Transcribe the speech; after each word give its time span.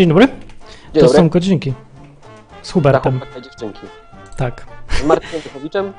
Dzień 0.00 0.08
dobry. 0.08 0.26
Dzień 0.26 0.36
to 0.94 1.00
dobry. 1.00 1.18
są 1.18 1.28
godzinki. 1.28 1.72
Z 2.62 2.70
Hubertem. 2.70 3.20
Dziewczynki. 3.42 3.80
Tak. 4.36 4.66
Z 4.88 5.04
Martinem 5.04 5.40
Duchowiczem? 5.42 5.92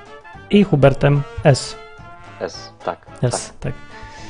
I 0.50 0.64
Hubertem 0.64 1.22
S. 1.44 1.76
S, 2.40 2.74
tak. 2.86 3.06
S, 3.22 3.32
tak. 3.32 3.60
tak. 3.60 3.74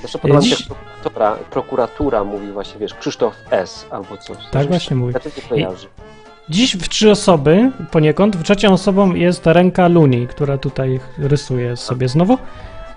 Zresztą 0.02 0.20
podoba 0.20 0.39
mi 0.39 0.45
się, 0.45 0.55
prokuratura, 0.66 1.35
prokuratura 1.52 2.23
mówi 2.23 2.52
właśnie, 2.52 2.80
wiesz, 2.80 2.94
Krzysztof 2.94 3.34
S. 3.52 3.85
albo 3.91 4.17
coś. 4.17 4.38
Tak 4.52 4.67
właśnie 4.67 4.95
mówi. 4.95 5.13
Kojarzy. 5.49 5.88
Dziś 6.49 6.77
w 6.77 6.89
trzy 6.89 7.11
osoby 7.11 7.72
poniekąd, 7.91 8.35
w 8.35 8.44
trzecią 8.44 8.73
osobą 8.73 9.16
jest 9.16 9.45
ręka 9.45 9.88
Luni, 9.88 10.27
która 10.27 10.58
tutaj 10.58 10.99
rysuje 11.17 11.77
sobie 11.77 12.08
znowu, 12.08 12.38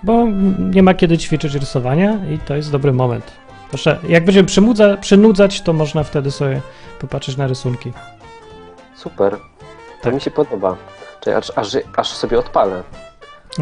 bo 0.03 0.27
nie 0.59 0.83
ma 0.83 0.93
kiedy 0.93 1.17
ćwiczyć 1.17 1.53
rysowania 1.53 2.19
i 2.33 2.37
to 2.37 2.55
jest 2.55 2.71
dobry 2.71 2.93
moment. 2.93 3.44
Proszę, 3.69 3.99
jak 4.09 4.25
będziemy 4.25 4.47
przymudza, 4.47 4.97
przynudzać, 4.97 5.61
to 5.61 5.73
można 5.73 6.03
wtedy 6.03 6.31
sobie 6.31 6.61
popatrzeć 6.99 7.37
na 7.37 7.47
rysunki. 7.47 7.93
Super. 8.95 9.31
To 9.31 9.37
Tak. 10.01 10.13
mi 10.13 10.21
się 10.21 10.31
podoba. 10.31 10.75
Czekaj, 11.19 11.39
aż, 11.39 11.51
aż, 11.55 11.67
aż 11.97 12.07
sobie 12.07 12.39
odpalę. 12.39 12.83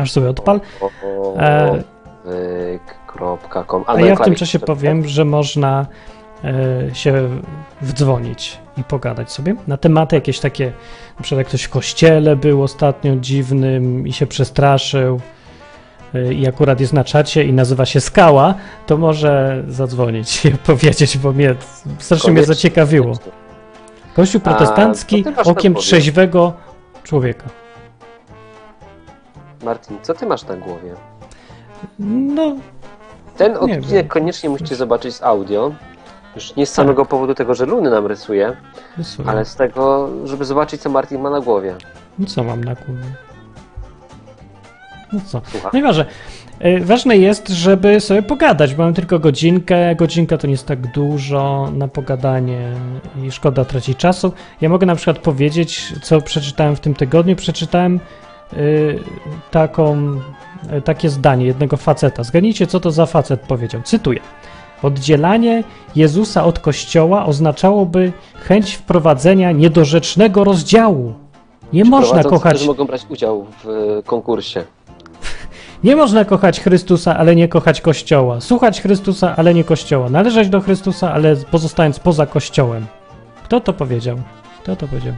Aż 0.02 0.12
sobie 0.12 0.30
odpal. 0.30 0.62
O, 0.82 0.86
o, 0.86 1.38
E. 1.40 1.84
A 3.86 3.94
no 3.94 4.00
ja 4.00 4.06
w 4.06 4.08
tym 4.08 4.16
klawisz 4.16 4.40
czasie 4.40 4.60
powiem, 4.60 5.08
że 5.08 5.26
można 5.26 5.86
e, 6.44 6.95
się 6.95 7.30
wdzwonić 7.82 8.60
i 8.78 8.84
pogadać 8.84 9.32
sobie 9.32 9.56
na 9.67 9.78
tematy 9.78 10.16
jakieś 10.16 10.40
takie, 10.40 10.72
na 11.17 11.23
przykład 11.23 11.38
jak 11.38 11.48
ktoś 11.48 11.64
w 11.64 11.70
kościele 11.70 12.36
był 12.36 12.64
ostatnio 12.64 13.16
dziwnym 13.16 14.08
i 14.08 14.14
się 14.14 14.28
przestraszył 14.28 15.20
i 16.31 16.47
akurat 16.47 16.80
jest 16.80 16.94
na 16.94 17.03
czacie 17.03 17.44
i 17.44 17.53
nazywa 17.53 17.86
się 17.86 18.02
Skała, 18.02 18.53
to 18.88 18.97
może 18.97 19.64
zadzwonić 19.67 20.45
i 20.45 20.52
powiedzieć, 20.72 21.17
bo 21.17 21.31
mnie 21.33 21.55
strasznie 22.00 22.31
mnie 22.31 22.44
zaciekawiło. 22.45 23.14
Kościół 24.16 24.42
A, 24.44 24.50
protestancki 24.50 25.23
na 25.23 25.44
okiem 25.44 25.73
głowie? 25.73 25.86
trzeźwego 25.88 26.53
człowieka. 27.03 27.44
Martin, 29.64 29.97
co 30.02 30.14
ty 30.14 30.25
masz 30.25 30.45
na 30.45 30.55
głowie? 30.55 30.94
No, 32.00 32.55
Ten 33.38 33.58
odcinek 33.58 34.08
koniecznie 34.08 34.50
musicie 34.50 34.75
zobaczyć 34.75 35.16
z 35.16 35.23
audio. 35.23 35.72
Już 36.36 36.55
nie 36.55 36.66
z 36.66 36.72
samego 36.73 37.05
powodu 37.05 37.33
tego, 37.36 37.53
że 37.55 37.66
Luny 37.66 37.89
nam 37.89 38.05
rysuje, 38.08 38.55
rysuję. 38.98 39.30
ale 39.30 39.45
z 39.45 39.55
tego, 39.55 40.09
żeby 40.23 40.45
zobaczyć, 40.45 40.81
co 40.81 40.89
Martin 40.89 41.22
ma 41.22 41.30
na 41.30 41.39
głowie. 41.42 41.75
No 42.20 42.25
co 42.27 42.44
mam 42.44 42.64
na 42.64 42.75
głowie? 42.75 43.03
No 45.14 45.19
co? 45.25 45.42
Słucham. 45.52 45.72
No 45.73 45.80
i 45.80 45.81
ważne. 46.81 47.17
Jest, 47.17 47.50
żeby 47.50 48.00
sobie 48.00 48.22
pogadać, 48.22 48.75
bo 48.75 48.83
mam 48.83 48.94
tylko 48.94 49.20
godzinkę. 49.20 49.95
Godzinka 49.95 50.38
to 50.38 50.47
nie 50.47 50.53
jest 50.53 50.67
tak 50.67 50.92
dużo 50.92 51.72
na 51.73 51.88
pogadanie 51.88 52.71
i 53.23 53.32
szkoda 53.32 53.65
tracić 53.65 53.98
czasu. 53.98 54.32
Ja 54.61 54.70
mogę 54.70 54.86
na 54.86 54.95
przykład 54.95 55.20
powiedzieć, 55.20 55.93
co 56.02 56.21
przeczytałem 56.21 56.76
w 56.76 56.80
tym 56.80 56.93
tygodniu. 56.93 57.36
Przeczytałem 57.36 57.99
y, 58.54 58.99
taką, 59.52 60.20
y, 60.77 60.82
takie 60.82 61.10
zdanie 61.10 61.45
jednego 61.45 61.77
faceta. 61.77 62.23
Zgadnijcie, 62.23 62.67
co 62.67 62.80
to 62.80 62.92
za 62.92 63.05
facet 63.05 63.42
powiedział. 63.42 63.82
Cytuję. 63.82 64.20
Oddzielanie 64.83 65.64
Jezusa 65.95 66.43
od 66.45 66.59
Kościoła 66.59 67.26
oznaczałoby 67.26 68.11
chęć 68.36 68.73
wprowadzenia 68.73 69.52
niedorzecznego 69.52 70.43
rozdziału. 70.43 71.14
Nie 71.73 71.86
można 71.86 72.08
Prowadzący 72.09 72.30
kochać 72.30 72.58
też 72.58 72.67
mogą 72.67 72.86
brać 72.86 73.05
udział 73.09 73.45
w 73.64 73.67
konkursie. 74.05 74.64
Nie 75.83 75.95
można 75.95 76.26
kochać 76.26 76.61
Chrystusa, 76.61 77.17
ale 77.17 77.36
nie 77.36 77.48
kochać 77.48 77.82
Kościoła. 77.82 78.42
Słuchać 78.42 78.82
Chrystusa, 78.82 79.33
ale 79.38 79.54
nie 79.54 79.64
Kościoła. 79.64 80.10
Należeć 80.10 80.49
do 80.49 80.61
Chrystusa, 80.61 81.14
ale 81.14 81.36
pozostając 81.36 81.99
poza 81.99 82.26
Kościołem. 82.26 82.86
Kto 83.44 83.60
to 83.60 83.73
powiedział? 83.73 84.17
Kto 84.64 84.76
to 84.76 84.88
powiedział? 84.88 85.14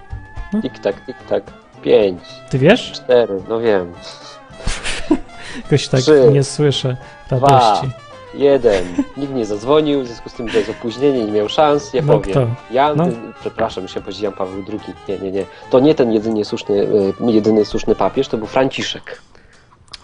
Tik 0.62 0.80
tak, 0.80 1.06
tik 1.06 1.16
tak. 1.30 1.44
Pięć, 1.81 2.20
Ty 2.50 2.59
wiesz? 2.59 2.92
cztery, 2.92 3.40
no 3.50 3.59
wiem. 3.59 3.94
Jakoś 5.64 5.88
tak 5.88 6.02
Trzy, 6.02 6.30
nie 6.31 6.44
słyszę 6.44 6.97
dwa, 7.32 7.47
radości. 7.47 7.90
Jeden. 8.34 8.84
Nikt 9.18 9.34
nie 9.34 9.46
zadzwonił, 9.46 10.02
w 10.03 10.08
związku 10.08 10.30
z 10.30 10.34
tym, 10.34 10.50
że 10.50 10.58
jest 10.58 10.70
opóźnienie 10.70 11.26
nie 11.26 11.32
miał 11.32 11.50
szans. 11.50 11.94
Ja 11.94 12.02
No 12.02 12.14
powiem. 12.20 12.32
kto? 12.32 12.47
Jan, 12.74 12.97
No. 12.97 13.08
przepraszam, 13.42 13.84
powiedzieć 13.94 14.22
Jan 14.22 14.34
Paweł 14.34 14.64
II. 14.70 14.80
Nie, 15.08 15.20
nie, 15.20 15.32
nie. 15.32 15.46
To 15.70 15.80
nie 15.80 15.96
ten 15.96 16.12
jedynie 16.12 16.46
słuszny, 16.46 16.88
e, 17.28 17.32
jedyny 17.32 17.66
słuszny 17.66 17.96
papież, 17.96 18.28
to 18.28 18.38
był 18.38 18.47
Franciszek. 18.47 19.22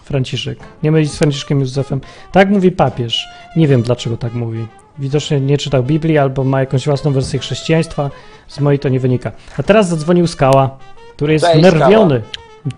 Franciszek. 0.04 0.58
Nie 0.82 0.92
mylić 0.92 1.12
z 1.12 1.16
Franciszkiem 1.16 1.60
Józefem. 1.60 2.00
Tak 2.32 2.50
mówi 2.50 2.72
papież. 2.72 3.28
Nie 3.56 3.68
wiem, 3.68 3.82
dlaczego 3.82 4.16
tak 4.16 4.34
mówi. 4.34 4.66
Widocznie 4.98 5.40
nie 5.40 5.58
czytał 5.58 5.82
Biblii 5.82 6.18
albo 6.18 6.44
ma 6.44 6.60
jakąś 6.60 6.84
własną 6.84 7.12
wersję 7.12 7.38
chrześcijaństwa. 7.38 8.10
Z 8.48 8.60
mojej 8.60 8.78
to 8.78 8.88
nie 8.88 9.00
wynika. 9.00 9.32
A 9.58 9.62
teraz 9.62 9.88
zadzwonił 9.88 10.26
Skała, 10.26 10.78
który 11.16 11.32
jest 11.32 11.44
Cześć, 11.44 11.62
nerwiony. 11.62 12.22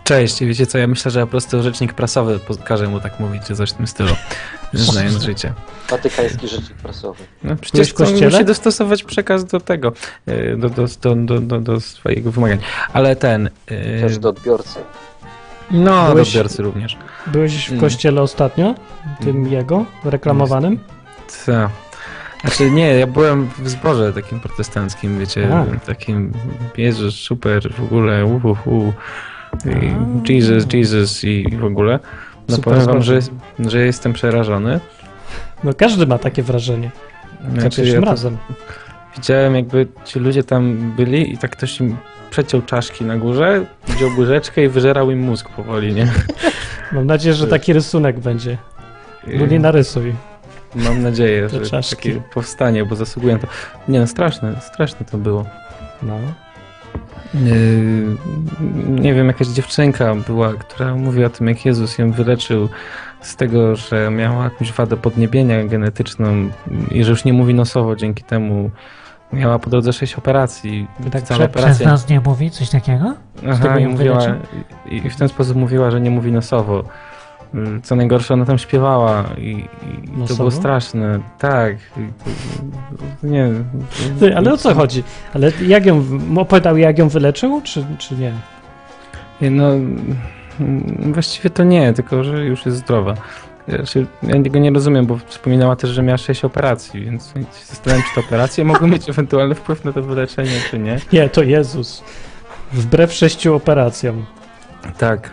Cześć, 0.04 0.42
i 0.42 0.46
wiecie 0.46 0.66
co, 0.66 0.78
ja 0.78 0.86
myślę, 0.86 1.10
że 1.10 1.20
po 1.20 1.26
prostu 1.26 1.62
rzecznik 1.62 1.92
prasowy 1.92 2.40
każe 2.64 2.88
mu 2.88 3.00
tak 3.00 3.20
mówić, 3.20 3.42
czy 3.46 3.56
coś 3.56 3.70
w 3.70 3.72
tym 3.72 3.86
stylu, 3.86 4.10
znając 4.72 5.22
życie. 5.24 5.52
Watykański 5.90 6.48
rzecznik 6.48 6.74
prasowy. 6.74 7.24
No, 7.42 7.56
przecież 7.56 7.88
w 7.88 7.92
to 7.92 7.98
kościele? 7.98 8.30
musi 8.30 8.44
dostosować 8.44 9.02
przekaz 9.02 9.44
do 9.44 9.60
tego, 9.60 9.92
e, 10.26 10.56
do, 10.56 10.70
do, 10.70 10.86
do, 11.02 11.14
do, 11.14 11.40
do, 11.40 11.60
do 11.60 11.80
swojego 11.80 12.30
wymagań. 12.30 12.58
Ale 12.92 13.16
ten, 13.16 13.50
e, 13.66 14.00
Też 14.00 14.18
do 14.18 14.28
odbiorcy. 14.28 14.78
No, 15.70 16.08
Byłeś- 16.08 16.58
również. 16.58 16.96
Byłeś 17.26 17.66
w 17.66 17.68
Mm. 17.68 17.80
kościele 17.80 18.22
ostatnio? 18.22 18.74
Tym 19.20 19.46
jego? 19.52 19.84
Reklamowanym? 20.04 20.78
Co? 21.26 21.52
Znaczy 22.40 22.70
nie, 22.70 22.94
ja 22.94 23.06
byłem 23.06 23.48
w 23.58 23.68
zborze 23.68 24.12
takim 24.12 24.40
protestanckim, 24.40 25.18
wiecie, 25.18 25.48
A. 25.56 25.86
takim 25.86 26.32
Jezus, 26.76 27.14
super, 27.14 27.72
w 27.72 27.82
ogóle, 27.82 28.24
uhuhu, 28.26 28.92
i. 30.26 30.32
Jesus, 30.32 30.72
Jesus 30.72 31.24
i 31.24 31.56
w 31.56 31.64
ogóle. 31.64 31.98
No 32.48 32.56
Super 32.56 32.74
powiem 32.74 32.86
wam, 32.86 33.02
że, 33.02 33.18
że 33.58 33.78
jestem 33.86 34.12
przerażony. 34.12 34.80
No 35.64 35.74
każdy 35.74 36.06
ma 36.06 36.18
takie 36.18 36.42
wrażenie. 36.42 36.90
Za 37.54 37.60
Znaczy, 37.60 37.76
pierwszym 37.76 38.02
ja 38.02 38.10
razem. 38.10 38.36
Widziałem 39.16 39.54
jakby 39.54 39.86
ci 40.04 40.18
ludzie 40.18 40.44
tam 40.44 40.92
byli 40.96 41.32
i 41.32 41.38
tak 41.38 41.50
ktoś 41.50 41.80
im 41.80 41.96
przeciął 42.30 42.62
czaszki 42.62 43.04
na 43.04 43.16
górze, 43.16 43.66
wziął 43.88 44.10
łyżeczkę 44.18 44.64
i 44.64 44.68
wyżerał 44.68 45.10
im 45.10 45.18
mózg 45.18 45.48
powoli, 45.48 45.94
nie? 45.94 46.12
Mam 46.92 47.06
nadzieję, 47.06 47.34
że 47.34 47.46
taki 47.46 47.72
rysunek 47.72 48.20
będzie. 48.20 48.58
Bo 49.38 49.46
nie 49.46 49.58
narysuj. 49.60 50.14
Mam 50.74 51.02
nadzieję, 51.02 51.48
że 51.48 51.60
czaszki. 51.60 51.96
takie 51.96 52.22
powstanie, 52.34 52.84
bo 52.84 52.96
zasługują 52.96 53.38
to. 53.38 53.46
Nie 53.88 54.00
no, 54.00 54.06
straszne, 54.06 54.60
straszne 54.60 55.06
to 55.06 55.18
było. 55.18 55.44
No. 56.02 56.18
Yy, 57.34 58.16
nie 58.88 59.14
wiem, 59.14 59.26
jakaś 59.26 59.46
dziewczynka 59.46 60.14
była, 60.14 60.52
która 60.52 60.94
mówiła 60.94 61.26
o 61.26 61.30
tym, 61.30 61.48
jak 61.48 61.64
Jezus 61.64 61.98
ją 61.98 62.12
wyleczył 62.12 62.68
z 63.20 63.36
tego, 63.36 63.76
że 63.76 64.10
miała 64.10 64.44
jakąś 64.44 64.72
wadę 64.72 64.96
podniebienia 64.96 65.64
genetyczną 65.64 66.50
i 66.90 67.04
że 67.04 67.10
już 67.10 67.24
nie 67.24 67.32
mówi 67.32 67.54
nosowo, 67.54 67.96
dzięki 67.96 68.24
temu 68.24 68.70
miała 69.34 69.58
po 69.58 69.70
drodze 69.70 69.92
sześć 69.92 70.14
operacji. 70.14 70.86
Tak 70.96 71.22
prze- 71.22 71.22
Przez 71.22 71.40
operacja. 71.40 71.88
nas 71.88 72.08
nie 72.08 72.20
mówi 72.20 72.50
coś 72.50 72.70
takiego? 72.70 73.14
Z 73.52 73.64
Aha, 73.64 73.78
i, 73.78 73.86
mówiła, 73.86 74.18
i, 74.90 74.96
i 74.96 75.10
w 75.10 75.16
ten 75.16 75.28
sposób 75.28 75.56
mówiła, 75.56 75.90
że 75.90 76.00
nie 76.00 76.10
mówi 76.10 76.32
nosowo. 76.32 76.84
Mm, 77.54 77.82
Co 77.82 77.96
najgorsze, 77.96 78.34
ona 78.34 78.44
tam 78.44 78.58
śpiewała 78.58 79.24
i, 79.38 79.50
i 80.20 80.26
to 80.28 80.34
było 80.34 80.50
straszne. 80.50 81.18
Tak. 81.38 81.76
i- 83.22 83.26
Nie. 83.26 83.48
Ty, 84.20 84.36
ale 84.36 84.52
o 84.52 84.56
co 84.56 84.74
chodzi? 84.74 85.02
Ale 85.34 85.52
jak 85.66 85.86
ją, 85.86 86.04
opowiadał 86.36 86.76
jak 86.76 86.98
ją 86.98 87.08
wyleczył, 87.08 87.60
czy, 87.64 87.84
czy 87.98 88.14
nie? 88.16 88.32
Nie, 89.40 89.50
No, 89.50 89.68
mm, 90.60 91.12
właściwie 91.12 91.50
to 91.50 91.64
nie, 91.64 91.92
tylko 91.92 92.24
że 92.24 92.44
już 92.44 92.66
jest 92.66 92.78
zdrowa. 92.78 93.14
Znaczy, 93.68 94.06
ja 94.22 94.42
tego 94.42 94.58
nie 94.58 94.70
rozumiem, 94.70 95.06
bo 95.06 95.18
wspominała 95.26 95.76
też, 95.76 95.90
że 95.90 96.02
miała 96.02 96.18
sześć 96.18 96.44
operacji, 96.44 97.00
więc 97.04 97.26
się 97.34 97.64
zastanawiam, 97.68 98.04
czy 98.08 98.14
te 98.14 98.26
operacje 98.26 98.64
mogły 98.74 98.88
mieć 98.88 99.08
ewentualny 99.08 99.54
wpływ 99.54 99.84
na 99.84 99.92
to 99.92 100.02
wyleczenie, 100.02 100.50
czy 100.70 100.78
nie. 100.78 100.98
Nie, 101.12 101.28
to 101.28 101.42
Jezus. 101.42 102.02
Wbrew 102.72 103.12
sześciu 103.12 103.54
operacjom. 103.54 104.24
Tak. 104.98 105.30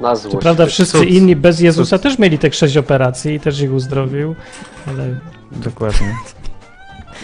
Na 0.00 0.16
Co 0.16 0.22
złość. 0.22 0.36
prawda 0.42 0.66
wszyscy 0.66 0.98
cud. 0.98 1.08
inni 1.08 1.36
bez 1.36 1.60
Jezusa 1.60 1.96
Cud. 1.98 2.02
też 2.02 2.18
mieli 2.18 2.38
te 2.38 2.52
sześć 2.52 2.76
operacji 2.76 3.34
i 3.34 3.40
też 3.40 3.60
ich 3.60 3.72
uzdrowił, 3.72 4.34
ale 4.86 5.14
Dokładnie. 5.52 6.14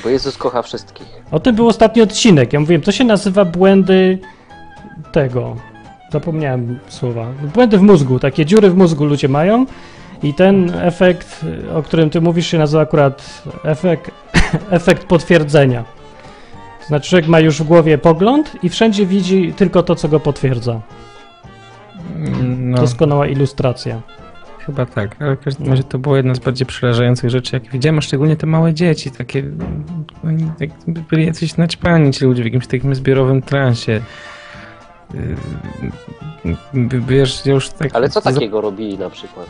Bo 0.04 0.08
Jezus 0.08 0.36
kocha 0.36 0.62
wszystkich. 0.62 1.06
o 1.30 1.40
tym 1.40 1.54
był 1.56 1.68
ostatni 1.68 2.02
odcinek. 2.02 2.52
Ja 2.52 2.60
mówiłem, 2.60 2.82
to 2.82 2.92
się 2.92 3.04
nazywa 3.04 3.44
błędy 3.44 4.18
tego. 5.12 5.56
Zapomniałem 6.12 6.78
słowa. 6.88 7.26
Błędy 7.54 7.78
w 7.78 7.82
mózgu, 7.82 8.18
takie 8.18 8.46
dziury 8.46 8.70
w 8.70 8.76
mózgu 8.76 9.04
ludzie 9.04 9.28
mają 9.28 9.66
i 10.22 10.34
ten 10.34 10.72
efekt, 10.74 11.44
o 11.74 11.82
którym 11.82 12.10
ty 12.10 12.20
mówisz, 12.20 12.46
się 12.46 12.58
nazywa 12.58 12.82
akurat 12.82 13.42
efekt, 13.64 14.10
efekt 14.70 15.04
potwierdzenia. 15.04 15.84
Znaczy, 16.86 17.08
człowiek 17.08 17.28
ma 17.28 17.40
już 17.40 17.62
w 17.62 17.64
głowie 17.64 17.98
pogląd 17.98 18.52
i 18.62 18.68
wszędzie 18.68 19.06
widzi 19.06 19.52
tylko 19.56 19.82
to, 19.82 19.94
co 19.94 20.08
go 20.08 20.20
potwierdza. 20.20 20.80
No, 22.42 22.78
Doskonała 22.78 23.26
ilustracja. 23.26 24.00
Chyba 24.58 24.86
tak, 24.86 25.16
ale 25.22 25.36
w 25.36 25.40
każdym 25.40 25.70
razie 25.70 25.82
to 25.82 25.98
było 25.98 26.16
jedna 26.16 26.34
z 26.34 26.38
bardziej 26.38 26.66
przerażających 26.66 27.30
rzeczy, 27.30 27.56
jakie 27.56 27.70
widziałem, 27.70 27.98
a 27.98 28.00
szczególnie 28.00 28.36
te 28.36 28.46
małe 28.46 28.74
dzieci, 28.74 29.10
takie, 29.10 29.42
oni 30.24 30.50
tak 30.58 30.70
byli 31.10 31.26
jacyś 31.26 31.56
naćpani 31.56 32.12
ci 32.12 32.24
ludzie 32.24 32.42
w 32.42 32.46
jakimś 32.46 32.66
takim 32.66 32.94
zbiorowym 32.94 33.42
transie. 33.42 34.00
Yy, 35.14 35.36
Wiesz, 37.08 37.46
ja 37.46 37.52
już 37.52 37.68
tak... 37.68 37.94
Ale 37.94 38.08
co 38.08 38.20
takiego 38.20 38.60
robili 38.60 38.98
na 38.98 39.10
przykład? 39.10 39.46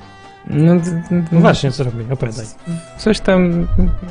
No, 0.46 0.76
d- 0.76 1.02
d- 1.10 1.22
No 1.32 1.40
właśnie, 1.40 1.70
co 1.72 1.84
robi? 1.84 2.04
Opowiadaj. 2.10 2.44
Coś 2.98 3.20
tam, 3.20 3.66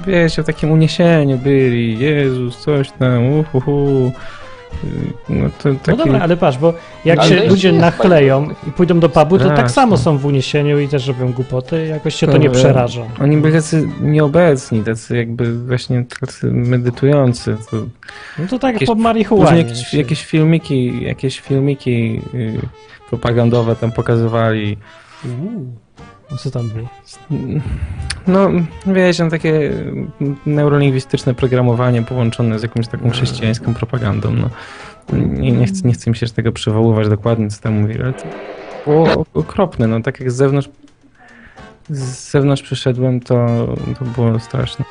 wiecie, 0.07 0.43
w 0.43 0.45
takim 0.45 0.71
uniesieniu 0.71 1.37
byli, 1.37 1.99
Jezus, 1.99 2.57
coś 2.57 2.91
tam, 2.91 3.25
uhuhu. 3.39 4.11
No 5.29 5.49
to 5.63 5.69
No 5.69 5.75
taki... 5.83 5.97
dobra, 5.97 6.19
ale 6.19 6.37
patrz, 6.37 6.57
bo 6.57 6.73
jak 7.05 7.19
Ale 7.19 7.29
się 7.29 7.49
ludzie 7.49 7.71
nachleją 7.71 8.49
i 8.67 8.71
pójdą 8.71 8.99
do 8.99 9.09
pubu, 9.09 9.37
to 9.37 9.43
tak 9.43 9.53
Straszne. 9.53 9.69
samo 9.69 9.97
są 9.97 10.17
w 10.17 10.25
uniesieniu 10.25 10.79
i 10.79 10.87
też 10.87 11.07
robią 11.07 11.31
głupoty, 11.33 11.87
jakoś 11.87 12.15
się 12.15 12.25
to 12.27 12.31
To, 12.33 12.37
nie 12.39 12.47
e, 12.47 12.51
przeraża. 12.51 13.01
Oni 13.21 13.37
byli 13.37 13.53
tacy 13.53 13.87
nieobecni, 14.01 14.83
tacy 14.83 15.17
jakby 15.17 15.59
właśnie 15.65 16.05
tacy 16.19 16.51
medytujący. 16.51 17.57
To 17.71 17.77
No 18.39 18.47
to 18.49 18.59
tak 18.59 18.73
jakieś- 18.73 18.87
po 18.87 18.95
marihuanie. 18.95 19.57
jakieś, 19.57 19.93
jakieś 19.93 20.25
filmiki, 20.25 21.03
jakieś 21.03 21.39
filmiki 21.39 22.21
y, 22.33 22.59
propagandowe 23.09 23.75
tam 23.75 23.91
pokazywali. 23.91 24.77
Uuu, 25.25 25.51
no 25.51 25.65
co 26.37 26.51
tam 26.51 26.69
było? 26.69 26.87
No, 28.27 28.49
wiecie, 28.87 29.23
no 29.23 29.29
takie 29.29 29.71
neurolingwistyczne 30.45 31.33
programowanie 31.33 32.01
połączone 32.01 32.59
z 32.59 32.63
jakąś 32.63 32.87
taką 32.87 33.09
chrześcijańską 33.09 33.73
propagandą. 33.73 34.31
No. 34.31 34.49
Nie, 35.17 35.51
nie, 35.51 35.65
chcę, 35.65 35.87
nie 35.87 35.93
chcę 35.93 36.09
mi 36.09 36.15
się 36.15 36.27
tego 36.27 36.51
przywoływać 36.51 37.09
dokładnie, 37.09 37.49
co 37.49 37.61
tam 37.61 37.73
mówili, 37.73 38.01
ale 38.01 38.13
to 38.13 38.23
było 38.85 39.25
okropne. 39.33 39.87
No, 39.87 40.01
tak 40.01 40.19
jak 40.19 40.31
z 40.31 40.35
zewnątrz 40.35 40.69
z 41.89 42.31
zewnątrz 42.31 42.63
przyszedłem, 42.63 43.19
to, 43.19 43.47
to 43.99 44.05
było 44.05 44.39
straszne. 44.39 44.85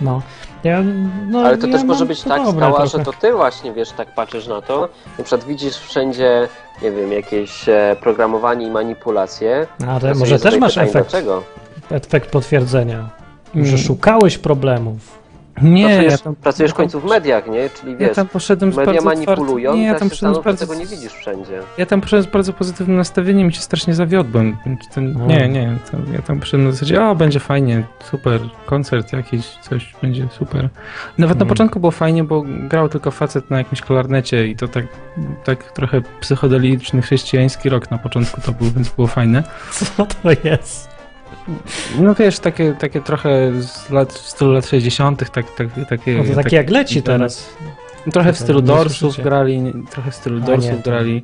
No. 0.00 0.22
Ja, 0.64 0.82
no 1.28 1.40
Ale 1.40 1.58
to 1.58 1.66
ja 1.66 1.72
też 1.72 1.84
może 1.84 2.06
być 2.06 2.22
tak 2.22 2.42
skała, 2.56 2.86
że 2.86 2.98
to 2.98 3.12
ty 3.12 3.32
właśnie, 3.32 3.72
wiesz, 3.72 3.90
tak 3.90 4.14
patrzysz 4.14 4.46
na 4.46 4.62
to. 4.62 4.88
Na 5.18 5.24
przykład 5.24 5.44
widzisz 5.48 5.76
wszędzie, 5.76 6.48
nie 6.82 6.90
wiem, 6.90 7.12
jakieś 7.12 7.68
e, 7.68 7.96
programowanie 8.00 8.66
i 8.66 8.70
manipulacje. 8.70 9.66
Ale 9.88 10.12
To 10.12 10.18
może 10.18 10.38
też 10.38 10.58
masz 10.58 10.72
pytanie, 10.74 10.90
efekt, 10.90 11.10
Dlaczego? 11.10 11.42
efekt 11.90 12.30
potwierdzenia, 12.30 13.08
że 13.54 13.60
Mm. 13.60 13.78
szukałeś 13.78 14.38
problemów. 14.38 15.19
Nie, 15.62 15.84
pracujesz, 15.86 16.12
ja 16.12 16.18
tam, 16.18 16.34
pracujesz 16.36 16.70
w 16.70 16.74
końcu 16.74 17.00
w 17.00 17.04
mediach, 17.04 17.46
nie? 17.46 17.70
Czyli 17.70 17.92
ja 17.92 17.98
wiesz, 17.98 18.16
tam 18.16 18.28
poszedłem 18.28 18.70
media 18.70 18.84
bardzo 18.86 19.04
manipulują, 19.04 19.74
nie, 19.76 19.82
ja 19.82 19.90
tak 19.92 20.00
tam 20.00 20.08
poszedłem 20.08 20.34
staną, 20.34 20.44
bardzo, 20.44 20.66
tego 20.66 20.78
nie 20.80 20.86
widzisz 20.86 21.12
wszędzie. 21.12 21.60
ja 21.78 21.86
tam 21.86 22.00
poszedłem 22.00 22.22
z 22.22 22.26
bardzo 22.32 22.52
pozytywnym 22.52 22.96
nastawieniem 22.96 23.48
i 23.48 23.52
się 23.52 23.60
strasznie 23.60 23.94
zawiodłem. 23.94 24.56
Czy 24.82 24.88
to, 24.94 25.00
O. 25.00 25.26
nie, 25.26 25.48
nie, 25.48 25.76
to, 25.90 25.96
ja 26.12 26.22
tam 26.22 26.40
poszedłem 26.40 26.64
na 26.66 26.72
zasadzie, 26.72 27.04
o, 27.04 27.14
będzie 27.14 27.40
fajnie, 27.40 27.82
super, 28.10 28.40
koncert 28.66 29.12
jakiś, 29.12 29.46
coś 29.46 29.94
będzie 30.02 30.28
super. 30.38 30.68
Nawet 31.18 31.36
na 31.38 31.42
Mm. 31.42 31.48
początku 31.48 31.80
było 31.80 31.90
fajnie, 31.92 32.24
bo 32.24 32.42
grał 32.46 32.88
tylko 32.88 33.10
facet 33.10 33.50
na 33.50 33.58
jakimś 33.58 33.80
klarnecie 33.80 34.46
i 34.46 34.56
to 34.56 34.68
tak, 34.68 34.84
tak 35.44 35.72
trochę 35.72 36.00
psychodeliczny 36.20 37.02
chrześcijański 37.02 37.68
rok 37.68 37.90
na 37.90 37.98
początku 37.98 38.40
to 38.40 38.52
był, 38.52 38.70
więc 38.70 38.88
było 38.88 39.06
fajne. 39.08 39.42
Co 39.96 40.06
to 40.06 40.30
jest? 40.44 40.89
No 42.00 42.14
wiesz, 42.14 42.38
takie, 42.38 42.72
takie 42.72 43.00
trochę 43.00 43.52
z 43.62 43.90
lat, 43.90 44.12
w 44.12 44.28
stylu 44.28 44.52
lat 44.52 44.66
60., 44.66 45.30
tak, 45.32 45.54
tak, 45.54 45.66
takie. 45.88 46.14
No 46.16 46.24
to 46.24 46.34
takie 46.34 46.56
jak 46.56 46.70
leci 46.70 47.02
teraz. 47.02 47.50
Trochę 48.12 48.32
w 48.32 48.38
stylu 48.38 48.62
Dorsów 48.62 49.16
grali, 49.20 49.72
trochę 49.90 50.10
w 50.10 50.14
stylu 50.14 50.40
Dorsów 50.40 50.82
grali. 50.82 51.22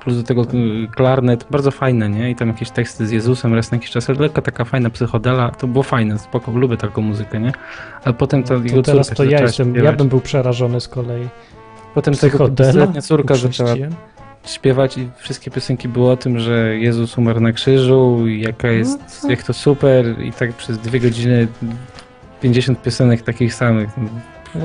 Plus 0.00 0.16
do 0.16 0.22
tego 0.22 0.42
y, 0.42 0.88
klarnet, 0.94 1.46
bardzo 1.50 1.70
fajne, 1.70 2.08
nie? 2.08 2.30
I 2.30 2.34
tam 2.34 2.48
jakieś 2.48 2.70
teksty 2.70 3.06
z 3.06 3.10
Jezusem 3.10 3.54
raz 3.54 3.70
na 3.70 3.76
jakiś 3.76 3.90
czas, 3.90 4.10
ale 4.10 4.18
lekka 4.18 4.42
taka 4.42 4.64
fajna 4.64 4.90
psychodela, 4.90 5.50
to 5.50 5.66
było 5.66 5.82
fajne, 5.82 6.18
spoko, 6.18 6.50
lubię 6.50 6.76
taką 6.76 7.02
muzykę, 7.02 7.40
nie? 7.40 7.52
Ale 8.04 8.14
potem 8.14 8.42
ta 8.42 8.54
jego 8.54 8.76
To 8.76 8.82
teraz 8.82 9.06
córka 9.06 9.16
to 9.16 9.30
ja 9.30 9.40
jestem, 9.40 9.68
ja 9.68 9.74
śpiewać. 9.80 9.96
bym 9.96 10.08
był 10.08 10.20
przerażony 10.20 10.80
z 10.80 10.88
kolei. 10.88 11.28
Potem 11.94 12.14
tego? 12.14 12.38
15-letnia 12.38 13.02
córka 13.02 13.34
zaczęła? 13.34 13.74
Śpiewać 14.50 14.98
i 14.98 15.08
wszystkie 15.16 15.50
piosenki 15.50 15.88
były 15.88 16.10
o 16.10 16.16
tym, 16.16 16.38
że 16.38 16.76
Jezus 16.76 17.18
umarł 17.18 17.40
na 17.40 17.52
krzyżu 17.52 18.26
i 18.28 18.40
jaka 18.40 18.68
jest, 18.68 18.98
No 19.24 19.30
jak 19.30 19.42
to 19.42 19.52
super 19.52 20.22
i 20.22 20.32
tak 20.32 20.52
przez 20.52 20.78
dwie 20.78 21.00
godziny 21.00 21.48
50 22.40 22.82
piosenek 22.82 23.22
takich 23.22 23.54
samych. 23.54 23.90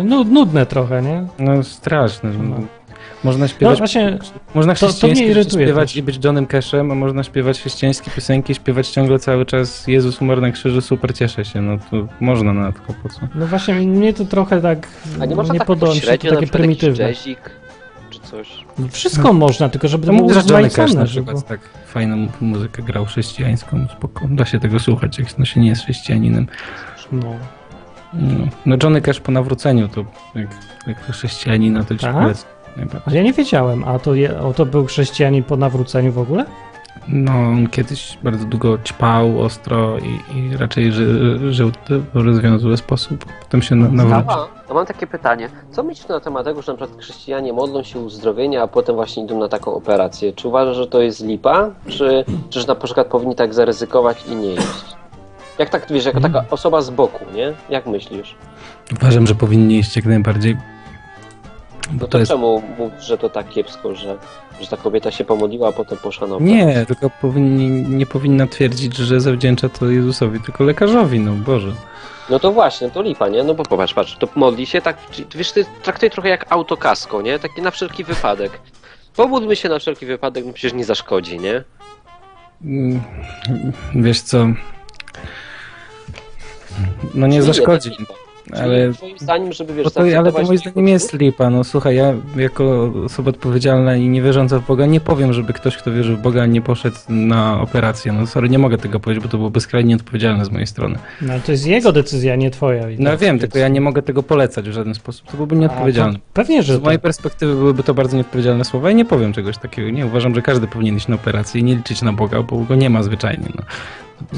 No, 0.03 0.23
nudne 0.23 0.65
trochę, 0.65 1.01
nie? 1.01 1.25
No 1.39 1.63
straszne. 1.63 2.29
No. 2.29 2.55
Można 3.23 3.43
No 3.45 3.47
śpiewać, 3.47 3.77
właśnie, 3.77 4.17
można 4.55 4.73
to- 4.73 4.79
to 4.79 4.85
chrześcijańskie 4.87 5.25
rzeczy 5.27 5.39
irytuje 5.39 5.65
śpiewać 5.65 5.89
też. 5.89 5.97
i 5.97 6.03
być 6.03 6.25
Johnem 6.25 6.45
Cashem, 6.47 6.91
a 6.91 6.95
można 6.95 7.23
śpiewać 7.23 7.59
chrześcijańskie 7.59 8.11
piosenki, 8.11 8.55
śpiewać 8.55 8.87
ciągle 8.89 9.19
cały 9.19 9.45
czas 9.45 9.87
Jezus 9.87 10.21
umarł 10.21 10.41
na 10.41 10.51
krzyżu, 10.51 10.81
super, 10.81 11.13
cieszę 11.15 11.45
się. 11.45 11.61
No 11.61 11.77
to 11.91 12.07
można 12.19 12.53
na 12.53 12.71
tylko 12.71 12.93
po 13.03 13.09
co. 13.09 13.19
no 13.35 13.47
właśnie 13.47 13.73
mnie 13.73 14.13
to 14.13 14.25
trochę 14.25 14.61
tak 14.61 14.87
A 15.21 15.25
nie 15.25 15.35
można 15.35 15.53
nie 15.53 15.59
tak 15.59 15.67
podoba 15.67 15.93
mi 15.93 15.99
się 15.99 16.17
to 16.17 16.29
takie 16.35 16.47
prymitywne. 16.47 17.03
jazzik 17.07 17.39
coś? 18.31 18.49
No 18.79 18.87
Wszystko 18.87 19.33
można, 19.33 19.69
tylko 19.69 19.87
żeby 19.87 20.05
to 20.07 20.11
To 20.11 20.17
było 20.17 20.31
Johnny 20.49 20.69
Cash 20.69 20.91
żeby... 20.91 21.05
przykład 21.05 21.47
tak 21.47 21.59
fajną 21.85 22.27
muzykę 22.41 22.83
grał 22.83 23.05
chrześcijańską, 23.05 23.87
spoko. 23.97 24.27
Da 24.29 24.45
się 24.45 24.59
tego 24.59 24.79
słuchać, 24.79 25.19
jak 25.19 25.37
no 25.37 25.45
się 25.45 25.59
nie 25.59 25.69
jest 25.69 25.83
chrześcijaninem. 25.83 26.47
No. 27.11 27.33
No, 28.13 28.47
no 28.65 28.75
Johnny 28.83 29.01
Cash 29.01 29.19
po 29.19 29.31
nawróceniu 29.31 29.87
to 29.87 30.05
jak, 30.35 30.47
jak 30.87 31.01
chrześcijanina 31.05 31.83
to 31.83 31.95
ci 31.95 32.01
Tak? 32.01 32.15
polecam. 32.15 32.49
ja 33.11 33.23
nie 33.23 33.33
wiedziałem, 33.33 33.83
a 33.83 33.99
to, 33.99 34.15
je, 34.15 34.39
o, 34.39 34.53
to 34.53 34.65
był 34.65 34.85
chrześcijanin 34.85 35.43
po 35.43 35.57
nawróceniu 35.57 36.11
w 36.11 36.17
ogóle? 36.17 36.45
No, 37.07 37.31
on 37.31 37.67
kiedyś 37.67 38.17
bardzo 38.23 38.45
długo 38.45 38.77
ćpał 38.77 39.41
ostro 39.41 39.97
i, 39.97 40.37
i 40.37 40.57
raczej 40.57 40.91
ży, 40.91 41.39
żył 41.53 41.71
w 42.13 42.25
rozwiązły 42.25 42.77
sposób. 42.77 43.25
Potem 43.41 43.61
się 43.61 43.75
na, 43.75 43.87
nawrócił. 43.87 44.41
Ja 44.69 44.73
mam 44.73 44.85
takie 44.85 45.07
pytanie. 45.07 45.49
Co 45.71 45.83
myślisz 45.83 46.07
na 46.07 46.19
temat 46.19 46.45
tego, 46.45 46.61
że 46.61 46.71
na 46.71 46.77
przykład 46.77 47.01
chrześcijanie 47.01 47.53
modlą 47.53 47.83
się 47.83 47.99
uzdrowienia, 47.99 48.63
a 48.63 48.67
potem 48.67 48.95
właśnie 48.95 49.23
idą 49.23 49.39
na 49.39 49.47
taką 49.47 49.73
operację? 49.73 50.33
Czy 50.33 50.47
uważasz, 50.47 50.75
że 50.75 50.87
to 50.87 51.01
jest 51.01 51.25
lipa? 51.25 51.69
Czy, 51.87 52.25
czy 52.49 52.59
że 52.61 52.67
na 52.67 52.75
przykład 52.75 53.07
powinni 53.07 53.35
tak 53.35 53.53
zaryzykować 53.53 54.25
i 54.27 54.35
nie 54.35 54.53
iść? 54.53 54.95
Jak 55.59 55.69
tak, 55.69 55.85
wiesz, 55.89 56.05
jako 56.05 56.19
taka 56.19 56.45
osoba 56.51 56.81
z 56.81 56.89
boku, 56.89 57.25
nie? 57.35 57.53
Jak 57.69 57.85
myślisz? 57.85 58.35
Uważam, 59.01 59.27
że 59.27 59.35
powinni 59.35 59.79
iść 59.79 59.95
jak 59.95 60.05
najbardziej. 60.05 60.57
Bo 61.89 61.99
to 62.05 62.11
to 62.11 62.19
jest... 62.19 62.31
czemu 62.31 62.63
mówisz, 62.77 63.03
że 63.05 63.17
to 63.17 63.29
tak 63.29 63.49
kiepsko, 63.49 63.95
że, 63.95 64.17
że 64.61 64.67
ta 64.67 64.77
kobieta 64.77 65.11
się 65.11 65.25
pomodliła, 65.25 65.69
a 65.69 65.71
potem 65.71 65.97
operację? 65.97 66.39
Nie, 66.39 66.85
tylko 66.85 67.09
powinni, 67.21 67.69
nie 67.89 68.05
powinna 68.05 68.47
twierdzić, 68.47 68.97
że 68.97 69.21
zawdzięcza 69.21 69.69
to 69.69 69.89
Jezusowi, 69.89 70.39
tylko 70.39 70.63
lekarzowi, 70.63 71.19
no 71.19 71.31
Boże. 71.31 71.71
No 72.29 72.39
to 72.39 72.51
właśnie, 72.51 72.89
to 72.89 73.01
lipa, 73.01 73.29
nie? 73.29 73.43
No 73.43 73.53
bo 73.53 73.63
popatrz, 73.63 73.93
patrz, 73.93 74.17
to 74.17 74.27
modli 74.35 74.65
się 74.65 74.81
tak, 74.81 74.97
wiesz, 75.35 75.51
ty 75.51 75.65
traktuj 75.83 76.09
trochę 76.09 76.29
jak 76.29 76.45
autokasko, 76.51 77.21
nie? 77.21 77.39
Takie 77.39 77.61
na 77.61 77.71
wszelki 77.71 78.03
wypadek. 78.03 78.59
Pomódlmy 79.15 79.55
się 79.55 79.69
na 79.69 79.79
wszelki 79.79 80.05
wypadek, 80.05 80.45
no 80.45 80.53
przecież 80.53 80.73
nie 80.73 80.85
zaszkodzi, 80.85 81.39
nie? 81.39 81.63
Mm, 82.63 83.01
Wiesz 83.95 84.21
co? 84.21 84.47
No 87.13 87.27
nie 87.27 87.41
zaszkodzi, 87.43 87.91
ale... 88.57 88.93
Twoim 88.93 89.17
zdaniem, 89.19 89.53
żeby 89.53 89.73
wiesz, 89.73 89.93
to, 89.93 90.01
ale 90.01 90.31
to 90.31 90.41
moim 90.43 90.57
zdaniem 90.57 90.87
jest 90.87 91.13
lipa. 91.13 91.49
No 91.49 91.63
słuchaj, 91.63 91.95
ja 91.95 92.13
jako 92.35 92.93
osoba 93.05 93.29
odpowiedzialna 93.29 93.95
i 93.95 94.07
nie 94.09 94.21
wierząca 94.21 94.59
w 94.59 94.67
Boga 94.67 94.85
nie 94.85 94.99
powiem, 94.99 95.33
żeby 95.33 95.53
ktoś, 95.53 95.77
kto 95.77 95.91
wierzy 95.91 96.15
w 96.15 96.21
Boga, 96.21 96.45
nie 96.45 96.61
poszedł 96.61 96.97
na 97.09 97.61
operację. 97.61 98.11
No 98.11 98.27
sorry, 98.27 98.49
nie 98.49 98.59
mogę 98.59 98.77
tego 98.77 98.99
powiedzieć, 98.99 99.23
bo 99.23 99.29
to 99.29 99.37
byłoby 99.37 99.59
skrajnie 99.59 99.89
nieodpowiedzialne 99.89 100.45
z 100.45 100.51
mojej 100.51 100.67
strony. 100.67 100.99
No 101.21 101.33
ale 101.33 101.41
to 101.41 101.51
jest 101.51 101.67
jego 101.67 101.91
decyzja, 101.91 102.35
nie 102.35 102.51
twoja. 102.51 102.89
i 102.89 102.95
No 102.99 103.09
tak, 103.11 103.19
wiem, 103.19 103.29
więc- 103.29 103.41
tylko 103.41 103.59
ja 103.59 103.67
nie 103.67 103.81
mogę 103.81 104.01
tego 104.01 104.23
polecać 104.23 104.69
w 104.69 104.73
żaden 104.73 104.95
sposób. 104.95 105.27
To 105.27 105.33
byłoby 105.33 105.55
A, 105.55 105.59
nieodpowiedzialne. 105.59 106.13
to 106.13 106.19
Pewnie, 106.33 106.63
że 106.63 106.77
Z 106.77 106.81
mojej 106.81 106.97
tak. 106.99 107.03
perspektywy 107.03 107.55
byłyby 107.55 107.83
to 107.83 107.93
bardzo 107.93 108.17
nieodpowiedzialne 108.17 108.65
słowa 108.65 108.91
i 108.91 108.95
nie 108.95 109.05
powiem 109.05 109.33
czegoś 109.33 109.57
takiego. 109.57 109.89
Nie 109.89 110.05
uważam, 110.05 110.35
że 110.35 110.41
każdy 110.41 110.67
powinien 110.67 110.95
iść 110.97 111.07
na 111.07 111.15
operację 111.15 111.61
i 111.61 111.63
nie 111.63 111.75
liczyć 111.75 112.01
na 112.01 112.13
Boga, 112.13 112.41
bo 112.43 112.57
go 112.57 112.75
nie 112.75 112.89
ma 112.89 113.03
zwyczajnie. 113.03 113.45
No. 113.55 113.63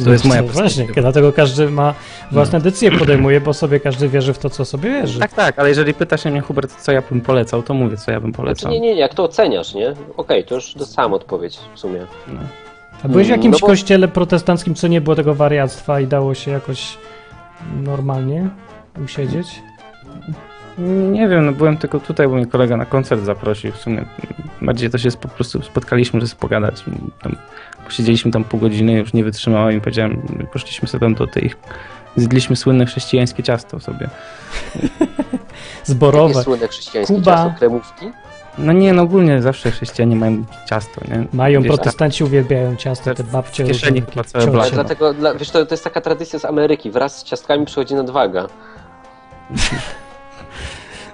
To 0.04 0.12
jest 0.12 0.26
moja 0.26 0.42
No 0.42 0.48
Właśnie, 0.48 0.64
perspektywa. 0.64 1.02
dlatego 1.02 1.34
każdy 1.34 1.70
ma 1.70 1.94
własne 2.32 2.62
decyzje 2.62 2.92
podejmuje, 2.92 3.42
bo 3.42 3.54
sobie 3.54 3.80
każdy 3.80 4.10
wierzy 4.10 4.34
w 4.34 4.40
to, 4.40 4.50
co 4.50 4.66
sobie 4.66 4.90
wierzy. 4.90 5.20
Tak, 5.20 5.34
tak, 5.34 5.60
ale 5.60 5.70
jeżeli 5.70 5.94
pytasz 5.94 6.26
mnie, 6.26 6.42
Hubert, 6.42 6.76
co 6.82 6.92
ja 6.92 7.02
bym 7.10 7.22
polecał, 7.22 7.64
to 7.64 7.74
mówię, 7.74 7.98
co 7.98 8.12
ja 8.12 8.20
bym 8.20 8.30
Znaczy, 8.32 8.38
polecał. 8.44 8.72
nie, 8.72 8.80
nie, 8.80 8.94
nie, 8.94 9.00
jak 9.00 9.14
to 9.14 9.24
oceniasz, 9.24 9.74
nie? 9.74 9.94
Okej, 10.18 10.44
to 10.46 10.56
już 10.56 10.74
dostałem 10.76 11.14
odpowiedź 11.14 11.60
w 11.76 11.80
sumie. 11.80 12.00
No. 12.28 12.40
A 13.04 13.08
byłeś 13.08 13.28
w 13.28 13.30
Mm, 13.30 13.40
jakimś 13.42 13.54
no 13.54 13.60
bo- 13.60 13.68
kościele 13.68 14.08
protestanckim, 14.08 14.76
co 14.76 14.88
nie 14.88 15.02
było 15.02 15.16
tego 15.16 15.36
wariactwa 15.36 16.00
i 16.00 16.08
dało 16.08 16.34
się 16.34 16.52
jakoś 16.52 16.98
normalnie 17.84 18.50
usiedzieć? 19.06 19.48
Nie 21.12 21.28
wiem, 21.28 21.46
no 21.46 21.52
byłem 21.52 21.78
tylko 21.78 22.00
tutaj, 22.00 22.28
bo 22.28 22.36
mnie 22.36 22.46
kolega 22.46 22.78
na 22.78 22.86
koncert 22.86 23.22
zaprosił. 23.24 23.72
W 23.72 23.78
sumie 23.78 24.06
bardziej 24.62 24.90
to 24.90 24.98
się 24.98 25.10
po 25.12 25.28
prostu 25.28 25.62
spotkaliśmy, 25.62 26.22
żeby 26.22 26.36
pogadać. 26.36 26.84
Tam, 27.22 27.36
posiedzieliśmy 27.86 28.32
tam 28.32 28.44
pół 28.44 28.60
godziny, 28.60 28.94
już 28.94 29.14
nie 29.14 29.24
wytrzymałem 29.24 29.78
i 29.78 29.82
powiedziałem, 29.82 30.22
poszliśmy 30.54 30.88
sobie 30.88 31.00
tam 31.00 31.16
do 31.16 31.28
tych, 31.28 31.58
zjedliśmy 32.16 32.56
słynne 32.56 32.86
chrześcijańskie 32.86 33.44
ciasto 33.44 33.80
sobie. 33.80 34.10
Zborowe. 35.84 36.30
Jakie 36.34 36.44
słynne 36.44 36.68
chrześcijańskie 36.68 37.16
Kuba. 37.16 37.36
ciasto, 37.36 37.60
kremówki? 37.60 38.12
No 38.58 38.74
nie, 38.74 38.94
no 38.94 39.02
ogólnie 39.02 39.42
zawsze 39.42 39.72
chrześcijanie 39.72 40.16
mają 40.16 40.44
ciasto, 40.70 41.02
nie? 41.08 41.26
Mają, 41.34 41.62
Wiesz, 41.62 41.74
protestanci 41.76 42.24
uwielbiają 42.24 42.76
ciasto, 42.76 43.16
te 43.16 43.24
w 43.24 43.32
babcie 43.32 43.64
kieszeni 43.64 44.02
chyba 44.02 44.24
całe 44.24 44.44
ciocie. 44.46 44.52
blato. 44.52 44.68
Ale 44.68 44.72
dlatego, 44.72 45.14
dla, 45.14 45.36
wiesz, 45.36 45.50
to, 45.50 45.66
to 45.66 45.74
jest 45.74 45.84
taka 45.84 46.02
tradycja 46.02 46.40
z 46.40 46.46
Ameryki. 46.46 46.92
Wraz 46.92 47.18
z 47.20 47.24
ciastkami 47.24 47.66
przychodzi 47.66 47.96
nadwaga. 47.96 48.48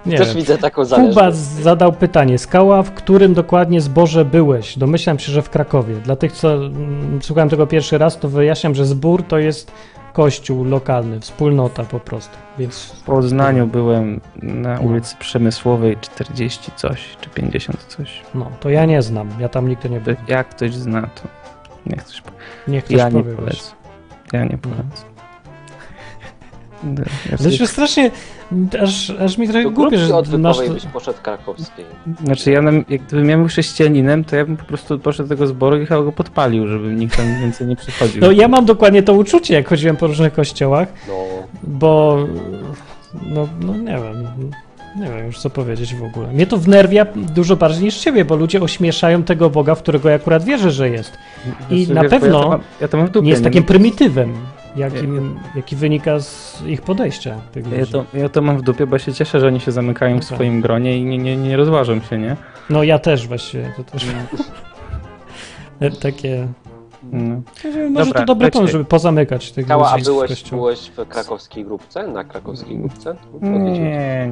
Nie 0.09 0.17
Też 0.17 0.27
wiem. 0.27 0.37
widzę 0.37 0.57
taką 0.57 0.75
Kuba 0.83 0.85
zależność. 0.85 1.37
zadał 1.37 1.93
pytanie. 1.93 2.37
Skała, 2.37 2.83
w 2.83 2.91
którym 2.91 3.33
dokładnie 3.33 3.81
zborze 3.81 4.25
byłeś? 4.25 4.77
Domyślam 4.77 5.19
się, 5.19 5.31
że 5.31 5.41
w 5.41 5.49
Krakowie. 5.49 5.95
Dla 5.95 6.15
tych, 6.15 6.31
co 6.31 6.53
mm, 6.53 7.19
słuchałem 7.21 7.49
tego 7.49 7.67
pierwszy 7.67 7.97
raz, 7.97 8.19
to 8.19 8.27
wyjaśniam, 8.29 8.75
że 8.75 8.85
zbór 8.85 9.23
to 9.23 9.37
jest 9.37 9.71
kościół 10.13 10.63
lokalny, 10.65 11.19
wspólnota 11.19 11.83
po 11.83 11.99
prostu. 11.99 12.37
Więc 12.59 12.85
W 12.85 13.03
Poznaniu 13.03 13.67
byłem 13.67 14.21
na 14.43 14.79
ulicy 14.79 15.15
Przemysłowej 15.19 15.97
40 16.01 16.71
coś, 16.75 17.17
czy 17.21 17.29
50 17.29 17.85
coś. 17.87 18.21
no, 18.35 18.51
to 18.59 18.69
ja 18.69 18.85
nie 18.85 19.01
znam. 19.01 19.29
Ja 19.39 19.49
tam 19.49 19.69
nigdy 19.69 19.89
nie 19.89 19.97
To 19.99 20.03
byłem. 20.03 20.17
Jak 20.27 20.49
ktoś 20.49 20.73
zna, 20.73 21.01
to 21.01 21.21
niech 21.85 22.03
ktoś 22.03 22.21
powie. 22.21 22.37
Niech 22.67 22.83
ktoś 22.85 22.97
Ja 22.97 23.09
nie 23.09 23.11
powie. 23.23 23.23
właśnie. 23.35 23.45
polecę. 23.45 23.71
Ja 24.33 24.43
nie 24.45 24.57
polecę. 24.57 25.03
No, 26.83 27.01
Ja 27.31 27.37
Zresztą 27.37 27.57
sobie, 27.57 27.67
strasznie, 27.67 28.11
aż, 28.81 29.09
aż 29.09 29.37
mi 29.37 29.47
trochę 29.47 29.63
Do 29.63 29.71
głupie, 29.71 29.97
że 29.97 30.03
masz... 30.07 30.11
odwykowej 30.19 30.69
byś 30.69 30.85
poszedł 30.85 31.17
krakowskiej. 31.23 31.85
znaczy 32.25 32.51
ja, 32.51 32.61
nam- 32.61 32.85
jak 32.89 33.01
gdybym 33.01 33.29
ja 33.29 33.37
był 33.37 33.47
chrześcijaninem, 33.47 34.23
to 34.23 34.35
ja 34.35 34.45
bym 34.45 34.57
po 34.57 34.65
prostu 34.65 34.99
poszedł 34.99 35.29
do 35.29 35.35
tego 35.35 35.47
zboru 35.47 35.81
i 35.81 35.85
chyba 35.85 36.01
go 36.03 36.11
podpalił, 36.11 36.67
żeby 36.67 36.93
nikt 36.95 37.17
tam 37.17 37.25
więcej 37.41 37.67
nie 37.67 37.75
przychodził. 37.75 38.21
No 38.21 38.31
ja 38.31 38.47
mam 38.47 38.65
dokładnie 38.65 39.03
to 39.03 39.13
uczucie, 39.13 39.53
jak 39.53 39.67
chodziłem 39.67 39.97
po 39.97 40.07
różnych 40.07 40.33
kościołach, 40.33 40.93
No, 41.07 41.13
bo 41.63 42.17
no, 43.27 43.47
no 43.61 43.73
nie 43.77 43.85
wiem, 43.97 44.27
nie 44.99 45.05
wiem 45.17 45.25
już 45.25 45.39
co 45.39 45.49
powiedzieć 45.49 45.95
w 45.95 46.03
ogóle. 46.03 46.27
Mnie 46.27 46.47
to 46.47 46.57
wnerwia 46.57 47.05
dużo 47.15 47.55
bardziej 47.55 47.83
niż 47.83 47.97
ciebie, 47.97 48.25
bo 48.25 48.35
ludzie 48.35 48.61
ośmieszają 48.61 49.23
tego 49.23 49.49
Boga, 49.49 49.75
w 49.75 49.81
którego 49.81 50.09
ja 50.09 50.15
akurat 50.15 50.43
wierzę, 50.43 50.71
że 50.71 50.89
jest. 50.89 51.11
i 51.71 51.85
Znaczy, 51.85 51.93
na 51.95 52.01
wiesz, 52.01 52.11
pewno 52.11 52.37
Ja 52.37 52.43
to 52.43 52.49
mam, 52.49 52.61
ja 52.81 52.87
to 52.87 52.97
dupie, 53.13 53.21
Nie 53.21 53.29
jest 53.29 53.41
nie? 53.41 53.49
takim 53.49 53.63
prymitywem, 53.63 54.33
jakim, 54.75 55.39
jaki 55.55 55.75
wynika 55.75 56.19
z 56.19 56.63
ich 56.65 56.81
podejścia. 56.81 57.41
Tych 57.51 57.71
Ja 57.71 57.85
to, 57.85 58.05
ja 58.13 58.29
to 58.29 58.41
mam 58.41 58.57
w 58.57 58.61
dupie, 58.61 58.87
bo 58.87 58.99
się 58.99 59.13
cieszę, 59.13 59.39
że 59.39 59.47
oni 59.47 59.59
się 59.59 59.71
zamykają 59.71 60.17
w 60.17 60.19
Dobra. 60.21 60.35
swoim 60.35 60.61
gronie 60.61 60.97
i 60.97 61.05
nie, 61.05 61.17
nie, 61.17 61.37
nie 61.37 61.57
rozważą 61.57 62.01
się, 62.01 62.17
nie? 62.17 62.35
No 62.69 62.83
ja 62.83 62.99
też 62.99 63.27
właściwie, 63.27 63.73
to 63.77 63.83
też 63.83 64.05
takie... 66.01 66.47
No. 67.03 67.41
Może 67.89 68.05
Dobra, 68.05 68.19
to 68.19 68.25
dobry 68.25 68.45
lecie. 68.45 68.53
pomysł, 68.53 68.71
żeby 68.71 68.85
pozamykać 68.85 69.51
tych 69.51 69.67
Kała, 69.67 69.89
a 69.89 69.93
ludzi 69.93 70.05
z 70.05 70.07
byłeś, 70.07 70.43
byłeś 70.49 70.79
w 70.97 71.07
krakowskiej 71.07 71.65
grupce? 71.65 72.07
Na 72.07 72.23
krakowskiej 72.23 72.77
grupce? 72.77 73.15
Nie, 73.41 73.59
nie. 73.59 74.31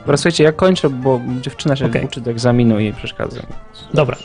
Dobra, 0.00 0.16
słuchajcie, 0.16 0.44
ja 0.44 0.52
kończę, 0.52 0.90
bo 0.90 1.20
dziewczyna 1.40 1.76
się 1.76 1.86
Okej. 1.86 2.04
uczy 2.04 2.20
do 2.20 2.30
egzaminu 2.30 2.80
i 2.80 2.92
przeszkadza. 2.92 3.40
Dobra, 3.94 4.16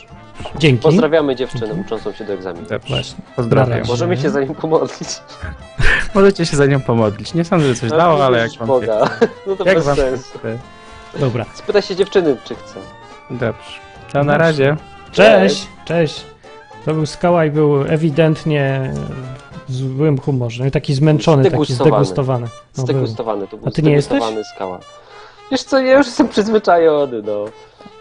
dzięki. 0.58 0.82
Pozdrawiamy 0.82 1.36
dziewczynę 1.36 1.74
uczącą 1.74 2.12
się 2.12 2.24
do 2.24 2.32
egzaminu. 2.32 2.66
Dobrze, 2.68 2.88
Właśnie. 2.94 3.24
pozdrawiam. 3.36 3.78
Razie. 3.78 3.90
Możemy 3.90 4.16
się 4.16 4.30
za 4.30 4.40
nim 4.40 4.54
pomodlić. 4.54 5.08
Możecie 6.14 6.46
się 6.46 6.56
za 6.56 6.66
nią 6.66 6.80
pomodlić. 6.80 7.34
Nie 7.34 7.44
sądzę, 7.44 7.66
że 7.68 7.74
coś 7.74 7.90
dało, 7.90 8.24
ale 8.24 8.38
jak 8.38 8.52
wam 8.52 8.68
Boga. 8.68 9.10
No 9.46 9.56
to 9.56 9.64
Jak 9.64 9.74
bez 9.76 9.84
wam 9.86 9.96
sensu. 9.96 10.38
Dobra. 11.20 11.44
Spytaj 11.54 11.82
się 11.82 11.96
dziewczyny, 11.96 12.36
czy 12.44 12.54
chce. 12.54 12.74
Dobrze. 13.30 13.78
To 14.12 14.24
na 14.24 14.38
razie. 14.38 14.76
Cześć, 15.12 15.66
cześć. 15.84 16.24
To 16.84 16.94
był 16.94 17.06
Skała 17.06 17.44
i 17.44 17.50
był 17.50 17.82
ewidentnie 17.82 18.92
w 19.68 19.74
złym 19.74 20.18
humorze. 20.18 20.62
No 20.62 20.68
i 20.68 20.70
Taki 20.70 20.94
zmęczony, 20.94 21.42
taki 21.42 21.50
Zdegustowany. 21.50 21.90
zdegustowany. 22.04 22.46
No, 22.46 22.84
był. 22.84 22.84
Zdegustowany, 22.84 23.48
to 23.48 23.56
był 23.56 23.68
A 23.68 23.70
ty 23.70 23.82
nie 23.82 23.92
jesteś? 23.92 24.06
zdegustowany 24.18 24.44
skała. 24.54 24.78
Wiesz 25.50 25.62
co, 25.62 25.78
ja 25.80 25.98
już 25.98 26.06
jestem 26.06 26.28
przyzwyczajony, 26.28 27.22
no. 27.22 27.44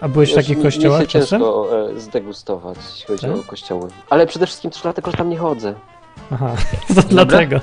A 0.02 0.08
byłeś 0.08 0.32
w 0.32 0.36
takich 0.36 0.62
kościołach 0.62 1.00
Mi 1.02 1.06
się 1.06 1.20
czasem? 1.20 1.40
ciężko 1.40 1.68
e, 1.96 2.00
zdegustować, 2.00 2.78
jeśli 2.90 3.06
chodzi 3.08 3.28
Tak? 3.28 3.36
o 3.36 3.44
kościoły. 3.50 3.90
Ale 4.10 4.28
przede 4.28 4.46
wszystkim 4.46 4.72
też 4.72 4.82
dlatego, 4.82 5.12
że 5.12 5.18
tam 5.18 5.30
nie 5.30 5.38
chodzę. 5.38 5.74
Aha, 6.32 6.56
to 6.96 7.02
dlatego. 7.02 7.60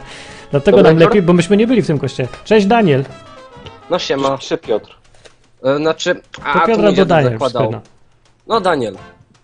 Dlatego 0.50 0.76
Dobra, 0.76 0.92
nam 0.92 1.00
lepiej, 1.00 1.22
bo 1.22 1.32
myśmy 1.32 1.56
nie 1.56 1.66
byli 1.66 1.82
w 1.82 1.86
tym 1.86 1.98
kościele. 1.98 2.28
Cześć 2.44 2.66
Daniel. 2.66 3.04
No 3.90 3.98
siema. 3.98 4.38
Czy 4.38 4.58
Piotr? 4.58 4.96
E, 5.64 5.76
Znaczy, 5.76 6.20
a, 6.44 6.52
To 6.52 6.60
tu 6.60 6.66
Piotra 6.66 6.90
nie 6.90 6.96
do 6.96 7.04
Daniel. 7.06 7.32
zakładał. 7.32 7.80
No 8.46 8.60
Daniel. 8.60 8.96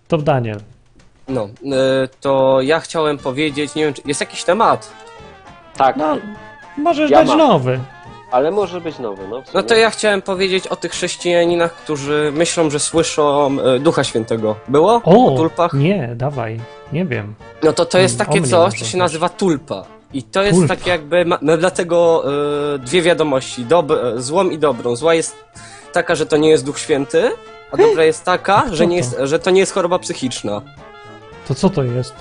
To 0.07 0.17
Daniel. 0.17 0.59
No, 1.27 1.43
e, 1.43 1.49
to 2.21 2.61
ja 2.61 2.79
chciałem 2.79 3.17
powiedzieć, 3.17 3.75
nie 3.75 3.85
wiem, 3.85 3.93
czy 3.93 4.01
jest 4.05 4.19
jakiś 4.21 4.43
temat. 4.43 4.91
Tak, 5.77 5.95
No, 5.97 6.17
możesz 6.77 7.11
Ja 7.11 7.17
dać 7.19 7.27
mam. 7.27 7.37
nowy. 7.37 7.79
Ale 8.31 8.51
może 8.51 8.81
być 8.81 8.99
nowy, 8.99 9.27
no. 9.27 9.43
No 9.53 9.63
to 9.63 9.75
ja 9.75 9.89
chciałem 9.89 10.21
powiedzieć 10.21 10.67
o 10.67 10.75
tych 10.75 10.91
chrześcijaninach, 10.91 11.73
którzy 11.73 12.31
myślą, 12.35 12.69
że 12.69 12.79
słyszą 12.79 13.57
e, 13.75 13.79
Ducha 13.79 14.03
Świętego. 14.03 14.55
Było? 14.67 15.01
O, 15.05 15.33
O 15.33 15.37
tulpach? 15.37 15.73
nie, 15.73 16.13
dawaj. 16.15 16.59
Nie 16.93 17.05
wiem. 17.05 17.35
No 17.63 17.73
to 17.73 17.85
to 17.85 17.99
jest 17.99 18.21
O 18.21 18.25
takie 18.25 18.39
mnie 18.41 18.49
coś, 18.49 18.73
może 18.73 18.85
co 18.85 18.91
się 18.91 18.97
nazywa 18.97 19.29
tulpa. 19.29 19.83
I 20.13 20.23
to 20.23 20.43
jest 20.43 20.59
Tulpa. 20.59 20.75
tak 20.75 20.87
jakby, 20.87 21.25
ma, 21.25 21.39
no 21.41 21.57
dlatego 21.57 22.23
e, 22.75 22.79
dwie 22.79 23.01
wiadomości, 23.01 23.65
dob, 23.65 23.91
e, 23.91 24.21
złą 24.21 24.49
i 24.49 24.57
dobrą. 24.57 24.95
Zła 24.95 25.13
jest 25.13 25.35
taka, 25.93 26.15
że 26.15 26.25
to 26.25 26.37
nie 26.37 26.49
jest 26.49 26.65
Duch 26.65 26.79
Święty, 26.79 27.31
a 27.71 27.77
dobra 27.77 28.03
jest 28.03 28.23
taka, 28.25 28.63
że, 28.71 28.87
nie 28.87 28.91
to? 28.91 28.97
jest, 28.97 29.17
że 29.29 29.39
to 29.39 29.51
nie 29.51 29.59
jest 29.59 29.73
choroba 29.73 29.99
psychiczna. 29.99 30.61
To 31.47 31.55
co 31.55 31.69
to 31.69 31.83
jest? 31.83 32.13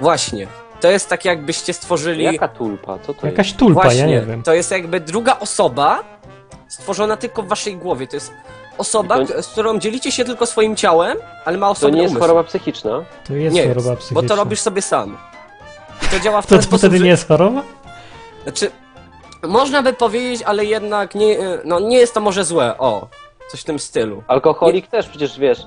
Właśnie. 0.00 0.46
To 0.82 0.90
jest 0.90 1.08
tak 1.08 1.24
jakbyście 1.24 1.72
stworzyli... 1.72 2.24
Jaka 2.24 2.48
tulpa? 2.48 2.98
Co 2.98 3.14
to 3.14 3.26
Jakaś 3.26 3.46
jest? 3.46 3.58
tulpa, 3.58 3.82
Właśnie, 3.82 4.00
ja 4.00 4.06
nie 4.06 4.20
wiem. 4.20 4.42
to 4.42 4.54
jest 4.54 4.70
jakby 4.70 5.00
druga 5.00 5.38
osoba 5.38 6.04
stworzona 6.68 7.16
tylko 7.16 7.42
w 7.42 7.48
waszej 7.48 7.76
głowie. 7.76 8.06
To 8.06 8.16
jest 8.16 8.32
osoba, 8.78 9.18
To- 9.18 9.26
k- 9.34 9.42
z 9.42 9.48
którą 9.48 9.78
dzielicie 9.78 10.12
się 10.12 10.24
tylko 10.24 10.46
swoim 10.46 10.76
ciałem, 10.76 11.18
ale 11.44 11.58
ma 11.58 11.66
To 11.66 11.72
osobny 11.72 11.96
nie 11.96 12.02
jest 12.02 12.12
umysł. 12.12 12.26
choroba 12.26 12.44
psychiczna? 12.48 13.04
To 13.26 13.34
jest 13.34 13.56
nie 13.56 13.62
choroba 13.68 13.90
jest, 13.90 14.00
psychiczna. 14.02 14.22
bo 14.22 14.28
to 14.28 14.36
robisz 14.36 14.60
sobie 14.60 14.82
sam. 14.82 15.18
I 16.02 16.06
to 16.06 16.20
działa 16.20 16.42
w 16.42 16.46
To, 16.46 16.50
ten 16.50 16.58
to 16.58 16.62
sposób, 16.64 16.78
wtedy 16.80 16.98
że... 16.98 17.04
nie 17.04 17.10
jest 17.10 17.28
choroba? 17.28 17.62
Znaczy, 18.42 18.70
można 19.42 19.82
by 19.82 19.92
powiedzieć, 19.92 20.42
ale 20.42 20.64
jednak 20.64 21.14
nie, 21.14 21.38
no, 21.64 21.80
nie 21.80 21.98
jest 21.98 22.14
to 22.14 22.20
może 22.20 22.44
złe. 22.44 22.78
O, 22.78 23.08
coś 23.50 23.60
w 23.60 23.64
tym 23.64 23.78
stylu. 23.78 24.22
Alkoholik 24.28 24.86
też 24.86 25.08
przecież, 25.08 25.38
wiesz, 25.38 25.66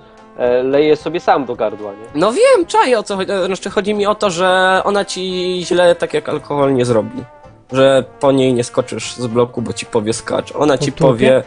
leje 0.64 0.96
sobie 0.96 1.20
sam 1.20 1.46
do 1.46 1.56
gardła, 1.56 1.92
nie? 1.92 2.20
No 2.22 2.34
wiem, 2.34 2.66
czaję 2.68 3.00
o 3.00 3.04
co 3.04 3.16
chodzi. 3.16 3.32
Znaczy, 3.46 3.70
chodzi 3.70 3.94
mi 3.94 4.06
o 4.06 4.16
to, 4.16 4.30
że 4.30 4.82
ona 4.84 5.06
ci 5.06 5.60
źle 5.66 5.96
tak 5.96 6.14
jak 6.14 6.30
alkohol 6.30 6.74
nie 6.74 6.86
zrobi. 6.86 7.24
Że 7.72 8.04
po 8.20 8.32
niej 8.32 8.54
nie 8.54 8.64
skoczysz 8.64 9.16
z 9.16 9.28
bloku, 9.28 9.62
bo 9.62 9.74
ci 9.74 9.86
powie 9.86 10.14
skacz. 10.14 10.52
Ona 10.56 10.78
ci 10.78 10.92
powie... 10.92 11.44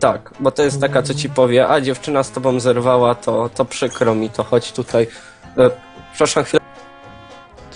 Tak, 0.00 0.30
bo 0.40 0.50
to 0.50 0.62
jest 0.62 0.80
taka, 0.80 1.02
co 1.02 1.14
ci 1.14 1.30
powie, 1.30 1.68
a 1.68 1.80
dziewczyna 1.80 2.22
z 2.22 2.30
tobą 2.30 2.60
zerwała, 2.60 3.14
to, 3.14 3.50
to 3.54 3.64
przykro 3.64 4.14
mi, 4.14 4.30
to 4.30 4.44
chodź 4.44 4.72
tutaj. 4.72 5.06
E, 5.58 5.70
przepraszam 6.12 6.44
chwilę. 6.44 6.60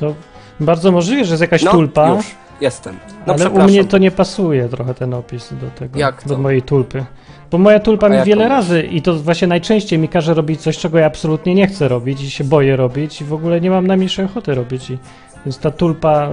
To 0.01 0.15
bardzo 0.61 0.93
możliwe, 0.93 1.25
że 1.25 1.33
jest 1.33 1.41
jakaś 1.41 1.63
No, 1.63 1.71
tulpa, 1.71 2.09
już, 2.09 2.27
jestem. 2.61 2.99
No 3.27 3.35
ale 3.35 3.51
u 3.51 3.63
mnie 3.63 3.85
to 3.85 3.99
nie 3.99 4.11
pasuje 4.11 4.69
trochę 4.69 4.95
ten 4.95 5.15
opis 5.15 5.49
do 5.53 5.71
tego, 5.71 5.99
Jak 5.99 6.23
do 6.27 6.35
to? 6.35 6.41
mojej 6.41 6.63
tulpy. 6.63 7.05
Bo 7.53 7.59
moja 7.59 7.81
tulpa 7.81 8.07
A 8.07 8.11
mi 8.11 8.25
wiele 8.25 8.49
masz? 8.49 8.57
razy 8.59 8.83
i 8.83 9.03
to 9.03 9.15
właśnie 9.15 9.49
najczęściej 9.49 9.99
mi 9.99 10.09
każe 10.09 10.35
robić 10.35 10.61
coś, 10.61 10.79
czego 10.79 10.99
ja 10.99 11.07
absolutnie 11.07 11.55
nie 11.55 11.67
chcę 11.67 11.89
robić 11.89 12.23
i 12.23 12.31
się 12.31 12.45
boję 12.45 12.77
robić 12.77 13.21
i 13.21 13.25
w 13.25 13.33
ogóle 13.33 13.61
nie 13.61 13.71
mam 13.71 13.87
najmniejszej 13.87 14.25
ochoty 14.25 14.55
robić. 14.55 14.91
I, 14.91 14.99
więc 15.47 15.59
ta 15.59 15.71
tulpa 15.71 16.29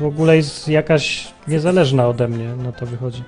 w 0.00 0.04
ogóle 0.04 0.36
jest 0.36 0.68
jakaś 0.68 1.28
niezależna 1.48 2.08
ode 2.08 2.28
mnie, 2.28 2.48
na 2.56 2.72
to 2.72 2.86
wychodzi. 2.86 3.22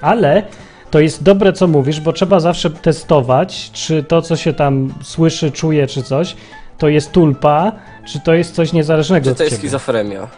Ale 0.00 0.42
to 0.90 1.00
jest 1.00 1.22
dobre, 1.22 1.52
co 1.52 1.66
mówisz, 1.66 2.00
bo 2.00 2.12
trzeba 2.12 2.40
zawsze 2.40 2.70
testować, 2.70 3.70
czy 3.72 4.02
to, 4.02 4.22
co 4.22 4.36
się 4.36 4.52
tam 4.52 4.94
słyszy, 5.02 5.50
czuje, 5.50 5.86
czy 5.86 6.02
coś, 6.02 6.36
to 6.78 6.88
jest 6.88 7.12
tulpa, 7.12 7.72
czy 8.06 8.20
to 8.20 8.34
jest 8.34 8.54
coś 8.54 8.72
niezależnego 8.72 9.24
Czy 9.24 9.30
od 9.30 9.36
to 9.36 9.42
jest 9.44 9.50
ciebie. 9.56 9.60
schizofrenia? 9.60 10.28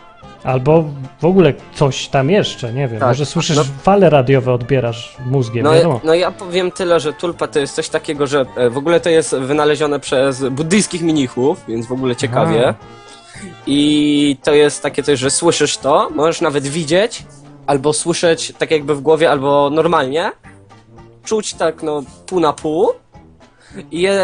Albo 0.45 0.85
w 1.21 1.25
ogóle 1.25 1.53
coś 1.75 2.09
tam 2.09 2.31
jeszcze, 2.31 2.73
nie 2.73 2.89
wiem. 2.89 3.01
Tak. 3.01 3.09
Może 3.09 3.27
słyszysz 3.27 3.57
No- 3.57 3.65
fale 3.83 4.11
radiowe, 4.11 4.53
odbierasz 4.53 5.17
mózgiem, 5.27 5.65
No, 5.65 5.73
wiadomo. 5.73 6.01
no 6.05 6.15
ja 6.15 6.31
powiem 6.31 6.71
tyle, 6.71 7.01
że 7.01 7.13
tulpa 7.13 7.47
to 7.49 7.59
jest 7.59 7.75
coś 7.75 7.89
takiego, 7.89 8.27
że 8.27 8.47
e, 8.57 8.71
w 8.71 8.79
ogóle 8.79 9.01
to 9.01 9.11
jest 9.11 9.37
wynalezione 9.37 10.01
przez 10.01 10.45
buddyjskich 10.49 11.03
mnichów, 11.03 11.65
więc 11.69 11.87
w 11.87 11.93
ogóle 11.93 12.17
ciekawie. 12.17 12.69
Aha. 12.69 12.75
I 13.67 14.37
to 14.43 14.55
jest 14.55 14.83
takie 14.83 15.03
coś, 15.03 15.19
że 15.19 15.31
słyszysz 15.31 15.77
to, 15.77 16.11
możesz 16.15 16.41
nawet 16.41 16.67
widzieć, 16.67 17.23
albo 17.67 17.93
słyszeć 17.93 18.53
tak 18.59 18.71
jakby 18.71 18.95
w 18.95 19.01
głowie, 19.01 19.31
albo 19.31 19.71
normalnie. 19.71 20.33
Czuć 21.25 21.55
tak, 21.55 21.83
no, 21.83 22.03
pół 22.27 22.41
na 22.41 22.53
pół. 22.53 22.89
I, 23.91 24.01
je, 24.01 24.21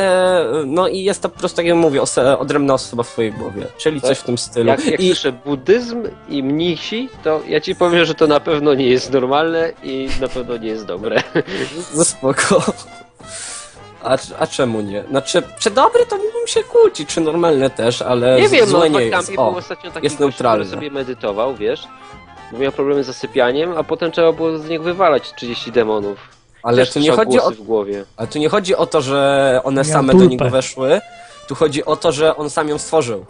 no 0.66 0.88
i 0.88 1.02
jest 1.02 1.22
to 1.22 1.28
po 1.28 1.38
prostu, 1.38 1.56
tak 1.56 1.66
jak 1.66 1.76
mówię, 1.76 2.02
ose, 2.02 2.38
odrębna 2.38 2.74
osoba 2.74 3.02
w 3.02 3.08
twojej 3.08 3.32
głowie, 3.32 3.66
czyli 3.78 4.00
coś 4.00 4.18
w 4.18 4.22
tym 4.22 4.38
stylu. 4.38 4.66
Jak, 4.66 4.86
jak 4.86 5.00
I, 5.00 5.06
słyszę 5.06 5.32
buddyzm 5.32 6.02
i 6.28 6.42
mnisi, 6.42 7.08
to 7.24 7.40
ja 7.48 7.60
ci 7.60 7.74
powiem, 7.74 8.04
że 8.04 8.14
to 8.14 8.26
na 8.26 8.40
pewno 8.40 8.74
nie 8.74 8.86
jest 8.86 9.12
normalne 9.12 9.72
i 9.82 10.08
na 10.20 10.28
pewno 10.28 10.56
nie 10.56 10.68
jest 10.68 10.86
dobre. 10.86 11.22
No 11.96 12.04
spoko. 12.04 12.62
A, 14.02 14.18
a 14.38 14.46
czemu 14.46 14.80
nie? 14.80 15.04
Znaczy, 15.10 15.42
czy 15.58 15.70
dobre 15.70 16.06
to 16.06 16.16
mógłbym 16.16 16.46
się 16.46 16.64
kłócić, 16.64 17.08
czy 17.08 17.20
normalne 17.20 17.70
też, 17.70 18.02
ale 18.02 18.40
Nie 18.40 18.48
wiem, 18.48 18.60
no 18.60 18.78
złe 18.78 18.90
nie 18.90 19.00
faktami 19.00 19.28
jest. 19.28 19.38
O, 19.38 19.56
ostatnio 19.56 19.90
taki 19.90 20.06
jest 20.06 20.16
gość, 20.16 20.20
neutralne. 20.20 20.64
który 20.64 20.76
sobie 20.76 20.90
medytował, 20.90 21.54
wiesz, 21.54 21.88
bo 22.52 22.58
miał 22.58 22.72
problemy 22.72 23.04
z 23.04 23.06
zasypianiem, 23.06 23.72
a 23.76 23.84
potem 23.84 24.12
trzeba 24.12 24.32
było 24.32 24.58
z 24.58 24.68
niego 24.68 24.84
wywalać 24.84 25.32
30 25.34 25.72
demonów. 25.72 26.39
Ale 26.62 26.86
tu 26.86 27.00
nie, 27.00 27.10
chodzi 27.12 27.40
o, 27.40 27.50
w 27.50 27.62
głowie. 27.62 28.04
ale 28.16 28.28
tu 28.28 28.38
nie 28.38 28.48
chodzi 28.48 28.76
o 28.76 28.86
to, 28.86 29.00
że 29.00 29.60
one 29.64 29.80
Ja 29.80 29.84
same 29.84 30.12
tulpę. 30.12 30.24
do 30.26 30.30
niego 30.30 30.50
weszły. 30.50 31.00
Tu 31.48 31.54
chodzi 31.54 31.84
o 31.84 31.96
to, 31.96 32.12
że 32.12 32.36
on 32.36 32.50
sam 32.50 32.68
ją 32.68 32.78
stworzył. 32.78 33.26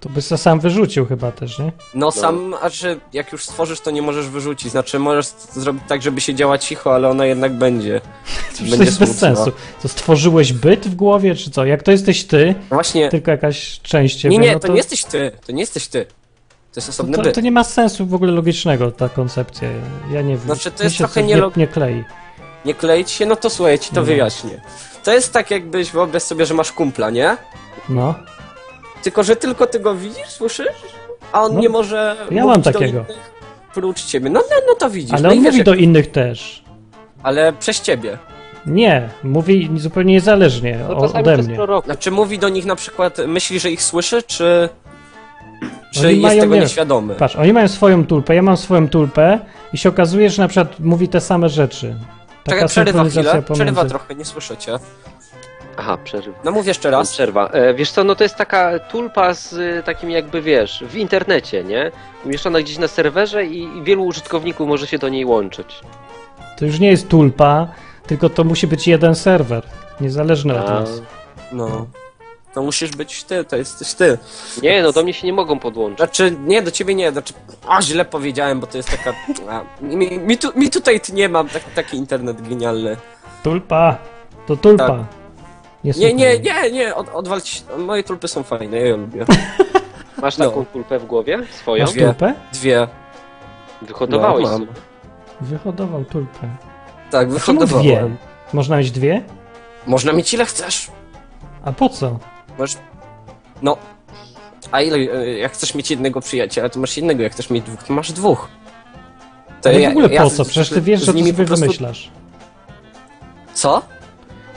To 0.00 0.08
by 0.10 0.22
se 0.22 0.38
sam 0.38 0.60
wyrzucił 0.60 1.06
chyba 1.06 1.32
też, 1.32 1.58
nie? 1.58 1.72
No, 1.94 2.12
sam, 2.12 2.54
a 2.62 2.68
że 2.68 2.96
jak 3.12 3.32
już 3.32 3.44
stworzysz, 3.44 3.80
to 3.80 3.90
nie 3.90 4.02
możesz 4.02 4.28
wyrzucić. 4.28 4.70
Znaczy, 4.70 4.98
możesz 4.98 5.26
zrobić 5.52 5.82
tak, 5.88 6.02
żeby 6.02 6.20
się 6.20 6.34
działa 6.34 6.58
cicho, 6.58 6.94
ale 6.94 7.08
ona 7.08 7.26
jednak 7.26 7.52
będzie. 7.52 8.00
To 8.58 8.64
już 8.64 8.76
to 8.76 8.82
jest 8.84 8.98
bez 8.98 9.18
sensu. 9.18 9.52
To 9.82 9.88
stworzyłeś 9.88 10.52
byt 10.52 10.86
w 10.88 10.94
głowie, 10.94 11.34
czy 11.34 11.50
co? 11.50 11.64
Jak 11.64 11.82
to 11.82 11.90
jesteś 11.90 12.24
ty, 12.24 12.54
No 12.70 12.76
właśnie. 12.76 13.08
tylko 13.08 13.30
jakaś 13.30 13.80
część 13.80 14.16
ciebie, 14.16 14.38
Nie, 14.38 14.46
nie, 14.46 14.52
no 14.54 14.60
to 14.60 14.68
nie 14.68 14.76
jesteś 14.76 15.04
ty. 15.04 15.32
To 15.46 15.52
nie 15.52 15.60
jesteś 15.60 15.88
ty. 15.88 16.06
To 16.74 16.80
jest 16.80 16.88
osobny 16.88 17.16
to, 17.16 17.22
byt. 17.22 17.34
to 17.34 17.40
nie 17.40 17.50
ma 17.52 17.64
sensu 17.64 18.06
w 18.06 18.14
ogóle 18.14 18.32
logicznego, 18.32 18.90
ta 18.92 19.08
koncepcja. 19.08 19.68
Ja 20.12 20.22
nie 20.22 20.36
wiem. 20.36 20.40
Znaczy, 20.46 20.70
to 20.70 20.84
jest 20.84 20.98
trochę 20.98 21.22
nie, 21.22 21.34
nielog- 21.36 21.56
nie 21.56 21.66
klei. 21.66 22.04
Nie 22.64 22.74
kleić 22.74 23.10
się, 23.10 23.26
no 23.26 23.36
to 23.36 23.50
słuchaj, 23.50 23.78
ci 23.78 23.94
to 23.94 24.00
Nie. 24.00 24.06
wyjaśnię. 24.06 24.60
To 25.04 25.12
jest 25.12 25.32
tak, 25.32 25.50
jakbyś 25.50 25.90
wyobraź 25.90 26.22
sobie, 26.22 26.46
że 26.46 26.54
masz 26.54 26.72
kumpla, 26.72 27.10
nie? 27.10 27.36
No. 27.88 28.14
Tylko, 29.02 29.22
że 29.22 29.36
tylko 29.36 29.66
ty 29.66 29.80
go 29.80 29.94
widzisz, 29.94 30.28
słyszysz? 30.28 30.68
A 31.32 31.42
on 31.42 31.54
No, 31.54 31.60
nie 31.60 31.68
może. 31.68 32.16
ja 32.30 32.42
mówić 32.44 32.44
mam 32.54 32.62
do 32.62 32.72
takiego. 32.72 32.98
innych 33.00 33.34
Prócz 33.74 34.04
ciebie. 34.04 34.30
No, 34.30 34.40
no, 34.50 34.56
no 34.68 34.74
to 34.74 34.90
widzisz. 34.90 35.12
Ale 35.14 35.22
no 35.22 35.28
on 35.30 35.38
mówi 35.42 35.56
jak- 35.56 35.66
do 35.66 35.74
innych 35.74 36.10
też. 36.10 36.64
Ale 37.22 37.52
przez 37.52 37.80
ciebie. 37.80 38.18
Nie, 38.66 39.08
mówi 39.22 39.70
zupełnie 39.76 40.12
niezależnie 40.14 40.78
No 40.88 40.96
ode 40.96 41.36
mnie. 41.38 41.56
Znaczy 41.84 42.10
mówi 42.10 42.38
do 42.38 42.48
nich 42.48 42.64
na 42.64 42.76
przykład, 42.76 43.18
myśli, 43.26 43.60
że 43.60 43.70
ich 43.70 43.82
słyszy, 43.82 44.22
czy. 44.22 44.68
Czy 45.90 46.00
Oni 46.00 46.10
jest 46.10 46.22
mają, 46.22 46.40
tego 46.40 46.54
nie- 46.54 46.60
nieświadomy? 46.60 47.14
Patrz, 47.14 47.36
oni 47.36 47.52
mają 47.52 47.68
swoją 47.68 48.06
tulpę, 48.06 48.34
ja 48.34 48.42
mam 48.42 48.56
swoją 48.56 48.88
tulpę 48.88 49.38
i 49.72 49.78
się 49.78 49.88
okazuje, 49.88 50.30
że 50.30 50.42
na 50.42 50.48
przykład 50.48 50.80
mówi 50.80 51.08
te 51.08 51.20
same 51.20 51.48
rzeczy. 51.48 51.94
Taka 52.44 52.56
Czekaj, 52.56 52.68
przerywa 52.68 52.92
synchronizacja 53.04 53.30
chwilę. 53.30 53.42
pomiędzy... 53.42 53.64
Przerywa 53.74 53.84
trochę, 53.84 54.14
nie 54.14 54.24
słyszycie. 54.24 54.78
Aha, 55.76 55.98
przerywa. 56.04 56.38
No 56.44 56.50
mów 56.50 56.66
jeszcze 56.66 56.90
raz. 56.90 57.12
Przerwa. 57.12 57.48
E, 57.48 57.74
wiesz 57.74 57.90
co, 57.90 58.04
no 58.04 58.14
to 58.14 58.22
jest 58.24 58.36
taka 58.36 58.78
tulpa 58.78 59.34
z 59.34 59.52
y, 59.52 59.82
takim 59.84 60.10
jakby, 60.10 60.42
wiesz, 60.42 60.84
w 60.88 60.96
internecie, 60.96 61.64
nie? 61.64 61.90
Umieszczona 62.24 62.60
gdzieś 62.60 62.78
na 62.78 62.88
serwerze 62.88 63.44
i, 63.46 63.62
i 63.78 63.82
wielu 63.82 64.04
użytkowników 64.04 64.68
może 64.68 64.86
się 64.86 64.98
do 64.98 65.08
niej 65.08 65.24
łączyć. 65.24 65.80
To 66.58 66.64
już 66.64 66.80
nie 66.80 66.90
jest 66.90 67.08
tulpa, 67.08 67.68
tylko 68.06 68.28
to 68.30 68.44
musi 68.44 68.66
być 68.66 68.88
jeden 68.88 69.14
serwer, 69.14 69.62
niezależny 70.00 70.58
od 70.60 70.68
A, 70.68 70.80
nas. 70.80 71.02
No. 71.52 71.86
To 72.54 72.62
musisz 72.62 72.90
być 72.90 73.24
ty, 73.24 73.44
to 73.44 73.56
jesteś 73.56 73.94
ty. 73.94 74.18
nie, 74.62 74.82
no 74.82 74.92
do 74.92 75.02
mnie 75.02 75.14
się 75.14 75.26
nie 75.26 75.32
mogą 75.32 75.58
podłączyć. 75.58 75.98
Znaczy, 75.98 76.36
nie, 76.46 76.62
do 76.62 76.70
ciebie 76.70 76.94
nie, 76.94 77.12
znaczy, 77.12 77.34
a 77.68 77.82
źle 77.82 78.04
powiedziałem, 78.04 78.60
bo 78.60 78.66
to 78.66 78.76
jest 78.76 78.90
taka, 78.90 79.12
a, 79.50 79.62
mi, 79.84 80.18
mi, 80.18 80.38
tu, 80.38 80.48
mi 80.58 80.70
tutaj 80.70 81.00
nie 81.12 81.28
mam, 81.28 81.48
tak, 81.48 81.62
taki 81.74 81.96
internet 81.96 82.48
genialny. 82.48 82.96
Tulpa! 83.42 83.98
To 84.46 84.56
tulpa! 84.56 84.86
Tak. 84.88 84.98
Nie, 85.84 85.92
Nie, 85.96 86.14
nie, 86.14 86.38
nie, 86.38 86.70
nie, 86.70 86.94
od, 86.94 87.08
odwalć, 87.08 87.64
moje 87.78 88.02
tulpy 88.04 88.28
są 88.28 88.42
fajne, 88.42 88.76
ja 88.76 88.86
je 88.86 88.96
lubię. 88.96 89.24
Masz 90.22 90.38
no. 90.38 90.48
taką 90.48 90.64
tulpę 90.64 90.98
w 90.98 91.06
głowie? 91.06 91.38
Swoją? 91.50 91.84
Masz 91.84 91.92
Dwie. 91.92 92.04
tulpę? 92.04 92.34
Dwie, 92.52 92.88
Wyhodowałeś 93.82 94.44
No. 94.44 94.58
Wyhodował 95.40 96.04
tulpę. 96.04 96.48
tak, 97.10 97.20
Czemu 97.28 97.32
wyhodowałem. 97.38 97.82
dwie? 97.84 98.10
Można 98.52 98.76
mieć 98.76 98.90
dwie? 98.90 99.22
Można 99.86 100.12
mieć 100.12 100.34
ile 100.34 100.44
chcesz. 100.44 100.90
A 101.64 101.72
po 101.72 101.88
co? 101.88 102.18
Masz, 102.58 102.76
no, 103.62 103.76
a 104.72 104.82
ile, 104.82 104.96
e, 104.96 105.38
jak 105.38 105.52
chcesz 105.52 105.74
mieć 105.74 105.90
jednego 105.90 106.20
przyjaciela, 106.20 106.68
to 106.68 106.80
masz 106.80 106.96
jednego, 106.96 107.22
jak 107.22 107.32
chcesz 107.32 107.50
mieć 107.50 107.64
dwóch, 107.64 107.82
to 107.82 107.92
masz 107.92 108.12
dwóch. 108.12 108.48
To 109.62 109.68
Ale 109.68 109.80
ja- 109.80 109.88
w 109.88 109.92
ogóle 109.92 110.08
ja 110.08 110.22
po 110.22 110.30
z- 110.30 110.34
co? 110.36 110.44
Przecież 110.44 110.68
ty 110.68 110.80
wiesz, 110.80 111.04
że 111.04 111.14
nimi 111.14 111.30
sobie 111.30 111.44
prostu- 111.46 111.60
wymyślasz. 111.64 112.10
Co? 113.54 113.82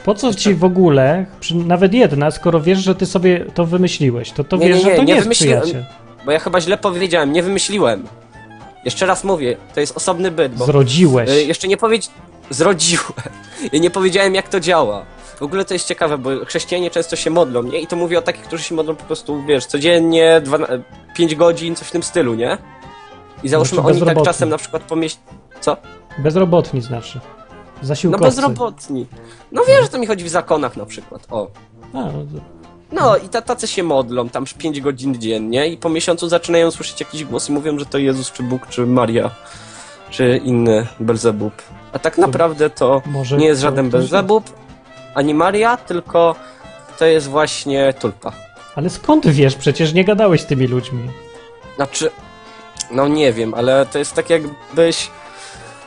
Po 0.05 0.15
co 0.15 0.33
ci 0.33 0.53
w 0.53 0.63
ogóle, 0.63 1.25
nawet 1.53 1.93
jedna, 1.93 2.31
skoro 2.31 2.61
wiesz, 2.61 2.79
że 2.79 2.95
ty 2.95 3.05
sobie 3.05 3.45
to 3.53 3.65
wymyśliłeś, 3.65 4.31
to 4.31 4.43
to 4.43 4.57
Nie, 4.57 4.67
wiesz, 4.67 4.77
nie, 4.77 4.83
że 4.83 4.89
to 4.89 4.95
nie, 4.95 4.99
nie, 4.99 5.05
nie 5.05 5.13
jest 5.13 5.23
wymyśliłem. 5.25 5.61
przyjaciel. 5.61 5.85
Bo 6.25 6.31
ja 6.31 6.39
chyba 6.39 6.61
źle 6.61 6.77
powiedziałem, 6.77 7.33
nie 7.33 7.43
wymyśliłem. 7.43 8.07
Jeszcze 8.85 9.05
raz 9.05 9.23
mówię, 9.23 9.57
to 9.73 9.79
jest 9.79 9.97
osobny 9.97 10.31
byt, 10.31 10.55
bo 10.55 10.65
Zrodziłeś. 10.65 11.29
e, 11.29 11.41
jeszcze 11.43 11.67
nie 11.67 11.77
powiedzi... 11.77 12.09
Zrodziłem. 12.49 13.05
Ja 13.73 13.79
nie 13.79 13.89
powiedziałem 13.89 14.35
jak 14.35 14.49
to 14.49 14.59
działa. 14.59 15.05
W 15.37 15.41
ogóle 15.43 15.65
to 15.65 15.73
jest 15.73 15.87
ciekawe, 15.87 16.17
bo 16.17 16.29
chrześcijanie 16.45 16.91
często 16.91 17.15
się 17.15 17.29
modlą, 17.29 17.63
nie? 17.63 17.79
I 17.79 17.87
to 17.87 17.95
mówię 17.95 18.19
o 18.19 18.21
takich, 18.21 18.43
którzy 18.43 18.63
się 18.63 18.75
modlą 18.75 18.95
po 18.95 19.03
prostu, 19.03 19.43
wiesz, 19.43 19.65
codziennie, 19.65 20.41
5 21.15 21.35
godzin, 21.35 21.75
coś 21.75 21.87
w 21.87 21.91
tym 21.91 22.03
stylu, 22.03 22.35
nie? 22.35 22.57
I 23.43 23.49
załóżmy, 23.49 23.81
Znaczy 23.81 23.91
oni 24.05 24.15
tak 24.15 24.23
czasem 24.25 24.49
na 24.49 24.57
przykład 24.57 24.83
pomieść... 24.83 25.19
Co? 25.61 25.77
Bezrobotni 26.19 26.81
znaczy. 26.81 27.19
No 27.81 27.87
Zasiłkowcy. 27.87 28.25
bezrobotni. 28.25 29.05
No 29.51 29.63
wiesz, 29.67 29.81
że 29.81 29.87
to 29.89 29.97
mi 29.97 30.07
chodzi 30.07 30.23
w 30.23 30.29
zakonach 30.29 30.77
na 30.77 30.85
przykład, 30.85 31.27
o. 31.31 31.47
A, 31.93 31.97
no 31.97 32.11
to- 32.11 32.57
No 32.91 33.17
i 33.17 33.29
ta- 33.29 33.41
tacy 33.41 33.67
się 33.67 33.83
modlą, 33.83 34.29
tam 34.29 34.45
5 34.57 34.81
godzin 34.81 35.21
dziennie 35.21 35.67
i 35.67 35.77
po 35.77 35.89
miesiącu 35.89 36.29
zaczynają 36.29 36.71
słyszeć 36.71 36.99
jakiś 36.99 37.23
głos 37.25 37.49
i 37.49 37.51
mówią, 37.51 37.79
że 37.79 37.85
to 37.85 37.97
Jezus, 37.97 38.31
czy 38.31 38.43
Bóg, 38.43 38.67
czy 38.67 38.85
Maria, 38.85 39.29
czy 40.09 40.41
inny 40.43 40.87
Belzebub. 40.99 41.53
A 41.93 41.99
tak 41.99 42.17
naprawdę 42.17 42.69
to 42.69 43.01
nie 43.37 43.45
jest 43.45 43.61
to- 43.61 43.67
żaden 43.67 43.91
to- 43.91 43.97
Belzebub, 43.97 44.43
ani 45.17 45.33
Maria, 45.33 45.77
tylko 45.77 46.35
to 46.97 47.05
jest 47.05 47.27
właśnie 47.27 47.93
tulpa. 47.93 48.31
Ale 48.75 48.89
skąd 48.89 49.27
wiesz? 49.27 49.55
Przecież 49.55 49.93
nie 49.93 50.05
gadałeś 50.05 50.41
z 50.41 50.45
tymi 50.45 50.67
ludźmi. 50.67 51.09
Znaczy, 51.75 52.11
no 52.91 53.07
nie 53.07 53.33
wiem, 53.33 53.53
ale 53.53 53.85
to 53.85 53.99
jest 53.99 54.13
tak 54.13 54.29
jakbyś... 54.29 55.09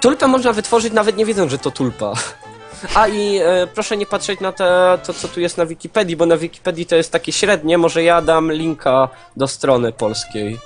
Tulpę 0.00 0.26
można 0.26 0.52
wytworzyć 0.52 0.92
nawet 0.92 1.16
nie 1.16 1.26
wiedząc, 1.26 1.50
że 1.50 1.58
to 1.58 1.70
tulpa. 1.70 2.12
A 2.94 3.08
i 3.08 3.36
e, 3.36 3.66
proszę 3.74 3.96
nie 3.96 4.06
patrzeć 4.06 4.40
na 4.40 4.52
te, 4.52 4.98
to, 5.06 5.14
co 5.14 5.28
tu 5.28 5.40
jest 5.40 5.58
na 5.58 5.66
Wikipedii, 5.66 6.16
bo 6.16 6.26
na 6.26 6.36
Wikipedii 6.36 6.86
to 6.86 6.96
jest 6.96 7.12
takie 7.12 7.32
średnie, 7.32 7.78
może 7.78 8.02
ja 8.02 8.22
dam 8.22 8.52
linka 8.52 9.08
do 9.36 9.48
strony 9.48 9.92
polskiej. 9.92 10.58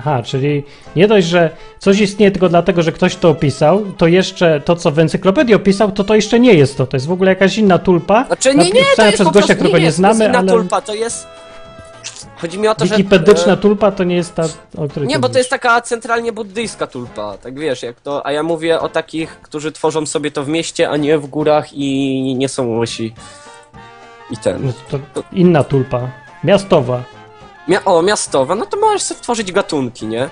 Aha, 0.00 0.22
czyli 0.22 0.62
nie 0.96 1.08
dość, 1.08 1.26
że 1.26 1.50
coś 1.78 2.00
istnieje 2.00 2.30
tylko 2.30 2.48
dlatego, 2.48 2.82
że 2.82 2.92
ktoś 2.92 3.16
to 3.16 3.30
opisał, 3.30 3.84
to 3.98 4.06
jeszcze 4.06 4.60
to, 4.60 4.76
co 4.76 4.90
w 4.90 4.98
encyklopedii 4.98 5.54
opisał, 5.54 5.92
to 5.92 6.04
to 6.04 6.14
jeszcze 6.14 6.40
nie 6.40 6.54
jest 6.54 6.76
to. 6.76 6.86
To 6.86 6.96
jest 6.96 7.06
w 7.06 7.12
ogóle 7.12 7.30
jakaś 7.30 7.58
inna 7.58 7.78
tulpa. 7.78 8.24
Znaczy 8.26 8.54
nie, 8.54 8.70
nie, 8.70 8.84
to 8.96 9.04
jest 9.04 9.14
przez 9.14 9.26
po 9.26 9.30
gościa, 9.30 9.54
którego 9.54 9.78
nie, 9.78 9.86
to 9.86 9.92
znamy, 9.92 10.24
jest 10.24 10.28
inna 10.28 10.38
ale 10.38 10.52
tulpa, 10.52 10.80
to 10.80 10.94
jest... 10.94 11.26
Chodzi 12.36 12.58
mi 12.58 12.68
o 12.68 12.74
to, 12.74 12.86
że... 12.86 12.96
wikipedyczna 12.96 13.52
e, 13.52 13.56
tulpa 13.56 13.92
to 13.92 14.04
nie 14.04 14.16
jest 14.16 14.34
ta, 14.34 14.42
o 14.76 14.88
której 14.88 15.08
Nie, 15.08 15.14
bo 15.18 15.22
to 15.22 15.28
mówisz. 15.28 15.38
jest 15.38 15.50
taka 15.50 15.80
centralnie 15.80 16.32
buddyjska 16.32 16.86
tulpa, 16.86 17.38
tak 17.38 17.58
wiesz, 17.58 17.82
jak 17.82 18.00
to, 18.00 18.26
a 18.26 18.32
ja 18.32 18.42
mówię 18.42 18.80
o 18.80 18.88
takich, 18.88 19.40
którzy 19.42 19.72
tworzą 19.72 20.06
sobie 20.06 20.30
to 20.30 20.44
w 20.44 20.48
mieście, 20.48 20.90
a 20.90 20.96
nie 20.96 21.18
w 21.18 21.26
górach 21.26 21.72
i 21.72 22.34
nie 22.38 22.48
są 22.48 22.78
łysi. 22.78 23.14
I 24.30 24.36
ten. 24.36 24.66
No 24.66 24.72
to 25.12 25.22
inna 25.32 25.64
tulpa. 25.64 26.08
Miastowa. 26.44 27.19
Mia 27.70 27.84
o, 27.84 28.02
miastowa, 28.02 28.54
no 28.54 28.66
to 28.66 28.76
możesz 28.80 29.02
sobie 29.02 29.20
tworzyć 29.20 29.52
gatunki, 29.52 30.06
nie? 30.06 30.28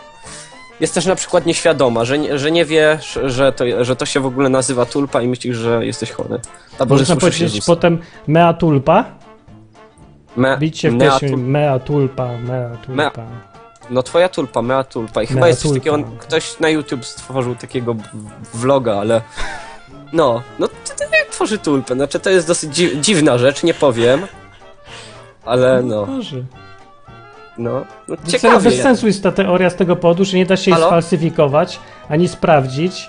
Jest 0.81 0.95
też 0.95 1.07
na 1.07 1.15
przykład 1.15 1.47
nieświadoma, 1.47 2.05
że 2.05 2.19
nie, 2.19 2.39
że 2.39 2.51
nie 2.51 2.65
wiesz, 2.65 3.19
że 3.25 3.53
to, 3.53 3.65
że 3.85 3.97
to 3.97 4.07
się 4.07 4.21
w 4.21 4.27
ogóle 4.27 4.49
nazywa 4.49 4.87
tulpa 4.87 5.23
i 5.23 5.29
myślisz, 5.29 5.57
że 5.57 5.87
jesteś 5.87 6.11
chory. 6.11 6.41
Albo 6.79 6.95
Można 6.97 7.17
powiedzieć 7.17 7.41
Jezusa. 7.41 7.67
potem 7.67 7.99
mea 8.27 8.53
tulpa. 8.55 9.05
Me, 10.37 10.59
Bić 10.59 10.79
się 10.79 10.91
w 10.91 10.95
mea 10.95 11.19
tul- 11.19 11.37
mea 11.39 11.79
tulpa, 11.79 12.29
mea 12.39 12.77
tulpa. 12.87 13.23
No 13.91 14.03
twoja 14.03 14.29
tulpa, 14.29 14.63
mea 14.63 14.85
tulpa. 14.85 15.23
I 15.23 15.27
chyba 15.27 15.41
Mea 15.41 15.49
jest 15.49 15.61
coś 15.61 15.69
tulpa. 15.71 15.81
takiego, 15.81 15.95
on, 15.95 16.19
ktoś 16.19 16.61
na 16.61 16.69
YouTube 16.69 17.05
stworzył 17.05 17.55
takiego 17.55 17.97
vloga, 18.55 18.97
ale... 19.01 19.23
No, 20.13 20.43
no 20.59 20.69
to, 20.69 20.75
to 20.99 21.05
jak 21.17 21.29
tworzy 21.31 21.59
tulpę? 21.59 21.95
Znaczy 21.95 22.21
to 22.21 22.31
jest 22.31 22.47
dosyć 22.47 22.75
dzi 22.75 23.01
dziwna 23.01 23.39
rzecz, 23.39 23.63
nie 23.63 23.75
powiem. 23.75 24.27
Ale 25.45 25.83
no, 25.83 26.07
Może. 26.07 26.37
No, 27.59 27.85
no 28.09 28.17
ciekawie. 28.29 28.61
Bez 28.65 28.83
sensu 28.83 29.07
jest 29.07 29.23
ta 29.23 29.33
teoria 29.33 29.71
z 29.71 29.77
tego 29.77 29.97
powodu, 29.97 30.25
że 30.25 30.37
nie 30.37 30.47
da 30.47 30.57
się 30.57 30.71
jej 30.71 30.75
Halo? 30.75 30.87
sfalsyfikować, 30.87 31.81
ani 32.09 32.29
sprawdzić, 32.29 33.09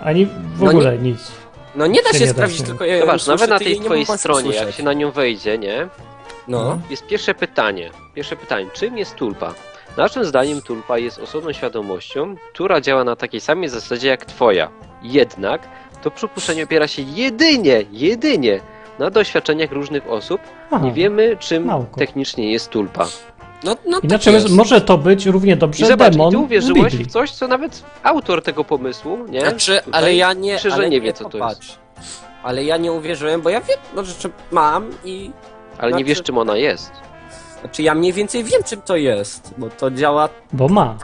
ani 0.00 0.26
w 0.26 0.60
No 0.62 0.70
ogóle 0.70 0.98
nic. 0.98 1.32
No 1.76 1.86
nie 1.86 2.02
da 2.02 2.08
się 2.12 2.18
się, 2.18 2.20
nie 2.20 2.26
da 2.26 2.32
sprawdzić, 2.32 2.58
się. 2.58 2.64
tylko 2.64 2.84
ja 2.84 3.00
Zobacz, 3.00 3.22
słyszę, 3.22 3.30
nawet 3.32 3.50
na 3.50 3.58
ty 3.58 3.64
tej 3.64 3.78
nie 3.80 3.84
twojej 3.84 4.06
stronie, 4.06 4.54
jak 4.54 4.72
się 4.72 4.82
na 4.82 4.92
nią 4.92 5.10
wejdzie, 5.10 5.58
nie? 5.58 5.88
No, 6.48 6.78
Jest 6.90 7.06
pierwsze 7.06 7.34
pytanie. 7.34 7.90
Pierwsze 8.14 8.36
pytanie. 8.36 8.66
Czym 8.72 8.98
jest 8.98 9.14
tulpa? 9.14 9.54
Naszym 9.96 10.24
zdaniem 10.24 10.62
tulpa 10.62 10.98
jest 10.98 11.18
osobną 11.18 11.52
świadomością, 11.52 12.34
która 12.54 12.80
działa 12.80 13.04
na 13.04 13.16
takiej 13.16 13.40
samej 13.40 13.68
zasadzie 13.68 14.08
jak 14.08 14.24
twoja. 14.24 14.68
Jednak 15.02 15.68
to 16.02 16.10
przypuszczenie 16.10 16.64
opiera 16.64 16.88
się 16.88 17.02
jedynie, 17.02 17.84
jedynie 17.92 18.60
na 18.98 19.10
doświadczeniach 19.10 19.72
różnych 19.72 20.08
osób. 20.10 20.40
Aha. 20.70 20.84
Nie 20.84 20.92
wiemy, 20.92 21.36
czym 21.40 21.66
Nauko. 21.66 21.98
technicznie 21.98 22.52
jest 22.52 22.70
tulpa. 22.70 23.06
No, 23.64 23.76
no 23.86 24.00
Inaczej 24.02 24.34
tak 24.34 24.42
jest. 24.42 24.54
może 24.54 24.80
to 24.80 24.98
być 24.98 25.26
równie 25.26 25.52
I 25.52 25.56
dobrze 25.56 25.86
zobacz, 25.86 26.12
demon 26.12 26.28
i 26.28 26.32
ty 26.32 26.38
uwierzyłeś 26.38 26.82
w 26.82 26.90
Biblii. 26.90 27.04
w 27.04 27.12
coś, 27.12 27.30
co 27.30 27.48
nawet 27.48 27.82
autor 28.02 28.42
tego 28.42 28.64
pomysłu, 28.64 29.18
nie? 29.28 29.40
Znaczy, 29.40 29.80
Tutaj 29.84 30.00
ale 30.02 30.14
ja 30.14 30.32
nie, 30.32 30.58
że 30.58 30.72
ale 30.72 30.88
nie 30.88 31.00
wie, 31.00 31.12
co 31.12 31.24
to 31.24 31.38
jest. 31.38 31.48
popatrz. 31.48 31.78
Ale 32.42 32.64
ja 32.64 32.76
nie 32.76 32.92
uwierzyłem, 32.92 33.42
bo 33.42 33.50
ja 33.50 33.60
wiem, 33.60 33.78
no 33.96 34.04
rzeczy 34.04 34.30
mam 34.52 34.90
i... 35.04 35.30
Ale 35.78 35.86
nie 35.86 35.92
Znaczy- 35.92 36.04
wiesz, 36.04 36.22
czym 36.22 36.38
ona 36.38 36.56
jest. 36.56 36.92
Znaczy 37.60 37.82
ja 37.82 37.94
mniej 37.94 38.12
więcej 38.12 38.44
wiem, 38.44 38.62
czym 38.64 38.82
to 38.82 38.96
jest, 38.96 39.54
bo 39.58 39.68
to 39.70 39.90
działa 39.90 40.28
Bo 40.52 40.68
ma. 40.68 40.96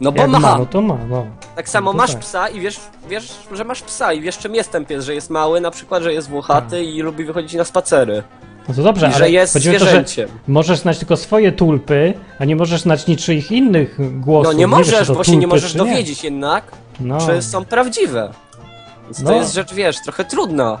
No 0.00 0.12
bo 0.12 0.20
Jak 0.22 0.30
ma. 0.30 0.38
ma, 0.38 0.58
no 0.58 0.66
to 0.66 0.80
ma, 0.80 0.98
no. 1.08 1.26
Tak 1.56 1.68
samo 1.68 1.92
No 1.92 1.98
to 1.98 2.02
masz 2.02 2.10
tak. 2.12 2.20
psa 2.20 2.48
i 2.48 2.60
wiesz, 2.60 2.80
wiesz, 3.08 3.28
że 3.52 3.64
masz 3.64 3.82
psa 3.82 4.12
i 4.12 4.20
wiesz 4.20 4.38
czym 4.38 4.54
jest 4.54 4.70
ten 4.70 4.84
pies, 4.84 5.04
że 5.04 5.14
jest 5.14 5.30
mały, 5.30 5.60
na 5.60 5.70
przykład, 5.70 6.02
że 6.02 6.12
jest 6.12 6.28
włochaty 6.28 6.84
i 6.84 7.00
lubi 7.02 7.24
wychodzić 7.24 7.54
na 7.54 7.64
spacery. 7.64 8.22
No 8.68 8.74
to 8.74 8.82
dobrze, 8.82 9.06
I 9.06 9.08
ale 9.08 9.18
że 9.18 9.30
jest 9.30 9.52
chodzi 9.52 9.70
o 9.70 9.72
to, 9.72 9.78
że 9.78 9.84
zwierzęciem. 9.84 10.28
możesz 10.48 10.78
znać 10.78 10.98
tylko 10.98 11.16
swoje 11.16 11.52
tulpy, 11.52 12.14
a 12.38 12.44
nie 12.44 12.56
możesz 12.56 12.80
znać 12.80 13.06
niczyich 13.06 13.52
innych 13.52 14.20
głosów. 14.20 14.52
No 14.52 14.58
nie 14.58 14.66
możesz, 14.66 15.12
bo 15.12 15.24
się 15.24 15.36
nie 15.36 15.46
możesz 15.46 15.72
czy 15.72 15.78
nie. 15.78 15.84
dowiedzieć 15.84 16.24
jednak, 16.24 16.64
No, 17.00 17.18
czy 17.26 17.42
są 17.42 17.64
prawdziwe. 17.64 18.30
Więc 19.04 19.20
No. 19.20 19.30
to 19.30 19.36
jest 19.36 19.54
rzecz, 19.54 19.74
wiesz, 19.74 19.96
trochę 20.04 20.24
trudna. 20.24 20.80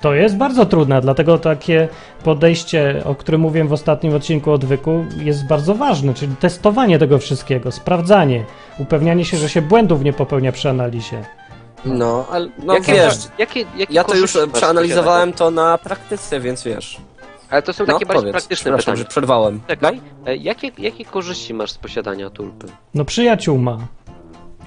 to 0.00 0.14
jest 0.14 0.36
bardzo 0.36 0.66
trudne, 0.66 1.00
dlatego 1.00 1.38
takie 1.38 1.88
podejście, 2.24 3.02
o 3.04 3.14
którym 3.14 3.40
mówiłem 3.40 3.68
w 3.68 3.72
ostatnim 3.72 4.14
odcinku 4.14 4.52
odwyku, 4.52 5.04
jest 5.16 5.46
bardzo 5.46 5.74
ważne, 5.74 6.14
czyli 6.14 6.36
testowanie 6.36 6.98
tego 6.98 7.18
wszystkiego, 7.18 7.72
sprawdzanie, 7.72 8.44
upewnianie 8.78 9.24
się, 9.24 9.36
że 9.36 9.48
się 9.48 9.62
błędów 9.62 10.04
nie 10.04 10.12
popełnia 10.12 10.52
przy 10.52 10.70
analizie. 10.70 11.24
No, 11.84 12.26
ale 12.30 12.48
no 12.64 12.74
Jakie, 12.74 12.92
wiesz, 12.92 13.14
jakie, 13.38 13.60
jakie 13.76 13.94
ja 13.94 14.04
to 14.04 14.14
już 14.16 14.38
przeanalizowałem 14.52 15.32
to 15.32 15.50
na 15.50 15.78
praktyce, 15.78 16.40
więc 16.40 16.62
wiesz. 16.64 16.96
Ale 17.52 17.62
to 17.62 17.72
są 17.72 17.84
No, 17.86 17.92
takie 17.92 18.06
bardziej 18.06 18.20
powiedz, 18.22 18.32
praktyczne 18.32 18.76
pytania. 18.76 18.96
że 18.96 19.04
przerwałem. 19.04 19.60
Czekaj, 19.68 20.00
e, 20.26 20.36
jakie, 20.36 20.70
jakie 20.78 21.04
korzyści 21.04 21.54
masz 21.54 21.70
z 21.70 21.78
posiadania 21.78 22.30
tulpy? 22.30 22.66
No 22.94 23.04
przyjaciół 23.04 23.58
ma. 23.58 23.78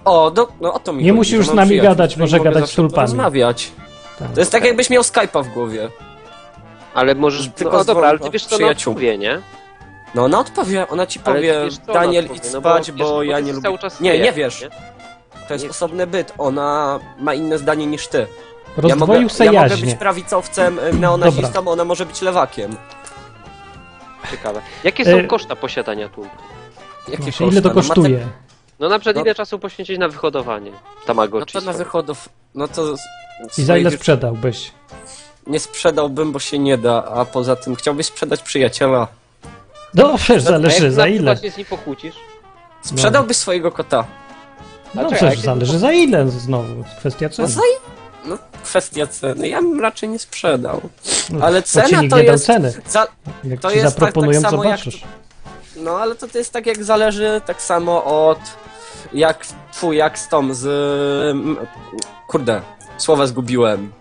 O, 0.06 0.32
do, 0.32 0.48
no 0.62 0.74
o 0.74 0.80
to 0.80 0.94
mi 0.94 1.04
Nie 1.04 1.10
chodzi, 1.10 1.18
musi 1.18 1.36
już 1.36 1.48
z 1.50 1.54
nami 1.54 1.68
przyjaciół, 1.70 1.90
gadać, 1.90 2.18
może 2.18 2.40
gadać 2.40 2.70
z 2.72 2.76
tulpami. 2.76 2.96
porozmawiać. 2.96 3.72
Tak. 4.20 4.32
To 4.34 4.40
jest 4.40 4.52
tak, 4.52 4.66
jakbyś 4.66 4.90
miał 4.90 5.02
Skype'a 5.04 5.44
w 5.44 5.54
głowie. 5.54 5.90
Ale 6.94 7.16
możesz, 7.16 7.50
Tylko 7.56 7.78
no 7.78 7.84
dobra, 7.86 8.08
ale 8.08 8.20
ty 8.20 8.30
wiesz 8.30 8.46
co 8.46 8.56
ona 8.56 8.58
przyjaciół. 8.66 8.92
odpowie, 8.94 9.18
nie? 9.18 9.42
No 10.16 10.24
ona 10.26 10.40
odpowie, 10.40 10.88
ona 10.88 11.06
ci 11.08 11.20
Ale 11.26 11.36
powie, 11.36 11.54
wiesz, 11.66 11.78
Daniel 11.78 12.24
odpowie, 12.26 12.40
idź 12.48 12.54
no 12.54 12.62
bo 12.62 12.70
spać, 12.70 12.92
wiesz, 12.92 13.00
bo 13.08 13.14
bo 13.14 13.24
ja 13.24 13.40
nie 13.40 13.54
lubię... 13.54 13.70
Nie, 14.02 14.20
nie 14.20 14.32
wiesz. 14.32 14.62
nie? 14.62 14.70
To 15.48 15.54
jest 15.54 15.64
Nie. 15.66 15.72
osobny 15.72 16.08
byt, 16.08 16.34
ona 16.38 17.00
ma 17.20 17.34
inne 17.34 17.58
zdanie 17.58 17.86
niż 17.88 18.08
ty. 18.08 18.28
Ja 18.78 18.82
mogę, 18.82 18.90
Rozdwoił 18.90 19.30
se 19.30 19.46
ja 19.46 19.52
mogę 19.52 19.68
jaźnie. 19.68 19.86
być 19.88 19.96
prawicowcem, 19.96 20.80
y, 20.80 20.94
neonazistą, 20.94 21.68
ona 21.68 21.86
może 21.86 22.06
być 22.06 22.22
lewakiem. 22.22 22.76
Ciekawe. 24.32 24.62
Jakie 24.84 25.06
są 25.06 25.12
E, 25.12 25.24
koszta 25.24 25.56
posiadania 25.56 26.10
tulpy? 26.10 26.30
Jakie 27.08 27.24
Właśnie, 27.24 27.48
ile 27.48 27.62
to 27.62 27.72
koszta? 27.72 27.94
No, 27.98 28.02
kosztuje? 28.02 28.28
No 28.80 28.90
na 28.90 29.00
przykład 29.00 29.16
No- 29.16 29.22
ile 29.22 29.36
czasu 29.36 29.60
poświęcić 29.60 29.98
na 29.98 30.08
wyhodowanie 30.08 30.72
No 30.72 30.78
Tamagotchi? 31.06 31.54
to 31.60 31.62
na 31.66 31.74
wychodów, 31.74 32.30
no 32.56 32.68
to... 32.68 32.96
I 33.58 33.64
za 33.64 33.78
ile 33.78 33.92
sprzedałbyś? 33.92 34.72
Nie 35.48 35.60
sprzedałbym, 35.60 36.32
bo 36.32 36.40
się 36.40 36.60
nie 36.60 36.78
da, 36.78 37.04
a 37.06 37.26
poza 37.26 37.56
tym 37.56 37.76
chciałbyś 37.76 38.06
sprzedać 38.06 38.42
przyjaciela. 38.42 39.08
No 39.94 40.18
przecież 40.18 40.44
A 40.44 40.46
zależy 40.46 40.92
za 40.92 41.08
ile. 41.08 41.38
się 41.38 41.52
z 41.52 41.58
nim 41.58 41.66
pokłócisz? 41.66 42.16
Sprzedałbyś 42.82 43.38
swojego 43.38 43.72
kota. 43.72 44.06
No 44.96 45.04
czekaj, 45.04 45.18
przecież 45.18 45.40
zależy 45.46 45.80
za 45.80 45.92
ile 45.92 46.30
znowu. 46.30 46.84
Kwestia 47.00 47.26
No, 47.26 47.30
ceny. 47.36 47.48
za... 47.48 47.62
no 48.28 48.38
kwestia 48.64 49.08
ceny, 49.08 49.48
ja 49.50 49.62
bym 49.62 49.80
raczej 49.82 50.10
nie 50.10 50.20
sprzedał. 50.20 50.82
No, 51.30 51.46
ale 51.46 51.64
cena 51.64 52.02
to 52.10 52.18
jest- 52.20 52.46
ceny. 52.46 52.74
Za... 52.88 53.08
Jak 53.44 53.60
to 53.60 53.70
ci 53.72 53.78
jest 53.78 53.86
tak- 53.88 54.00
zaproponują, 54.00 54.42
tak 54.42 54.52
samo 54.52 54.64
jak- 54.64 54.80
zobaczysz. 54.80 55.04
No 55.76 55.98
ale 56.00 56.16
to, 56.16 56.28
to 56.28 56.38
jest 56.38 56.54
tak 56.54 56.66
jak 56.66 56.84
zależy 56.84 57.42
tak 57.46 57.62
samo 57.62 58.04
od 58.30 58.40
jak 59.14 59.46
twój, 59.74 59.98
jak 59.98 60.20
z 60.20 60.28
tą 60.30 60.54
z... 60.54 60.68
Kurde, 62.28 62.62
słowa 62.98 63.28
zgubiłem. 63.28 63.92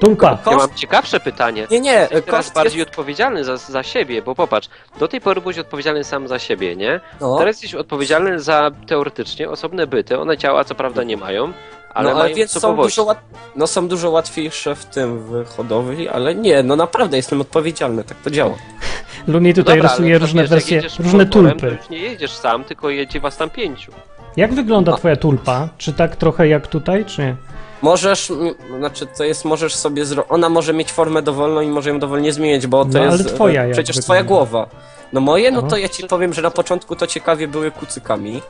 Tulpa. 0.00 0.30
Ja 0.30 0.36
Koszt? 0.36 0.56
mam 0.58 0.74
ciekawsze 0.74 1.20
pytanie. 1.20 1.66
Nie, 1.70 1.80
nie, 1.80 1.92
Jesteś 1.92 2.24
teraz 2.24 2.44
koszt 2.44 2.54
bardziej 2.54 2.78
jest... 2.78 2.90
odpowiedzialny 2.90 3.44
za, 3.44 3.56
za 3.56 3.82
siebie, 3.82 4.22
bo 4.22 4.34
popatrz, 4.34 4.68
do 5.00 5.08
tej 5.08 5.20
pory 5.20 5.40
byłeś 5.40 5.58
odpowiedzialny 5.58 6.04
sam 6.04 6.28
za 6.28 6.38
siebie, 6.38 6.76
nie? 6.76 7.00
No, 7.20 7.38
Teraz 7.38 7.62
jesteś 7.62 7.74
odpowiedzialny 7.80 8.40
za 8.40 8.70
teoretycznie 8.86 9.50
osobne 9.50 9.86
byty. 9.86 10.18
One 10.18 10.36
ciała 10.38 10.64
co 10.64 10.74
prawda 10.74 11.02
nie 11.02 11.16
mają, 11.16 11.52
ale 11.98 12.14
no, 12.14 12.20
ale 12.20 12.34
więc 12.34 12.50
są 12.60 12.76
dużo, 12.76 13.04
łat... 13.04 13.18
no 13.56 13.66
są 13.66 13.88
dużo 13.88 14.10
łatwiejsze 14.10 14.74
w 14.74 14.84
tym 14.84 15.18
w 15.18 15.48
hodowli, 15.56 16.08
ale 16.08 16.34
nie, 16.34 16.62
no 16.62 16.76
naprawdę 16.76 17.16
jestem 17.16 17.40
odpowiedzialny, 17.40 18.04
tak 18.04 18.16
to 18.16 18.30
działa. 18.30 18.54
Luni 19.28 19.54
tutaj 19.54 19.76
Dobra, 19.76 19.90
rysuje 19.90 20.10
ale 20.14 20.18
różne 20.18 20.42
wiesz, 20.42 20.50
wersje, 20.50 20.82
różne 20.98 21.26
tulpy. 21.26 21.60
To 21.60 21.66
już 21.66 21.88
nie 21.90 21.98
jedziesz 21.98 22.32
sam, 22.32 22.64
tylko 22.64 22.90
jedzie 22.90 23.20
was 23.20 23.36
tam 23.36 23.50
pięciu. 23.50 23.92
Jak 24.36 24.54
wygląda 24.54 24.96
twoja 24.96 25.16
tulpa? 25.16 25.68
Czy 25.78 25.92
tak 25.92 26.16
trochę 26.16 26.48
jak 26.48 26.66
tutaj, 26.66 27.04
czy 27.04 27.20
nie? 27.20 27.36
Możesz, 27.82 28.32
znaczy 28.78 29.06
to 29.06 29.24
jest, 29.24 29.44
możesz 29.44 29.74
sobie 29.74 30.04
zro... 30.04 30.28
Ona 30.28 30.48
może 30.48 30.72
mieć 30.74 30.92
formę 30.92 31.22
dowolną 31.22 31.60
i 31.60 31.66
może 31.66 31.90
ją 31.90 31.98
dowolnie 31.98 32.32
zmienić, 32.32 32.66
bo 32.66 32.84
to 32.84 32.90
No, 32.92 33.00
ale 33.00 33.12
jest 33.12 33.34
twoja 33.34 33.64
e, 33.64 33.70
przecież 33.70 33.96
wygląda? 33.96 34.04
twoja 34.04 34.22
głowa. 34.22 34.68
No 35.12 35.20
moje, 35.20 35.50
no 35.50 35.62
to 35.62 35.76
ja 35.76 35.88
ci 35.88 36.04
powiem, 36.04 36.34
że 36.34 36.42
na 36.42 36.50
początku 36.50 36.96
to 36.96 37.06
ciekawie 37.06 37.48
były 37.48 37.70
kucykami. 37.70 38.42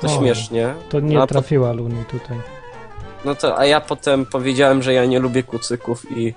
To 0.00 0.06
O, 0.06 0.10
śmiesznie. 0.18 0.74
To 0.88 1.00
nie 1.00 1.16
A 1.16 1.20
po- 1.20 1.26
trafiła 1.26 1.72
Luni 1.72 2.04
tutaj. 2.04 2.38
No 3.24 3.34
to, 3.34 3.58
a 3.58 3.66
ja 3.66 3.80
potem 3.80 4.26
powiedziałem, 4.26 4.82
że 4.82 4.92
ja 4.92 5.04
nie 5.04 5.18
lubię 5.18 5.42
kucyków 5.42 6.10
i, 6.16 6.34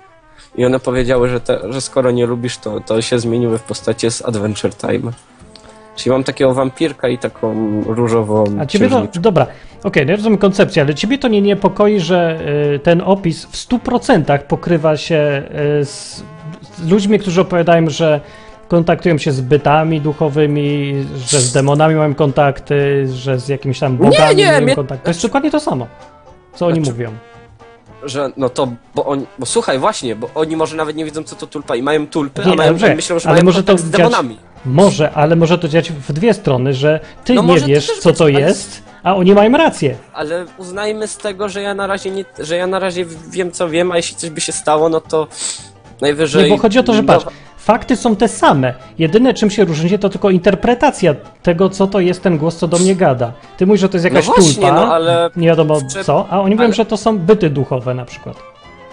i 0.56 0.64
one 0.64 0.80
powiedziały, 0.80 1.28
że, 1.28 1.40
te, 1.40 1.72
że 1.72 1.80
skoro 1.80 2.10
nie 2.10 2.26
lubisz, 2.26 2.58
to, 2.58 2.80
to 2.80 3.02
się 3.02 3.18
zmieniły 3.18 3.58
w 3.58 3.62
postaci 3.62 4.10
z 4.10 4.22
Adventure 4.24 4.74
Time. 4.74 5.12
Czyli 5.96 6.10
mam 6.10 6.24
takiego 6.24 6.54
wampirka 6.54 7.08
i 7.08 7.18
taką 7.18 7.54
różową 7.86 8.44
A 8.60 8.66
ciebie 8.66 8.88
to, 8.88 9.06
dobra, 9.20 9.46
okej, 9.84 10.06
no 10.06 10.10
ja 10.10 10.16
rozumiem 10.16 10.38
koncepcję, 10.38 10.82
ale 10.82 10.94
ciebie 10.94 11.18
to 11.18 11.28
nie 11.28 11.42
niepokoi, 11.42 12.00
że 12.00 12.40
y, 12.74 12.78
ten 12.78 13.00
opis 13.04 13.44
w 13.44 13.68
100% 13.68 14.38
pokrywa 14.38 14.96
się 14.96 15.42
y, 15.80 15.84
z, 15.84 16.22
z 16.76 16.90
ludźmi, 16.90 17.18
którzy 17.18 17.40
opowiadają, 17.40 17.90
że 17.90 18.20
kontaktują 18.74 19.18
się 19.18 19.32
z 19.32 19.40
bytami 19.40 20.00
duchowymi, 20.00 20.94
że 21.26 21.40
z 21.40 21.52
demonami 21.52 21.94
mają 21.94 22.14
kontakty, 22.14 23.08
że 23.14 23.40
z 23.40 23.48
jakimiś 23.48 23.78
tam 23.78 23.96
bogami 23.96 24.36
nie, 24.36 24.46
mają 24.46 24.60
mnie- 24.60 24.74
kontakty. 24.76 25.04
To 25.04 25.10
jest 25.10 25.22
dokładnie 25.22 25.50
to 25.50 25.60
samo, 25.60 25.86
co 26.54 26.66
oni 26.66 26.76
Znaczy- 26.76 26.90
mówią. 26.92 27.10
Że 28.04 28.30
no 28.36 28.48
to, 28.48 28.68
bo 28.94 29.04
oni, 29.06 29.26
bo 29.38 29.46
słuchaj 29.46 29.78
właśnie, 29.78 30.16
bo 30.16 30.30
oni 30.34 30.56
może 30.56 30.76
nawet 30.76 30.96
nie 30.96 31.04
wiedzą 31.04 31.22
co 31.22 31.36
to 31.36 31.46
tulpa 31.46 31.76
i 31.76 31.82
mają 31.82 32.06
tulpy, 32.06 32.42
Nie, 32.46 32.52
a 32.52 32.56
mają, 32.56 32.70
dobrze, 32.70 32.94
myślą, 32.94 33.18
że 33.18 33.28
ale 33.28 33.34
mają 33.36 33.44
może 33.44 33.62
to 33.64 33.78
z 33.78 33.82
dziać- 33.82 33.90
demonami. 33.90 34.36
Może, 34.64 35.12
ale 35.12 35.36
może 35.36 35.58
to 35.58 35.68
dziać 35.68 35.92
w 35.92 36.12
dwie 36.12 36.34
strony, 36.34 36.74
że 36.74 37.00
ty 37.24 37.34
No 37.34 37.42
nie 37.42 37.60
wiesz, 37.60 37.86
co 38.00 38.08
być, 38.08 38.18
to 38.18 38.24
ale- 38.24 38.40
jest, 38.40 38.82
a 39.02 39.16
oni 39.16 39.34
mają 39.34 39.52
rację. 39.56 39.96
Ale 40.12 40.46
uznajmy 40.58 41.08
z 41.08 41.16
tego, 41.16 41.48
że 41.48 41.62
ja 41.62 41.74
na 41.74 41.86
razie 41.86 42.10
nie, 42.10 42.24
że 42.38 42.56
ja 42.56 42.66
na 42.66 42.78
razie 42.78 43.04
wiem 43.30 43.52
co 43.52 43.68
wiem, 43.68 43.92
a 43.92 43.96
jeśli 43.96 44.16
coś 44.16 44.30
by 44.30 44.40
się 44.40 44.52
stało, 44.52 44.88
no 44.88 45.00
to 45.00 45.26
najwyżej... 46.00 46.44
Nie, 46.44 46.50
bo 46.50 46.62
chodzi 46.62 46.78
o 46.78 46.82
to, 46.82 46.94
że 46.94 47.02
patrz, 47.02 47.26
fakty 47.60 47.96
są 47.96 48.16
te 48.16 48.28
same. 48.28 48.74
Jedyne 48.98 49.34
czym 49.34 49.50
się 49.50 49.64
różni, 49.64 49.98
to 49.98 50.08
tylko 50.08 50.30
interpretacja 50.30 51.14
tego, 51.42 51.68
co 51.68 51.86
to 51.86 52.00
jest 52.00 52.22
ten 52.22 52.38
głos, 52.38 52.56
co 52.56 52.68
do 52.68 52.78
mnie 52.78 52.96
gada. 52.96 53.32
Ty 53.56 53.66
mówisz, 53.66 53.80
że 53.80 53.88
to 53.88 53.96
jest 53.96 54.04
jakaś 54.04 54.26
no 54.26 54.32
właśnie, 54.34 54.54
tulpa, 54.54 54.72
no 54.72 54.94
ale 54.94 55.30
nie 55.36 55.46
wiadomo 55.48 55.80
Czy- 55.92 56.04
co, 56.04 56.26
a 56.30 56.40
oni 56.40 56.54
mówią, 56.54 56.64
ale- 56.64 56.74
że 56.74 56.86
to 56.86 56.96
są 56.96 57.18
byty 57.18 57.50
duchowe 57.50 57.94
na 57.94 58.04
przykład. 58.04 58.36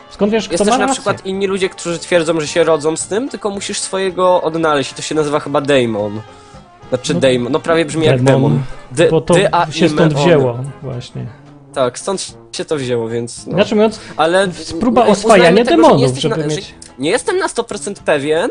Skąd 0.09 0.31
wiesz, 0.31 0.43
jest 0.51 0.55
kto 0.55 0.65
też 0.65 0.71
ma 0.71 0.77
na 0.77 0.85
rację? 0.85 0.93
przykład 0.93 1.25
inni 1.25 1.47
ludzie, 1.47 1.69
którzy 1.69 1.99
twierdzą, 1.99 2.41
że 2.41 2.47
się 2.47 2.63
rodzą 2.63 2.97
z 2.97 3.07
tym, 3.07 3.29
tylko 3.29 3.49
musisz 3.49 3.79
swojego 3.79 4.41
odnaleźć 4.41 4.93
to 4.93 5.01
się 5.01 5.15
nazywa 5.15 5.39
chyba 5.39 5.61
Daemon. 5.61 6.21
Znaczy 6.89 7.13
No, 7.13 7.19
Daemon, 7.19 7.51
no 7.51 7.59
prawie 7.59 7.85
brzmi 7.85 8.05
jak 8.05 8.23
Demon, 8.23 8.41
demon. 8.41 8.61
Dy, 8.91 9.07
Bo 9.11 9.21
to 9.21 9.33
dy, 9.33 9.47
a 9.53 9.71
się 9.71 9.89
stąd 9.89 10.13
wzięło, 10.13 10.59
właśnie. 10.83 11.25
Tak, 11.73 11.99
stąd 11.99 12.37
się 12.51 12.65
to 12.65 12.75
wzięło, 12.75 13.09
więc 13.09 13.47
no. 13.47 13.53
Znaczy 13.53 13.75
mówiąc, 13.75 13.99
Ale 14.17 14.47
próba 14.79 15.05
oswajania 15.05 15.63
demonów, 15.63 16.17
żeby 16.17 16.37
na, 16.37 16.47
mieć... 16.47 16.73
Nie 16.99 17.09
jestem 17.09 17.37
na 17.37 17.47
100% 17.47 17.93
pewien, 18.05 18.49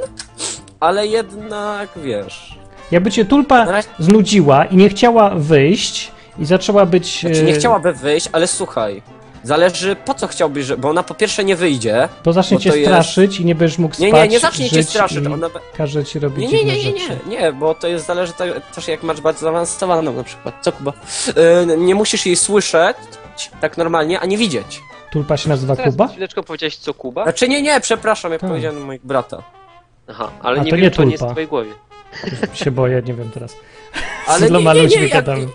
ale 0.81 1.07
jednak 1.07 1.89
wiesz. 1.97 2.59
Jakby 2.91 3.13
cię 3.13 3.25
tulpa 3.25 3.65
razie, 3.65 3.89
znudziła 3.99 4.65
i 4.65 4.77
nie 4.77 4.89
chciała 4.89 5.31
wyjść 5.31 6.13
i 6.39 6.45
zaczęła 6.45 6.87
być... 6.87 7.21
znaczy 7.21 7.43
nie 7.43 7.53
e, 7.53 7.59
chciałaby 7.59 7.93
wyjść, 7.93 8.29
ale 8.33 8.47
słuchaj. 8.47 9.03
Zależy 9.43 9.97
po 9.97 10.15
co 10.15 10.27
chciałbyś, 10.27 10.73
bo 10.73 10.89
ona 10.89 11.03
po 11.03 11.15
pierwsze 11.15 11.45
nie 11.45 11.57
wyjdzie. 11.57 12.09
To 12.23 12.33
zacznie 12.33 12.57
bo 12.57 12.63
cię 12.63 12.71
to 12.71 12.77
jest- 12.77 12.89
straszyć 12.89 13.41
i 13.41 13.45
nie 13.45 13.55
będziesz 13.55 13.79
mógł 13.79 13.95
Nie, 13.99 14.09
spać, 14.09 14.23
nie, 14.23 14.29
nie 14.29 14.41
zacznie 14.41 14.71
cię 14.71 14.83
straszyć. 14.83 15.27
Ona, 15.27 15.51
każe 15.77 16.05
ci 16.05 16.19
robić 16.19 16.53
Nie, 16.53 16.65
nie, 16.65 16.77
nie, 16.77 16.93
nie, 16.93 17.01
rzeczy. 17.01 17.19
nie, 17.27 17.37
nie, 17.41 17.53
bo 17.53 17.75
to 17.75 17.89
jest 17.89 18.07
zależy 18.07 18.33
te- 18.33 18.61
też 18.75 18.89
jak 18.89 19.03
masz 19.03 19.21
bardzo 19.21 19.41
zaawansowaną 19.41 20.13
na 20.13 20.25
przykład. 20.25 20.55
Co 20.61 20.73
Kuba? 20.73 20.93
Yy, 21.67 21.77
nie 21.77 21.95
musisz 21.95 22.27
jej 22.27 22.37
słyszeć 22.37 22.97
tak 23.61 23.77
normalnie, 23.77 24.21
a 24.21 24.27
nie 24.27 24.37
widzieć. 24.39 24.81
Tulpa 25.17 25.37
się 25.37 25.49
nazywa 25.49 25.77
Teraz 25.77 25.95
Kuba? 25.95 26.09
chwileczkę 26.09 26.43
powiedziałeś 26.43 26.77
co 26.77 26.95
Kuba? 26.95 27.23
Znaczy 27.23 27.49
nie, 27.49 27.63
nie, 27.63 27.81
przepraszam, 27.81 28.33
jak 28.33 28.41
Tak. 28.41 28.51
powiedziałem 28.51 28.85
moich 28.85 29.01
brata. 29.07 29.43
Aha, 30.09 30.31
ale 30.43 30.61
A 30.61 30.65
nie 30.65 30.71
to 30.71 30.77
wiem, 30.77 30.85
nie 30.85 30.91
to 30.91 31.05
nie 31.05 31.11
jest 31.11 31.21
tulpa. 31.21 31.31
w 31.31 31.35
twojej 31.35 31.49
głowie. 31.49 31.71
się 32.65 32.71
boję, 32.71 33.03
nie 33.07 33.15
wiem 33.15 33.31
teraz. 33.35 33.57
Ale 34.27 34.47
Z 34.47 34.51
iloma 34.51 34.73
nie, 34.75 34.79
nie, 34.81 34.85
ludźmi 34.87 35.01
nie, 35.03 35.09
ja- 35.09 35.15
gadamy. 35.15 35.47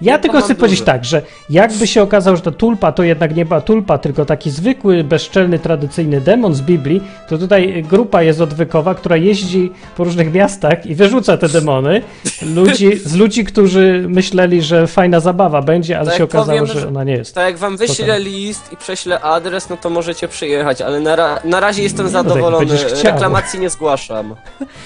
Ja 0.00 0.18
tylko 0.18 0.40
chcę 0.40 0.54
powiedzieć 0.54 0.82
tak, 0.82 1.04
że 1.04 1.22
jakby 1.50 1.86
się 1.86 2.02
okazało, 2.02 2.36
że 2.36 2.42
ta 2.42 2.50
tulpa 2.50 2.92
to 2.92 3.02
jednak 3.02 3.36
nie 3.36 3.44
była 3.44 3.60
tulpa, 3.60 3.98
tylko 3.98 4.24
taki 4.24 4.50
zwykły, 4.50 5.04
bezczelny, 5.04 5.58
tradycyjny 5.58 6.20
demon 6.20 6.54
z 6.54 6.60
Biblii, 6.60 7.00
to 7.28 7.38
tutaj 7.38 7.82
grupa 7.90 8.22
jest 8.22 8.40
odwykowa, 8.40 8.94
która 8.94 9.16
jeździ 9.16 9.72
po 9.96 10.04
różnych 10.04 10.32
miastach 10.32 10.86
i 10.86 10.94
wyrzuca 10.94 11.36
te 11.36 11.48
demony 11.48 12.02
ludzi, 12.56 12.96
z 13.04 13.14
ludzi, 13.14 13.44
którzy 13.44 14.04
myśleli, 14.08 14.62
że 14.62 14.86
fajna 14.86 15.20
zabawa 15.20 15.62
będzie, 15.62 15.98
ale 15.98 16.06
Tak 16.08 16.18
się 16.18 16.24
okazało, 16.24 16.46
powiem, 16.58 16.66
że 16.74 16.80
że- 16.80 16.88
ona 16.88 17.04
nie 17.04 17.12
jest. 17.12 17.34
Tak 17.34 17.44
jak 17.46 17.58
wam 17.58 17.76
wyślę 17.76 18.20
list 18.20 18.72
i 18.72 18.76
prześlę 18.76 19.20
adres, 19.20 19.68
no 19.70 19.76
to 19.76 19.90
możecie 19.90 20.28
przyjechać, 20.28 20.82
ale 20.82 21.00
na, 21.00 21.16
ra 21.16 21.40
na 21.44 21.60
razie 21.60 21.82
jestem 21.82 22.06
No, 22.06 22.12
tak 22.12 22.22
zadowolony. 22.24 22.66
będziesz 22.66 22.92
chciał. 22.92 23.12
Reklamacji 23.12 23.60
nie 23.60 23.70
zgłaszam. 23.70 24.34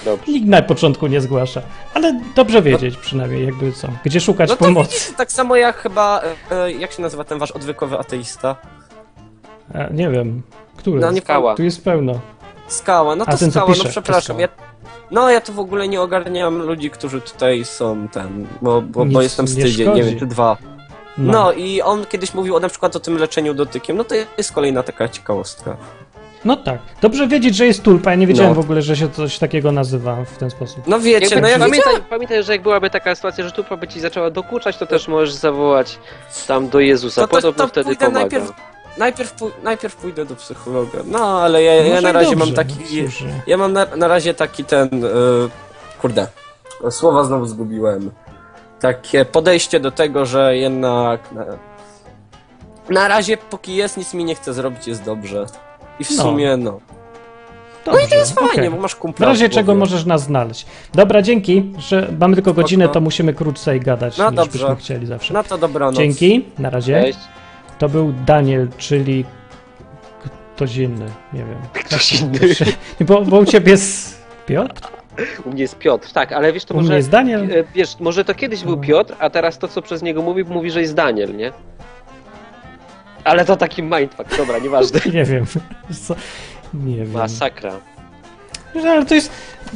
Dobrze. 0.05 0.31
Nikt 0.31 0.47
na 0.47 0.61
początku 0.61 1.07
nie 1.07 1.21
zgłasza, 1.21 1.61
ale 1.93 2.19
dobrze 2.35 2.61
wiedzieć 2.61 2.97
przynajmniej, 2.97 3.45
jakby 3.45 3.71
co, 3.71 3.87
gdzie 4.05 4.19
szukać 4.21 4.49
No 4.49 4.55
pomocy. 4.55 5.02
tak 5.17 5.31
samo 5.31 5.55
jak 5.55 5.77
chyba, 5.77 6.21
e, 6.51 6.63
e, 6.63 6.71
jak 6.71 6.91
się 6.91 7.01
nazywa 7.01 7.23
ten 7.23 7.39
wasz 7.39 7.51
odwykowy 7.51 7.99
ateista? 7.99 8.55
A, 9.73 9.93
nie 9.93 10.09
wiem, 10.09 10.41
który? 10.77 10.99
No 10.99 11.11
nie 11.11 11.21
Skała. 11.21 11.55
Tu 11.55 11.63
jest 11.63 11.83
pełno. 11.83 12.19
Skała, 12.67 13.15
no 13.15 13.25
A 13.27 13.31
to 13.31 13.37
ten, 13.37 13.51
co 13.51 13.59
skała, 13.59 13.67
pisze, 13.67 13.79
no 13.79 13.83
to 13.83 13.91
przepraszam. 13.91 14.35
Skała. 14.35 14.41
Ja, 14.41 14.47
no 15.11 15.29
ja 15.29 15.41
tu 15.41 15.53
w 15.53 15.59
ogóle 15.59 15.87
nie 15.87 16.01
ogarniam 16.01 16.61
ludzi, 16.61 16.89
którzy 16.89 17.21
tutaj 17.21 17.65
są 17.65 18.07
ten, 18.07 18.47
bo, 18.61 18.81
bo, 18.81 19.05
bo 19.05 19.21
jestem 19.21 19.47
z 19.47 19.57
nie 19.57 19.63
tydzień, 19.63 19.87
nie 19.87 19.93
szkodzi. 19.93 20.09
wiem, 20.09 20.19
czy 20.19 20.25
dwa. 20.25 20.57
No. 21.17 21.51
i 21.51 21.81
on 21.81 22.05
kiedyś 22.05 22.33
mówił 22.33 22.55
o, 22.55 22.59
na 22.59 22.69
przykład 22.69 22.95
o 22.95 22.99
tym 22.99 23.17
leczeniu 23.17 23.53
dotykiem, 23.53 23.97
no 23.97 24.03
to 24.03 24.15
jest 24.37 24.51
kolejna 24.51 24.83
taka 24.83 25.09
ciekawostka. 25.09 25.77
No 26.45 26.55
tak. 26.55 26.79
Dobrze 27.01 27.27
wiedzieć, 27.27 27.55
że 27.55 27.65
jest 27.65 27.83
tulpa. 27.83 28.09
Ja 28.09 28.15
nie 28.15 28.27
wiedziałem 28.27 28.51
No. 28.55 28.61
w 28.61 28.65
ogóle, 28.65 28.81
że 28.81 28.95
się 28.95 29.09
coś 29.09 29.39
takiego 29.39 29.71
nazywa 29.71 30.15
w 30.25 30.37
ten 30.37 30.49
sposób. 30.49 30.87
No 30.87 30.99
wiecie, 30.99 31.25
Jakby, 31.25 31.41
no 31.41 31.47
ja 31.47 31.59
pamiętaj, 31.59 31.93
pamiętaj, 32.09 32.43
że 32.43 32.51
jak 32.51 32.61
byłaby 32.61 32.89
taka 32.89 33.15
sytuacja, 33.15 33.43
że 33.43 33.51
tupa 33.51 33.77
by 33.77 33.87
ci 33.87 33.99
zaczęła 33.99 34.29
dokuczać, 34.31 34.77
to 34.77 34.85
też 34.87 35.07
możesz 35.07 35.33
zawołać 35.33 35.99
tam 36.47 36.69
do 36.69 36.79
Jezusa. 36.79 37.21
To- 37.21 37.27
to- 37.27 37.35
Podobno 37.35 37.63
to 37.63 37.67
wtedy 37.69 37.85
pójdę 37.85 38.05
pomaga. 38.05 38.19
najpierw- 38.25 38.53
najpierw, 38.97 39.35
pój- 39.35 39.51
najpierw 39.63 39.95
pójdę 39.95 40.25
do 40.25 40.35
psychologa, 40.35 40.99
no 41.05 41.41
ale 41.41 41.63
ja, 41.63 41.73
ja 41.75 41.89
Może 41.89 42.01
na 42.01 42.09
i 42.09 42.13
razie 42.13 42.29
dobrze, 42.35 42.45
mam 42.45 42.55
taki, 42.55 42.75
no 43.25 43.33
ja 43.47 43.57
mam 43.57 43.73
na, 43.73 43.85
na 43.95 44.07
razie 44.07 44.33
taki 44.33 44.63
ten, 44.63 44.87
e, 45.05 45.07
kurde, 46.01 46.27
słowa 46.89 47.23
znowu 47.23 47.45
zgubiłem. 47.45 48.11
Takie 48.79 49.25
podejście 49.25 49.79
do 49.79 49.91
tego, 49.91 50.25
że 50.25 50.57
jednak 50.57 51.31
na, 51.31 51.45
na 52.89 53.07
razie 53.07 53.37
póki 53.37 53.75
jest, 53.75 53.97
nic 53.97 54.13
mi 54.13 54.25
nie 54.25 54.35
chce 54.35 54.53
zrobić, 54.53 54.87
jest 54.87 55.03
dobrze. 55.03 55.45
I 55.99 56.03
w 56.03 56.11
No. 56.17 56.23
sumie, 56.23 56.57
no. 56.57 56.79
Dobrze, 57.85 57.99
No 58.01 58.07
i 58.07 58.09
to 58.09 58.15
jest 58.15 58.33
fajnie, 58.35 58.53
okej. 58.53 58.69
bo 58.69 58.77
masz 58.77 58.91
W 58.93 58.99
kumpla. 58.99 59.27
razie 59.27 59.49
w 59.49 59.51
czego 59.51 59.65
głowie. 59.65 59.79
możesz 59.79 60.05
nas 60.05 60.23
znaleźć. 60.23 60.65
Dobra, 60.93 61.21
dzięki, 61.21 61.71
że 61.77 62.07
mamy 62.19 62.35
tylko 62.35 62.53
godzinę, 62.53 62.89
to 62.89 63.01
musimy 63.01 63.33
krócej 63.33 63.79
gadać, 63.79 64.17
No 64.17 64.25
niż 64.29 64.35
dobrze. 64.35 64.59
byśmy 64.59 64.75
chcieli 64.75 65.05
zawsze. 65.07 65.33
No 65.33 65.43
to 65.43 65.57
dobranoc. 65.57 65.95
Dzięki, 65.97 66.45
na 66.59 66.69
razie. 66.69 67.01
Cześć. 67.01 67.19
To 67.79 67.89
był 67.89 68.13
Daniel, 68.25 68.67
czyli 68.77 69.25
ktoś 70.55 70.75
inny, 70.77 71.05
nie 71.33 71.39
wiem. 71.39 71.57
Ktoś 71.85 72.21
inny. 72.21 72.39
Bo, 73.01 73.21
bo 73.21 73.37
u 73.39 73.45
ciebie 73.45 73.71
jest 73.71 74.21
Piotr? 74.45 74.81
U 75.45 75.49
mnie 75.49 75.61
jest 75.61 75.77
Piotr, 75.77 76.11
tak, 76.11 76.31
ale 76.31 76.53
wiesz, 76.53 76.65
to 76.65 76.73
U 76.73 76.77
mnie 76.77 76.83
może... 76.87 76.97
jest 76.97 77.09
Daniel? 77.09 77.43
e, 77.43 77.63
Wiesz, 77.75 77.99
może 77.99 78.25
to 78.25 78.35
kiedyś 78.35 78.63
był 78.63 78.75
No. 78.75 78.81
Piotr, 78.81 79.15
a 79.19 79.29
teraz 79.29 79.57
to, 79.57 79.67
co 79.67 79.81
przez 79.81 80.01
niego 80.01 80.21
mówi, 80.21 80.43
mówi, 80.43 80.71
że 80.71 80.81
jest 80.81 80.93
Daniel, 80.95 81.35
nie? 81.35 81.51
Ale 83.23 83.45
to 83.45 83.55
taki 83.55 83.83
mindfuck, 83.83 84.37
dobra, 84.37 84.59
nieważne. 84.59 84.99
Nie 85.13 85.23
wiem. 85.25 85.45
Co? 86.07 86.15
Nie 86.73 86.95
wiem. 86.95 87.11
Masakra. 87.11 87.71
No, 88.75 88.81
Ale 88.91 89.05
to 89.05 89.15
jest 89.15 89.31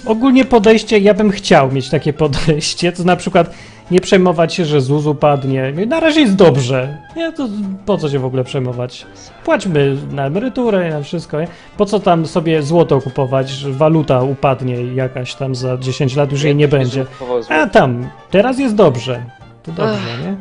ogólnie 0.06 0.46
podejście, 0.46 1.00
ja 1.00 1.14
bym 1.14 1.32
chciał 1.32 1.72
mieć 1.72 1.90
takie 1.90 2.14
podejście, 2.14 2.92
to 2.92 3.04
na 3.04 3.16
przykład 3.16 3.54
nie 3.92 4.02
przejmować 4.02 4.54
się, 4.54 4.66
że 4.66 4.82
ZUS 4.82 5.06
upadnie. 5.06 5.74
Na 5.88 6.00
razie 6.00 6.22
jest 6.22 6.36
dobrze. 6.36 6.98
Nie, 7.16 7.34
to 7.34 7.48
po 7.86 7.98
co 7.98 8.10
się 8.10 8.20
w 8.20 8.26
ogóle 8.26 8.44
przejmować? 8.44 9.06
Płaćmy 9.44 9.98
na 10.12 10.26
emeryturę 10.26 10.88
i 10.88 10.92
na 10.92 11.02
wszystko. 11.02 11.42
Nie? 11.42 11.48
Po 11.78 11.86
co 11.86 12.00
tam 12.00 12.26
sobie 12.26 12.64
złoto 12.64 13.02
kupować, 13.02 13.50
że 13.50 13.72
waluta 13.72 14.22
upadnie 14.22 14.94
jakaś 14.94 15.36
tam 15.36 15.56
za 15.56 15.78
10 15.78 16.16
lat 16.16 16.32
już 16.32 16.44
jej 16.44 16.56
nie 16.56 16.68
będzie. 16.68 17.06
A 17.50 17.68
tam, 17.68 18.10
teraz 18.32 18.60
jest 18.60 18.76
dobrze. 18.76 19.24
To 19.64 19.72
dobrze, 19.72 20.18
nie? 20.24 20.36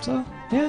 Co? 0.00 0.12
Nie? 0.52 0.68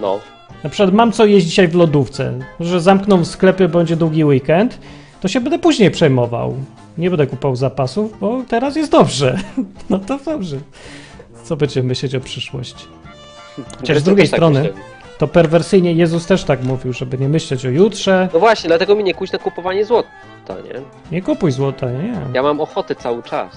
No. 0.00 0.18
Na 0.64 0.70
przykład 0.70 0.94
mam 0.94 1.12
co 1.12 1.26
jeść 1.26 1.46
dzisiaj 1.46 1.68
w 1.68 1.74
lodówce, 1.74 2.32
że 2.60 2.80
zamkną 2.80 3.24
sklepy, 3.24 3.68
będzie 3.68 3.96
długi 3.96 4.24
weekend, 4.24 4.78
to 5.20 5.28
się 5.28 5.40
będę 5.40 5.58
później 5.58 5.90
przejmował. 5.90 6.54
Nie 6.98 7.10
będę 7.10 7.26
kupował 7.26 7.56
zapasów, 7.56 8.20
bo 8.20 8.42
teraz 8.48 8.76
jest 8.76 8.92
dobrze. 8.92 9.38
No 9.90 9.98
to 9.98 10.18
dobrze. 10.24 10.56
Co 11.44 11.56
będziemy 11.56 11.88
myśleć 11.88 12.14
o 12.14 12.20
przyszłości? 12.20 12.84
Chociaż 13.80 13.98
z 13.98 14.02
drugiej 14.02 14.28
tak 14.28 14.38
strony, 14.38 14.60
myślę. 14.62 14.74
to 15.18 15.28
perwersyjnie 15.28 15.92
Jezus 15.92 16.26
też 16.26 16.44
tak 16.44 16.64
mówił, 16.64 16.92
żeby 16.92 17.18
nie 17.18 17.28
myśleć 17.28 17.66
o 17.66 17.68
jutrze. 17.68 18.28
No 18.32 18.40
właśnie, 18.40 18.68
dlatego 18.68 18.94
mi 18.94 19.04
nie 19.04 19.14
kuś 19.14 19.32
na 19.32 19.38
kupowanie 19.38 19.84
złota, 19.84 20.08
nie? 20.48 20.80
Nie 21.12 21.22
kupuj 21.22 21.52
złota, 21.52 21.90
nie. 21.90 22.14
Ja 22.34 22.42
mam 22.42 22.60
ochotę 22.60 22.94
cały 22.94 23.22
czas. 23.22 23.56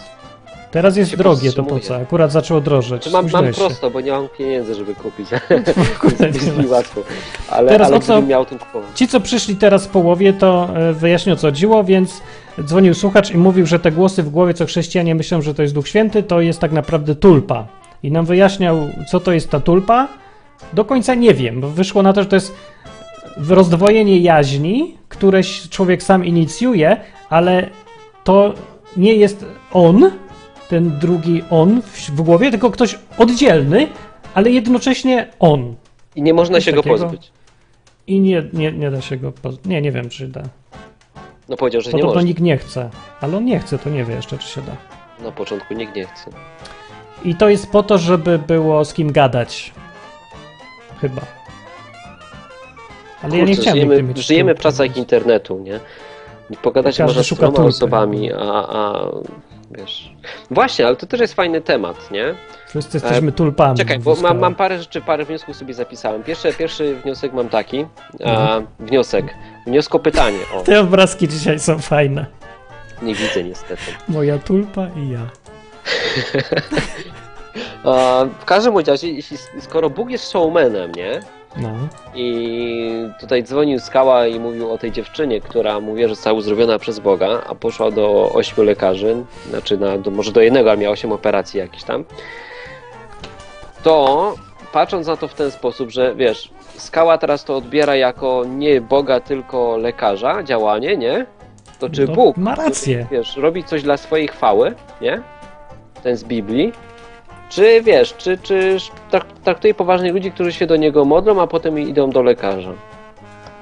Teraz 0.74 0.98
jest 0.98 1.12
się 1.12 1.18
drogie, 1.18 1.52
to 1.52 1.64
po 1.64 1.80
co? 1.80 1.96
Akurat 1.96 2.32
zaczęło 2.32 2.62
drożeć. 2.62 3.12
Mam, 3.12 3.26
mam 3.32 3.54
prosto, 3.54 3.90
bo 3.92 4.02
nie 4.02 4.12
mam 4.12 4.28
pieniędzy, 4.38 4.76
żeby 4.76 4.96
kupić. 4.96 5.28
Nie 6.58 6.64
mi 6.64 6.70
łatwo. 6.70 7.02
Ale, 7.50 7.70
Teraz 7.70 7.88
ale 7.88 7.98
o 7.98 8.00
co- 8.00 8.22
miał 8.22 8.46
to 8.46 8.56
kupować. 8.60 8.90
Ci, 8.96 9.08
co 9.08 9.20
przyszli 9.20 9.56
teraz 9.56 9.86
w 9.86 9.90
połowie, 9.90 10.34
to 10.34 10.70
e, 10.76 10.94
wyjaśnię 10.94 11.34
o 11.34 11.36
co 11.36 11.48
chodziło, 11.48 11.84
więc 11.84 12.22
dzwonił 12.66 12.94
słuchacz 12.94 13.32
i 13.32 13.38
mówił, 13.38 13.66
że 13.66 13.80
te 13.80 13.92
głosy 13.92 14.24
w 14.24 14.30
głowie, 14.30 14.54
co 14.54 14.66
chrześcijanie 14.66 15.16
myślą, 15.16 15.42
że 15.42 15.54
to 15.54 15.62
jest 15.62 15.74
Duch 15.74 15.88
Święty, 15.88 16.24
to 16.24 16.42
jest 16.42 16.60
tak 16.60 16.72
naprawdę 16.72 17.16
tulpa. 17.16 17.68
I 18.04 18.12
nam 18.12 18.26
wyjaśniał, 18.26 18.78
co 19.12 19.20
to 19.20 19.32
jest 19.32 19.50
ta 19.50 19.60
tulpa. 19.60 20.08
Do 20.74 20.86
końca 20.86 21.16
nie 21.16 21.34
wiem, 21.34 21.62
bo 21.62 21.70
wyszło 21.70 22.04
na 22.04 22.14
to, 22.14 22.22
że 22.24 22.30
to 22.30 22.36
jest 22.36 22.56
rozdwojenie 23.50 24.18
jaźni, 24.20 24.98
które 25.10 25.42
człowiek 25.70 26.04
sam 26.04 26.26
inicjuje, 26.26 26.98
ale 27.30 27.70
to 28.24 28.54
nie 28.98 29.14
jest 29.16 29.46
on, 29.74 30.12
ten 30.74 31.00
drugi 31.00 31.44
on 31.50 31.82
w, 31.82 32.10
w 32.10 32.22
głowie, 32.22 32.52
tylko 32.52 32.72
ktoś 32.72 33.00
oddzielny, 33.18 33.88
ale 34.34 34.50
jednocześnie 34.50 35.28
on. 35.40 35.76
I 36.16 36.22
nie 36.22 36.34
można 36.34 36.58
Coś 36.58 36.66
się 36.66 36.72
go 36.72 36.84
takiego? 36.84 37.04
pozbyć. 37.04 37.32
I 38.08 38.20
nie, 38.20 38.44
nie, 38.54 38.72
nie 38.72 38.92
da 38.92 39.02
się 39.02 39.18
go. 39.18 39.32
Poz... 39.32 39.56
Nie, 39.66 39.82
nie 39.82 39.92
wiem, 39.92 40.10
czy 40.10 40.28
da. 40.28 40.42
No 41.50 41.58
powiedział, 41.58 41.82
że 41.82 41.88
nie 41.88 41.92
Podobno 41.92 42.14
można. 42.14 42.28
nikt 42.28 42.42
nie 42.42 42.58
chce. 42.58 42.90
Ale 43.22 43.38
on 43.38 43.46
nie 43.46 43.60
chce, 43.60 43.80
to 43.80 43.90
nie 43.90 44.04
wie 44.04 44.16
jeszcze, 44.16 44.38
czy 44.38 44.48
się 44.48 44.62
da. 44.62 44.76
Na 45.26 45.32
początku 45.32 45.74
nikt 45.74 45.96
nie 45.96 46.06
chce. 46.06 46.32
I 47.26 47.36
to 47.36 47.50
jest 47.50 47.72
po 47.72 47.84
to, 47.84 47.98
żeby 47.98 48.40
było 48.40 48.86
z 48.86 48.94
kim 48.94 49.12
gadać. 49.12 49.74
Chyba. 51.02 51.22
Ale 53.24 53.38
ja 53.38 53.44
nie 53.46 53.56
Kurczę, 53.56 53.62
chciałem 53.62 53.90
żyjemy, 53.90 54.04
mieć 54.04 54.18
żyjemy 54.28 54.56
w 54.56 54.60
czasach 54.60 54.98
internetu, 54.98 55.60
nie? 55.60 55.80
Pogadać 56.62 56.98
Każdy 56.98 57.04
można 57.10 57.24
z 57.24 57.26
szuka 57.26 57.48
tyloma 57.48 57.66
osobami, 57.68 58.34
a, 58.34 58.40
a 58.70 59.10
wiesz... 59.78 60.12
Właśnie, 60.52 60.88
ale 60.88 60.96
to 60.96 61.06
też 61.06 61.20
jest 61.20 61.34
fajny 61.34 61.62
temat, 61.62 62.12
nie? 62.12 62.36
Wszyscy 62.68 62.98
jesteśmy 62.98 63.32
tulpami. 63.32 63.78
Czekaj, 63.78 64.00
bo 64.00 64.16
mam, 64.16 64.40
mam 64.40 64.56
parę 64.56 64.80
rzeczy, 64.80 65.02
parę 65.02 65.26
wniosków 65.26 65.56
sobie 65.56 65.74
zapisałem. 65.74 66.24
Pierwszy, 66.24 66.54
pierwszy 66.54 66.96
wniosek 66.96 67.34
mam 67.34 67.50
taki. 67.50 67.86
A, 68.26 68.62
wniosek. 68.80 69.36
Wniosko-pytanie. 69.68 70.40
O, 70.56 70.62
Te 70.62 70.80
obrazki 70.80 71.28
dzisiaj 71.28 71.60
są 71.60 71.80
fajne. 71.80 72.26
nie 73.02 73.16
widzę 73.16 73.44
niestety. 73.44 73.84
Moja 74.08 74.40
tulpa 74.40 74.88
i 74.88 75.10
ja. 75.10 75.20
A, 77.84 78.26
w 78.40 78.46
każdym 78.46 78.78
razie, 78.78 79.12
jeśli, 79.12 79.38
skoro 79.60 79.90
Bóg 79.90 80.10
jest 80.10 80.32
showmanem, 80.32 80.92
nie? 80.92 81.20
No. 81.58 81.70
I 82.16 83.10
tutaj 83.20 83.44
dzwonił 83.44 83.80
Skała 83.80 84.28
i 84.28 84.40
mówił 84.40 84.72
o 84.72 84.78
tej 84.78 84.92
dziewczynie, 84.92 85.42
która 85.42 85.80
mówi, 85.80 86.02
że 86.02 86.08
została 86.10 86.38
uzdrowiona 86.38 86.80
przez 86.80 87.00
Boga, 87.00 87.42
a 87.50 87.56
poszła 87.56 87.92
do 87.92 88.32
ośmiu 88.34 88.64
lekarzy, 88.64 89.16
znaczy 89.50 89.78
na, 89.78 89.98
do, 89.98 90.12
może 90.12 90.32
do 90.32 90.42
jednego, 90.42 90.72
a 90.72 90.76
miała 90.76 90.94
osiem 90.94 91.12
operacji 91.12 91.60
jakichś 91.60 91.84
tam. 91.84 92.04
To 93.84 94.36
patrząc 94.72 95.08
na 95.08 95.18
to 95.18 95.28
w 95.28 95.34
ten 95.34 95.52
sposób, 95.52 95.90
że 95.90 96.16
wiesz, 96.16 96.52
Skała 96.78 97.18
teraz 97.18 97.44
to 97.44 97.56
odbiera 97.58 97.96
jako 97.96 98.44
nie 98.48 98.82
Boga, 98.82 99.20
tylko 99.20 99.78
lekarza, 99.78 100.44
działanie, 100.44 100.98
nie? 100.98 101.26
To 101.80 101.90
czy 101.90 102.08
No, 102.08 102.14
Bóg, 102.14 102.38
ma 102.38 102.56
rację. 102.56 103.08
wiesz, 103.12 103.38
robi 103.38 103.64
coś 103.64 103.84
dla 103.84 103.98
swojej 103.98 104.28
chwały, 104.28 104.76
nie? 105.02 105.22
Ten 106.04 106.18
z 106.18 106.24
Biblii, 106.24 106.72
czy 107.54 107.82
wiesz, 107.82 108.14
czy, 108.18 108.38
czy 108.38 108.78
trak- 109.12 109.40
traktuje 109.44 109.74
poważnie 109.74 110.12
ludzi, 110.12 110.32
którzy 110.32 110.54
się 110.54 110.68
do 110.68 110.76
niego 110.76 111.06
modlą, 111.06 111.42
a 111.42 111.48
potem 111.48 111.80
idą 111.80 112.10
do 112.10 112.22
lekarza? 112.24 112.74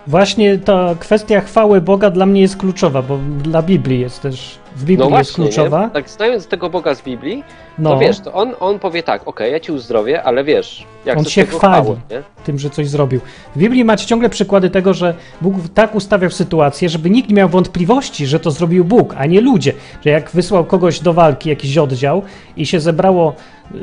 Właśnie 0.08 0.58
ta 0.58 0.96
kwestia 1.00 1.42
chwały 1.42 1.82
Boga 1.82 2.10
dla 2.10 2.26
mnie 2.26 2.42
jest 2.42 2.58
kluczowa, 2.58 3.02
bo 3.02 3.18
dla 3.44 3.62
Biblii 3.62 4.00
jest 4.00 4.22
też, 4.22 4.60
w 4.76 4.80
Biblii 4.80 4.98
No 4.98 5.04
jest 5.18 5.36
właśnie, 5.38 5.44
kluczowa. 5.46 5.84
nie? 5.84 5.90
tak 5.90 6.10
znając 6.10 6.48
tego 6.48 6.70
Boga 6.70 6.96
z 6.96 7.02
Biblii, 7.02 7.44
No, 7.80 7.90
to 7.90 8.00
wiesz, 8.00 8.20
to 8.20 8.34
on, 8.34 8.54
on 8.60 8.80
powie 8.80 9.04
tak, 9.04 9.28
okej, 9.28 9.52
ja 9.52 9.60
ci 9.60 9.72
uzdrowię, 9.72 10.24
ale 10.24 10.44
wiesz, 10.44 10.86
jak 11.06 11.18
On 11.18 11.26
się 11.26 11.46
chwali. 11.46 11.60
chwały, 11.60 11.98
tym, 12.44 12.60
że 12.60 12.70
coś 12.70 12.90
zrobił. 12.90 13.20
W 13.56 13.60
Biblii 13.60 13.86
macie 13.86 14.06
ciągle 14.06 14.30
przykłady 14.30 14.70
tego, 14.70 14.94
że 14.94 15.14
Bóg 15.42 15.54
tak 15.74 15.96
ustawiał 15.96 16.30
sytuację, 16.32 16.90
żeby 16.90 17.10
nikt 17.10 17.30
nie 17.30 17.36
miał 17.36 17.50
wątpliwości, 17.50 18.26
że 18.28 18.40
to 18.40 18.52
zrobił 18.52 18.86
Bóg, 18.86 19.16
a 19.18 19.26
nie 19.26 19.42
ludzie. 19.42 19.74
Że 20.06 20.10
jak 20.10 20.32
wysłał 20.32 20.66
kogoś 20.66 21.00
do 21.00 21.14
walki, 21.14 21.50
jakiś 21.50 21.78
oddział 21.78 22.22
i 22.58 22.66
się 22.66 22.80
zebrało 22.80 23.34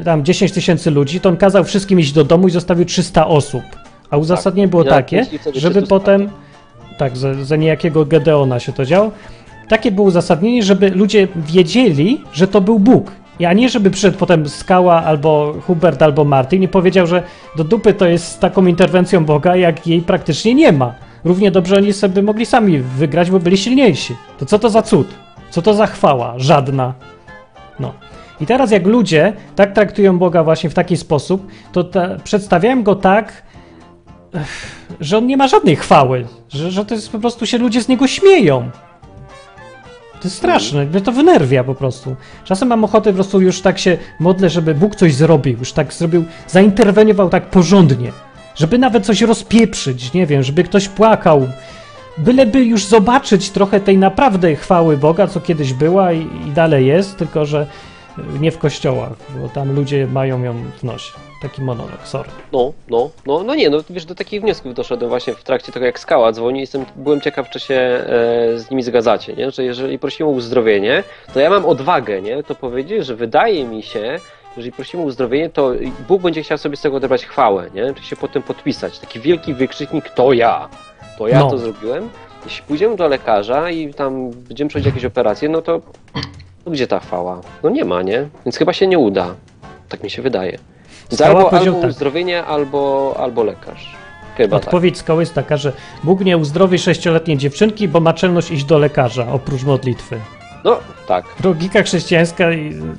tam 0.05 0.25
10 0.25 0.53
tysięcy 0.53 0.91
ludzi, 0.91 1.21
to 1.21 1.29
on 1.29 1.37
kazał 1.37 1.65
wszystkim 1.65 2.01
iść 2.01 2.13
do 2.13 2.25
domu 2.25 2.49
i 2.49 2.51
zostawił 2.51 2.85
300 2.85 3.27
osób. 3.27 3.63
A 4.11 4.17
uzasadnienie 4.17 4.69
było 4.69 4.85
Ja 4.85 4.91
takie, 4.91 5.27
żeby 5.55 5.83
potem, 5.83 6.31
tak, 6.99 7.17
za, 7.17 7.45
za 7.45 7.57
niejakiego 7.57 8.05
Gedeona 8.05 8.61
się 8.61 8.73
to 8.73 8.85
działo, 8.85 9.11
takie 9.69 9.91
było 9.91 10.07
uzasadnienie, 10.07 10.63
żeby 10.63 10.91
ludzie 10.91 11.29
wiedzieli, 11.37 12.21
że 12.33 12.49
to 12.49 12.61
był 12.61 12.79
Bóg. 12.79 13.13
A 13.47 13.53
nie, 13.53 13.69
żeby 13.69 13.91
przyszedł 13.91 14.19
potem 14.19 14.49
Skała 14.49 15.05
albo 15.05 15.55
Hubert 15.67 16.03
albo 16.03 16.25
Martin 16.25 16.63
i 16.63 16.69
powiedział, 16.69 17.07
że 17.07 17.23
do 17.57 17.65
dupy 17.65 17.95
to 17.95 18.07
jest 18.07 18.27
z 18.27 18.39
taką 18.39 18.67
interwencją 18.67 19.25
Boga, 19.25 19.57
jak 19.57 19.87
jej 19.87 20.03
praktycznie 20.03 20.55
nie 20.55 20.73
ma. 20.73 20.95
Równie 21.25 21.51
dobrze 21.51 21.77
oni 21.77 21.93
sobie 21.93 22.23
mogli 22.23 22.47
sami 22.47 22.79
wygrać, 22.79 23.31
bo 23.31 23.39
byli 23.41 23.57
silniejsi. 23.57 24.17
To 24.39 24.47
co 24.47 24.59
to 24.59 24.71
za 24.71 24.83
cud? 24.83 25.07
Co 25.51 25.63
to 25.63 25.75
za 25.75 25.87
chwała? 25.87 26.35
Żadna. 26.37 26.95
No. 27.81 27.93
I 28.41 28.47
teraz 28.47 28.71
jak 28.71 28.87
ludzie 28.87 29.33
tak 29.57 29.73
traktują 29.73 30.19
Boga 30.19 30.45
właśnie 30.45 30.71
w 30.71 30.75
taki 30.75 30.97
sposób, 30.97 31.47
to 31.73 31.85
ta, 31.85 32.09
przedstawiałem 32.25 32.83
go 32.83 32.95
tak, 32.95 33.43
że 35.01 35.19
on 35.19 35.27
nie 35.27 35.37
ma 35.37 35.49
żadnej 35.49 35.77
chwały, 35.77 36.27
że, 36.49 36.71
że 36.71 36.85
to 36.85 36.95
jest 36.95 37.13
po 37.13 37.19
prostu 37.19 37.47
się 37.47 37.59
ludzie 37.59 37.83
z 37.83 37.89
niego 37.89 38.07
śmieją. 38.07 38.71
To 40.13 40.25
jest 40.25 40.37
straszne, 40.37 40.87
mnie 40.87 41.01
to 41.01 41.13
wynerwia 41.13 41.65
po 41.65 41.75
prostu. 41.75 42.17
Czasem 42.45 42.69
mam 42.69 42.85
ochotę 42.85 43.11
po 43.11 43.15
prostu 43.15 43.41
już 43.41 43.61
tak 43.61 43.79
się 43.79 43.99
modlę, 44.21 44.51
żeby 44.51 44.75
Bóg 44.75 44.97
coś 44.97 45.15
zrobił, 45.15 45.59
już 45.59 45.73
tak 45.73 45.93
zrobił, 45.93 46.25
zainterweniował 46.47 47.29
tak 47.29 47.51
porządnie, 47.51 48.13
żeby 48.55 48.79
nawet 48.79 49.07
coś 49.07 49.23
rozpieprzyć, 49.23 50.13
nie 50.13 50.27
wiem, 50.27 50.43
żeby 50.43 50.65
ktoś 50.65 50.89
płakał, 50.89 51.49
byleby 52.19 52.65
już 52.65 52.85
zobaczyć 52.85 53.51
trochę 53.51 53.81
tej 53.81 53.99
naprawdę 53.99 54.57
chwały 54.57 54.97
Boga, 54.97 55.27
co 55.27 55.41
kiedyś 55.41 55.73
była 55.73 56.13
i, 56.13 56.27
i 56.47 56.51
dalej 56.51 56.87
jest, 56.87 57.17
tylko 57.17 57.47
że 57.47 57.67
nie 58.41 58.51
w 58.51 58.59
kościołach, 58.59 59.13
bo 59.41 59.49
tam 59.49 59.75
ludzie 59.75 60.07
mają 60.07 60.43
ją 60.43 60.55
w 60.79 60.83
nosie. 60.83 61.28
Taki 61.43 61.63
monolog, 61.63 61.99
sorry. 62.05 62.29
No, 62.53 62.73
no, 62.89 63.11
no, 63.27 63.43
no 63.43 63.55
nie, 63.55 63.71
no 63.71 63.79
wiesz, 63.91 64.05
do 64.05 64.15
takich 64.15 64.41
wniosków 64.43 64.75
doszedłem 64.75 65.09
właśnie 65.09 65.35
w 65.35 65.45
trakcie 65.45 65.73
tego, 65.73 65.87
jak 65.87 65.99
Skała 65.99 66.33
dzwoni. 66.33 66.61
Jestem, 66.61 66.85
byłem 66.97 67.21
ciekaw, 67.21 67.51
czy 67.51 67.61
się 67.61 67.75
e, 67.75 68.05
z 68.59 68.71
nimi 68.71 68.83
zgadzacie, 68.83 69.35
nie? 69.35 69.51
Że 69.51 69.65
jeżeli 69.65 69.99
prosimy 69.99 70.29
o 70.29 70.33
uzdrowienie, 70.33 71.05
to 71.35 71.41
ja 71.41 71.51
mam 71.51 71.65
odwagę, 71.67 72.23
nie? 72.23 72.43
To 72.43 72.55
powiedzieć, 72.55 73.07
że 73.07 73.15
wydaje 73.17 73.65
mi 73.65 73.83
się, 73.83 74.19
jeżeli 74.57 74.73
prosimy 74.73 75.03
o 75.03 75.07
uzdrowienie, 75.07 75.51
to 75.51 75.73
Bóg 76.09 76.23
będzie 76.23 76.43
chciał 76.43 76.59
sobie 76.59 76.77
z 76.77 76.81
tego 76.81 76.97
odebrać 76.97 77.27
chwałę, 77.27 77.71
nie? 77.75 77.95
Czy 77.95 78.03
się 78.03 78.17
potem 78.17 78.43
podpisać. 78.43 78.99
Taki 78.99 79.21
wielki 79.21 79.55
wykrzyknik, 79.55 80.11
to 80.11 80.33
ja. 80.33 80.69
To 81.19 81.29
ja 81.29 81.39
No. 81.39 81.51
to 81.51 81.59
zrobiłem. 81.59 82.11
Jeśli 82.45 82.63
pójdziemy 82.67 82.97
do 82.97 83.09
lekarza 83.09 83.71
i 83.71 83.95
tam 83.95 84.31
będziemy 84.31 84.69
przechodzić 84.69 84.87
jakieś 84.87 85.05
operacje, 85.05 85.49
no 85.49 85.63
to 85.63 85.81
no 86.67 86.73
gdzie 86.73 86.87
ta 86.87 87.01
chwała? 87.01 87.41
No 87.63 87.71
nie 87.71 87.85
ma, 87.85 88.03
nie? 88.03 88.29
Więc 88.47 88.57
chyba 88.57 88.73
się 88.73 88.87
nie 88.87 88.99
uda. 88.99 89.35
Tak 89.89 90.03
mi 90.03 90.11
się 90.11 90.23
wydaje. 90.23 90.59
Skała 91.15 91.45
albo, 91.45 91.53
albo 91.59 91.81
tak. 91.81 91.91
uzdrowienie, 91.91 92.45
albo, 92.45 93.15
albo 93.19 93.45
lekarz. 93.45 93.97
Chyba 94.37 94.59
tak. 94.59 94.67
Odpowiedź 94.69 94.99
skały 94.99 95.23
jest 95.23 95.35
taka, 95.35 95.57
że 95.57 95.73
Bóg 96.05 96.21
nie 96.25 96.37
uzdrowi 96.39 96.79
sześcioletniej 96.79 97.37
dziewczynki, 97.39 97.89
bo 97.89 98.01
ma 98.01 98.13
czelność 98.13 98.51
iść 98.51 98.65
do 98.65 98.79
lekarza, 98.79 99.27
oprócz 99.33 99.63
modlitwy. 99.63 100.19
No, 100.65 100.79
tak. 101.09 101.25
Logika 101.45 101.83
chrześcijańska 101.83 102.45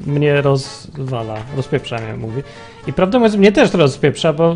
mnie 0.06 0.42
rozwala, 0.42 1.36
rozpieprza 1.58 1.98
mnie, 1.98 2.18
mówi. 2.18 2.42
I 2.88 2.94
prawdę 2.94 3.20
mówiąc, 3.20 3.36
mnie 3.36 3.52
też 3.52 3.72
to 3.72 3.78
rozpieprza, 3.78 4.34
bo 4.34 4.56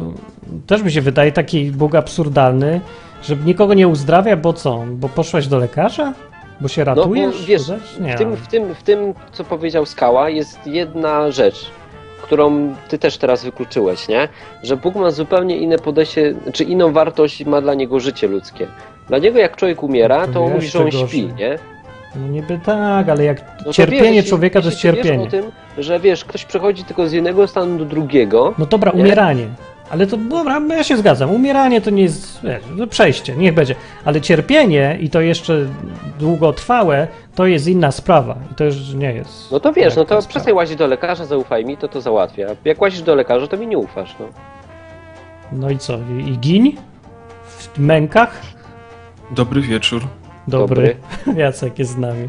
też 0.68 0.82
mi 0.84 0.92
się 0.92 1.02
wydaje 1.02 1.32
taki 1.32 1.72
Bóg 1.72 1.96
absurdalny, 1.96 2.82
że 3.24 3.36
nikogo 3.36 3.74
nie 3.74 3.88
uzdrawia, 3.88 4.38
bo 4.38 4.54
co? 4.54 4.84
Bo 4.88 5.10
poszłaś 5.10 5.48
do 5.48 5.58
lekarza? 5.58 6.14
Bo 6.62 6.68
się 6.68 6.84
No, 6.86 6.96
bo 6.96 7.02
ratujesz? 7.02 7.46
wiesz, 7.46 7.68
Też? 7.68 8.00
Nie. 8.00 8.16
w 8.16 8.18
tym, 8.18 8.36
w, 8.36 8.48
tym, 8.48 8.76
w 8.76 8.84
tym, 8.84 9.14
co 9.32 9.44
powiedział 9.44 9.86
Skała, 9.86 10.30
jest 10.30 10.68
jedna 10.68 11.32
rzecz, 11.32 11.66
którą 12.24 12.76
ty 12.88 13.00
też 13.00 13.18
teraz 13.18 13.44
wykluczyłeś, 13.46 14.08
nie? 14.08 14.28
Że 14.64 14.78
Bóg 14.78 14.96
ma 14.96 15.12
zupełnie 15.12 15.58
inne 15.58 15.78
podejście, 15.80 16.34
czy 16.54 16.64
inną 16.64 16.92
wartość 16.92 17.46
ma 17.46 17.62
dla 17.62 17.74
niego 17.74 18.00
życie 18.00 18.28
ludzkie. 18.28 18.68
Dla 19.08 19.18
niego 19.18 19.40
jak 19.40 19.56
człowiek 19.56 19.84
umiera, 19.84 20.28
To 20.28 20.34
to 20.34 20.44
on 20.46 20.54
mówi, 20.54 20.68
że 20.68 20.80
on 20.80 20.92
śpi, 20.92 21.02
gorzej. 21.02 21.34
nie? 21.34 21.60
No 22.16 22.28
niby 22.28 22.60
tak, 22.66 23.10
ale 23.10 23.24
jak 23.24 23.42
No 23.66 23.74
cierpienie 23.74 24.22
wiesz, 24.22 24.30
człowieka 24.30 24.62
to 24.62 24.68
jest 24.68 24.82
ty 24.82 24.88
wiesz 24.92 24.96
cierpienie. 24.96 25.24
o 25.28 25.28
tym, 25.32 25.52
że 25.78 26.00
wiesz, 26.00 26.26
ktoś 26.26 26.46
przechodzi 26.46 26.84
tylko 26.84 27.08
z 27.08 27.12
jednego 27.12 27.48
stanu 27.48 27.78
do 27.78 27.86
drugiego, 27.86 28.54
No 28.58 28.66
dobra, 28.66 28.92
Nie? 28.96 29.02
umieranie. 29.04 29.48
Ale 29.94 30.08
to 30.08 30.18
dobra, 30.18 30.62
ja 30.70 30.84
się 30.84 30.98
zgadzam. 30.98 31.30
Umieranie 31.30 31.82
to 31.82 31.90
nie 31.90 32.04
jest 32.04 32.44
wiesz, 32.44 32.64
no 32.76 32.88
przejście, 32.88 33.36
niech 33.36 33.54
będzie. 33.54 33.76
Ale 34.06 34.22
cierpienie 34.22 34.98
i 35.02 35.10
to 35.10 35.22
jeszcze 35.22 35.68
długotrwałe, 36.20 37.08
to 37.36 37.46
jest 37.46 37.68
inna 37.68 37.92
sprawa. 37.92 38.36
I 38.52 38.56
to 38.56 38.64
już 38.64 38.94
nie 38.94 39.14
jest. 39.14 39.52
no 39.52 39.60
to 39.60 39.74
wiesz, 39.74 39.96
no 39.96 40.02
lekka 40.02 40.16
to 40.16 40.22
sprawa. 40.22 40.30
przestań 40.30 40.54
łazić 40.54 40.78
do 40.78 40.88
lekarza, 40.88 41.26
zaufaj 41.26 41.66
mi, 41.66 41.78
to 41.78 41.88
to 41.88 42.02
załatwia. 42.02 42.48
Jak 42.66 42.82
łazisz 42.82 43.02
do 43.02 43.16
lekarza, 43.16 43.48
to 43.48 43.58
mi 43.58 43.68
nie 43.68 43.78
ufasz, 43.78 44.16
no. 44.20 44.26
No 45.52 45.70
i 45.70 45.78
co? 45.78 45.98
I, 45.98 46.30
i 46.30 46.38
giń? 46.38 46.78
W 47.46 47.80
mękach? 47.80 48.42
Dobry 49.32 49.62
wieczór. 49.62 50.02
Dobry. 50.48 50.96
Jacek 51.36 51.80
jest 51.80 51.92
z 51.92 51.98
nami. 51.98 52.28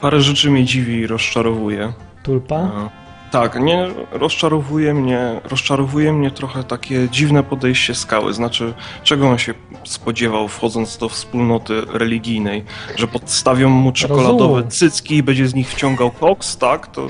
Parę 0.00 0.20
rzeczy 0.20 0.50
mnie 0.50 0.64
dziwi 0.64 0.94
i 0.94 1.06
rozczarowuje. 1.06 1.92
Tulpa? 2.22 2.56
E, 2.56 2.99
Tak, 3.30 3.60
nie 3.60 3.88
rozczarowuje 4.12 4.94
mnie, 4.94 5.40
rozczarowuje 5.44 6.12
mnie 6.12 6.30
trochę 6.30 6.64
takie 6.64 7.08
dziwne 7.08 7.42
podejście 7.42 7.94
skały. 7.94 8.32
Znaczy, 8.34 8.74
czego 9.04 9.28
on 9.28 9.38
się 9.38 9.54
spodziewał 9.84 10.48
wchodząc 10.48 10.98
do 10.98 11.08
wspólnoty 11.08 11.82
religijnej? 11.92 12.64
Że 12.96 13.06
podstawią 13.08 13.68
mu 13.68 13.92
czekoladowe 13.92 14.38
Rozumiem. 14.38 14.70
cycki 14.70 15.16
i 15.16 15.22
będzie 15.22 15.48
z 15.48 15.54
nich 15.54 15.70
wciągał 15.70 16.10
koks, 16.10 16.56
tak? 16.56 16.86
To 16.86 17.06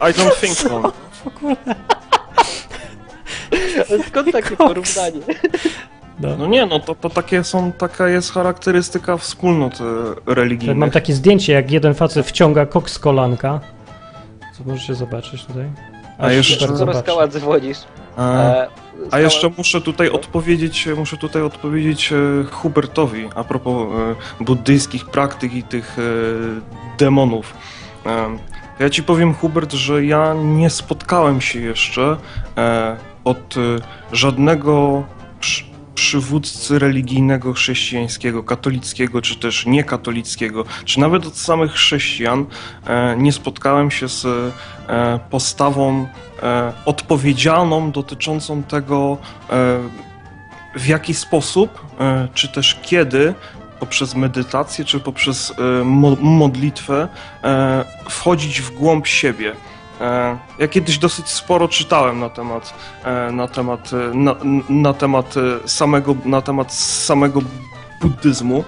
I 0.00 0.12
don't 0.12 0.40
think 0.40 0.54
so. 0.56 0.92
Skąd 4.08 4.32
takie 4.32 4.56
porównanie? 4.56 5.20
No. 6.20 6.36
No 6.36 6.46
nie, 6.46 6.66
no 6.66 6.80
to, 6.80 6.94
to 6.94 7.10
takie 7.10 7.44
są, 7.44 7.72
taka 7.72 8.08
jest 8.08 8.32
charakterystyka 8.32 9.16
wspólnot 9.16 9.78
e, 9.80 10.34
religijnych. 10.34 10.76
Mam 10.76 10.90
takie 10.90 11.14
zdjęcie, 11.14 11.52
jak 11.52 11.70
jeden 11.70 11.94
facet 11.94 12.26
wciąga 12.26 12.66
koks 12.66 12.92
z 12.92 12.98
kolanka. 12.98 13.60
Co 14.58 14.64
możecie 14.64 14.94
zobaczyć 14.94 15.44
tutaj? 15.44 15.70
A 16.18 16.26
Aż 16.26 16.32
jeszcze- 16.32 16.76
Skoro 16.76 16.94
skała 16.98 17.28
dzwonisz. 17.28 17.78
E, 18.18 18.20
e, 18.22 18.68
A 19.10 19.18
jeszcze 19.20 19.50
muszę 19.58 19.80
tutaj 19.80 20.10
odpowiedzieć, 20.10 20.88
muszę 20.96 21.16
tutaj 21.16 21.42
odpowiedzieć 21.42 22.12
e, 22.12 22.16
Hubertowi 22.50 23.28
a 23.34 23.44
propos 23.44 23.88
e, 24.40 24.44
buddyjskich 24.44 25.06
praktyk 25.06 25.54
i 25.54 25.62
tych 25.62 25.96
e, 25.98 26.02
demonów. 26.98 27.54
E, 28.06 28.38
Ja 28.80 28.90
ci 28.90 29.02
powiem, 29.02 29.34
Hubert, 29.34 29.72
że 29.72 30.04
ja 30.04 30.34
nie 30.34 30.70
spotkałem 30.70 31.40
się 31.40 31.60
jeszcze 31.60 32.16
e, 32.56 32.96
od 33.24 33.54
e, 33.56 33.60
żadnego 34.12 35.02
przy, 35.40 35.64
przywódcy 35.98 36.78
religijnego 36.78 37.52
chrześcijańskiego, 37.52 38.42
katolickiego 38.42 39.22
czy 39.22 39.36
też 39.36 39.66
niekatolickiego, 39.66 40.64
czy 40.84 41.00
nawet 41.00 41.26
od 41.26 41.36
samych 41.36 41.72
chrześcijan, 41.72 42.46
e, 42.86 43.16
nie 43.16 43.32
spotkałem 43.32 43.90
się 43.90 44.08
z 44.08 44.24
e, 44.24 45.20
postawą 45.30 46.06
e, 46.42 46.72
odpowiedzialną 46.84 47.90
dotyczącą 47.90 48.62
tego, 48.62 49.18
w 50.76 50.86
jaki 50.86 51.14
sposób, 51.14 51.86
czy 52.34 52.48
też 52.48 52.80
kiedy, 52.82 53.34
poprzez 53.80 54.14
medytację, 54.14 54.84
czy 54.84 55.00
poprzez 55.00 55.54
mo 55.84 56.16
modlitwę, 56.20 57.08
wchodzić 58.08 58.60
w 58.60 58.70
głąb 58.70 59.06
siebie. 59.06 59.52
E, 60.00 60.38
Ja 60.58 60.68
kiedyś 60.68 60.98
dosyć 60.98 61.28
sporo 61.28 61.68
czytałem 61.68 62.20
na 62.20 62.28
temat, 62.28 62.74
e, 63.04 63.32
na 63.32 63.48
temat, 63.48 63.90
e, 63.92 64.14
na, 64.14 64.36
na 64.68 64.92
temat 64.92 65.34
samego, 65.66 66.14
na 66.24 66.42
temat 66.42 66.74
samego 66.74 67.40
buddyzmu 68.00 68.64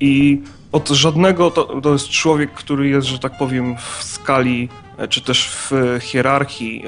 i 0.00 0.42
od 0.72 0.88
żadnego, 0.88 1.50
to, 1.50 1.80
to 1.80 1.92
jest 1.92 2.08
człowiek, 2.08 2.52
który 2.52 2.88
jest, 2.88 3.06
że 3.06 3.18
tak 3.18 3.38
powiem, 3.38 3.76
w 3.76 4.02
skali 4.02 4.68
czy 5.08 5.20
też 5.20 5.48
w 5.48 5.98
hierarchii 6.00 6.84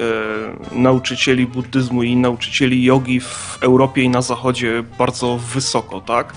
nauczycieli 0.71 1.47
buddyzmu 1.47 2.03
i 2.03 2.15
nauczycieli 2.15 2.83
jogi 2.83 3.19
w 3.19 3.57
Europie 3.61 4.01
i 4.01 4.09
na 4.09 4.21
Zachodzie 4.21 4.83
bardzo 4.97 5.37
wysoko, 5.37 6.01
tak? 6.01 6.33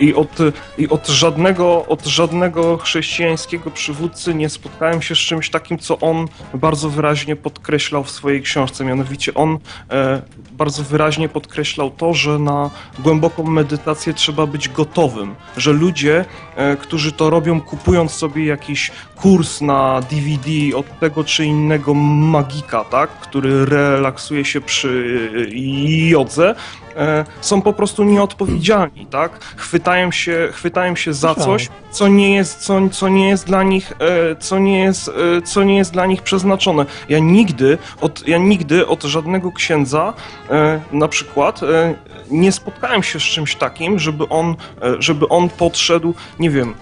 I 0.00 0.14
od, 0.14 0.38
i 0.78 0.88
od, 0.88 1.08
żadnego, 1.08 1.86
od 1.86 2.06
żadnego 2.06 2.76
chrześcijańskiego 2.76 3.70
przywódcy 3.70 4.34
nie 4.34 4.48
spotkałem 4.48 5.02
się 5.02 5.14
z 5.14 5.18
czymś 5.18 5.50
takim, 5.50 5.78
co 5.78 5.98
on 5.98 6.28
bardzo 6.54 6.90
wyraźnie 6.90 7.36
podkreślał 7.36 8.04
w 8.04 8.10
swojej 8.10 8.42
książce. 8.42 8.84
Mianowicie 8.84 9.34
on 9.34 9.58
e, 9.90 10.22
bardzo 10.52 10.82
wyraźnie 10.82 11.28
podkreślał 11.28 11.90
to, 11.90 12.14
że 12.14 12.38
na 12.38 12.70
głęboką 12.98 13.42
medytację 13.44 14.14
trzeba 14.14 14.46
być 14.46 14.68
gotowym, 14.68 15.34
że 15.56 15.72
ludzie, 15.72 16.24
e, 16.56 16.76
którzy 16.76 17.12
to 17.12 17.30
robią, 17.30 17.60
kupując 17.60 18.12
sobie 18.12 18.44
jakiś 18.44 18.90
kurs 19.16 19.60
na 19.60 20.00
DVD 20.00 20.76
od 20.76 20.98
tego 20.98 21.24
czy 21.24 21.44
innego 21.44 21.94
magika, 21.94 22.84
tak, 22.84 23.10
który 23.10 23.64
relaksuje 23.64 24.44
się 24.44 24.60
przy 24.60 24.90
jodze, 26.10 26.54
są 27.40 27.62
po 27.62 27.72
prostu 27.72 28.04
nieodpowiedzialni, 28.04 29.06
tak? 29.06 29.44
Chwytają 29.56 30.10
się, 30.10 30.48
chwytają 30.52 30.96
się 30.96 31.12
za 31.12 31.34
coś, 31.34 31.68
co 31.90 32.08
nie 32.08 32.34
jest, 32.34 32.58
co, 32.58 32.88
co 32.88 33.08
nie 33.08 33.28
jest 33.28 33.46
dla 33.46 33.62
nich, 33.62 33.92
e, 33.92 34.36
co 34.36 34.58
nie 34.58 34.82
jest, 34.82 35.08
e, 35.08 35.42
co 35.42 35.62
nie 35.62 35.76
jest 35.76 35.92
dla 35.92 36.06
nich 36.06 36.22
przeznaczone. 36.22 36.86
Ja 37.08 37.18
nigdy 37.18 37.78
od, 38.00 38.28
ja 38.28 38.38
nigdy 38.38 38.86
od 38.86 39.02
żadnego 39.02 39.52
księdza 39.52 40.12
e, 40.50 40.80
na 40.92 41.08
przykład 41.08 41.62
e, 41.62 41.94
nie 42.30 42.52
spotkałem 42.52 43.02
się 43.02 43.20
z 43.20 43.22
czymś 43.22 43.56
takim, 43.56 43.98
żeby 43.98 44.28
on, 44.28 44.56
e, 44.82 44.94
żeby 44.98 45.28
on 45.28 45.48
podszedł, 45.48 46.14
nie 46.38 46.50
wiem, 46.50 46.74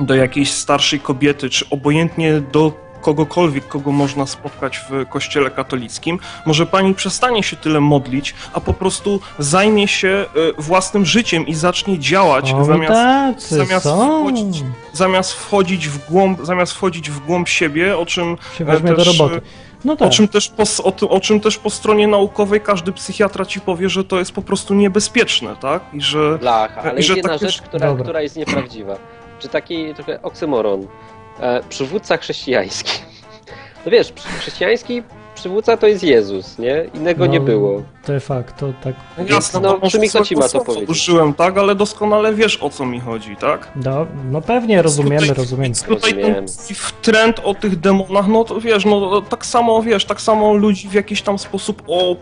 do 0.00 0.14
jakiejś 0.14 0.52
starszej 0.52 1.00
kobiety, 1.00 1.50
czy 1.50 1.64
obojętnie 1.70 2.40
do 2.40 2.85
kogokolwiek, 3.06 3.68
kogo 3.68 3.92
można 3.92 4.26
spotkać 4.26 4.78
w 4.78 5.08
kościele 5.08 5.50
katolickim, 5.50 6.18
może 6.46 6.66
pani 6.66 6.94
przestanie 6.94 7.42
się 7.42 7.56
tyle 7.56 7.80
modlić, 7.80 8.34
a 8.52 8.60
po 8.60 8.72
prostu 8.72 9.20
zajmie 9.38 9.88
się 9.88 10.08
e, 10.08 10.62
własnym 10.62 11.06
życiem 11.06 11.46
i 11.46 11.54
zacznie 11.54 11.98
działać 11.98 12.52
O, 12.52 12.64
zamiast, 12.64 12.92
tacy 12.92 13.56
zamiast 13.56 13.86
wchodzić, 13.86 14.64
zamiast 14.92 15.32
wchodzić 15.32 15.88
w 15.88 16.10
głąb, 16.10 16.38
zamiast 16.42 16.72
wchodzić 16.72 17.10
w 17.10 17.26
głąb 17.26 17.48
siebie, 17.48 17.98
o 17.98 18.06
czym 18.06 18.36
Się 18.58 18.64
e, 18.64 18.66
weźmie 18.66 18.90
do 18.90 18.96
też, 18.96 19.18
roboty. 19.18 19.40
No 19.84 19.96
tak. 19.96 20.08
o 20.08 20.10
czym, 20.10 20.28
też 20.28 20.48
po, 20.48 20.62
o, 20.84 21.08
o 21.08 21.20
czym 21.20 21.40
też 21.40 21.58
po 21.58 21.70
stronie 21.70 22.08
naukowej 22.08 22.60
każdy 22.60 22.92
psychiatra 22.92 23.44
ci 23.44 23.60
powie, 23.60 23.88
że 23.88 24.04
to 24.04 24.18
jest 24.18 24.32
po 24.32 24.42
prostu 24.42 24.74
niebezpieczne, 24.74 25.56
tak? 25.60 25.82
I 25.92 26.00
że 26.00 26.38
Blacha, 26.38 26.82
ale 26.82 27.00
I 27.00 27.02
że 27.02 27.12
jest 27.12 27.16
jedna 27.16 27.38
tak 27.38 27.48
rzecz, 27.48 27.62
która, 27.62 27.94
która 27.94 28.20
jest 28.22 28.36
nieprawdziwa. 28.36 28.96
Czy 29.38 29.48
taki 29.48 29.94
trochę 29.94 30.22
oksymoron. 30.22 30.86
E, 31.40 31.62
przywódca 31.68 32.16
chrześcijański. 32.16 32.92
No 33.86 33.92
wiesz, 33.92 34.12
chrześcijański 34.38 35.02
przywódca 35.34 35.76
to 35.76 35.86
jest 35.86 36.02
Jezus, 36.04 36.58
nie? 36.58 36.84
Innego 36.94 37.26
No, 37.26 37.32
nie 37.32 37.40
było. 37.40 37.82
De 38.06 38.20
facto, 38.20 38.72
tak. 38.84 38.94
Jasne, 39.28 39.60
no, 39.60 39.72
to 39.72 39.78
może 39.78 39.90
Szymik, 39.90 40.12
to 40.12 40.24
ci 40.24 40.36
ma 40.36 40.48
to 40.48 40.60
powiedzieć. 40.60 40.90
Użyłem, 40.90 41.34
tak, 41.34 41.58
ale 41.58 41.74
doskonale 41.74 42.34
wiesz 42.34 42.62
o 42.62 42.70
co 42.70 42.86
mi 42.86 43.00
chodzi, 43.00 43.36
tak? 43.36 43.72
No, 43.84 44.06
no 44.30 44.40
pewnie 44.40 44.82
rozumiemy, 44.82 45.20
Tutaj- 45.20 45.36
rozumiemy. 45.36 45.74
Tutaj 45.88 46.14
ten 46.14 46.46
trend 47.02 47.40
o 47.44 47.54
tych 47.54 47.80
demonach, 47.80 48.28
no 48.28 48.44
to 48.44 48.60
wiesz, 48.60 48.84
no 48.84 49.20
tak 49.20 49.46
samo, 49.46 49.82
wiesz, 49.82 50.04
tak 50.04 50.20
samo 50.20 50.54
ludzi 50.54 50.88
w 50.88 50.92
jakiś 50.92 51.22
tam 51.22 51.38
sposób 51.38 51.82
o, 51.86 52.16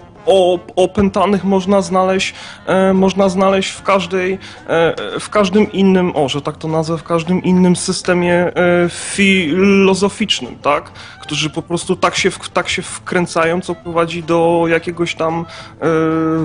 opętanych 0.76 1.44
można 1.44 1.82
znaleźć, 1.82 2.34
e, 2.66 2.92
można 2.92 3.28
znaleźć 3.28 3.70
w 3.70 3.82
każdej, 3.82 4.38
e, 4.68 4.94
w 5.20 5.30
każdym 5.30 5.72
innym, 5.72 6.16
o, 6.16 6.28
że 6.28 6.42
tak 6.42 6.56
to 6.56 6.68
nazwę, 6.68 6.98
w 6.98 7.02
każdym 7.02 7.42
innym 7.42 7.76
systemie 7.76 8.34
e, 8.34 8.52
filozoficznym, 8.88 10.56
tak? 10.62 10.90
Którzy 11.22 11.50
po 11.50 11.62
prostu 11.62 11.96
tak 11.96 12.16
się, 12.16 12.30
tak 12.52 12.68
się 12.68 12.82
wkręcają, 12.82 13.60
co 13.60 13.74
prowadzi 13.74 14.22
do 14.22 14.64
jakiegoś 14.68 15.14
tam 15.14 15.44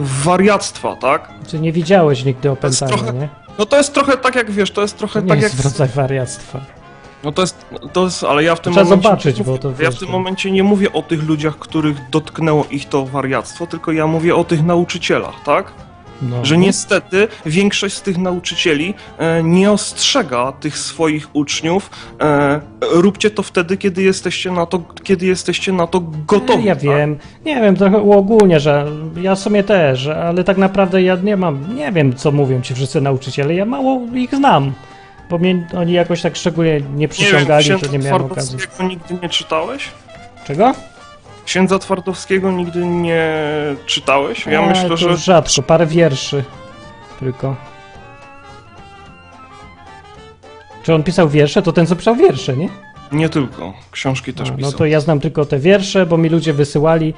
wariactwa, 0.02 0.96
tak? 0.96 1.30
Czy 1.48 1.60
nie 1.60 1.72
widziałeś 1.72 2.26
nigdy 2.26 2.52
opętania, 2.52 2.98
trochę- 2.98 3.14
nie? 3.14 3.30
No 3.60 3.66
to 3.66 3.78
jest 3.78 3.94
trochę 3.94 4.18
tak 4.18 4.36
jak, 4.36 4.52
wiesz, 4.52 4.72
to 4.72 4.82
jest 4.82 4.98
trochę 4.98 5.14
To 5.20 5.26
nie 5.26 5.30
tak 5.30 5.42
jest 5.42 5.56
jak... 5.56 5.64
rodzaj 5.64 5.88
wariactwa. 5.88 6.60
No 7.24 7.32
to 7.32 7.42
jest, 7.42 7.66
to 7.94 8.04
jest, 8.06 8.24
ale 8.24 8.44
ja 8.44 8.56
w 8.56 8.60
tym 8.60 8.74
Trzeba 8.74 8.84
momencie. 8.86 9.04
zobaczyć, 9.10 9.44
bo 9.44 9.58
to 9.58 9.74
Ja 9.84 9.92
w 9.92 10.00
tym 10.00 10.08
to- 10.08 10.12
momencie 10.12 10.52
nie 10.52 10.64
mówię 10.64 10.94
o 10.94 11.02
tych 11.02 11.24
ludziach, 11.28 11.56
których 11.60 12.10
dotknęło 12.10 12.66
ich 12.72 12.86
to 12.90 13.06
wariactwo, 13.06 13.68
tylko 13.68 13.92
ja 13.92 14.08
mówię 14.08 14.36
o 14.36 14.44
tych 14.44 14.64
nauczycielach, 14.66 15.36
tak? 15.46 15.72
No. 16.22 16.46
Że 16.46 16.58
niestety 16.58 17.28
większość 17.46 17.96
z 17.96 18.02
tych 18.02 18.18
nauczycieli 18.18 18.94
e, 19.18 19.44
nie 19.44 19.72
ostrzega 19.72 20.52
tych 20.52 20.78
swoich 20.78 21.28
uczniów. 21.34 21.90
E, 22.22 22.60
róbcie 22.92 23.30
to 23.32 23.44
wtedy, 23.44 23.78
kiedy 23.78 24.04
jesteście 24.04 24.52
na 24.52 24.66
to, 24.66 24.82
kiedy 25.04 25.26
jesteście 25.26 25.72
na 25.74 25.88
to 25.88 26.02
gotowi. 26.28 26.64
Ja 26.64 26.76
tak? 26.76 26.84
wiem, 26.84 27.18
nie 27.46 27.56
wiem, 27.56 27.76
trochę 27.76 27.98
uogólnie, 27.98 28.60
że 28.60 28.86
ja 29.22 29.36
w 29.36 29.40
sumie 29.40 29.64
też, 29.64 30.08
ale 30.08 30.44
tak 30.44 30.58
naprawdę 30.58 31.02
ja 31.02 31.16
nie 31.24 31.38
mam, 31.38 31.76
nie 31.76 31.92
wiem, 31.92 32.16
co 32.16 32.32
mówią 32.32 32.62
ci 32.62 32.76
wszyscy 32.76 33.02
nauczyciele, 33.02 33.54
ja 33.54 33.66
mało 33.66 34.02
ich 34.14 34.36
znam, 34.36 34.74
bo 35.30 35.38
mnie 35.38 35.68
oni 35.78 35.94
jakoś 35.94 36.22
tak 36.22 36.36
szczególnie 36.36 36.74
nie 36.74 36.82
Nie 36.82 36.98
wiem, 36.98 37.10
przyciągali, 37.10 37.66
że 37.66 37.78
nie 37.92 38.00
miałem 38.00 38.22
okazji. 38.22 38.58
Twardowskiego 38.58 38.90
nigdy 38.90 39.18
nie 39.24 39.30
czytałeś? 39.30 39.90
Czego? 40.46 40.74
Księdza 41.46 41.80
Twardowskiego 41.80 42.52
nigdy 42.52 42.86
nie 42.86 43.34
czytałeś? 43.86 44.46
Ja 44.46 44.62
E, 44.62 44.70
myślę, 44.70 44.90
to 44.90 44.98
że 44.98 45.18
rzadko, 45.18 45.62
parę 45.62 45.86
wierszy 45.86 46.44
tylko. 47.20 47.56
Czy 50.84 50.94
on 50.94 51.04
pisał 51.04 51.30
wiersze? 51.30 51.62
To 51.62 51.74
ten, 51.74 51.88
co 51.88 51.96
pisał 51.96 52.16
wiersze, 52.16 52.58
nie? 52.58 52.70
nie 53.12 53.30
tylko. 53.30 53.74
Książki 53.92 54.34
też 54.34 54.50
A, 54.50 54.52
pisał. 54.52 54.72
No 54.72 54.78
to 54.78 54.86
ja 54.86 55.00
znam 55.00 55.20
tylko 55.20 55.46
te 55.46 55.60
wiersze, 55.60 56.06
bo 56.06 56.18
mi 56.18 56.30
ludzie 56.30 56.54
wysyłali. 56.54 57.14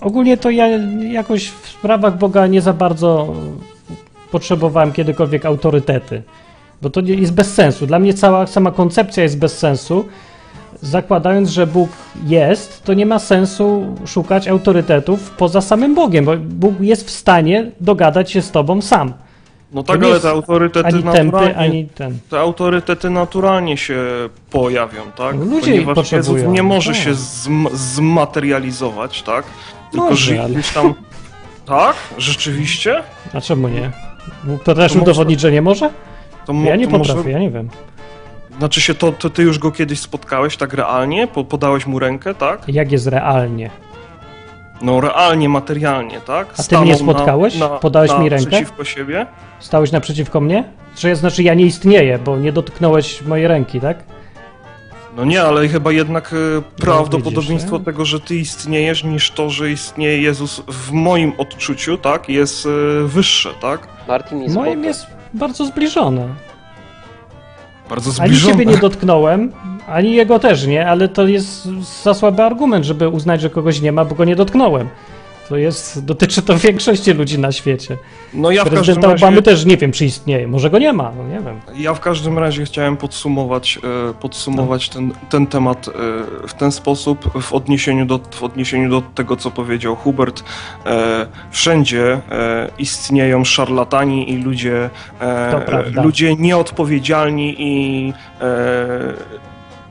Ogólnie 0.00 0.36
to 0.36 0.50
ja 0.50 0.66
jakoś 1.10 1.48
w 1.48 1.68
sprawach 1.68 2.18
Boga 2.18 2.46
nie 2.46 2.60
za 2.60 2.72
bardzo 2.72 3.34
potrzebowałem 4.30 4.92
kiedykolwiek 4.92 5.46
autorytety, 5.46 6.22
bo 6.82 6.90
to 6.90 7.00
jest 7.00 7.32
bez 7.34 7.54
sensu. 7.54 7.86
Dla 7.86 7.98
mnie 7.98 8.14
cała 8.14 8.46
sama 8.46 8.70
koncepcja 8.70 9.22
jest 9.22 9.38
bez 9.38 9.58
sensu. 9.58 10.04
Zakładając, 10.82 11.48
że 11.50 11.66
Bóg 11.66 11.88
jest, 12.26 12.84
to 12.84 12.94
nie 12.94 13.06
ma 13.06 13.18
sensu 13.18 13.86
szukać 14.06 14.48
autorytetów 14.48 15.30
poza 15.30 15.60
samym 15.60 15.94
Bogiem, 15.94 16.24
bo 16.24 16.36
Bóg 16.36 16.74
jest 16.80 17.06
w 17.06 17.10
stanie 17.10 17.70
dogadać 17.80 18.30
się 18.30 18.42
z 18.42 18.50
tobą 18.50 18.82
sam. 18.82 19.12
No 19.72 19.82
tak, 19.82 20.04
ale 20.04 20.20
te 20.20 20.30
autorytety 20.30 20.86
Ani 20.88 21.04
naturalnie, 21.04 21.30
tępy, 21.32 21.56
ani 21.56 21.86
ten. 21.86 22.18
te 22.30 22.40
autorytety 22.40 23.10
naturalnie 23.10 23.76
się 23.76 24.04
pojawią, 24.50 25.00
tak? 25.16 25.36
No 25.38 25.44
ludzie 25.44 25.60
Ponieważ 25.72 25.96
Jezus 26.12 26.26
potrzebują, 26.26 26.52
nie 26.52 26.62
może 26.62 26.92
tak. 26.92 27.00
się 27.02 27.12
zm- 27.12 27.68
zmaterializować, 27.76 29.22
tak? 29.22 29.44
Tylko 29.90 30.10
Może, 30.10 30.42
ale- 30.42 30.54
tam... 30.74 30.94
Tak? 31.64 31.96
Rzeczywiście? 32.18 33.02
A 33.34 33.40
czemu 33.40 33.68
nie? 33.68 33.90
Mógł 34.44 34.64
to 34.64 34.74
też 34.74 34.92
To 34.92 34.98
udowodnić, 34.98 35.40
że 35.40 35.52
nie 35.52 35.62
może? 35.62 35.90
To, 36.46 36.52
Ja 36.52 36.76
nie 36.76 36.88
to 36.88 36.98
może- 36.98 37.12
potrafię, 37.12 37.30
ja 37.30 37.38
nie 37.38 37.50
wiem. 37.50 37.68
Znaczy 38.58 38.80
się, 38.80 38.94
to, 38.94 39.12
to 39.12 39.30
ty 39.30 39.42
już 39.42 39.58
go 39.58 39.72
kiedyś 39.72 40.00
spotkałeś 40.00 40.56
tak 40.56 40.72
realnie? 40.72 41.26
Po, 41.26 41.44
podałeś 41.44 41.86
mu 41.86 41.98
rękę, 41.98 42.34
tak? 42.34 42.68
Jak 42.68 42.92
jest 42.92 43.06
realnie? 43.06 43.70
No 44.82 45.00
realnie, 45.00 45.48
materialnie, 45.48 46.20
tak? 46.20 46.46
A 46.58 46.62
ty 46.62 46.78
mnie 46.78 46.94
Stanął 46.94 47.14
spotkałeś? 47.14 47.58
Podałeś 47.80 48.18
mi 48.18 48.28
rękę? 48.28 48.50
Przeciwko 48.50 48.84
siebie? 48.84 49.26
Stałeś 49.60 49.92
naprzeciwko 49.92 50.40
mnie? 50.40 50.64
Czy 50.94 51.16
znaczy 51.16 51.42
ja 51.42 51.54
nie 51.54 51.64
istnieję, 51.64 52.18
bo 52.18 52.36
nie 52.36 52.52
dotknąłeś 52.52 53.22
mojej 53.22 53.48
ręki, 53.48 53.80
tak? 53.80 53.98
No 55.16 55.24
nie, 55.24 55.42
ale 55.42 55.68
chyba 55.68 55.92
jednak 55.92 56.32
e, 56.32 56.82
prawdopodobieństwo 56.82 57.70
widzisz, 57.70 57.78
nie? 57.78 57.84
tego, 57.92 58.04
że 58.04 58.20
ty 58.20 58.36
istniejesz, 58.36 59.04
niż 59.04 59.30
to, 59.30 59.50
że 59.50 59.70
istnieje 59.70 60.22
Jezus 60.22 60.62
w 60.68 60.92
moim 60.92 61.32
odczuciu, 61.38 61.98
tak, 61.98 62.28
jest 62.28 62.66
e, 62.66 63.06
wyższe, 63.06 63.50
tak? 63.60 63.88
Martin 64.08 64.42
jest 64.42 64.54
Moim 64.54 64.84
jest 64.84 65.06
bardzo 65.34 65.66
zbliżone. 65.66 66.28
Bardzo 67.88 68.10
Ani 68.22 68.28
zbliżone. 68.28 68.52
ciebie 68.52 68.66
nie 68.66 68.78
dotknąłem, 68.78 69.52
ani 69.88 70.12
jego 70.12 70.38
też 70.38 70.66
nie, 70.66 70.88
ale 70.88 71.08
to 71.08 71.26
jest 71.26 71.64
za 72.02 72.14
słaby 72.14 72.42
argument, 72.42 72.84
żeby 72.84 73.08
uznać, 73.08 73.40
że 73.40 73.50
kogoś 73.50 73.80
nie 73.80 73.92
ma, 73.92 74.04
bo 74.04 74.14
go 74.14 74.24
nie 74.24 74.36
dotknąłem. 74.36 74.88
To 75.48 75.56
jest, 75.56 76.04
dotyczy 76.04 76.42
to 76.42 76.58
większości 76.58 77.12
ludzi 77.12 77.38
na 77.38 77.52
świecie. 77.52 77.96
No 78.34 78.50
ja 78.50 78.60
w 78.60 78.64
każdym 78.64 78.84
Prezydenta 78.84 79.08
razie, 79.08 79.26
Obamy 79.26 79.42
też 79.42 79.64
nie 79.64 79.76
wiem, 79.76 79.92
czy 79.92 80.04
istnieje. 80.04 80.48
Może 80.48 80.70
go 80.70 80.78
nie 80.78 80.92
ma, 80.92 81.12
no 81.16 81.24
nie 81.24 81.40
wiem. 81.40 81.60
ja 81.76 81.94
w 81.94 82.00
każdym 82.00 82.38
razie 82.38 82.64
chciałem 82.64 82.96
podsumować, 82.96 83.78
e, 84.10 84.14
podsumować 84.14 84.88
ten, 84.88 85.12
ten 85.30 85.46
temat 85.46 85.88
e, 85.88 85.92
w 86.48 86.54
ten 86.54 86.72
sposób, 86.72 87.42
w 87.42 87.52
odniesieniu, 87.52 88.06
do, 88.06 88.20
w 88.30 88.42
odniesieniu 88.42 88.90
do 88.90 89.02
tego, 89.14 89.36
co 89.36 89.50
powiedział 89.50 89.96
Hubert. 89.96 90.44
E, 90.86 91.26
wszędzie 91.50 92.20
istnieją 92.78 93.44
szarlatani 93.44 94.32
i 94.32 94.36
ludzie, 94.36 94.90
ludzie 95.92 96.36
nieodpowiedzialni 96.36 97.54
i 97.58 98.12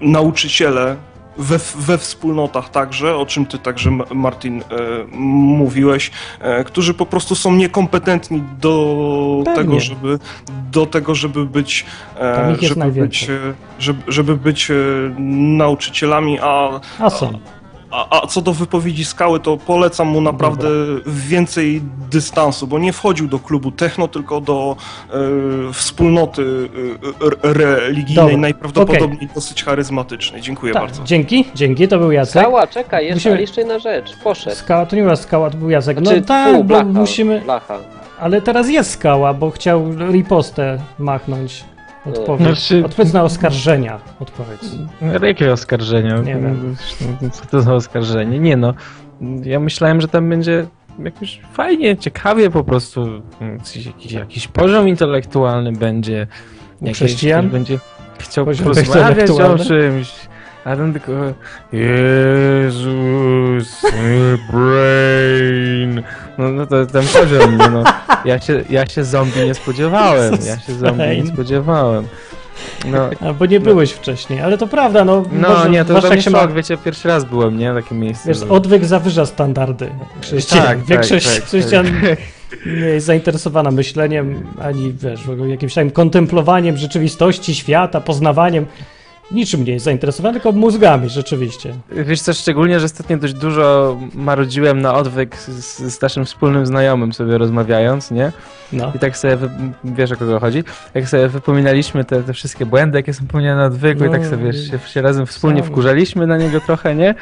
nauczyciele 0.01 0.95
we, 1.37 1.59
we 1.75 1.97
wspólnotach 1.97 2.69
także, 2.69 3.15
o 3.15 3.25
czym 3.25 3.45
ty 3.45 3.59
także 3.59 3.91
Martin 4.13 4.61
e, 4.61 4.63
mówiłeś, 5.17 6.11
e, 6.39 6.63
którzy 6.63 6.93
po 6.93 7.05
prostu 7.05 7.35
są 7.35 7.53
niekompetentni 7.53 8.43
do 8.61 9.41
Pewnie. 9.45 9.63
tego, 9.63 9.79
żeby 9.79 10.19
do 10.71 10.85
tego, 10.85 11.15
żeby 11.15 11.45
być 11.45 11.85
e, 12.19 12.55
żeby 12.61 12.91
być, 12.91 13.27
żeby, 13.79 14.01
żeby 14.07 14.35
być 14.37 14.71
nauczycielami, 15.57 16.39
a, 16.41 16.79
A 16.99 17.09
są. 17.09 17.39
A, 17.95 18.21
a 18.23 18.27
co 18.27 18.41
do 18.41 18.53
wypowiedzi 18.53 19.05
Skały, 19.05 19.39
to 19.39 19.57
polecam 19.57 20.07
mu 20.07 20.21
naprawdę 20.21 20.67
więcej 21.05 21.81
dystansu, 22.11 22.67
bo 22.67 22.79
nie 22.79 22.93
wchodził 22.93 23.27
do 23.27 23.39
klubu 23.39 23.71
techno, 23.71 24.07
tylko 24.07 24.41
do 24.41 24.75
e, 25.69 25.73
wspólnoty 25.73 26.69
re- 27.43 27.53
religijnej, 27.53 28.15
Dobra, 28.25 28.37
najprawdopodobniej 28.37 29.29
dosyć 29.35 29.63
charyzmatycznej. 29.63 30.41
Dziękuję 30.41 30.73
Tak, 30.73 30.81
bardzo. 30.81 31.03
dzięki, 31.03 31.45
dzięki, 31.55 31.87
to 31.87 31.97
był 31.99 32.11
Jacek. 32.11 32.41
Skała, 32.41 32.67
czekaj, 32.67 33.03
jeszcze, 33.05 33.15
Musimy- 33.15 33.41
jeszcze 33.41 33.61
jedna 33.61 33.79
rzecz. 33.79 34.15
Poszedł. 34.23 34.55
Skała, 34.55 34.85
to 34.85 34.95
nie 34.95 35.01
była 35.01 35.15
skała, 35.15 35.49
to 35.49 35.57
był 35.57 35.69
Jacek. 35.69 35.97
No 36.01 36.05
Znaczy, 36.05 36.21
tak, 36.21 36.55
fu, 36.55 36.63
bo 36.63 36.83
musimy... 36.83 37.41
Blacha. 37.41 37.77
Ale 38.19 38.41
teraz 38.41 38.69
jest 38.69 38.91
skała, 38.91 39.33
bo 39.33 39.51
chciał 39.51 39.85
ripostę 40.11 40.79
machnąć. 40.99 41.63
Odpowiedź. 42.05 42.47
Znaczy- 42.47 42.85
Odpowiedz 42.85 43.13
na 43.13 43.23
oskarżenia. 43.23 43.99
Odpowiedz. 44.19 44.75
Jakie 45.23 45.53
oskarżenia? 45.53 46.17
Nie 46.17 46.35
wiem. 46.35 46.75
Co 47.31 47.45
to 47.45 47.61
za 47.61 47.73
oskarżenie? 47.73 48.39
Nie 48.39 48.57
no, 48.57 48.73
ja 49.43 49.59
myślałem, 49.59 50.01
że 50.01 50.07
tam 50.07 50.29
będzie 50.29 50.65
jakoś 50.99 51.41
fajnie, 51.53 51.97
ciekawie 51.97 52.49
po 52.49 52.63
prostu, 52.63 53.21
jakiś, 53.41 53.85
jakiś, 53.85 54.11
jakiś 54.11 54.47
poziom 54.47 54.87
intelektualny 54.87 55.71
będzie. 55.71 56.27
U 56.81 56.85
Jakieś- 56.85 56.97
chrześcijan? 56.97 57.49
będzie 57.49 57.79
chciał 58.19 58.45
Poziom 58.45 58.63
porozmawiać 58.63 59.29
o 59.29 59.57
czymś. 59.57 60.13
A 60.65 60.75
ten 60.75 60.93
tylko 60.93 61.11
Jezus, 61.73 63.81
brain. 64.51 66.03
No, 66.37 66.49
no 66.51 66.65
to 66.67 66.85
ten 66.85 67.03
poziom, 67.07 67.57
nie 67.57 67.69
no. 67.69 67.83
Ja 68.25 68.39
się, 68.39 68.63
ja 68.69 68.85
się 68.85 69.03
zombie 69.03 69.45
nie 69.45 69.53
spodziewałem. 69.53 70.33
Ja 70.45 70.59
się 70.59 70.73
zombie 70.73 71.21
nie 71.23 71.27
spodziewałem. 71.27 72.07
No, 72.85 73.09
Albo 73.21 73.45
nie 73.45 73.59
byłeś 73.59 73.91
wcześniej, 73.91 74.41
ale 74.41 74.57
to 74.57 74.67
prawda, 74.67 75.05
no. 75.05 75.23
no 75.31 75.49
może, 75.49 75.69
nie, 75.69 75.85
to 75.85 75.93
jak 75.93 76.11
mnie 76.11 76.21
się 76.21 76.29
ma, 76.29 76.41
szok, 76.41 76.53
wiecie, 76.53 76.77
pierwszy 76.77 77.07
raz 77.07 77.25
byłem, 77.25 77.57
nie? 77.57 77.73
Takie 77.73 77.95
miejsce. 77.95 78.29
wiesz, 78.29 78.37
że- 78.37 78.49
odwyk 78.49 78.85
zawyża 78.85 79.25
standardy 79.25 79.89
chrześcijan. 80.21 80.65
Tak, 80.65 80.77
tak, 80.77 80.85
Większość 80.87 81.25
tak, 81.25 81.35
tak. 81.35 81.43
chrześcijan 81.43 81.85
nie 82.65 82.85
jest 82.87 83.05
zainteresowana 83.05 83.71
myśleniem, 83.71 84.47
ani 84.61 84.93
wiesz, 84.93 85.27
w 85.27 85.47
jakimś 85.49 85.73
takim 85.73 85.91
kontemplowaniem 85.91 86.77
rzeczywistości, 86.77 87.55
świata, 87.55 88.01
poznawaniem. 88.01 88.65
Niczym 89.31 89.63
nie 89.63 89.73
jest 89.73 89.85
zainteresowana, 89.85 90.33
tylko 90.33 90.51
mózgami, 90.51 91.09
rzeczywiście. 91.09 91.73
Wiesz 91.91 92.21
co, 92.21 92.33
szczególnie, 92.33 92.79
że 92.79 92.85
ostatnio 92.85 93.17
dość 93.17 93.33
dużo 93.33 93.97
marudziłem 94.13 94.81
na 94.81 94.93
odwyk 94.95 95.37
z, 95.37 95.49
z 95.93 96.01
naszym 96.01 96.25
wspólnym 96.25 96.65
znajomym 96.65 97.13
sobie 97.13 97.37
rozmawiając, 97.37 98.11
nie? 98.11 98.31
No. 98.73 98.91
I 98.95 98.99
tak 98.99 99.17
sobie, 99.17 99.35
wy, 99.35 99.49
wiesz 99.83 100.11
o 100.11 100.15
kogo 100.17 100.39
chodzi, 100.39 100.63
jak 100.93 101.09
sobie 101.09 101.27
wypominaliśmy 101.27 102.05
te, 102.05 102.23
te 102.23 102.33
wszystkie 102.33 102.65
błędy, 102.65 102.97
jakie 102.97 103.13
są 103.13 103.25
popełniane 103.27 103.61
na 103.61 103.65
odwyku 103.67 104.05
i 104.05 104.09
tak 104.09 104.21
No, 104.23 104.29
sobie, 104.29 104.43
wiesz, 104.45 104.71
się, 104.71 104.79
się 104.79 105.01
razem 105.01 105.25
wspólnie 105.25 105.61
sam. 105.61 105.69
wkurzaliśmy 105.71 106.27
na 106.27 106.37
niego 106.37 106.59
trochę, 106.59 106.95
nie? 106.95 107.15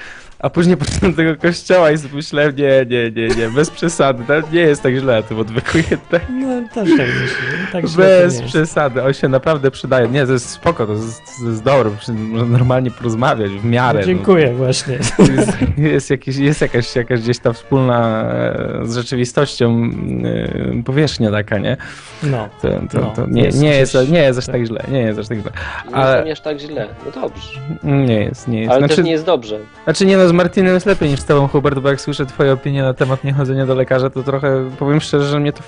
A 0.43 0.49
później 0.49 0.77
poszedłem 0.83 1.11
do 1.11 1.17
tego 1.17 1.35
kościoła 1.35 1.91
i 1.91 1.97
sobie 1.97 2.15
myślałem, 2.15 2.55
nie, 2.55 2.85
nie, 2.89 3.11
nie, 3.11 3.35
nie, 3.35 3.49
bez 3.49 3.69
przesady, 3.71 4.23
to 4.27 4.33
nie 4.53 4.61
jest 4.61 4.81
tak 4.83 4.95
źle 4.95 5.15
na 5.15 5.21
tym 5.21 5.39
odwyku 5.39 5.77
jednak. 5.77 6.21
No 6.43 6.61
też 6.73 6.89
tak 6.97 7.07
myślę. 7.21 7.37
Tak 7.71 7.87
źle 7.87 8.05
to 8.05 8.23
Bez 8.23 8.33
jest. 8.39 8.43
przesady, 8.45 9.03
on 9.03 9.13
się 9.13 9.29
naprawdę 9.29 9.71
przydaje. 9.71 10.07
Nie, 10.07 10.25
to 10.25 10.31
jest 10.31 10.49
spoko, 10.49 10.85
to 10.85 10.93
jest, 10.93 11.21
to 11.39 11.45
jest 11.49 11.63
dobre, 11.63 11.91
można 11.91 12.13
normalnie 12.45 12.91
porozmawiać 12.91 13.51
w 13.51 13.65
miarę. 13.65 13.99
No, 13.99 14.05
dziękuję 14.05 14.53
właśnie. 14.53 14.93
Jest, 15.37 15.57
jest, 15.77 16.09
jakiś, 16.09 16.35
jest 16.37 16.61
jakaś, 16.61 16.95
jakaś 16.95 17.21
gdzieś 17.21 17.39
ta 17.39 17.53
wspólna 17.53 18.23
e, 18.31 18.79
z 18.83 18.95
rzeczywistością 18.95 19.89
e, 20.79 20.83
powierzchnia 20.83 21.31
taka, 21.31 21.57
nie? 21.57 21.77
No. 22.23 22.49
To, 22.61 22.67
to, 22.69 22.99
No, 23.01 23.13
to 23.15 23.27
nie, 23.27 23.43
jest 23.43 23.61
nie, 23.61 23.69
jest, 23.75 23.93
gdzieś- 23.95 24.09
nie 24.09 24.19
jest 24.19 24.39
aż 24.39 24.45
tak. 24.45 24.55
tak 24.55 24.65
źle, 24.65 24.83
nie 24.91 24.99
jest 25.01 25.19
aż 25.19 25.27
tak 25.27 25.39
źle. 25.39 25.51
Nie 25.89 25.95
Ale- 25.95 26.27
jest 26.27 26.39
aż 26.41 26.43
tak 26.43 26.59
źle. 26.59 26.87
No 27.05 27.21
dobrze. 27.21 27.59
Nie 27.83 28.19
jest, 28.19 28.47
nie 28.47 28.59
jest. 28.59 28.71
Ale 28.71 28.79
Znaczy, 28.79 28.95
też 28.95 29.05
nie 29.05 29.11
jest 29.11 29.25
dobrze. 29.25 29.59
znaczy 29.83 30.05
nie 30.05 30.17
no, 30.17 30.32
z 30.33 30.35
Martinem 30.35 30.73
jest 30.73 30.85
lepiej 30.85 31.09
niż 31.09 31.19
z 31.19 31.25
tobą, 31.25 31.47
Hubert, 31.47 31.79
bo 31.79 31.89
jak 31.89 32.01
słyszę 32.01 32.25
twoje 32.25 32.53
opinie 32.53 32.83
na 32.83 32.93
temat 32.93 33.23
niechodzenia 33.23 33.65
do 33.65 33.75
lekarza, 33.75 34.09
to 34.09 34.23
trochę, 34.23 34.69
powiem 34.79 35.01
szczerze, 35.01 35.25
że 35.25 35.39
mnie 35.39 35.53
to 35.53 35.59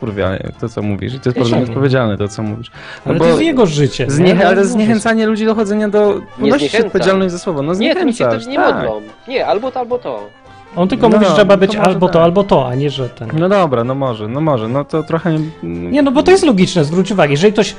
kurwia, 0.00 0.30
to 0.60 0.68
co 0.68 0.82
mówisz 0.82 1.14
i 1.14 1.20
to 1.20 1.28
jest 1.28 1.38
bardzo 1.38 1.56
nieodpowiedzialne 1.56 2.18
to, 2.18 2.28
co 2.28 2.42
mówisz. 2.42 2.70
No 3.06 3.10
Ale 3.10 3.18
bo- 3.18 3.24
to 3.24 3.30
jest 3.30 3.42
jego 3.42 3.66
życie. 3.66 4.06
Zniechę- 4.06 4.38
nie? 4.38 4.46
ale 4.46 4.56
to 4.56 4.64
zniechęcanie 4.64 5.26
ludzi 5.26 5.46
do 5.46 5.54
chodzenia 5.54 5.88
do... 5.88 6.08
Unosisz 6.08 6.58
zniechęcam. 6.58 6.86
odpowiedzialność 6.86 7.32
za 7.32 7.38
słowo, 7.38 7.62
no 7.62 7.74
Nie, 7.74 7.94
to 7.94 8.04
mi 8.04 8.14
się 8.14 8.24
wtedy 8.26 8.46
nie 8.46 8.56
tak. 8.56 8.74
modlą. 8.74 9.00
Nie, 9.28 9.46
albo 9.46 9.70
to, 9.72 9.80
albo 9.80 9.98
to. 9.98 10.28
On 10.76 10.88
tylko 10.88 11.08
No, 11.08 11.16
mówi, 11.16 11.28
że 11.28 11.34
trzeba 11.34 11.54
no 11.54 11.58
być 11.60 11.72
to 11.76 11.82
albo 11.82 12.06
to, 12.06 12.12
tak. 12.12 12.22
albo 12.22 12.44
to, 12.44 12.68
a 12.68 12.74
nie, 12.74 12.90
że 12.90 13.08
ten. 13.08 13.28
No 13.38 13.48
dobra, 13.48 13.84
no 13.84 13.94
może, 13.94 14.28
no 14.28 14.40
może, 14.40 14.68
no 14.68 14.84
to 14.84 15.02
trochę... 15.02 15.38
Nie, 15.62 16.02
no 16.02 16.12
bo 16.12 16.22
to 16.22 16.30
jest 16.30 16.44
logiczne, 16.44 16.84
zwróć 16.84 17.12
uwagę. 17.12 17.30
Jeżeli 17.32 17.52
ktoś. 17.52 17.74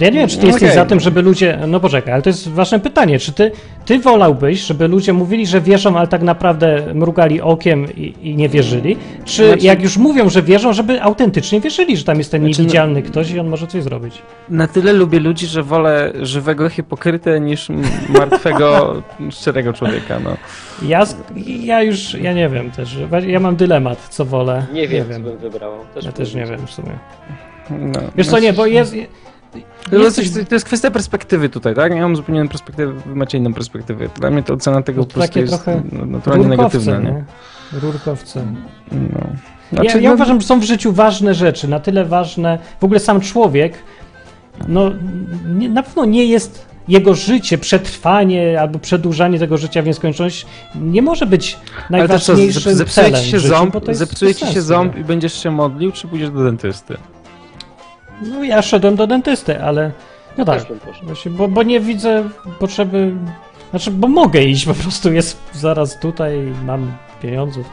Ja 0.00 0.10
nie 0.10 0.18
wiem, 0.18 0.28
czy 0.28 0.36
ty 0.36 0.42
No 0.42 0.46
jesteś 0.48 0.62
okej. 0.68 0.74
za 0.74 0.84
tym, 0.84 1.00
żeby 1.00 1.22
ludzie. 1.22 1.58
No 1.68 1.80
poczekaj, 1.80 2.12
ale 2.14 2.22
to 2.22 2.28
jest 2.30 2.48
ważne 2.48 2.80
pytanie. 2.80 3.18
Czy 3.18 3.32
ty, 3.32 3.52
ty 3.84 3.98
wolałbyś, 3.98 4.60
żeby 4.60 4.88
ludzie 4.88 5.12
mówili, 5.12 5.46
że 5.46 5.60
wierzą, 5.60 5.98
ale 5.98 6.08
tak 6.08 6.22
naprawdę 6.22 6.82
mrugali 6.94 7.40
okiem 7.40 7.86
i, 7.96 8.14
i 8.22 8.36
nie 8.36 8.48
wierzyli? 8.48 8.96
Czy 9.24 9.46
Znaczy- 9.48 9.66
jak 9.66 9.82
już 9.82 9.96
mówią, 9.96 10.28
że 10.30 10.42
wierzą, 10.42 10.72
żeby 10.72 11.02
autentycznie 11.02 11.60
wierzyli, 11.60 11.96
że 11.96 12.04
tam 12.04 12.18
jest 12.18 12.30
ten 12.30 12.40
Znaczy, 12.40 12.54
no- 12.58 12.62
niewidzialny 12.62 13.02
ktoś 13.02 13.30
i 13.30 13.40
on 13.40 13.46
może 13.48 13.66
coś 13.66 13.82
zrobić? 13.82 14.22
Na 14.48 14.66
tyle 14.68 14.92
lubię 14.92 15.20
ludzi, 15.20 15.46
że 15.46 15.62
wolę 15.62 16.12
żywego 16.22 16.68
hipokrytę 16.68 17.40
niż 17.40 17.68
martwego, 18.08 18.94
szczerego 19.40 19.72
człowieka, 19.72 20.18
no. 20.24 20.36
Ja, 20.82 21.04
ja 21.46 21.82
już, 21.82 22.14
ja 22.14 22.32
nie 22.32 22.48
wiem 22.48 22.70
też. 22.70 22.96
Ja 23.26 23.40
mam 23.40 23.56
dylemat, 23.56 24.08
co 24.10 24.24
wolę. 24.24 24.66
Nie 24.72 24.88
wiem, 24.88 25.04
co 25.04 25.10
wiem. 25.12 25.22
bym 25.22 25.36
wybrał. 25.38 25.72
Też 25.94 26.04
Ja 26.04 26.12
też 26.12 26.34
nie 26.34 26.46
wiem 26.46 26.66
w 26.66 26.70
sumie. 26.70 26.92
no. 27.70 28.00
Wiesz 28.16 28.26
co, 28.26 28.38
nie, 28.38 28.52
bo 28.52 28.66
jest. 28.66 28.94
To 29.90 30.44
to 30.48 30.54
jest 30.54 30.66
kwestia 30.66 30.90
perspektywy 30.90 31.48
tutaj, 31.48 31.74
tak? 31.74 31.94
Ja 31.94 32.02
mam 32.02 32.16
zupełnie 32.16 32.40
inną 32.40 32.48
perspektywę, 32.48 32.92
wy 32.92 33.16
macie 33.16 33.38
inną 33.38 33.54
perspektywę. 33.54 34.08
Dla 34.20 34.30
mnie 34.30 34.42
to 34.42 34.54
ocena 34.54 34.82
tego 34.82 35.00
No 35.00 35.06
po 35.06 35.12
prostu 35.12 35.38
jest 35.38 35.52
trochę 35.52 35.82
no, 35.92 36.06
naturalnie 36.06 36.48
negatywna, 36.48 36.98
nie? 36.98 37.10
nie? 37.10 37.24
Rurkowce. 37.80 38.46
No. 38.92 38.98
Ja, 39.72 39.82
Znaczy, 39.82 40.00
ja 40.00 40.08
no, 40.10 40.14
uważam, 40.14 40.40
że 40.40 40.46
są 40.46 40.60
w 40.60 40.64
życiu 40.64 40.92
ważne 40.92 41.34
rzeczy, 41.34 41.68
na 41.68 41.80
tyle 41.80 42.04
ważne. 42.04 42.58
W 42.80 42.84
ogóle 42.84 43.00
sam 43.00 43.20
człowiek, 43.20 43.74
no 44.68 44.90
nie, 45.54 45.68
na 45.68 45.82
pewno 45.82 46.04
nie 46.04 46.24
jest 46.24 46.66
jego 46.88 47.14
życie, 47.14 47.58
przetrwanie 47.58 48.60
albo 48.60 48.78
przedłużanie 48.78 49.38
tego 49.38 49.56
życia 49.56 49.82
w 49.82 49.86
nieskończoność 49.86 50.46
nie 50.74 51.02
może 51.02 51.26
być 51.26 51.58
Ale 51.90 52.08
to 52.08 52.18
co, 52.18 52.32
najważniejszym 52.32 52.72
zep- 52.72 52.76
zepsuje 52.76 53.12
ci 53.12 53.30
się 53.30 53.38
życiu, 53.38 53.48
ząb, 53.48 53.88
jest 53.88 53.98
zepsuje 54.00 54.34
ci 54.34 54.46
się 54.46 54.62
ząb 54.62 54.96
i 54.96 55.04
będziesz 55.04 55.42
się 55.42 55.50
modlił, 55.50 55.92
czy 55.92 56.08
pójdziesz 56.08 56.30
do 56.30 56.44
dentysty? 56.44 56.96
No 58.22 58.44
ja 58.44 58.62
szedłem 58.62 58.96
do 58.96 59.06
dentysty, 59.06 59.62
ale 59.62 59.92
no 60.38 60.44
tak, 60.44 60.62
właśnie, 61.04 61.30
bo, 61.30 61.48
bo 61.48 61.62
nie 61.62 61.80
widzę 61.80 62.24
potrzeby, 62.58 63.12
znaczy, 63.70 63.90
bo 63.90 64.08
mogę 64.08 64.42
iść, 64.44 64.66
po 64.74 64.74
prostu 64.74 65.12
jest 65.12 65.38
zaraz 65.52 66.00
tutaj, 66.00 66.52
mam 66.64 66.92
pieniądzów. 67.22 67.66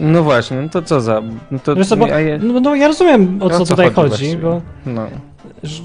No 0.00 0.22
właśnie, 0.22 0.62
no 0.62 0.68
to 0.68 0.82
co 0.82 1.00
za... 1.00 1.22
No 1.50 1.58
to, 1.58 1.76
Wiesz 1.76 1.88
bo, 1.88 2.06
ja 2.06 2.38
no, 2.40 2.60
no 2.60 2.74
ja 2.74 2.88
rozumiem 2.88 3.42
o 3.42 3.46
o 3.46 3.50
co 3.50 3.58
co 3.58 3.64
tutaj 3.66 3.90
chodzi 3.90 4.10
chodzi, 4.10 4.36
bo 4.36 4.60
no. 4.86 5.06
że- 5.62 5.82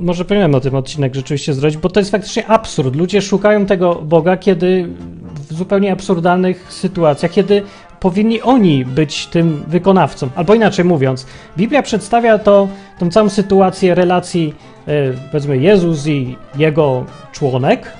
może 0.00 0.24
powinienem 0.24 0.54
o 0.54 0.60
tym 0.60 0.74
odcinek 0.74 1.14
rzeczywiście 1.14 1.54
zrobić, 1.54 1.76
bo 1.76 1.88
to 1.88 2.00
jest 2.00 2.10
faktycznie 2.10 2.46
absurd. 2.46 2.96
Ludzie 2.96 3.22
szukają 3.22 3.66
tego 3.66 3.94
Boga, 3.94 4.36
kiedy 4.36 4.88
w 5.48 5.54
zupełnie 5.54 5.92
absurdalnych 5.92 6.72
sytuacjach, 6.72 7.30
kiedy 7.32 7.62
powinni 8.04 8.42
oni 8.42 8.84
być 8.84 9.26
tym 9.26 9.64
wykonawcą. 9.66 10.28
Albo 10.34 10.54
inaczej 10.54 10.84
mówiąc, 10.84 11.26
Biblia 11.56 11.82
przedstawia 11.82 12.38
to, 12.38 12.68
tą 12.98 13.10
całą 13.10 13.28
sytuację 13.28 13.94
relacji, 13.94 14.54
e, 14.88 14.92
powiedzmy, 15.30 15.58
Jezus 15.58 16.06
i 16.06 16.36
jego 16.56 17.04
członek, 17.32 17.92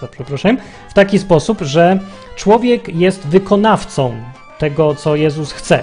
za 0.00 0.08
przeproszeniem, 0.08 0.58
w 0.90 0.94
taki 0.94 1.18
sposób, 1.18 1.60
że 1.60 1.98
człowiek 2.36 2.88
jest 2.94 3.26
wykonawcą 3.26 4.12
tego, 4.58 4.94
co 4.94 5.16
Jezus 5.16 5.52
chce. 5.52 5.82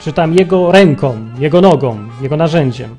Czy 0.00 0.12
tam 0.12 0.34
jego 0.34 0.72
ręką, 0.72 1.16
jego 1.38 1.60
nogą, 1.60 1.98
jego 2.20 2.36
narzędziem. 2.36 2.96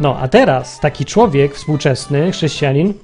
No, 0.00 0.16
a 0.20 0.28
teraz 0.28 0.80
taki 0.80 1.04
człowiek 1.04 1.54
współczesny, 1.54 2.32
chrześcijanin, 2.32 2.94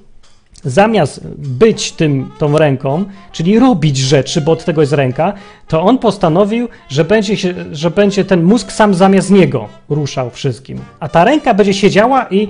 zamiast 0.63 1.27
być 1.37 1.91
tym, 1.91 2.31
tą 2.37 2.57
ręką, 2.57 3.05
czyli 3.31 3.59
robić 3.59 3.97
rzeczy, 3.97 4.41
bo 4.41 4.51
od 4.51 4.65
tego 4.65 4.81
jest 4.81 4.93
ręka, 4.93 5.33
to 5.67 5.81
on 5.81 5.97
postanowił, 5.97 6.67
że 6.89 7.05
będzie, 7.05 7.37
się, 7.37 7.53
że 7.71 7.91
będzie 7.91 8.25
ten 8.25 8.43
mózg 8.43 8.71
sam 8.71 8.93
zamiast 8.93 9.31
niego 9.31 9.67
ruszał 9.89 10.29
wszystkim. 10.29 10.79
A 10.99 11.09
ta 11.09 11.23
ręka 11.23 11.53
będzie 11.53 11.73
siedziała 11.73 12.27
i 12.29 12.47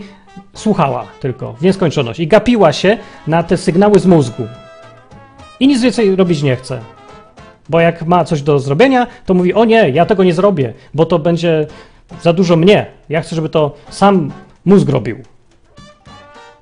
słuchała 0.53 1.05
tylko 1.19 1.53
w 1.53 1.61
nieskończoność 1.61 2.19
i 2.19 2.27
gapiła 2.27 2.73
się 2.73 2.97
na 3.27 3.43
te 3.43 3.57
sygnały 3.57 3.99
z 3.99 4.05
mózgu. 4.05 4.43
I 5.59 5.67
nic 5.67 5.81
więcej 5.81 6.15
robić 6.15 6.43
nie 6.43 6.55
chce. 6.55 6.79
Bo 7.69 7.79
jak 7.79 8.05
ma 8.05 8.25
coś 8.25 8.41
do 8.41 8.59
zrobienia, 8.59 9.07
to 9.25 9.33
mówi: 9.33 9.53
O 9.53 9.65
nie, 9.65 9.89
ja 9.89 10.05
tego 10.05 10.23
nie 10.23 10.33
zrobię, 10.33 10.73
bo 10.93 11.05
to 11.05 11.19
będzie 11.19 11.67
za 12.21 12.33
dużo 12.33 12.55
mnie. 12.55 12.85
Ja 13.09 13.21
chcę, 13.21 13.35
żeby 13.35 13.49
to 13.49 13.75
sam 13.89 14.31
mózg 14.65 14.89
robił. 14.89 15.17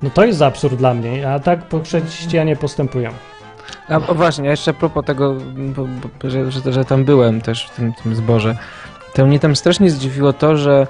No 0.01 0.09
to 0.09 0.25
jest 0.25 0.41
absurd 0.41 0.75
dla 0.75 0.93
mnie, 0.93 1.29
a 1.29 1.39
tak 1.39 1.59
chrześcijanie 1.83 2.55
postępują. 2.55 3.09
A 3.89 3.99
właśnie, 3.99 4.47
a 4.47 4.51
jeszcze 4.51 4.71
a 4.71 4.73
propos 4.73 5.05
tego, 5.05 5.35
że, 6.23 6.51
że, 6.51 6.73
że 6.73 6.85
tam 6.85 7.05
byłem 7.05 7.41
też 7.41 7.67
w 7.67 7.75
tym, 7.75 7.93
tym 7.93 8.15
zborze, 8.15 8.57
to 9.13 9.25
mnie 9.25 9.39
tam 9.39 9.55
strasznie 9.55 9.89
zdziwiło 9.91 10.33
to, 10.33 10.57
że 10.57 10.87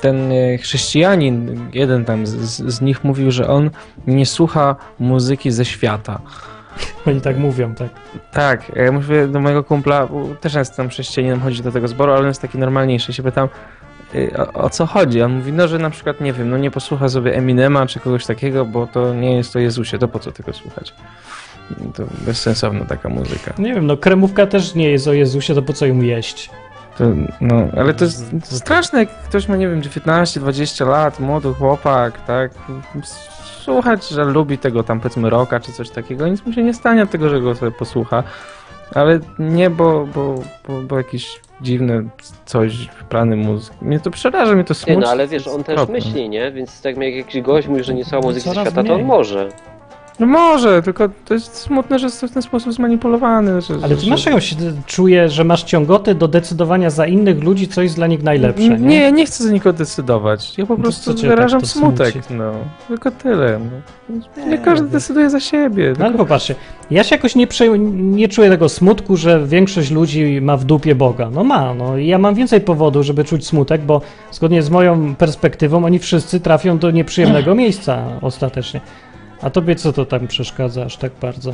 ten 0.00 0.32
e, 0.32 0.58
chrześcijanin, 0.58 1.68
jeden 1.72 2.04
tam 2.04 2.26
z, 2.26 2.34
z 2.74 2.80
nich 2.80 3.04
mówił, 3.04 3.30
że 3.30 3.48
on 3.48 3.70
nie 4.06 4.26
słucha 4.26 4.76
muzyki 4.98 5.50
ze 5.50 5.64
świata. 5.64 6.20
Oni 7.06 7.20
tak 7.20 7.38
mówią, 7.38 7.74
tak. 7.74 7.88
Tak, 8.32 8.76
ja 8.76 8.92
mówię 8.92 9.28
do 9.28 9.40
mojego 9.40 9.64
kumpla, 9.64 10.08
też 10.40 10.54
jest 10.54 10.76
tam 10.76 10.88
chrześcijaninem, 10.88 11.40
chodzi 11.40 11.62
do 11.62 11.72
tego 11.72 11.88
zboru, 11.88 12.12
ale 12.12 12.20
on 12.20 12.26
jest 12.26 12.42
taki 12.42 12.58
normalniejszy. 12.58 13.12
Się 13.12 13.22
pytam, 13.22 13.48
o, 14.38 14.52
o 14.52 14.70
co 14.70 14.86
chodzi? 14.86 15.22
On 15.22 15.32
mówi, 15.32 15.52
no, 15.52 15.68
że 15.68 15.78
na 15.78 15.90
przykład, 15.90 16.20
nie 16.20 16.32
wiem, 16.32 16.50
no 16.50 16.58
nie 16.58 16.70
posłucha 16.70 17.08
sobie 17.08 17.34
Eminema 17.34 17.86
czy 17.86 18.00
kogoś 18.00 18.26
takiego, 18.26 18.64
bo 18.64 18.86
to 18.86 19.14
nie 19.14 19.36
jest 19.36 19.52
to 19.52 19.58
Jezusie, 19.58 19.98
to 19.98 20.08
po 20.08 20.18
co 20.18 20.32
tego 20.32 20.52
słuchać? 20.52 20.94
To 21.94 22.02
bezsensowna 22.26 22.84
taka 22.84 23.08
muzyka. 23.08 23.54
Nie 23.58 23.74
wiem, 23.74 23.86
no 23.86 23.96
kremówka 23.96 24.46
też 24.46 24.74
nie 24.74 24.90
jest 24.90 25.08
o 25.08 25.12
Jezusie, 25.12 25.54
to 25.54 25.62
po 25.62 25.72
co 25.72 25.86
ją 25.86 26.00
jeść? 26.00 26.50
To, 26.98 27.04
no, 27.40 27.68
ale 27.76 27.94
to 27.94 28.04
jest 28.04 28.56
straszne, 28.56 28.98
jak 28.98 29.22
ktoś 29.22 29.48
ma, 29.48 29.56
nie 29.56 29.68
wiem, 29.68 29.82
19-20 29.82 30.88
lat, 30.88 31.20
młody 31.20 31.54
chłopak, 31.54 32.24
tak? 32.26 32.50
Słuchać, 33.62 34.08
że 34.08 34.24
lubi 34.24 34.58
tego 34.58 34.82
tam, 34.82 35.00
powiedzmy, 35.00 35.30
roka 35.30 35.60
czy 35.60 35.72
coś 35.72 35.90
takiego, 35.90 36.28
nic 36.28 36.46
mu 36.46 36.52
się 36.52 36.62
nie 36.62 36.74
stanie 36.74 37.02
od 37.02 37.10
tego, 37.10 37.28
że 37.28 37.40
go 37.40 37.54
sobie 37.54 37.72
posłucha. 37.72 38.22
Ale 38.94 39.20
nie, 39.38 39.70
bo, 39.70 40.06
bo, 40.14 40.34
bo, 40.68 40.82
bo 40.82 40.96
jakiś 40.98 41.40
dziwny 41.60 42.08
coś, 42.44 42.88
prany 43.08 43.36
mózg. 43.36 43.74
Mnie 43.82 44.00
to 44.00 44.10
przeraża, 44.10 44.54
mnie 44.54 44.64
to 44.64 44.72
Nie 44.74 44.78
smuci. 44.78 44.98
no, 44.98 45.08
ale 45.08 45.26
wiesz, 45.26 45.48
on 45.48 45.64
też 45.64 45.88
myśli, 45.88 46.28
nie? 46.28 46.52
Więc 46.52 46.82
tak 46.82 46.96
jak 46.96 47.14
jakiś 47.14 47.42
gość 47.42 47.68
mówi, 47.68 47.84
że 47.84 47.94
nie 47.94 48.04
słucha 48.04 48.20
muzyki 48.20 48.48
ze 48.48 48.54
Coraz 48.54 48.68
świata, 48.68 48.88
to 48.88 48.94
on 48.94 49.02
może. 49.04 49.48
No 50.20 50.26
może, 50.26 50.82
tylko 50.82 51.08
to 51.24 51.34
jest 51.34 51.56
smutne, 51.56 51.98
że 51.98 52.06
jest 52.06 52.20
w 52.24 52.30
ten 52.32 52.42
sposób 52.42 52.72
zmanipulowany. 52.72 53.60
Że, 53.60 53.74
Ale 53.82 53.96
że, 53.96 54.02
ty 54.04 54.10
masz 54.10 54.26
jakąś, 54.26 54.54
czuję, 54.86 55.28
że 55.28 55.44
masz 55.44 55.62
ciągotę 55.62 56.14
do 56.14 56.28
decydowania 56.28 56.90
za 56.90 57.06
innych 57.06 57.44
ludzi, 57.44 57.68
co 57.68 57.82
jest 57.82 57.94
dla 57.96 58.06
nich 58.06 58.22
najlepsze, 58.22 58.68
nie? 58.68 58.78
Nie, 58.78 59.12
nie 59.12 59.26
chcę 59.26 59.44
za 59.44 59.52
nikogo 59.52 59.72
decydować. 59.78 60.58
Ja 60.58 60.66
po 60.66 60.76
to 60.76 60.82
prostu 60.82 61.14
cię 61.14 61.28
wyrażam 61.28 61.60
tak 61.60 61.70
smutek. 61.70 62.12
smuci? 62.12 62.34
No, 62.34 62.52
tylko 62.88 63.10
tyle. 63.10 63.58
No. 64.08 64.16
Nie, 64.36 64.46
Nie 64.50 64.58
każdy 64.58 64.86
nie. 64.86 64.92
decyduje 64.92 65.30
za 65.30 65.40
siebie. 65.40 65.92
No 65.98 66.04
ale 66.04 66.14
popatrzcie, 66.14 66.54
ja 66.90 67.04
się 67.04 67.16
jakoś 67.16 67.34
nie, 67.34 67.46
prze, 67.46 67.78
nie 67.78 68.28
czuję 68.28 68.50
tego 68.50 68.68
smutku, 68.68 69.16
że 69.16 69.46
większość 69.46 69.90
ludzi 69.90 70.38
ma 70.42 70.56
w 70.56 70.64
dupie 70.64 70.94
Boga. 70.94 71.30
No 71.30 71.44
ma, 71.44 71.74
no 71.74 71.98
ja 71.98 72.18
mam 72.18 72.34
więcej 72.34 72.60
powodów, 72.60 73.04
żeby 73.06 73.24
czuć 73.24 73.46
smutek, 73.46 73.80
bo 73.82 74.00
zgodnie 74.32 74.62
z 74.62 74.70
moją 74.70 75.14
perspektywą 75.14 75.84
oni 75.84 75.98
wszyscy 75.98 76.40
trafią 76.40 76.78
do 76.78 76.90
nieprzyjemnego 76.90 77.54
miejsca 77.54 78.02
ostatecznie. 78.22 78.80
A 79.42 79.50
tobie 79.50 79.74
co 79.74 79.92
to 79.92 80.04
tam 80.04 80.26
przeszkadza 80.26 80.84
aż 80.84 80.96
tak 80.96 81.12
bardzo? 81.20 81.52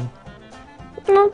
No, 1.09 1.31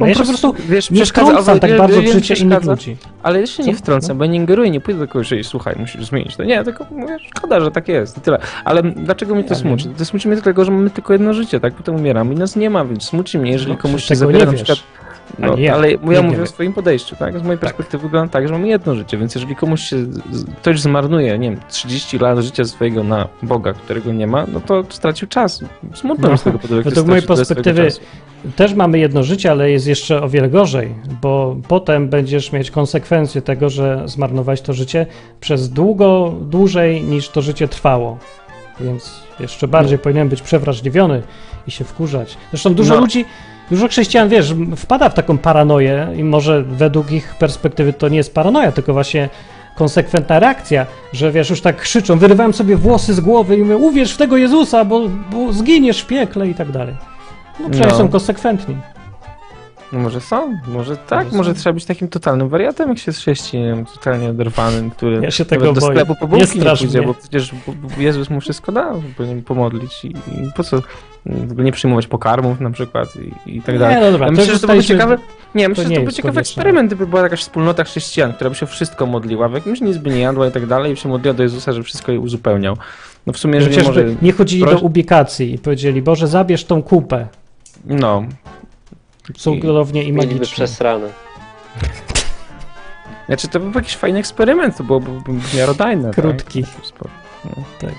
No 0.00 0.06
ja 0.06 0.14
po 0.14 0.24
prostu 0.24 0.54
wiesz, 0.68 0.90
nie 0.90 1.00
przeszkadza- 1.02 1.30
wtrącam 1.30 1.60
tak 1.60 1.70
wiem, 1.70 1.78
bardzo 1.78 2.02
w 2.02 2.06
życie 2.06 2.34
innych 2.34 2.64
ludzi. 2.64 2.96
Ale 3.22 3.40
jeszcze 3.40 3.62
nie 3.62 3.74
wtrącam, 3.74 4.18
bo 4.18 4.24
ja 4.24 4.30
nie 4.30 4.36
ingeruję, 4.36 4.70
nie 4.70 4.80
pójdę 4.80 5.00
do 5.00 5.08
kogoś, 5.08 5.28
że 5.28 5.44
słuchaj, 5.44 5.74
musisz 5.78 6.04
zmienić 6.06 6.36
to. 6.36 6.44
Nie, 6.44 6.64
tylko 6.64 6.86
mówię, 6.90 7.16
szkoda, 7.36 7.60
że 7.60 7.70
tak 7.70 7.88
jest 7.88 8.18
i 8.18 8.20
tyle. 8.20 8.38
Ale 8.64 8.82
dlaczego 8.82 9.34
mnie 9.34 9.44
to 9.44 9.54
Ja 9.54 9.60
smuci? 9.60 9.84
wiem. 9.84 9.94
To 9.94 10.04
smuci 10.04 10.28
mnie 10.28 10.36
dlatego, 10.36 10.64
że 10.64 10.70
mamy 10.72 10.90
tylko 10.90 11.12
jedno 11.12 11.34
życie, 11.34 11.60
tak? 11.60 11.74
Potem 11.74 11.94
umieramy 11.94 12.34
i 12.34 12.36
nas 12.36 12.56
nie 12.56 12.70
ma, 12.70 12.84
więc 12.84 13.04
smuci 13.04 13.38
mnie, 13.38 13.50
jeżeli 13.52 13.72
No, 13.72 13.78
komuś 13.78 14.04
się 14.04 14.16
zabiera 14.16 14.44
na 14.46 14.52
wiesz. 14.52 14.84
No, 15.38 15.52
Ani 15.52 15.62
ja. 15.62 15.74
ale 15.74 15.90
ja 15.92 15.98
nie 16.02 16.22
mówię 16.22 16.36
wie. 16.36 16.42
o 16.42 16.46
swoim 16.46 16.72
podejściu, 16.72 17.16
tak? 17.16 17.38
Z 17.38 17.42
mojej 17.42 17.58
perspektywy 17.58 18.02
wygląda 18.02 18.32
tak, 18.32 18.46
że 18.48 18.52
mamy 18.54 18.68
jedno 18.68 18.94
życie, 18.94 19.18
więc 19.18 19.34
jeżeli 19.34 19.56
komuś 19.56 19.80
się, 19.82 19.96
ktoś 20.56 20.80
zmarnuje, 20.80 21.38
nie 21.38 21.50
wiem, 21.50 21.60
30 21.68 22.18
lat 22.18 22.38
życia 22.38 22.64
swojego 22.64 23.04
na 23.04 23.28
Boga, 23.42 23.72
którego 23.72 24.12
nie 24.12 24.26
ma, 24.26 24.46
no 24.52 24.60
to 24.60 24.84
stracił 24.88 25.28
czas. 25.28 25.64
Smutno 25.94 26.28
No, 26.28 26.36
z 26.38 26.42
tego 26.42 26.58
powodu, 26.58 26.76
jak 26.76 26.84
według 26.84 27.04
ktoś 27.04 27.08
mojej 27.10 27.22
perspektywy. 27.26 27.88
Też 28.56 28.74
mamy 28.74 28.98
jedno 28.98 29.22
życie, 29.22 29.50
ale 29.50 29.70
jest 29.70 29.86
jeszcze 29.86 30.22
o 30.22 30.28
wiele 30.28 30.48
gorzej, 30.50 30.94
bo 31.22 31.56
potem 31.68 32.08
będziesz 32.08 32.52
mieć 32.52 32.70
konsekwencje 32.70 33.42
tego, 33.42 33.70
że 33.70 34.02
zmarnowałeś 34.06 34.60
to 34.60 34.72
życie 34.72 35.06
przez 35.40 35.70
długo, 35.70 36.34
dłużej 36.40 37.02
niż 37.02 37.28
to 37.28 37.42
życie 37.42 37.68
trwało. 37.68 38.18
Więc 38.80 39.20
jeszcze 39.40 39.68
bardziej 39.68 39.98
powinienem 39.98 40.28
być 40.28 40.42
przewrażliwiony 40.42 41.22
i 41.66 41.70
się 41.70 41.84
wkurzać. 41.84 42.36
Zresztą 42.50 42.74
dużo 42.74 42.94
No. 42.94 43.00
ludzi, 43.00 43.24
dużo 43.70 43.88
chrześcijan, 43.88 44.28
wiesz, 44.28 44.54
wpada 44.76 45.08
w 45.08 45.14
taką 45.14 45.38
paranoję 45.38 46.08
i 46.16 46.24
może 46.24 46.62
według 46.62 47.12
ich 47.12 47.34
perspektywy 47.34 47.92
to 47.92 48.08
nie 48.08 48.16
jest 48.16 48.34
paranoja, 48.34 48.72
tylko 48.72 48.92
właśnie 48.92 49.28
konsekwentna 49.74 50.40
reakcja, 50.40 50.86
że 51.12 51.32
wiesz, 51.32 51.50
już 51.50 51.60
tak 51.60 51.76
krzyczą, 51.76 52.18
wyrywałem 52.18 52.52
sobie 52.54 52.76
włosy 52.76 53.14
z 53.14 53.20
głowy 53.20 53.56
i 53.56 53.62
mówię, 53.62 53.76
uwierz 53.76 54.14
w 54.14 54.16
tego 54.16 54.36
Jezusa, 54.36 54.84
bo, 54.84 55.08
bo 55.32 55.52
zginiesz 55.52 56.00
w 56.00 56.06
piekle 56.06 56.48
i 56.48 56.54
tak 56.54 56.70
dalej. 56.70 56.94
No 57.60 57.70
przynajmniej 57.70 57.98
No. 57.98 58.04
są 58.04 58.08
konsekwentni. 58.08 58.76
No 59.92 59.98
może 59.98 60.20
są, 60.20 60.58
może 60.68 60.96
tak, 60.96 61.24
Może 61.24 61.36
może, 61.36 61.54
trzeba 61.54 61.72
być 61.74 61.84
takim 61.84 62.08
totalnym 62.08 62.48
wariatem, 62.48 62.88
jak 62.88 62.98
się 62.98 63.04
jest 63.06 63.20
chrześcijaninem, 63.20 63.84
totalnie 63.84 64.28
oderwanym, 64.30 64.90
który 64.90 65.20
Ja 65.22 65.30
się 65.30 65.44
tego 65.44 65.72
do 65.72 65.80
boję. 65.80 65.92
sklepu 65.92 66.14
po 66.14 66.24
Nie 66.36 66.44
bułki 66.44 66.58
nie, 66.60 66.76
pójdzie, 66.76 66.98
mnie. 66.98 67.06
bo 67.06 67.14
przecież 67.14 67.50
Jezus 67.98 68.30
mu 68.30 68.40
wszystko 68.40 68.72
dał, 68.72 69.02
żeby 69.02 69.28
nim 69.28 69.42
pomodlić 69.42 70.04
i, 70.04 70.08
i 70.08 70.52
po 70.56 70.64
co 70.64 70.82
nie 71.56 71.72
przyjmować 71.72 72.06
pokarmów 72.06 72.60
na 72.60 72.70
przykład 72.70 73.08
i, 73.46 73.56
i 73.56 73.62
tak 73.62 73.78
dalej. 73.78 73.96
Nie, 73.96 74.02
no 74.02 74.12
dobra, 74.12 74.26
Ja 74.26 74.32
to 74.32 74.36
myślę, 74.38 74.54
że 74.54 74.60
to 74.60 74.66
byłby 74.66 74.84
ciekawe, 74.84 75.18
nie, 75.54 75.68
myślę, 75.68 75.84
to 75.84 75.88
że 75.88 75.90
nie 75.90 75.96
to 75.96 76.00
by 76.02 76.06
jest 76.06 76.16
ciekawy 76.16 76.40
eksperyment, 76.40 76.86
gdyby 76.86 77.06
była 77.06 77.22
jakaś 77.22 77.40
wspólnota 77.40 77.84
chrześcijan, 77.84 78.32
która 78.32 78.50
by 78.50 78.56
się 78.56 78.66
wszystko 78.66 79.06
modliła, 79.06 79.48
w 79.48 79.52
jakimś 79.54 79.80
nic 79.80 79.96
by 79.96 80.10
nie 80.10 80.20
jadła 80.20 80.46
i 80.46 80.50
tak 80.52 80.66
dalej 80.66 80.92
i 80.92 80.96
się 80.96 81.08
modliła 81.08 81.34
do 81.34 81.42
Jezusa, 81.42 81.72
żeby 81.72 81.84
wszystko 81.84 82.12
jej 82.12 82.18
uzupełniał. 82.18 82.76
No 83.26 83.32
w 83.32 83.38
sumie, 83.38 83.54
jeżeli 83.54 83.76
Chociażby 83.76 84.02
może... 84.04 84.16
nie 84.22 84.32
chodzili 84.32 84.64
proś- 84.64 84.70
do 84.72 84.78
ubikacji 84.78 85.54
i 85.54 85.58
powiedzieli, 85.58 86.02
Boże, 86.02 86.26
zabierz 86.28 86.64
tą 86.64 86.82
kupę. 86.82 87.26
No, 87.84 88.24
Cudownie 89.34 90.02
i 90.04 90.12
Mieliby 90.12 90.34
magicznie. 90.34 90.54
przesrane. 90.54 91.08
Znaczy 93.26 93.48
to 93.48 93.60
był 93.60 93.72
jakiś 93.74 93.96
fajny 93.96 94.18
eksperyment, 94.18 94.76
to 94.76 94.84
byłoby 94.84 95.10
miarodajne. 95.56 96.10
Krótki. 96.10 96.62
Tak? 96.62 97.08
No. 97.44 97.50
Tak. 97.80 97.94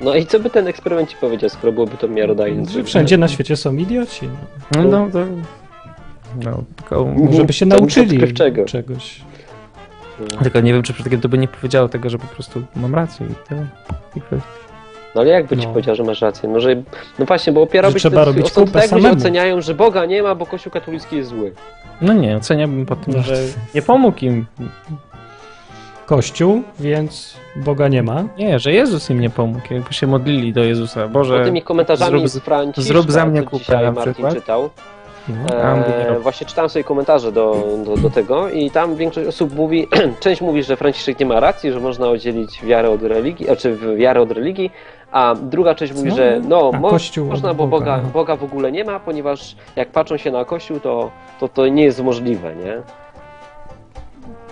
No 0.00 0.14
i 0.14 0.26
co 0.26 0.40
by 0.40 0.50
ten 0.50 0.68
eksperyment 0.68 1.10
ci 1.10 1.16
powiedział, 1.16 1.50
skoro 1.50 1.72
byłoby 1.72 1.96
to 1.96 2.08
miarodajne? 2.08 2.70
Że 2.70 2.84
wszędzie 2.84 3.18
na 3.18 3.28
świecie 3.28 3.56
są 3.56 3.76
idioci. 3.76 4.28
No, 4.76 4.82
no, 4.84 5.08
to... 5.12 5.26
No, 6.44 6.62
tylko, 6.76 7.06
Żeby 7.32 7.52
się 7.52 7.66
nauczyli 7.66 8.34
czegoś. 8.66 9.20
tylko 10.42 10.60
nie 10.60 10.72
wiem, 10.72 10.82
czy 10.82 10.92
przypadkiem 10.92 11.20
to 11.20 11.28
by 11.28 11.38
nie 11.38 11.48
powiedziało 11.48 11.88
tego, 11.88 12.10
że 12.10 12.18
po 12.18 12.26
prostu 12.26 12.62
mam 12.76 12.94
rację 12.94 13.26
i 13.26 13.48
tyle. 13.48 13.66
I 14.16 14.20
kwestia. 14.20 14.63
No 15.14 15.20
ale 15.20 15.30
jakby 15.30 15.56
ci 15.56 15.66
No. 15.66 15.72
powiedział, 15.72 15.94
że 15.94 16.02
masz 16.04 16.20
rację? 16.20 16.48
No, 16.48 16.60
że, 16.60 16.74
no 17.18 17.24
właśnie, 17.26 17.52
bo 17.52 17.62
opierałbyś 17.62 18.02
trzeba 18.02 18.24
ten 18.24 18.34
robić 18.34 18.52
kupę 18.52 18.70
tak, 18.72 18.86
samemu. 18.86 19.14
oceniają, 19.14 19.60
że 19.60 19.74
Boga 19.74 20.04
nie 20.04 20.22
ma, 20.22 20.34
bo 20.34 20.46
Kościół 20.46 20.72
katolicki 20.72 21.16
jest 21.16 21.28
zły. 21.30 21.52
No 22.00 22.12
nie, 22.12 22.36
oceniałbym 22.36 22.86
po 22.86 22.96
tym, 22.96 23.14
No. 23.16 23.22
że 23.22 23.36
nie 23.74 23.82
pomógł 23.82 24.18
im. 24.24 24.46
Kościół, 26.06 26.62
więc 26.80 27.36
Boga 27.56 27.88
nie 27.88 28.02
ma. 28.02 28.24
Nie, 28.38 28.58
że 28.58 28.72
Jezus 28.72 29.10
im 29.10 29.20
nie 29.20 29.30
pomógł, 29.30 29.74
jakby 29.74 29.92
się 29.94 30.06
modlili 30.06 30.52
do 30.52 30.64
Jezusa. 30.64 31.08
Boże, 31.08 31.38
Bo 31.38 31.44
tymi 31.44 31.62
komentarzami 31.62 32.20
zrób- 32.20 32.28
z 32.28 32.38
Franciszka, 32.38 32.88
zrób 32.88 33.12
za 33.12 33.26
mnie 33.26 33.42
kupę 33.42 33.82
na 33.82 33.92
Martin 33.92 34.12
przykład. 34.12 34.34
czytał. 34.34 34.70
No. 35.28 35.54
E, 35.56 36.18
właśnie 36.20 36.46
czytałem 36.46 36.68
sobie 36.70 36.84
komentarze 36.84 37.32
do, 37.32 37.64
do, 37.84 37.96
do 37.96 38.10
tego 38.10 38.48
i 38.48 38.70
tam 38.70 38.96
większość 38.96 39.28
osób 39.28 39.54
mówi, 39.54 39.88
część 40.20 40.40
mówi, 40.40 40.62
że 40.62 40.76
Franciszek 40.76 41.20
nie 41.20 41.26
ma 41.26 41.40
racji, 41.40 41.72
że 41.72 41.80
można 41.80 42.08
oddzielić 42.08 42.62
wiarę 42.64 42.90
od 42.90 43.02
religii, 43.02 43.46
znaczy 43.46 43.78
wiarę 43.96 44.20
od 44.20 44.30
religii, 44.30 44.70
a 45.12 45.34
druga 45.42 45.74
część 45.74 45.94
mówi, 45.94 46.10
Co? 46.10 46.16
że 46.16 46.40
no, 46.48 46.72
mo, 46.72 46.90
Kościół 46.90 47.26
można, 47.26 47.54
bo 47.54 47.66
Boga, 47.66 47.84
Boga, 47.84 48.02
no. 48.02 48.08
Boga 48.12 48.36
w 48.36 48.44
ogóle 48.44 48.72
nie 48.72 48.84
ma, 48.84 49.00
ponieważ 49.00 49.56
jak 49.76 49.88
patrzą 49.88 50.16
się 50.16 50.30
na 50.30 50.44
Kościół, 50.44 50.80
to 50.80 51.10
to, 51.40 51.48
to 51.48 51.66
nie 51.68 51.84
jest 51.84 52.02
możliwe, 52.02 52.54
nie? 52.56 52.82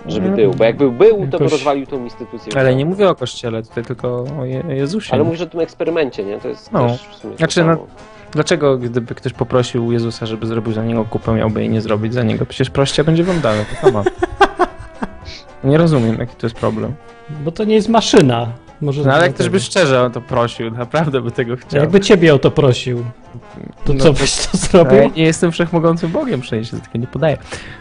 Żeby 0.05 0.29
był, 0.29 0.51
bo 0.51 0.63
jakby 0.63 0.91
był, 0.91 1.27
to 1.31 1.37
by 1.37 1.47
rozwalił 1.47 1.85
tą 1.85 2.03
instytucję. 2.03 2.59
Ale 2.59 2.75
nie 2.75 2.85
mówię 2.85 3.09
o 3.09 3.15
Kościele, 3.15 3.63
tutaj 3.63 3.83
tylko 3.83 4.25
o 4.39 4.45
Je 4.45 4.63
Jezusie. 4.67 5.13
Ale 5.13 5.23
mówisz 5.23 5.41
o 5.41 5.45
tym 5.45 5.59
eksperymencie, 5.59 6.23
nie? 6.23 6.39
To 6.39 6.47
jest 6.47 6.71
No. 6.71 6.87
też 6.87 7.07
w 7.07 7.15
sumie 7.15 7.37
Znaczy, 7.37 7.63
no- 7.63 7.73
samo. 7.73 7.87
Dlaczego, 8.33 8.77
gdyby 8.77 9.15
ktoś 9.15 9.33
poprosił 9.33 9.91
Jezusa, 9.91 10.25
żeby 10.25 10.47
zrobił 10.47 10.73
za 10.73 10.83
niego 10.83 11.05
kupę, 11.05 11.33
miałby 11.33 11.59
jej 11.61 11.69
nie 11.69 11.81
zrobić 11.81 12.13
za 12.13 12.23
niego? 12.23 12.45
Przecież 12.45 12.69
proście 12.69 13.03
będzie 13.03 13.23
wam 13.23 13.41
dane, 13.41 13.65
to 13.65 13.87
samo. 13.87 14.03
Nie 15.63 15.77
rozumiem, 15.77 16.17
jaki 16.19 16.35
to 16.35 16.45
jest 16.47 16.55
problem. 16.55 16.93
Bo 17.43 17.51
to 17.51 17.63
nie 17.63 17.75
jest 17.75 17.89
maszyna. 17.89 18.47
Może 18.81 19.03
No 19.03 19.13
ale 19.13 19.23
jak 19.25 19.33
ktoś 19.35 19.49
by 19.49 19.59
szczerze 19.59 20.01
o 20.03 20.09
to 20.09 20.21
prosił, 20.21 20.71
naprawdę 20.71 21.21
by 21.21 21.31
tego 21.31 21.57
chciał. 21.57 21.81
Jakby 21.81 21.99
ciebie 21.99 22.33
o 22.33 22.39
to 22.39 22.51
prosił, 22.51 23.03
to 23.85 23.93
No 23.93 23.99
co 24.03 24.13
to- 24.13 24.19
byś 24.19 24.35
to 24.35 24.49
Ja 24.53 24.59
zrobił? 24.59 25.11
nie 25.15 25.23
jestem 25.23 25.51
wszechmogącym 25.51 26.11
Bogiem, 26.11 26.41
przecież 26.41 26.71
się 26.71 26.79
tylko 26.81 26.97
nie 26.97 27.07
podaję. 27.07 27.37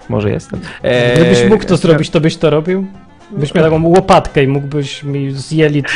Może 0.08 0.30
jestem. 0.30 0.60
Eee, 0.82 1.16
Gdybyś 1.16 1.44
mógł 1.50 1.64
to 1.64 1.76
zrobić, 1.76 2.10
to 2.10 2.20
byś 2.20 2.36
to 2.36 2.50
robił? 2.50 2.86
Byś 3.32 3.54
miał 3.54 3.64
taką 3.64 3.86
łopatkę 3.88 4.42
i 4.44 4.48
mógłbyś 4.48 5.02
mi 5.02 5.30
z 5.32 5.50
jelit 5.50 5.86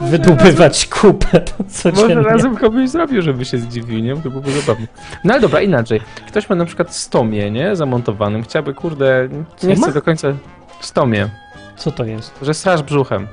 wydłubywać 0.00 0.86
kupę 0.86 1.40
codziennie. 1.68 2.14
Może 2.16 2.28
razem 2.28 2.56
komuś 2.56 2.88
zrobił, 2.90 3.22
żeby 3.22 3.44
się 3.44 3.58
zdziwił, 3.58 3.98
nie? 3.98 4.16
To 4.16 4.30
byłoby 4.30 4.52
zabawne. 4.60 4.86
No 5.24 5.32
ale 5.32 5.40
dobra, 5.40 5.60
inaczej. 5.60 6.00
Ktoś 6.28 6.48
ma 6.48 6.56
na 6.56 6.64
przykład 6.64 6.94
stomie, 6.94 7.50
nie? 7.50 7.76
Zamontowanym. 7.76 8.42
Chciałby, 8.42 8.74
kurde, 8.74 9.28
nie 9.62 9.76
chcę 9.76 9.92
do 9.92 10.02
końca... 10.02 10.28
Stomie, 10.80 11.28
Co 11.76 11.90
to 11.90 12.04
jest? 12.04 12.38
że 12.42 12.54
straż 12.54 12.82
brzuchem. 12.82 13.26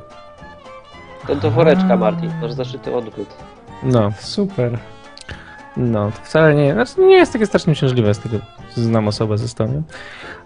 To 1.28 1.36
do 1.36 1.52
woreczka, 1.52 1.98
Martin, 1.98 2.32
masz 2.42 2.52
zaszyty 2.54 2.94
odwrót. 2.96 3.28
No, 3.84 4.12
Super. 4.20 4.78
No, 5.78 6.12
to 6.12 6.18
wcale 6.24 6.56
nie... 6.56 6.74
Znaczy 6.74 7.02
nie 7.02 7.16
jest 7.16 7.34
takie 7.34 7.46
strasznie 7.46 7.74
uciążliwe 7.74 8.14
z 8.14 8.20
tego, 8.20 8.38
znam 8.76 9.08
osobę 9.08 9.38
ze 9.38 9.48
stomią. 9.48 9.84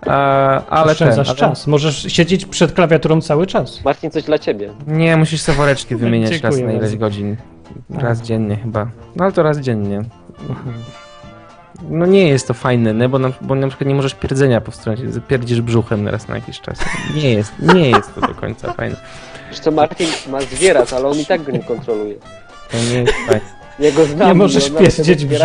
A, 0.07 0.65
ale 0.65 0.91
Oszczędzasz 0.91 1.27
ten, 1.27 1.35
czas. 1.35 1.67
Możesz 1.67 2.01
siedzieć 2.13 2.45
przed 2.45 2.71
klawiaturą 2.71 3.21
cały 3.21 3.47
czas. 3.47 3.83
Martin, 3.83 4.11
coś 4.11 4.23
dla 4.23 4.39
ciebie. 4.39 4.73
Nie, 4.87 5.17
musisz 5.17 5.41
sobie 5.41 5.57
woreczki 5.57 5.95
wymieniać 6.05 6.41
raz 6.41 6.59
na 6.59 6.71
ileś 6.71 6.95
godzin. 6.95 7.35
Raz 7.89 8.21
dziennie 8.21 8.55
chyba. 8.55 8.87
No 9.15 9.23
ale 9.23 9.33
to 9.33 9.43
raz 9.43 9.59
dziennie. 9.59 10.03
no 11.89 12.05
nie 12.05 12.27
jest 12.27 12.47
to 12.47 12.53
fajne, 12.53 12.93
nie? 12.93 13.09
Bo, 13.09 13.19
na, 13.19 13.29
bo 13.41 13.55
na 13.55 13.67
przykład 13.67 13.87
nie 13.87 13.95
możesz 13.95 14.15
pierdzenia 14.15 14.61
powstrzymać, 14.61 14.99
pierdzisz 15.27 15.61
brzuchem 15.61 16.07
raz 16.07 16.27
na 16.27 16.35
jakiś 16.35 16.61
czas. 16.61 16.79
Nie 17.15 17.33
jest, 17.33 17.53
nie 17.59 17.89
jest 17.89 18.15
to 18.15 18.21
do 18.21 18.35
końca 18.35 18.73
fajne. 18.73 18.95
Zresztą 19.51 19.71
Martin 19.71 20.07
ma 20.29 20.41
zwierat, 20.41 20.93
ale 20.93 21.07
on 21.07 21.17
i 21.17 21.25
tak 21.25 21.43
go 21.43 21.51
nie 21.51 21.63
kontroluje. 21.63 22.15
To 22.71 22.77
nie 22.77 23.01
jest 23.01 23.13
fajne. 23.27 23.54
Ja 23.79 23.91
go 23.91 24.05
znam, 24.05 24.27
Nie 24.27 24.33
możesz 24.33 24.71
no, 24.71 24.79
pierdzieć 24.79 25.25
wiesz, 25.25 25.41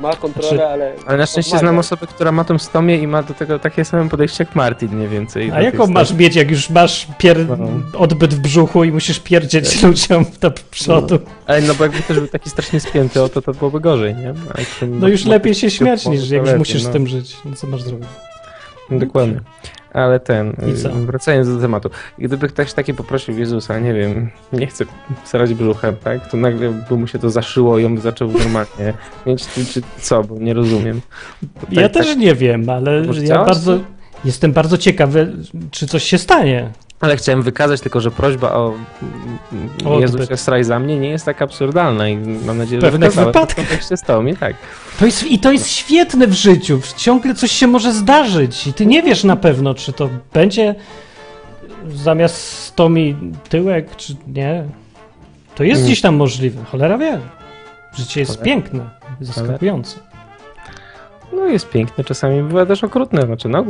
ma 0.00 0.16
kontrolę, 0.16 0.48
Znaczy, 0.48 0.66
ale... 0.66 0.92
Ale 1.06 1.18
na 1.18 1.26
szczęście 1.26 1.50
odmawia. 1.50 1.68
znam 1.68 1.78
osobę, 1.78 2.06
która 2.06 2.32
ma 2.32 2.44
tą 2.44 2.58
stomię 2.58 2.98
i 2.98 3.06
ma 3.06 3.22
do 3.22 3.34
tego 3.34 3.58
takie 3.58 3.84
same 3.84 4.08
podejście 4.08 4.44
jak 4.44 4.54
Martin 4.54 4.96
mniej 4.96 5.08
więcej. 5.08 5.50
A 5.50 5.54
Do 5.54 5.60
jaką 5.60 5.86
masz 5.86 6.14
mieć, 6.14 6.36
jak 6.36 6.50
już 6.50 6.70
masz 6.70 7.06
pier... 7.18 7.58
No. 7.58 7.68
odbyt 7.98 8.34
w 8.34 8.38
brzuchu 8.38 8.84
i 8.84 8.92
musisz 8.92 9.20
pierdzieć 9.20 9.82
ludziom 9.82 10.24
do 10.40 10.50
przodu? 10.70 11.18
Ale 11.46 11.60
no 11.60 11.74
bo 11.74 11.84
jakby 11.84 12.02
też 12.02 12.18
był 12.18 12.28
taki 12.28 12.50
strasznie 12.50 12.80
spięty, 12.80 13.22
o 13.22 13.28
to 13.28 13.42
to 13.42 13.52
byłoby 13.54 13.80
gorzej, 13.80 14.14
nie? 14.14 14.34
No 14.86 15.08
już 15.08 15.24
lepiej 15.24 15.54
się 15.54 15.70
śmiać, 15.70 16.06
niż 16.06 16.30
jak 16.30 16.46
już 16.46 16.54
musisz 16.58 16.84
no. 16.84 16.90
z 16.90 16.92
tym 16.92 17.06
żyć. 17.06 17.36
No 17.44 17.56
co 17.56 17.66
masz 17.66 17.82
zrobić? 17.82 18.08
Dokładnie. 18.90 19.40
Ale 19.92 20.20
ten, 20.20 20.52
I 20.70 20.82
co? 20.82 20.88
y, 20.88 20.92
wracając 21.06 21.48
do 21.54 21.60
tematu, 21.60 21.90
gdyby 22.18 22.48
ktoś 22.48 22.72
taki 22.72 22.94
poprosił 22.94 23.38
Jezusa, 23.38 23.78
nie 23.78 23.94
wiem, 23.94 24.30
nie 24.52 24.66
chce 24.66 24.84
starać 25.24 25.54
brzuchem, 25.54 25.96
tak, 26.04 26.30
to 26.30 26.36
nagle 26.36 26.72
by 26.88 26.96
mu 26.96 27.06
się 27.06 27.18
to 27.18 27.30
zaszyło 27.30 27.78
i 27.78 27.84
on 27.84 27.94
by 27.94 28.00
zaczął 28.00 28.30
normalnie 28.32 28.94
mieć, 29.26 29.48
czy, 29.48 29.66
czy 29.66 29.82
co, 29.98 30.24
bo 30.24 30.38
nie 30.38 30.54
rozumiem. 30.54 31.00
Ja 31.70 31.82
tak- 31.82 31.92
też 31.92 32.06
tak- 32.08 32.18
nie 32.18 32.34
wiem, 32.34 32.70
ale 32.70 33.02
ja 33.22 33.44
bardzo... 33.44 33.78
Jestem 34.24 34.52
bardzo 34.52 34.78
ciekawy, 34.78 35.32
czy 35.70 35.86
coś 35.86 36.02
się 36.04 36.18
stanie. 36.18 36.70
Ale 37.00 37.16
chciałem 37.16 37.42
wykazać 37.42 37.80
tylko, 37.80 38.00
że 38.00 38.10
prośba 38.10 38.52
o 38.52 38.74
Jezusie 40.00 40.22
odbyt. 40.22 40.40
straj 40.40 40.64
za 40.64 40.78
mnie 40.78 40.98
nie 40.98 41.08
jest 41.08 41.24
tak 41.24 41.42
absurdalna 41.42 42.08
i 42.08 42.16
mam 42.16 42.58
nadzieję, 42.58 42.80
że 42.80 42.90
pewnych 42.90 43.12
wypadkach. 43.12 43.50
w 43.50 43.54
kontekście 43.54 43.96
stołu, 43.96 44.24
tak. 44.40 44.56
To 44.98 45.06
jest, 45.06 45.22
I 45.26 45.38
to 45.38 45.52
jest 45.52 45.68
świetne 45.68 46.26
w 46.26 46.32
życiu. 46.32 46.80
Ciągle 46.96 47.34
coś 47.34 47.52
się 47.52 47.66
może 47.66 47.92
zdarzyć 47.92 48.66
i 48.66 48.72
ty 48.72 48.86
nie 48.86 49.02
wiesz 49.02 49.24
na 49.24 49.36
pewno, 49.36 49.74
czy 49.74 49.92
to 49.92 50.08
będzie 50.32 50.74
zamiast 51.88 52.36
stomi 52.36 53.16
tyłek, 53.48 53.96
czy 53.96 54.16
nie. 54.26 54.64
To 55.54 55.64
jest 55.64 55.78
Mm. 55.78 55.86
gdzieś 55.86 56.00
tam 56.00 56.16
możliwe. 56.16 56.64
Cholera 56.64 56.98
wie. 56.98 57.20
Życie 57.96 58.20
jest 58.20 58.32
Cholera. 58.32 58.44
piękne, 58.44 58.90
zaskakujące. 59.20 59.98
No 61.32 61.46
jest 61.46 61.70
piękne, 61.70 62.04
czasami 62.04 62.42
bywa 62.42 62.66
też 62.66 62.84
okrutne, 62.84 63.22
znaczy 63.22 63.48
no, 63.48 63.64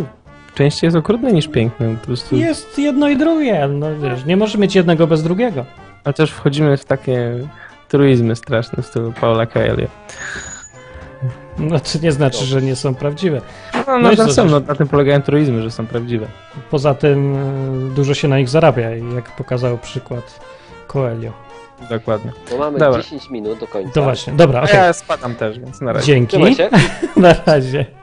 częściej 0.58 0.86
jest 0.88 0.96
okrutne 0.96 1.32
niż 1.32 1.48
piękne, 1.48 1.96
po 2.00 2.06
prostu... 2.06 2.36
Jest 2.36 2.78
jedno 2.78 3.08
i 3.08 3.16
drugie. 3.16 3.68
No, 3.68 3.86
wiesz, 3.98 4.24
nie 4.24 4.36
może 4.36 4.58
mieć 4.58 4.74
jednego 4.74 5.06
bez 5.06 5.22
drugiego. 5.22 5.64
Chociaż 6.04 6.30
wchodzimy 6.30 6.76
w 6.76 6.84
takie 6.84 7.32
truizmy 7.88 8.36
straszne 8.36 8.82
w 8.82 8.86
stylu 8.86 9.12
Paula 9.20 9.46
Coelho. 9.46 9.88
No 11.58 11.80
to 11.80 11.98
nie 12.02 12.12
znaczy, 12.12 12.44
że 12.44 12.62
nie 12.62 12.76
są 12.76 12.94
prawdziwe. 12.94 13.40
No, 13.74 13.98
No 13.98 14.10
no, 14.16 14.16
są, 14.16 14.42
też? 14.42 14.50
no, 14.52 14.60
na 14.60 14.74
tym 14.74 14.88
polegają 14.88 15.22
truizmy, 15.22 15.62
że 15.62 15.70
są 15.70 15.86
prawdziwe. 15.86 16.26
Poza 16.70 16.94
tym 16.94 17.36
e, 17.36 17.94
dużo 17.94 18.14
się 18.14 18.28
na 18.28 18.38
nich 18.38 18.48
zarabia, 18.48 18.90
jak 18.90 19.36
pokazał 19.36 19.78
przykład 19.78 20.40
Coelho. 20.86 21.32
Dokładnie. 21.90 22.32
Bo 22.50 22.58
mamy 22.58 22.78
Dobra. 22.78 23.02
10 23.02 23.30
minut 23.30 23.58
do 23.58 23.66
końca. 23.66 23.92
To 23.92 24.02
właśnie, 24.02 24.32
dobra, 24.32 24.60
A 24.60 24.62
okej. 24.64 24.76
ja 24.76 24.92
spadam 24.92 25.34
też, 25.34 25.58
więc 25.58 25.80
na 25.80 25.92
razie. 25.92 26.06
Dzięki. 26.06 26.36
Na 27.16 27.34
razie. 27.46 27.97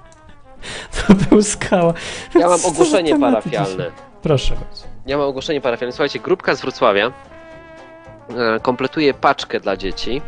To 1.08 1.14
był 1.14 1.44
skała. 1.44 1.94
Ja 2.36 2.48
mam 2.50 2.60
ogłoszenie 2.66 3.20
parafialne. 3.20 3.92
Proszę 4.22 4.56
bardzo. 4.56 4.84
Ja 5.06 5.18
mam 5.18 5.28
ogłoszenie 5.28 5.62
parafialne. 5.62 5.92
Słuchajcie, 5.92 6.20
grupka 6.20 6.56
z 6.56 6.62
Wrocławia 6.62 7.12
e, 8.30 8.60
kompletuje 8.60 9.14
paczkę 9.14 9.60
dla 9.60 9.78
dzieci 9.78 10.22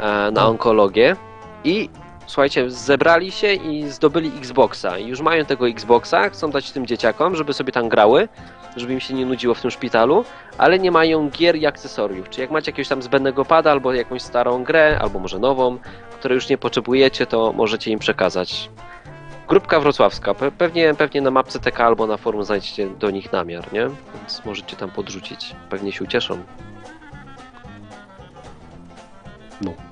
e, 0.00 0.30
na 0.30 0.46
onkologię 0.46 1.16
i 1.64 1.88
słuchajcie, 2.26 2.70
zebrali 2.70 3.32
się 3.32 3.52
i 3.52 3.88
zdobyli 3.88 4.32
Xboxa. 4.38 4.98
I 4.98 5.06
już 5.06 5.20
mają 5.20 5.44
tego 5.44 5.68
Xboxa, 5.68 6.28
chcą 6.28 6.50
dać 6.50 6.72
tym 6.72 6.86
dzieciakom, 6.86 7.36
żeby 7.36 7.52
sobie 7.52 7.72
tam 7.72 7.88
grały, 7.88 8.28
żeby 8.76 8.92
im 8.92 9.00
się 9.00 9.14
nie 9.14 9.26
nudziło 9.26 9.54
w 9.54 9.60
tym 9.60 9.70
szpitalu, 9.70 10.24
ale 10.58 10.78
nie 10.78 10.90
mają 10.90 11.30
gier 11.30 11.56
i 11.56 11.66
akcesoriów. 11.66 12.30
Czy 12.30 12.40
jak 12.40 12.50
macie 12.50 12.70
jakiegoś 12.70 12.88
tam 12.88 13.02
zbędnego 13.02 13.44
pada 13.44 13.70
albo 13.70 13.92
jakąś 13.92 14.22
starą 14.22 14.64
grę, 14.64 14.98
albo 15.02 15.18
może 15.18 15.38
nową, 15.38 15.78
której 16.18 16.34
już 16.36 16.48
nie 16.48 16.58
potrzebujecie, 16.58 17.26
to 17.26 17.52
możecie 17.52 17.90
im 17.90 17.98
przekazać. 17.98 18.70
Grupka 19.48 19.80
wrocławska. 19.80 20.32
Pe- 20.34 20.50
Pewnie, 20.50 20.94
pewnie 20.94 21.20
na 21.20 21.30
mapce 21.30 21.60
TK 21.60 21.80
albo 21.80 22.06
na 22.06 22.16
forum 22.16 22.44
znajdziecie 22.44 22.86
do 23.00 23.10
nich 23.10 23.32
namiar, 23.32 23.72
nie? 23.72 23.80
Więc 24.18 24.42
możecie 24.44 24.76
tam 24.76 24.90
podrzucić. 24.90 25.56
Pewnie 25.70 25.92
się 25.92 26.04
ucieszą. 26.04 26.38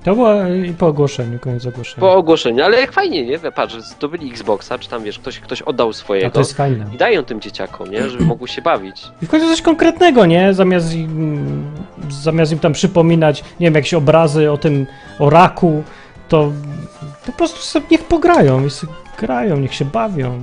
To 0.03 0.15
było 0.15 0.45
i 0.65 0.73
po 0.73 0.87
ogłoszeniu, 0.87 1.39
koniec 1.39 1.65
ogłoszenia. 1.65 1.99
Po 1.99 2.13
ogłoszeniu, 2.13 2.63
ale 2.63 2.79
jak 2.79 2.91
fajnie, 2.91 3.25
nie? 3.25 3.39
Patrz, 3.39 3.75
zdobyli 3.75 4.29
Xboxa, 4.29 4.79
czy 4.79 4.89
tam 4.89 5.03
wiesz, 5.03 5.19
ktoś, 5.19 5.39
ktoś 5.39 5.61
oddał 5.61 5.89
A 5.89 5.93
swojego 5.93 6.29
to 6.31 6.39
jest 6.39 6.53
fajne. 6.53 6.85
i 6.93 6.97
dają 6.97 7.23
tym 7.23 7.41
dzieciakom, 7.41 7.91
nie? 7.91 8.09
Żeby 8.09 8.23
mogły 8.25 8.47
się 8.47 8.61
bawić. 8.61 9.07
I 9.21 9.25
w 9.25 9.29
końcu 9.29 9.49
coś 9.49 9.61
konkretnego, 9.61 10.25
nie? 10.25 10.53
Zamiast 10.53 10.93
im, 10.95 11.65
zamiast 12.09 12.51
im 12.51 12.59
tam 12.59 12.73
przypominać, 12.73 13.41
nie 13.59 13.67
wiem, 13.67 13.75
jakieś 13.75 13.93
obrazy 13.93 14.51
o 14.51 14.57
tym, 14.57 14.85
o 15.19 15.29
raku, 15.29 15.83
to 16.29 16.51
po 17.25 17.31
prostu 17.31 17.59
sobie 17.61 17.85
niech 17.91 18.03
pograją 18.03 18.65
i 18.65 18.69
sobie 18.69 18.93
grają, 19.27 19.57
niech 19.59 19.73
się 19.73 19.85
bawią. 19.85 20.39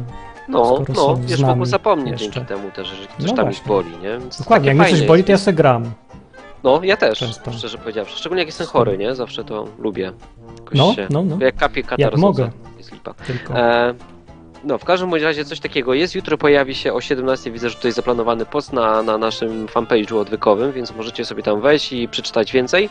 No, 0.49 0.85
no, 0.97 1.17
wiesz, 1.21 1.41
mogą 1.41 1.57
nie? 1.61 1.67
zapomnieć 1.67 2.11
jeszcze. 2.23 2.31
dzięki 2.35 2.49
temu 2.49 2.71
też, 2.71 2.89
że 2.89 3.07
coś 3.19 3.27
No 3.31 3.37
tam 3.37 3.45
właśnie. 3.45 3.61
ich 3.63 3.69
boli, 3.69 3.91
nie? 4.03 4.19
Więc 4.19 4.39
Dokładnie, 4.39 4.69
jak 4.69 4.77
mnie 4.79 4.89
coś 4.91 5.03
boli, 5.07 5.25
to 5.25 5.33
ja 5.33 5.39
se 5.39 5.53
gram. 5.53 5.85
No, 6.65 6.81
ja 6.83 6.97
też, 6.97 7.19
Często. 7.19 7.53
szczerze 7.53 7.79
powiedziawszy. 7.79 8.19
Szczególnie 8.19 8.41
jak 8.41 8.49
jestem 8.49 8.67
chory, 8.67 8.99
nie? 8.99 9.15
Zawsze 9.15 9.45
to 9.45 9.65
lubię. 9.79 10.13
Jakoś 10.59 10.79
No, 10.79 10.95
się... 10.95 11.07
no, 11.11 11.23
no, 11.23 11.37
Jak 11.41 11.57
kapie 11.57 11.83
katar 11.83 12.01
Jak 12.01 12.17
mogę. 12.17 12.51
Jest 12.79 12.93
lipa. 12.93 13.15
tylko. 13.15 13.55
E, 13.59 13.95
no, 14.65 14.79
w 14.79 14.85
każdym 14.85 15.11
bądź 15.11 15.23
razie 15.23 15.45
coś 15.45 15.61
takiego 15.61 15.95
jest. 15.95 16.15
Jutro 16.15 16.39
pojawi 16.39 16.75
się 16.75 16.93
o 16.93 17.01
17. 17.01 17.51
Widzę, 17.51 17.71
że 17.71 17.77
tutaj 17.77 17.93
zaplanowany 17.93 18.47
post 18.47 18.73
na, 18.73 19.03
na 19.03 19.19
naszym 19.19 19.67
fanpage'u 19.67 20.19
odwykowym, 20.19 20.73
więc 20.73 20.97
możecie 20.97 21.25
sobie 21.25 21.43
tam 21.43 21.61
wejść 21.61 21.93
i 21.93 22.09
przeczytać 22.09 22.53
więcej. 22.53 22.89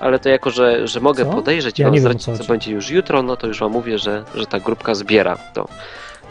Ale 0.00 0.18
to 0.18 0.28
jako, 0.28 0.50
że, 0.50 0.88
że 0.88 1.00
mogę 1.00 1.24
Co? 1.24 1.30
podejrzeć 1.30 1.78
i 1.78 1.82
Ja 1.82 1.90
wiem, 1.90 2.00
zdradzić, 2.00 2.24
co 2.24 2.38
co, 2.38 2.44
będzie 2.44 2.72
już 2.72 2.90
jutro, 2.90 3.22
no 3.22 3.36
to 3.36 3.46
już 3.46 3.60
wam 3.60 3.72
mówię, 3.72 3.98
że, 3.98 4.24
że 4.34 4.46
ta 4.46 4.60
grupka 4.60 4.94
zbiera 4.94 5.38
to. 5.54 5.68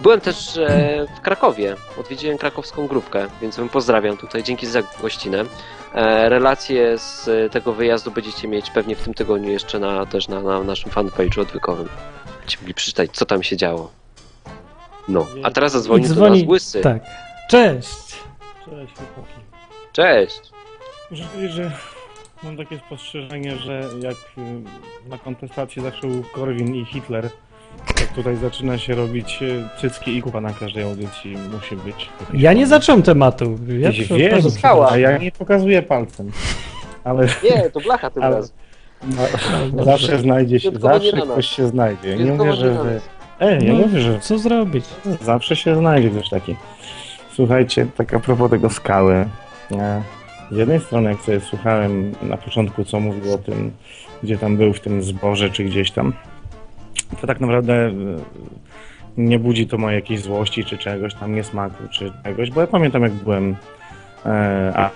Byłem 0.01 0.21
też 0.21 0.57
e, 0.57 1.05
w 1.17 1.21
Krakowie. 1.21 1.75
Odwiedziłem 1.99 2.37
krakowską 2.37 2.87
grupkę, 2.87 3.27
więc 3.41 3.57
wam 3.57 3.69
pozdrawiam 3.69 4.17
tutaj. 4.17 4.43
Dzięki 4.43 4.67
za 4.67 4.81
gościnę. 5.01 5.43
E, 5.93 6.29
relacje 6.29 6.97
z 6.97 7.29
tego 7.53 7.73
wyjazdu 7.73 8.11
będziecie 8.11 8.47
mieć 8.47 8.69
pewnie 8.71 8.95
w 8.95 9.03
tym 9.03 9.13
tygodniu 9.13 9.51
jeszcze 9.51 9.79
na, 9.79 10.05
też 10.05 10.27
na, 10.27 10.41
na 10.41 10.63
naszym 10.63 10.91
fanpage'u 10.91 11.41
odwykowym. 11.41 11.89
Będziecie 12.39 12.57
mogli 12.61 12.73
przeczytać, 12.73 13.09
co 13.13 13.25
tam 13.25 13.43
się 13.43 13.57
działo. 13.57 13.91
No, 15.07 15.25
a 15.43 15.51
teraz 15.51 15.71
I 15.71 15.73
zadzwonił 15.73 16.07
do 16.09 16.15
dzwoni- 16.15 16.39
nas 16.41 16.49
Łysy. 16.49 16.81
Tak. 16.81 17.03
Cześć! 17.49 17.89
Cześć 18.65 18.93
chłopaki. 18.95 19.33
Cześć! 19.93 20.41
Powiedzieć, 21.33 21.51
że 21.55 21.71
mam 22.45 22.57
takie 22.57 22.77
spostrzeżenie, 22.77 23.55
że 23.57 23.81
jak 24.01 24.15
y, 24.37 25.09
na 25.09 25.17
kontestacji 25.17 25.81
był 26.01 26.23
Korwin 26.33 26.75
i 26.75 26.85
Hitler, 26.85 27.29
tak 27.87 28.07
tutaj 28.07 28.35
zaczyna 28.35 28.77
się 28.77 28.95
robić 28.95 29.39
y, 29.41 29.63
cycki 29.81 30.17
i 30.17 30.21
kupa 30.21 30.41
na 30.41 30.53
każdej 30.53 30.83
audycji 30.83 31.37
musi 31.53 31.75
być. 31.75 32.09
Ja 32.33 32.53
nie 32.53 32.67
zacząłem 32.67 33.03
tematu. 33.03 33.57
Ja 33.79 33.91
wiem, 34.17 34.31
bardzo 34.31 34.51
skała. 34.51 34.91
a 34.91 34.97
ja 34.97 35.17
nie 35.17 35.31
pokazuję 35.31 35.81
palcem. 35.81 36.31
Ale 37.03 37.27
Nie, 37.43 37.69
to 37.69 37.79
blacha 37.79 38.09
tym 38.09 38.23
Ale- 38.23 38.35
razem. 38.35 38.55
no, 39.73 39.83
zawsze 39.83 40.19
znajdzie 40.19 40.59
się, 40.59 40.71
Wyjątkowo 40.71 40.93
zawsze 41.11 41.21
ktoś 41.21 41.47
się 41.47 41.67
znajdzie. 41.67 42.09
Nie 42.09 42.15
Wyjątkowo 42.17 42.51
mówię, 42.51 42.61
że... 42.61 42.73
że... 42.73 42.83
nas. 42.93 43.09
Ej, 43.39 43.67
ja 43.67 43.73
No. 43.73 43.79
mówię, 43.79 43.99
że 43.99 44.19
Co 44.19 44.37
zrobić? 44.39 44.85
Zawsze 45.21 45.55
się 45.55 45.75
znajdzie 45.75 46.09
ktoś 46.09 46.29
taki. 46.29 46.55
Słuchajcie, 47.33 47.87
tak 47.97 48.13
a 48.13 48.19
propos 48.19 48.51
tego 48.51 48.69
skały. 48.69 49.13
e, 49.71 50.01
Z 50.51 50.57
jednej 50.57 50.79
strony, 50.79 51.09
jak 51.09 51.21
sobie 51.21 51.39
słuchałem 51.39 52.11
na 52.21 52.37
początku, 52.37 52.85
co 52.85 52.99
mówił 52.99 53.33
o 53.33 53.37
tym, 53.37 53.71
gdzie 54.23 54.37
tam 54.37 54.57
był 54.57 54.73
w 54.73 54.79
tym 54.79 55.03
zborze, 55.03 55.49
czy 55.49 55.63
gdzieś 55.63 55.91
tam, 55.91 56.13
to 57.21 57.27
tak 57.27 57.39
naprawdę 57.39 57.73
e, 57.73 57.91
nie 59.17 59.39
budzi 59.39 59.67
to 59.67 59.77
mojej 59.77 59.95
jakiejś 59.95 60.21
złości, 60.21 60.65
czy 60.65 60.77
czegoś 60.77 61.13
tam, 61.13 61.35
niesmaku, 61.35 61.83
czy 61.91 62.11
czegoś, 62.23 62.51
bo 62.51 62.61
ja 62.61 62.67
pamiętam, 62.67 63.01
jak 63.01 63.11
byłem 63.11 63.55
e, 64.25 64.73
a 64.75 64.89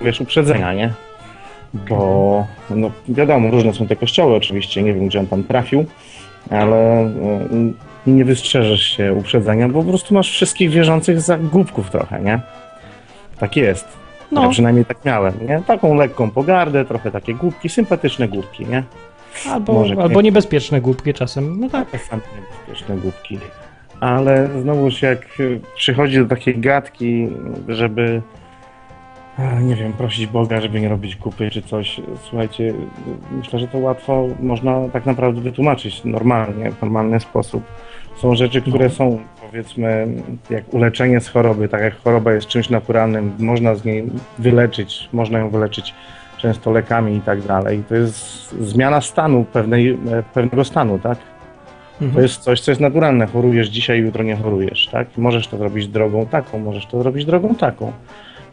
wiesz, 0.00 0.20
uprzedzenia, 0.20 0.74
nie? 0.74 0.92
Bo, 1.74 2.46
no 2.70 2.90
wiadomo, 3.08 3.50
różne 3.50 3.74
są 3.74 3.86
te 3.86 3.96
kościoły 3.96 4.36
oczywiście, 4.36 4.82
nie 4.82 4.94
wiem, 4.94 5.06
gdzie 5.06 5.20
on 5.20 5.26
tam 5.26 5.44
trafił, 5.44 5.84
ale 6.50 6.76
e, 6.76 7.10
nie 8.06 8.24
wystrzeżesz 8.24 8.82
się 8.82 9.12
uprzedzenia, 9.12 9.68
bo 9.68 9.82
po 9.82 9.88
prostu 9.88 10.14
masz 10.14 10.30
wszystkich 10.30 10.70
wierzących 10.70 11.20
za 11.20 11.38
głupków 11.38 11.90
trochę, 11.90 12.20
nie? 12.20 12.40
Tak 13.38 13.56
jest. 13.56 13.84
Ja 14.32 14.40
No, 14.40 14.50
przynajmniej 14.50 14.84
tak 14.84 15.04
miałem, 15.04 15.34
nie? 15.48 15.62
Taką 15.66 15.94
lekką 15.94 16.30
pogardę, 16.30 16.84
trochę 16.84 17.10
takie 17.10 17.34
głupki, 17.34 17.68
sympatyczne 17.68 18.28
głupki, 18.28 18.66
nie? 18.66 18.82
albo, 19.50 19.72
może 19.72 19.96
albo 20.02 20.20
nie. 20.20 20.24
niebezpieczne 20.24 20.80
głupkie 20.80 21.14
czasem. 21.14 21.60
No 21.60 21.68
tak. 21.68 21.90
Czasami 21.90 22.22
niebezpieczne 22.34 22.96
głupki. 22.96 23.38
Ale 24.00 24.48
znowuż 24.62 25.02
jak 25.02 25.40
y, 25.40 25.60
przychodzi 25.76 26.18
do 26.18 26.26
takiej 26.26 26.58
gadki, 26.58 27.28
żeby 27.68 28.22
nie 29.62 29.76
wiem, 29.76 29.92
prosić 29.92 30.26
Boga, 30.26 30.60
żeby 30.60 30.80
nie 30.80 30.88
robić 30.88 31.16
kupy 31.16 31.50
czy 31.50 31.62
coś. 31.62 32.00
Słuchajcie, 32.28 32.74
myślę, 33.32 33.58
że 33.58 33.68
to 33.68 33.78
łatwo 33.78 34.28
można 34.40 34.88
tak 34.88 35.06
naprawdę 35.06 35.40
wytłumaczyć 35.40 36.04
normalnie, 36.04 36.70
w 36.70 36.82
normalny 36.82 37.20
sposób. 37.20 37.64
Są 38.16 38.34
rzeczy, 38.34 38.60
które 38.62 38.90
są 38.90 39.18
powiedzmy 39.50 40.06
jak 40.50 40.74
uleczenie 40.74 41.20
z 41.20 41.28
choroby, 41.28 41.68
tak 41.68 41.80
jak 41.82 41.96
choroba 42.02 42.32
jest 42.32 42.46
czymś 42.46 42.70
naturalnym, 42.70 43.32
można 43.38 43.74
z 43.74 43.84
niej 43.84 44.04
wyleczyć, 44.38 45.08
można 45.12 45.38
ją 45.38 45.50
wyleczyć 45.50 45.94
często 46.38 46.70
lekami 46.70 47.16
i 47.16 47.20
tak 47.20 47.42
dalej. 47.42 47.82
To 47.88 47.94
jest 47.94 48.50
zmiana 48.50 49.00
stanu, 49.00 49.44
pewnej, 49.52 49.90
e, 49.90 50.22
pewnego 50.34 50.64
stanu, 50.64 50.98
tak? 50.98 51.18
To 51.98 52.04
Mhm. 52.04 52.22
jest 52.22 52.40
coś, 52.42 52.60
co 52.60 52.70
jest 52.70 52.80
naturalne. 52.80 53.26
Chorujesz 53.26 53.68
dzisiaj, 53.68 53.98
jutro 54.00 54.24
nie 54.24 54.36
chorujesz, 54.36 54.88
tak? 54.92 55.08
Możesz 55.18 55.48
to 55.48 55.56
zrobić 55.58 55.88
drogą 55.88 56.26
taką, 56.26 56.58
możesz 56.58 56.86
to 56.86 57.02
zrobić 57.02 57.24
drogą 57.24 57.54
taką. 57.54 57.92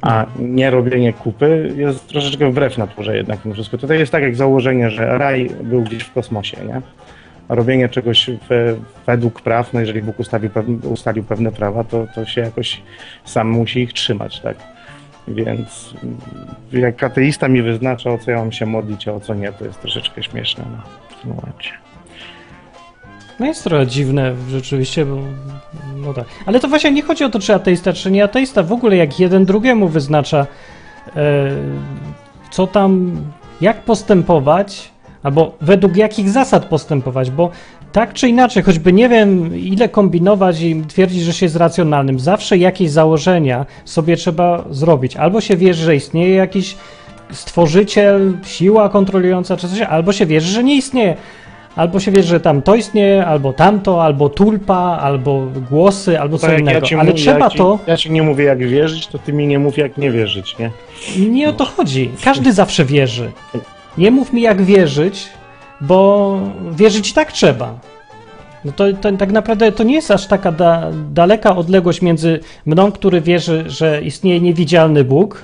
A 0.01 0.25
nie 0.39 0.69
robienie 0.71 1.13
kupy 1.13 1.73
jest 1.75 2.07
troszeczkę 2.07 2.49
wbrew 2.51 2.77
naturze 2.77 3.17
jednak 3.17 3.45
mimo 3.45 3.53
wszystko. 3.53 3.77
Tutaj 3.77 3.99
jest 3.99 4.11
tak 4.11 4.23
jak 4.23 4.35
założenie, 4.35 4.89
że 4.89 5.17
raj 5.17 5.49
był 5.63 5.81
gdzieś 5.81 6.03
w 6.03 6.13
kosmosie, 6.13 6.57
nie? 6.67 6.81
Robienie 7.49 7.89
czegoś 7.89 8.29
we, 8.49 8.75
według 9.05 9.41
praw, 9.41 9.73
no 9.73 9.79
jeżeli 9.79 10.01
Bóg 10.01 10.19
ustawił 10.19 10.49
ustalił 10.83 11.23
pewne 11.23 11.51
prawa, 11.51 11.83
to, 11.83 12.07
to 12.15 12.25
się 12.25 12.41
jakoś 12.41 12.81
sam 13.25 13.49
musi 13.49 13.79
ich 13.79 13.93
trzymać, 13.93 14.39
tak? 14.39 14.57
Więc 15.27 15.93
mm, 16.03 16.17
jak 16.71 17.03
ateista 17.03 17.47
mi 17.47 17.61
wyznacza, 17.61 18.09
o 18.09 18.17
co 18.17 18.31
ja 18.31 18.37
mam 18.37 18.51
się 18.51 18.65
modlić, 18.65 19.07
a 19.07 19.11
o 19.11 19.19
co 19.19 19.33
nie, 19.33 19.51
to 19.51 19.65
jest 19.65 19.81
troszeczkę 19.81 20.23
śmieszne 20.23 20.65
no, 20.71 20.83
w 21.09 21.21
tym 21.21 21.29
momencie. 21.29 21.71
No 23.39 23.45
jest 23.45 23.63
trochę 23.63 23.87
dziwne 23.87 24.35
rzeczywiście, 24.49 25.05
bo 25.05 25.17
no 25.95 26.13
tak. 26.13 26.25
Ale 26.45 26.59
to 26.59 26.67
właśnie 26.67 26.91
nie 26.91 27.01
chodzi 27.01 27.23
o 27.23 27.29
to, 27.29 27.39
czy 27.39 27.53
ateista, 27.53 27.93
czy 27.93 28.11
nie 28.11 28.23
ateista. 28.23 28.63
W 28.63 28.71
ogóle 28.71 28.97
jak 28.97 29.19
jeden 29.19 29.45
drugiemu 29.45 29.87
wyznacza, 29.87 30.47
e, 31.15 31.49
co 32.51 32.67
tam, 32.67 33.21
jak 33.61 33.81
postępować, 33.81 34.91
albo 35.27 35.51
według 35.61 35.95
jakich 35.97 36.29
zasad 36.29 36.65
postępować, 36.65 37.31
bo 37.31 37.49
tak 37.91 38.13
czy 38.13 38.29
inaczej, 38.29 38.63
choćby 38.63 38.93
nie 38.93 39.09
wiem, 39.09 39.55
ile 39.57 39.89
kombinować 39.89 40.61
i 40.61 40.81
twierdzić, 40.87 41.21
że 41.23 41.33
się 41.33 41.45
jest 41.45 41.55
racjonalnym, 41.55 42.19
zawsze 42.19 42.57
jakieś 42.57 42.89
założenia 42.91 43.65
sobie 43.85 44.17
trzeba 44.17 44.63
zrobić. 44.69 45.15
Albo 45.15 45.41
się 45.41 45.57
wierzy, 45.57 45.83
że 45.85 45.95
istnieje 45.95 46.35
jakiś 46.35 46.75
stworzyciel, 47.31 48.33
siła 48.45 48.89
kontrolująca 48.89 49.57
czy 49.57 49.69
coś, 49.69 49.81
albo 49.81 50.13
się 50.13 50.25
wierzy, 50.25 50.51
że 50.51 50.63
nie 50.63 50.75
istnieje. 50.75 51.15
Albo 51.75 51.99
się 51.99 52.11
wierzy, 52.11 52.27
że 52.29 52.39
tam 52.39 52.61
to 52.61 52.75
istnieje, 52.75 53.25
albo 53.25 53.53
tamto, 53.53 54.03
albo 54.03 54.29
tulpa, 54.29 54.99
albo 55.01 55.47
głosy, 55.69 56.19
albo 56.19 56.37
co 56.37 56.47
Tak, 56.47 56.59
innego. 56.59 56.81
ci 56.81 56.95
Ale 56.95 57.11
mów- 57.11 57.19
trzeba 57.19 57.39
ja 57.45 57.49
ci, 57.49 57.57
to. 57.57 57.79
Ja 57.87 57.97
ci 57.97 58.11
nie 58.11 58.23
mówię 58.23 58.43
jak 58.45 58.67
wierzyć, 58.67 59.07
to 59.07 59.19
ty 59.19 59.33
mi 59.33 59.47
nie 59.47 59.59
mów 59.59 59.77
jak 59.77 59.97
nie 59.97 60.11
wierzyć, 60.11 60.55
nie? 60.59 60.71
Nie 61.29 61.49
o 61.49 61.53
to 61.53 61.65
chodzi. 61.65 62.09
Każdy 62.23 62.53
zawsze 62.53 62.85
wierzy. 62.85 63.31
Nie 63.97 64.11
mów 64.11 64.33
mi 64.33 64.41
jak 64.41 64.61
wierzyć, 64.61 65.29
bo 65.81 66.39
wierzyć 66.71 67.13
tak 67.13 67.31
trzeba. 67.31 67.79
No 68.65 68.71
to, 68.71 68.93
to 69.01 69.11
tak 69.11 69.31
naprawdę 69.31 69.71
to 69.71 69.83
nie 69.83 69.93
jest 69.93 70.11
aż 70.11 70.27
taka 70.27 70.51
da, 70.51 70.91
daleka 71.13 71.55
odległość 71.55 72.01
między 72.01 72.39
mną, 72.65 72.91
który 72.91 73.21
wierzy, 73.21 73.63
że 73.67 74.01
istnieje 74.01 74.41
niewidzialny 74.41 75.03
Bóg, 75.03 75.43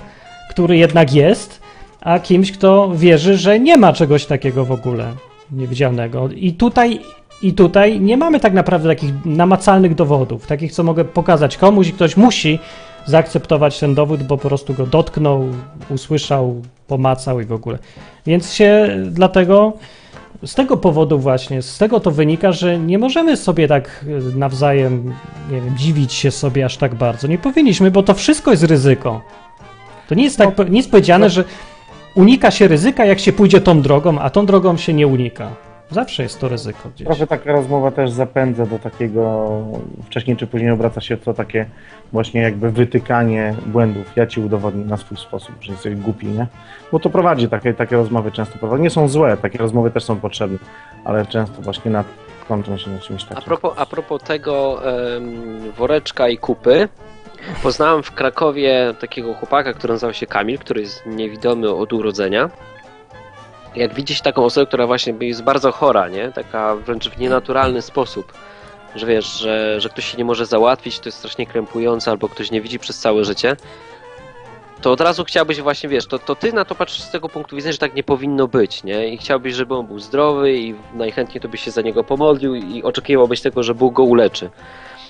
który 0.49 0.77
jednak 0.77 1.13
jest, 1.13 1.61
a 2.01 2.19
kimś, 2.19 2.51
kto 2.51 2.91
wierzy, 2.95 3.37
że 3.37 3.59
nie 3.59 3.77
ma 3.77 3.93
czegoś 3.93 4.25
takiego 4.25 4.65
w 4.65 4.71
ogóle 4.71 5.11
niewidzialnego. 5.51 6.29
I 6.35 6.53
tutaj, 6.53 6.99
I 7.41 7.53
tutaj 7.53 8.01
nie 8.01 8.17
mamy 8.17 8.39
tak 8.39 8.53
naprawdę 8.53 8.89
takich 8.89 9.25
namacalnych 9.25 9.95
dowodów, 9.95 10.47
takich, 10.47 10.71
co 10.71 10.83
mogę 10.83 11.05
pokazać 11.05 11.57
komuś 11.57 11.87
i 11.87 11.93
ktoś 11.93 12.17
musi 12.17 12.59
zaakceptować 13.05 13.79
ten 13.79 13.95
dowód, 13.95 14.23
bo 14.23 14.37
po 14.37 14.47
prostu 14.49 14.73
go 14.73 14.85
dotknął, 14.85 15.45
usłyszał, 15.89 16.61
pomacał 16.88 17.39
i 17.39 17.45
w 17.45 17.53
ogóle. 17.53 17.79
Więc 18.25 18.53
się 18.53 18.97
dlatego 19.11 19.73
z 20.45 20.55
tego 20.55 20.77
powodu 20.77 21.19
właśnie, 21.19 21.61
z 21.61 21.77
tego 21.77 21.99
to 21.99 22.11
wynika, 22.11 22.51
że 22.51 22.79
nie 22.79 22.99
możemy 22.99 23.38
sobie 23.38 23.67
tak 23.67 24.05
e, 24.34 24.38
nawzajem, 24.38 25.13
nie 25.51 25.61
wiem, 25.61 25.77
dziwić 25.77 26.13
się 26.13 26.31
sobie 26.31 26.65
aż 26.65 26.77
tak 26.77 26.95
bardzo. 26.95 27.27
Nie 27.27 27.38
powinniśmy, 27.38 27.91
bo 27.91 28.03
to 28.03 28.13
wszystko 28.13 28.51
jest 28.51 28.63
ryzyko. 28.63 29.21
To 30.09 30.15
nie 30.15 30.23
jest 30.23 30.38
tak, 30.38 30.69
nie 30.69 30.77
jest 30.77 30.91
powiedziane, 30.91 31.29
że 31.29 31.43
unika 32.15 32.51
się 32.51 32.67
ryzyka, 32.67 33.05
jak 33.05 33.19
się 33.19 33.34
pójdzie 33.34 33.61
tą 33.61 33.81
drogą, 33.81 34.19
a 34.19 34.29
tą 34.29 34.45
drogą 34.45 34.77
się 34.77 34.93
nie 34.93 35.07
unika. 35.07 35.51
Zawsze 35.93 36.23
jest 36.23 36.39
to 36.39 36.49
ryzyko 36.49 36.89
gdzieś. 36.95 37.07
Trochę 37.07 37.27
taka 37.27 37.51
rozmowa 37.51 37.91
też 37.91 38.11
zapędza 38.11 38.65
do 38.65 38.79
takiego, 38.79 39.51
wcześniej 40.05 40.37
czy 40.37 40.47
później 40.47 40.71
obraca 40.71 41.01
się 41.01 41.17
w 41.17 41.23
to 41.23 41.33
takie 41.33 41.65
właśnie 42.11 42.41
jakby 42.41 42.71
wytykanie 42.71 43.55
błędów. 43.65 44.11
Ja 44.15 44.27
ci 44.27 44.39
udowodnię 44.41 44.85
na 44.85 44.97
swój 44.97 45.17
sposób, 45.17 45.55
że 45.61 45.71
jesteś 45.71 45.95
głupi, 45.95 46.27
nie? 46.27 46.47
Bo 46.91 46.99
to 46.99 47.09
prowadzi, 47.09 47.49
takie, 47.49 47.73
takie 47.73 47.95
rozmowy 47.95 48.31
często 48.31 48.59
prowadzi. 48.59 48.83
Nie 48.83 48.89
są 48.89 49.07
złe, 49.07 49.37
takie 49.37 49.57
rozmowy 49.57 49.91
też 49.91 50.03
są 50.03 50.15
potrzebne, 50.19 50.57
ale 51.05 51.25
często 51.25 51.61
właśnie 51.61 51.91
na, 51.91 52.03
kończą 52.47 52.77
się 52.77 52.91
na 52.91 52.99
czymś 52.99 53.23
A 53.23 53.27
takim. 53.27 53.43
propos, 53.43 53.73
a 53.77 53.85
propos 53.85 54.23
tego 54.23 54.81
em, 55.15 55.71
woreczka 55.71 56.29
i 56.29 56.37
kupy, 56.37 56.89
poznałem 57.63 58.03
w 58.03 58.11
Krakowie 58.11 58.93
takiego 58.99 59.33
chłopaka, 59.33 59.73
który 59.73 59.93
nazywał 59.93 60.13
się 60.13 60.27
Kamil, 60.27 60.59
który 60.59 60.81
jest 60.81 61.05
niewidomy 61.05 61.69
od 61.69 61.93
urodzenia. 61.93 62.49
Jak 63.76 63.93
widzieć 63.93 64.21
taką 64.21 64.45
osobę, 64.45 64.65
która 64.65 64.88
właśnie 64.88 65.13
jest 65.19 65.43
bardzo 65.43 65.71
chora, 65.71 66.07
nie? 66.09 66.32
Taka 66.32 66.76
wręcz 66.76 67.09
w 67.09 67.19
nienaturalny 67.19 67.82
sposób, 67.82 68.34
że 68.95 69.05
wiesz, 69.05 69.39
że, 69.39 69.82
że 69.82 69.89
ktoś 69.89 70.11
się 70.11 70.17
nie 70.17 70.26
może 70.26 70.45
załatwić, 70.45 70.99
to 70.99 71.07
jest 71.07 71.17
strasznie 71.17 71.47
krępujące, 71.47 72.11
albo 72.11 72.30
ktoś 72.30 72.51
nie 72.51 72.61
widzi 72.61 72.80
przez 72.80 72.99
całe 72.99 73.26
życie, 73.26 73.55
to 74.84 74.91
od 74.91 75.01
razu 75.01 75.24
chciałbyś 75.24 75.61
właśnie, 75.61 75.89
wiesz, 75.89 76.05
to, 76.05 76.19
to 76.19 76.36
ty 76.36 76.53
na 76.53 76.65
to 76.65 76.76
patrzysz 76.76 77.01
z 77.01 77.11
tego 77.11 77.30
punktu 77.30 77.55
widzenia, 77.55 77.74
że 77.74 77.78
tak 77.78 77.95
nie 77.95 78.03
powinno 78.03 78.47
być, 78.47 78.84
nie? 78.84 79.07
I 79.07 79.17
chciałbyś, 79.17 79.53
żeby 79.53 79.76
on 79.76 79.88
był 79.88 79.99
zdrowy 79.99 80.53
i 80.53 80.76
najchętniej 80.93 81.41
to 81.41 81.49
byś 81.49 81.61
się 81.61 81.71
za 81.71 81.82
niego 81.82 82.03
pomodlił 82.03 82.55
i 82.55 82.84
oczekiwałbyś 82.84 83.41
tego, 83.41 83.63
że 83.63 83.76
Bóg 83.76 83.93
go 83.93 84.03
uleczy. 84.03 84.49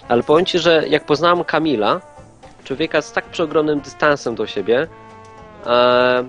Ale 0.08 0.24
powiem 0.24 0.46
ci, 0.46 0.60
że 0.60 0.84
jak 0.90 1.06
poznałem 1.06 1.44
Kamila, 1.44 2.02
człowieka 2.64 3.02
z 3.02 3.12
tak 3.12 3.26
przeogromnym 3.26 3.80
dystansem 3.80 4.36
do 4.36 4.48
siebie, 4.48 4.88
e, 5.66 6.24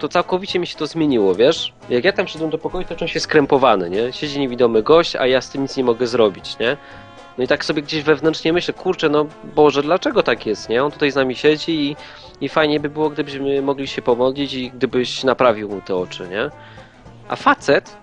to 0.00 0.08
całkowicie 0.08 0.58
mi 0.58 0.66
się 0.66 0.76
to 0.76 0.86
zmieniło, 0.86 1.34
wiesz? 1.34 1.72
Jak 1.88 2.04
ja 2.04 2.12
tam 2.12 2.26
wszedłem 2.26 2.50
do 2.50 2.58
pokoju, 2.58 2.84
to 2.84 2.96
czułem 2.96 3.08
się 3.08 3.20
skrępowany, 3.20 3.90
nie? 3.90 4.12
Siedzi 4.12 4.40
niewidomy 4.40 4.82
gość, 4.82 5.16
a 5.16 5.26
ja 5.26 5.40
z 5.40 5.50
tym 5.50 5.62
nic 5.62 5.76
nie 5.76 5.84
mogę 5.84 6.06
zrobić, 6.06 6.58
nie? 6.58 6.76
No 7.38 7.44
i 7.44 7.48
tak 7.48 7.64
sobie 7.64 7.82
gdzieś 7.82 8.02
wewnętrznie 8.02 8.52
myślę, 8.52 8.74
kurczę, 8.74 9.08
no 9.08 9.26
Boże, 9.54 9.82
dlaczego 9.82 10.22
tak 10.22 10.46
jest, 10.46 10.68
nie? 10.68 10.84
On 10.84 10.90
tutaj 10.90 11.10
z 11.10 11.14
nami 11.14 11.36
siedzi 11.36 11.72
i, 11.72 11.96
i 12.40 12.48
fajnie 12.48 12.80
by 12.80 12.88
było, 12.88 13.10
gdybyśmy 13.10 13.62
mogli 13.62 13.88
się 13.88 14.02
pomodlić 14.02 14.54
i 14.54 14.70
gdybyś 14.70 15.24
naprawił 15.24 15.68
mu 15.68 15.80
te 15.80 15.96
oczy, 15.96 16.28
nie? 16.28 16.50
A 17.28 17.36
facet 17.36 17.96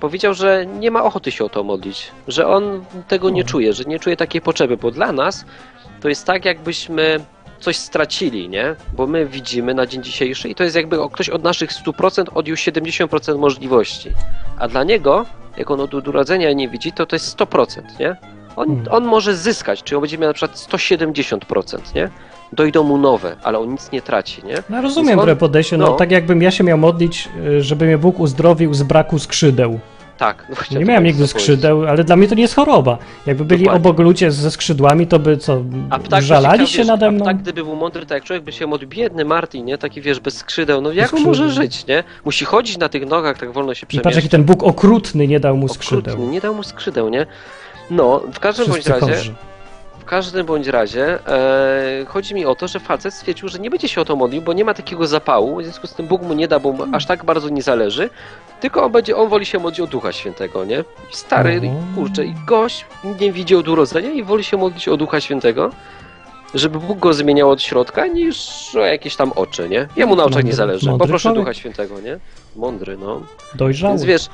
powiedział, 0.00 0.34
że 0.34 0.66
nie 0.66 0.90
ma 0.90 1.04
ochoty 1.04 1.30
się 1.30 1.44
o 1.44 1.48
to 1.48 1.64
modlić, 1.64 2.10
że 2.28 2.46
on 2.46 2.84
tego 3.08 3.30
nie 3.30 3.44
czuje, 3.44 3.72
że 3.72 3.84
nie 3.84 3.98
czuje 3.98 4.16
takiej 4.16 4.40
potrzeby, 4.40 4.76
bo 4.76 4.90
dla 4.90 5.12
nas 5.12 5.44
to 6.00 6.08
jest 6.08 6.26
tak, 6.26 6.44
jakbyśmy 6.44 7.20
coś 7.60 7.76
stracili, 7.76 8.48
nie? 8.48 8.74
Bo 8.96 9.06
my 9.06 9.26
widzimy 9.26 9.74
na 9.74 9.86
dzień 9.86 10.02
dzisiejszy 10.02 10.48
i 10.48 10.54
to 10.54 10.64
jest 10.64 10.76
jakby 10.76 10.96
ktoś 11.12 11.28
od 11.28 11.42
naszych 11.42 11.70
100% 11.72 12.24
odjął 12.34 12.56
70% 12.56 13.38
możliwości. 13.38 14.10
A 14.58 14.68
dla 14.68 14.84
niego, 14.84 15.26
jak 15.56 15.70
on 15.70 15.80
od 15.80 15.94
urodzenia 15.94 16.52
nie 16.52 16.68
widzi, 16.68 16.92
to 16.92 17.06
to 17.06 17.16
jest 17.16 17.38
100%, 17.38 17.82
nie? 18.00 18.16
On, 18.56 18.70
Mhm. 18.70 18.96
on 18.96 19.04
może 19.04 19.36
zyskać, 19.36 19.82
czyli 19.82 19.96
on 19.96 20.00
będzie 20.02 20.18
miał 20.18 20.30
na 20.30 20.34
przykład 20.34 20.58
170%, 20.58 21.94
nie? 21.94 22.10
Dojdą 22.52 22.82
mu 22.82 22.98
nowe, 22.98 23.36
ale 23.42 23.58
on 23.58 23.68
nic 23.70 23.92
nie 23.92 24.02
traci, 24.02 24.42
nie? 24.44 24.54
No 24.70 24.82
rozumiem 24.82 25.18
on- 25.18 25.22
które 25.22 25.36
podejście, 25.36 25.76
no, 25.76 25.86
no. 25.86 25.92
tak 25.92 26.10
jakbym 26.10 26.42
ja 26.42 26.50
się 26.50 26.64
miał 26.64 26.78
modlić, 26.78 27.28
y, 27.46 27.62
żeby 27.62 27.84
mnie 27.86 27.98
Bóg 27.98 28.20
uzdrowił 28.20 28.74
z 28.74 28.82
braku 28.82 29.18
skrzydeł. 29.18 29.80
Tak. 30.18 30.46
No 30.72 30.78
Nie 30.78 30.84
miałem 30.84 31.04
nigdy 31.04 31.26
skrzydeł, 31.26 31.86
ale 31.88 32.04
dla 32.04 32.16
mnie 32.16 32.28
to 32.28 32.34
nie 32.34 32.42
jest 32.42 32.54
choroba. 32.54 32.98
Jakby 33.26 33.44
byli 33.44 33.64
Dokładnie. 33.64 33.90
obok 33.90 33.98
ludzie 34.04 34.30
ze 34.30 34.50
skrzydłami, 34.50 35.06
to 35.06 35.18
by 35.18 35.36
co, 35.36 35.62
A 35.90 35.98
ptak 35.98 36.22
żalali 36.22 36.66
chciał, 36.66 36.66
się 36.66 36.84
nade 36.84 37.06
A 37.06 37.10
mną? 37.10 37.24
ptak, 37.24 37.36
gdyby 37.42 37.64
był 37.64 37.76
mądry, 37.76 38.06
tak 38.06 38.16
jak 38.16 38.24
człowiek 38.24 38.42
by 38.44 38.52
się 38.52 38.66
modlił, 38.66 38.88
biedny 38.90 39.24
Martin, 39.24 39.64
nie? 39.64 39.78
Taki, 39.78 40.00
wiesz, 40.00 40.20
bez 40.20 40.36
skrzydeł, 40.36 40.80
no 40.80 40.92
jak 40.92 41.14
on 41.14 41.22
może 41.22 41.50
żyć, 41.50 41.86
nie? 41.86 42.04
Musi 42.24 42.44
chodzić 42.44 42.78
na 42.78 42.88
tych 42.88 43.06
nogach, 43.06 43.38
tak 43.38 43.52
wolno 43.52 43.74
się 43.74 43.78
I 43.78 43.80
patrz, 43.80 43.90
przemieszczać. 43.90 44.24
jaki 44.24 44.28
ten 44.28 44.44
Bóg 44.44 44.62
okrutny 44.62 45.26
nie 45.28 45.40
dał 45.40 45.56
mu 45.56 45.66
Okrutny, 45.66 45.84
skrzydeł. 45.84 46.18
nie 46.30 46.40
dał 46.40 46.54
mu 46.54 46.62
skrzydeł, 46.62 47.08
nie? 47.08 47.26
No, 47.90 48.20
w 48.32 48.40
każdym 48.40 48.66
bądź 48.66 48.84
Wszyscy 48.84 49.00
razie, 49.00 49.16
chorzy. 49.16 49.34
W 50.08 50.10
każdym 50.10 50.46
bądź 50.46 50.66
razie 50.66 51.18
e, 51.28 52.04
chodzi 52.06 52.34
mi 52.34 52.46
o 52.46 52.54
to, 52.54 52.68
że 52.68 52.80
facet 52.80 53.14
stwierdził, 53.14 53.48
że 53.48 53.58
nie 53.58 53.70
będzie 53.70 53.88
się 53.88 54.00
o 54.00 54.04
to 54.04 54.16
modlił, 54.16 54.42
bo 54.42 54.52
nie 54.52 54.64
ma 54.64 54.74
takiego 54.74 55.06
zapału, 55.06 55.56
w 55.60 55.62
związku 55.62 55.86
z 55.86 55.94
tym 55.94 56.06
Bóg 56.06 56.22
mu 56.22 56.34
nie 56.34 56.48
da, 56.48 56.58
bo 56.60 56.72
mu 56.72 56.84
aż 56.92 57.06
tak 57.06 57.24
bardzo 57.24 57.48
nie 57.48 57.62
zależy, 57.62 58.10
tylko 58.60 58.84
on 58.84 58.92
będzie, 58.92 59.16
on 59.16 59.28
woli 59.28 59.46
się 59.46 59.58
modlić 59.58 59.80
o 59.80 59.86
Ducha 59.86 60.12
Świętego, 60.12 60.64
nie? 60.64 60.84
Stary, 61.10 61.52
Mhm. 61.52 61.94
kurczę, 61.94 62.24
i 62.24 62.34
gość 62.46 62.84
nie 63.20 63.32
widzi 63.32 63.56
od 63.56 63.68
urodzenia 63.68 64.10
i 64.10 64.22
woli 64.22 64.44
się 64.44 64.56
modlić 64.56 64.88
o 64.88 64.96
Ducha 64.96 65.20
Świętego, 65.20 65.70
żeby 66.54 66.78
Bóg 66.78 66.98
go 66.98 67.12
zmieniał 67.14 67.50
od 67.50 67.62
środka, 67.62 68.06
niż 68.06 68.48
o 68.74 68.78
jakieś 68.80 69.16
tam 69.16 69.32
oczy, 69.32 69.68
nie? 69.68 69.88
Jemu 69.96 70.16
na 70.16 70.24
oczach 70.24 70.44
nie 70.44 70.52
zależy, 70.52 70.86
mądry 70.86 71.06
poproszę 71.06 71.22
człowiek. 71.22 71.40
Ducha 71.44 71.54
Świętego, 71.54 72.00
nie? 72.00 72.18
Mądry, 72.56 72.96
no. 72.96 73.20
Dojrzały. 73.54 73.92
Więc 73.92 74.04
wiesz, 74.04 74.26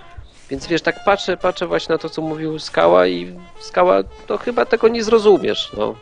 więc 0.50 0.66
wiesz, 0.66 0.82
tak 0.82 1.04
patrzę, 1.04 1.36
patrzę 1.36 1.66
właśnie 1.66 1.92
na 1.92 1.98
to, 1.98 2.10
co 2.10 2.22
mówił 2.22 2.58
Skała 2.58 3.06
i 3.06 3.36
Skała, 3.60 4.02
to 4.26 4.38
chyba 4.38 4.64
tego 4.64 4.88
nie 4.88 5.04
zrozumiesz, 5.04 5.70
no. 5.76 5.94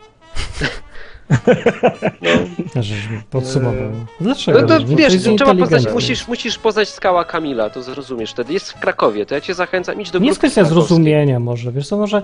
Żeśmy 2.81 3.21
podsumował. 3.29 3.91
Dlaczego? 4.21 4.61
No 4.61 4.67
to 4.67 4.79
No 4.79 4.95
wiesz, 4.95 5.13
trzeba 5.37 5.55
poznać, 5.55 5.93
musisz, 5.93 6.27
musisz 6.27 6.57
poznać 6.57 6.89
skała 6.89 7.25
Kamila, 7.25 7.69
to 7.69 7.83
zrozumiesz 7.83 8.31
wtedy. 8.31 8.53
Jest 8.53 8.71
w 8.71 8.79
Krakowie, 8.79 9.25
to 9.25 9.35
ja 9.35 9.41
cię 9.41 9.53
zachęcam, 9.53 10.01
idź 10.01 10.11
do 10.11 10.19
Nie 10.19 10.27
jest 10.27 10.39
kwestia 10.39 10.63
zrozumienia 10.63 11.39
może, 11.39 11.71
wiesz 11.71 11.87
co, 11.87 11.97
może 11.97 12.21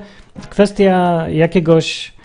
kwestia 0.49 1.25
jakiegoś 1.29 2.07
e, 2.07 2.18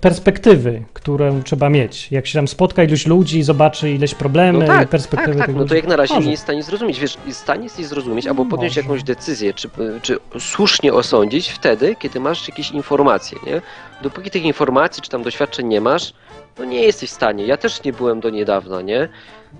perspektywy, 0.00 0.82
którą 0.92 1.42
trzeba 1.42 1.68
mieć. 1.68 2.12
Jak 2.12 2.26
się 2.26 2.38
tam 2.38 2.48
spotka 2.48 2.82
iluś 2.82 3.06
ludzi, 3.06 3.42
zobaczy 3.42 3.90
ileś 3.90 4.14
problemy 4.14 4.58
No 4.58 4.64
i 4.64 4.68
tak, 4.68 4.88
perspektywy 4.88 5.38
tak, 5.38 5.46
tak, 5.46 5.56
no 5.56 5.64
to 5.64 5.74
jak 5.74 5.86
na 5.86 5.96
razie 5.96 6.14
Może. 6.14 6.24
nie 6.26 6.30
jest 6.30 6.42
w 6.42 6.46
stanie 6.46 6.62
zrozumieć. 6.62 7.00
Wiesz, 7.00 7.18
jest 7.26 7.38
w 7.38 7.42
stanie 7.42 7.64
jesteś 7.64 7.86
zrozumieć 7.86 8.26
albo 8.26 8.44
podjąć 8.46 8.70
Może. 8.76 8.80
jakąś 8.80 9.02
decyzję, 9.02 9.54
czy, 9.54 9.70
czy 10.02 10.18
słusznie 10.38 10.92
osądzić 10.92 11.48
wtedy, 11.48 11.96
kiedy 11.98 12.20
masz 12.20 12.48
jakieś 12.48 12.70
informacje, 12.70 13.38
nie? 13.46 13.62
Dopóki 14.02 14.30
tych 14.30 14.44
informacji 14.44 15.02
czy 15.02 15.10
tam 15.10 15.22
doświadczeń 15.22 15.66
nie 15.66 15.80
masz, 15.80 16.12
no 16.58 16.64
nie 16.64 16.82
jesteś 16.82 17.10
w 17.10 17.12
stanie. 17.12 17.46
Ja 17.46 17.56
też 17.56 17.84
nie 17.84 17.92
byłem 17.92 18.20
do 18.20 18.30
niedawna, 18.30 18.82
nie? 18.82 19.08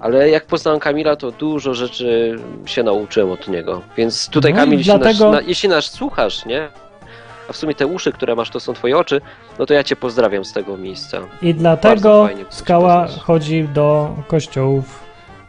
Ale 0.01 0.31
jak 0.31 0.47
poznałem 0.47 0.81
Kamila, 0.81 1.17
to 1.17 1.31
dużo 1.31 1.75
rzeczy 1.75 2.39
się 2.67 2.83
nauczyłem 2.83 3.31
od 3.31 3.49
niego. 3.49 3.83
Więc 3.97 4.29
tutaj 4.29 4.53
No 4.53 4.59
Kamil, 4.61 4.79
jeśli, 4.79 4.93
dlatego- 4.99 5.31
nas, 5.31 5.43
na, 5.43 5.49
jeśli 5.49 5.69
nas 5.69 5.85
słuchasz, 5.85 6.47
nie? 6.47 6.69
A 7.51 7.53
w 7.53 7.57
sumie 7.57 7.75
te 7.75 7.87
uszy, 7.87 8.13
które 8.13 8.35
masz, 8.37 8.51
to 8.51 8.61
są 8.61 8.73
twoje 8.73 8.99
oczy, 8.99 9.21
no 9.59 9.67
to 9.67 9.75
ja 9.75 9.85
cię 9.85 9.97
pozdrawiam 9.97 10.45
z 10.45 10.53
tego 10.53 10.77
miejsca. 10.77 11.19
I 11.43 11.55
dlatego 11.55 12.29
Skała 12.51 13.07
chodzi 13.07 13.69
do 13.75 14.15
kościołów 14.27 14.85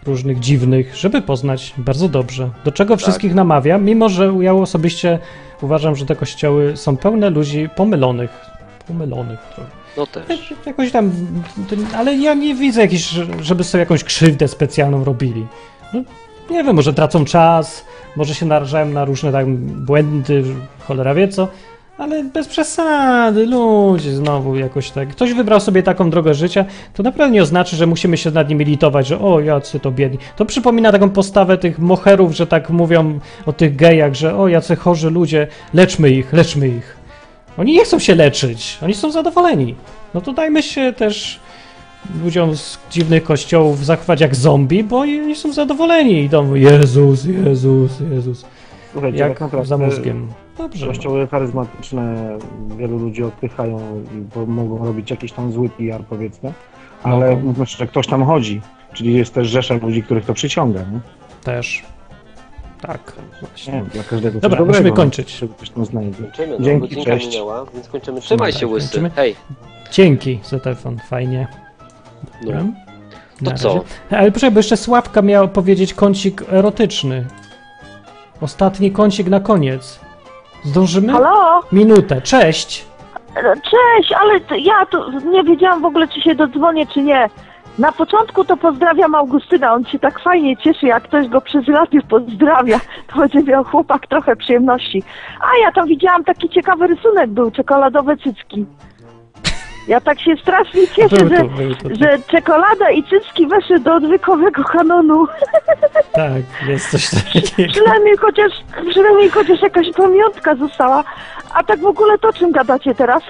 różnych 0.06 0.40
dziwnych, 0.40 0.96
żeby 0.96 1.22
poznać 1.22 1.74
bardzo 1.78 2.10
dobrze. 2.10 2.50
Do 2.66 2.72
czego 2.72 2.94
Tak. 2.94 3.02
wszystkich 3.02 3.36
namawia, 3.36 3.78
mimo 3.78 4.10
że 4.10 4.34
ja 4.40 4.54
osobiście 4.54 5.20
uważam, 5.62 5.96
że 5.96 6.06
te 6.06 6.16
kościoły 6.16 6.78
są 6.78 6.98
pełne 6.98 7.30
ludzi 7.30 7.70
pomylonych. 7.76 8.32
Pomylonych 8.88 9.40
trochę. 9.56 9.70
No 9.98 10.08
też. 10.08 10.54
Jakoś 10.66 10.92
tam, 10.92 11.12
ale 11.98 12.16
ja 12.16 12.34
nie 12.34 12.56
widzę 12.56 12.82
jakiejś, 12.82 13.10
żeby 13.42 13.64
sobie 13.64 13.80
jakąś 13.80 14.04
krzywdę 14.04 14.48
specjalną 14.48 15.04
robili. 15.04 15.48
No, 15.94 16.02
nie 16.50 16.64
wiem, 16.64 16.76
może 16.76 16.94
tracą 16.94 17.26
czas, 17.26 17.86
może 18.16 18.36
się 18.36 18.46
narażają 18.46 18.86
na 18.86 19.06
różne 19.06 19.32
tam 19.32 19.58
błędy, 19.58 20.44
cholera 20.88 21.14
wie 21.14 21.28
co, 21.28 21.48
ale 22.02 22.24
bez 22.24 22.48
przesady, 22.48 23.46
ludzie 23.46 24.16
znowu 24.16 24.56
jakoś 24.56 24.92
tak. 24.92 25.10
Ktoś 25.10 25.34
wybrał 25.34 25.60
sobie 25.60 25.84
taką 25.84 26.10
drogę 26.10 26.34
życia, 26.34 26.66
to 26.94 27.04
naprawdę 27.04 27.34
nie 27.34 27.42
oznacza, 27.42 27.78
że 27.78 27.88
musimy 27.88 28.18
się 28.18 28.32
nad 28.32 28.50
nimi 28.50 28.66
litować, 28.66 29.08
że 29.08 29.20
o, 29.20 29.40
jacy 29.40 29.80
to 29.80 29.92
biedni. 29.92 30.18
To 30.36 30.46
przypomina 30.46 30.92
taką 30.92 31.10
postawę 31.10 31.58
tych 31.58 31.80
moherów, 31.80 32.36
że 32.36 32.48
tak 32.48 32.70
mówią 32.70 33.20
o 33.46 33.54
tych 33.54 33.76
gejach, 33.76 34.14
że 34.14 34.36
o, 34.36 34.48
jacy 34.48 34.76
chorzy 34.76 35.10
ludzie, 35.10 35.48
leczmy 35.74 36.10
ich, 36.10 36.34
leczmy 36.34 36.68
ich. 36.68 36.98
Oni 37.58 37.74
nie 37.74 37.86
chcą 37.86 38.00
się 38.00 38.16
leczyć, 38.16 38.78
oni 38.84 38.94
są 38.94 39.12
zadowoleni. 39.12 39.76
No 40.14 40.22
to 40.22 40.34
dajmy 40.34 40.64
się 40.64 40.94
też 40.94 41.40
ludziom 42.24 42.56
z 42.56 42.80
dziwnych 42.92 43.24
kościołów 43.24 43.86
zachować 43.86 44.22
jak 44.22 44.36
zombie, 44.36 44.84
bo 44.84 45.00
oni 45.00 45.36
są 45.36 45.54
zadowoleni 45.54 46.14
i 46.14 46.24
idą 46.24 46.56
Jezus, 46.56 47.26
Jezus, 47.26 47.92
Jezus, 48.12 48.46
Słuchajcie, 48.92 49.18
jak 49.20 49.32
tak 49.32 49.42
naprawdę 49.42 49.68
za 49.68 49.78
mózgiem. 49.78 50.28
Dobrze. 50.62 50.86
no. 50.86 50.92
Kościoły 50.92 51.28
charyzmatyczne 51.28 52.38
wielu 52.78 52.98
ludzi 52.98 53.24
odpychają, 53.24 54.04
i 54.04 54.18
bo 54.36 54.46
mogą 54.46 54.86
robić 54.86 55.12
jakiś 55.12 55.32
tam 55.32 55.52
zły 55.52 55.70
PR 55.70 56.04
powiedzmy, 56.10 56.54
ale 57.04 57.30
Mogą. 57.30 57.42
mówmy 57.48 57.66
szczerze, 57.66 57.88
ktoś 57.88 58.08
tam 58.08 58.24
chodzi, 58.26 58.62
czyli 58.94 59.14
jest 59.14 59.34
też 59.34 59.48
rzesza 59.48 59.74
ludzi, 59.76 60.04
których 60.04 60.26
to 60.26 60.34
przyciąga, 60.34 60.80
nie? 60.80 61.00
Też. 61.44 61.84
Tak, 62.82 63.14
Nie 63.42 63.48
właśnie. 63.48 63.74
wiem, 63.74 63.86
dla 63.94 64.04
każdego 64.04 64.40
Dobra, 64.40 64.58
dobrego, 64.58 64.66
musimy 64.66 64.90
no, 64.90 64.96
kończyć. 64.96 65.40
Kończymy, 65.76 66.56
no, 66.60 66.66
Dzięki, 66.66 67.04
cześć. 67.06 67.28
minęła, 67.28 67.66
więc 67.74 67.88
kończymy. 67.88 68.22
Trzymaj 68.22 68.52
No 68.54 68.60
się, 68.60 68.66
tak, 68.66 68.74
łysy. 68.74 68.88
kończymy. 68.88 69.10
Hej. 69.10 69.36
Dzięki 69.92 70.40
za 70.44 70.60
telefon, 70.60 71.00
fajnie. 71.10 71.48
Dobra. 72.44 72.64
No. 72.64 72.72
Na 73.42 73.52
To 73.52 73.58
co? 73.58 73.68
razie. 73.74 73.82
Ale 74.10 74.32
proszę, 74.32 74.52
bo 74.52 74.60
jeszcze 74.60 74.78
Sławka 74.78 75.22
miał 75.22 75.50
powiedzieć 75.50 75.94
kącik 75.94 76.44
erotyczny. 76.52 77.26
Ostatni 78.42 78.92
kącik 78.92 79.28
na 79.28 79.40
koniec. 79.40 80.00
Zdążymy? 80.64 81.14
Halo? 81.14 81.62
Minutę. 81.72 82.22
Cześć. 82.22 82.86
Cześć, 83.54 84.14
ale 84.22 84.40
to 84.40 84.56
ja 84.56 84.86
to 84.86 85.12
nie 85.12 85.44
wiedziałam 85.44 85.82
w 85.82 85.86
ogóle, 85.86 86.08
czy 86.08 86.22
się 86.22 86.36
dodzwonię, 86.36 86.88
czy 86.88 87.02
nie. 87.02 87.30
Na 87.80 87.92
początku 87.92 88.44
to 88.46 88.58
pozdrawiam 88.58 89.16
Augustyna, 89.16 89.74
on 89.74 89.86
się 89.86 90.00
tak 90.00 90.20
fajnie 90.20 90.58
cieszy, 90.58 90.86
jak 90.86 91.04
ktoś 91.04 91.28
go 91.28 91.42
przez 91.42 91.68
radio 91.68 92.02
pozdrawia. 92.10 92.80
To 93.14 93.20
będzie 93.20 93.44
miał 93.44 93.64
chłopak 93.64 94.08
trochę 94.08 94.36
przyjemności. 94.36 95.04
A 95.42 95.58
ja 95.66 95.72
tam 95.72 95.88
widziałam 95.88 96.24
taki 96.24 96.50
ciekawy 96.50 96.88
rysunek 96.88 97.30
był, 97.30 97.52
czekoladowe 97.52 98.18
cycki. 98.18 98.66
Ja 99.88 100.02
tak 100.02 100.20
się 100.22 100.36
strasznie 100.42 100.88
cieszę, 100.88 101.16
Był 101.16 101.30
że, 101.30 101.76
tu. 101.76 101.90
że 102.02 102.18
czekolada 102.28 102.92
i 102.92 103.04
cycki 103.04 103.48
weszły 103.48 103.80
do 103.80 103.96
odwykowego 103.96 104.64
kanonu. 104.64 105.28
Tak, 106.14 106.68
jest 106.68 106.92
coś 106.92 107.10
takiego. 107.34 107.72
Przynajmniej 107.74 108.18
chociaż, 108.18 108.52
przynajmniej 108.90 109.30
chociaż 109.30 109.62
jakaś 109.62 109.88
pamiątka 109.98 110.56
została. 110.56 111.04
A 111.54 111.64
tak 111.64 111.80
w 111.80 111.86
ogóle 111.86 112.18
to 112.18 112.34
czym 112.34 112.52
gadacie 112.52 112.96
teraz? 112.96 113.24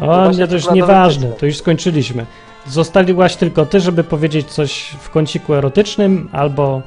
O, 0.00 0.06
właśnie 0.06 0.42
nie, 0.42 0.48
to 0.48 0.54
już 0.54 0.70
nieważne, 0.70 1.28
to 1.28 1.46
już 1.46 1.56
skończyliśmy. 1.56 2.26
Zostaliłaś 2.66 3.36
tylko 3.36 3.66
ty, 3.66 3.80
żeby 3.80 4.04
powiedzieć 4.04 4.46
coś 4.46 4.90
w 5.00 5.10
kąciku 5.10 5.54
erotycznym, 5.54 6.28
albo 6.32 6.82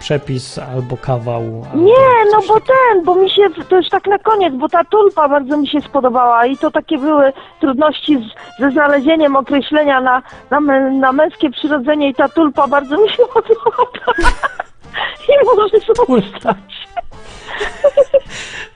przepis, 0.00 0.58
albo 0.58 0.96
kawał. 0.96 1.42
Albo 1.72 1.84
Nie, 1.84 2.30
no 2.32 2.38
coś 2.38 2.48
bo 2.48 2.60
ten, 2.60 3.04
bo 3.04 3.14
mi 3.14 3.30
się, 3.30 3.42
to 3.68 3.76
już 3.76 3.88
tak 3.88 4.06
na 4.06 4.18
koniec, 4.18 4.54
bo 4.54 4.68
ta 4.68 4.84
tulpa 4.84 5.28
bardzo 5.28 5.56
mi 5.56 5.68
się 5.68 5.80
spodobała 5.80 6.46
i 6.46 6.56
to 6.56 6.70
takie 6.70 6.98
były 6.98 7.32
trudności 7.60 8.18
z, 8.18 8.60
ze 8.60 8.70
znalezieniem 8.70 9.36
określenia 9.36 10.00
na, 10.00 10.22
na, 10.50 10.60
mę, 10.60 10.90
na 10.90 11.12
męskie 11.12 11.50
przyrodzenie 11.50 12.08
i 12.08 12.14
ta 12.14 12.28
tulpa 12.28 12.66
bardzo 12.66 12.96
mi 12.96 13.10
się 13.10 13.22
podobała. 13.34 14.32
I 15.28 15.46
może 15.56 15.78
zostać. 15.86 16.88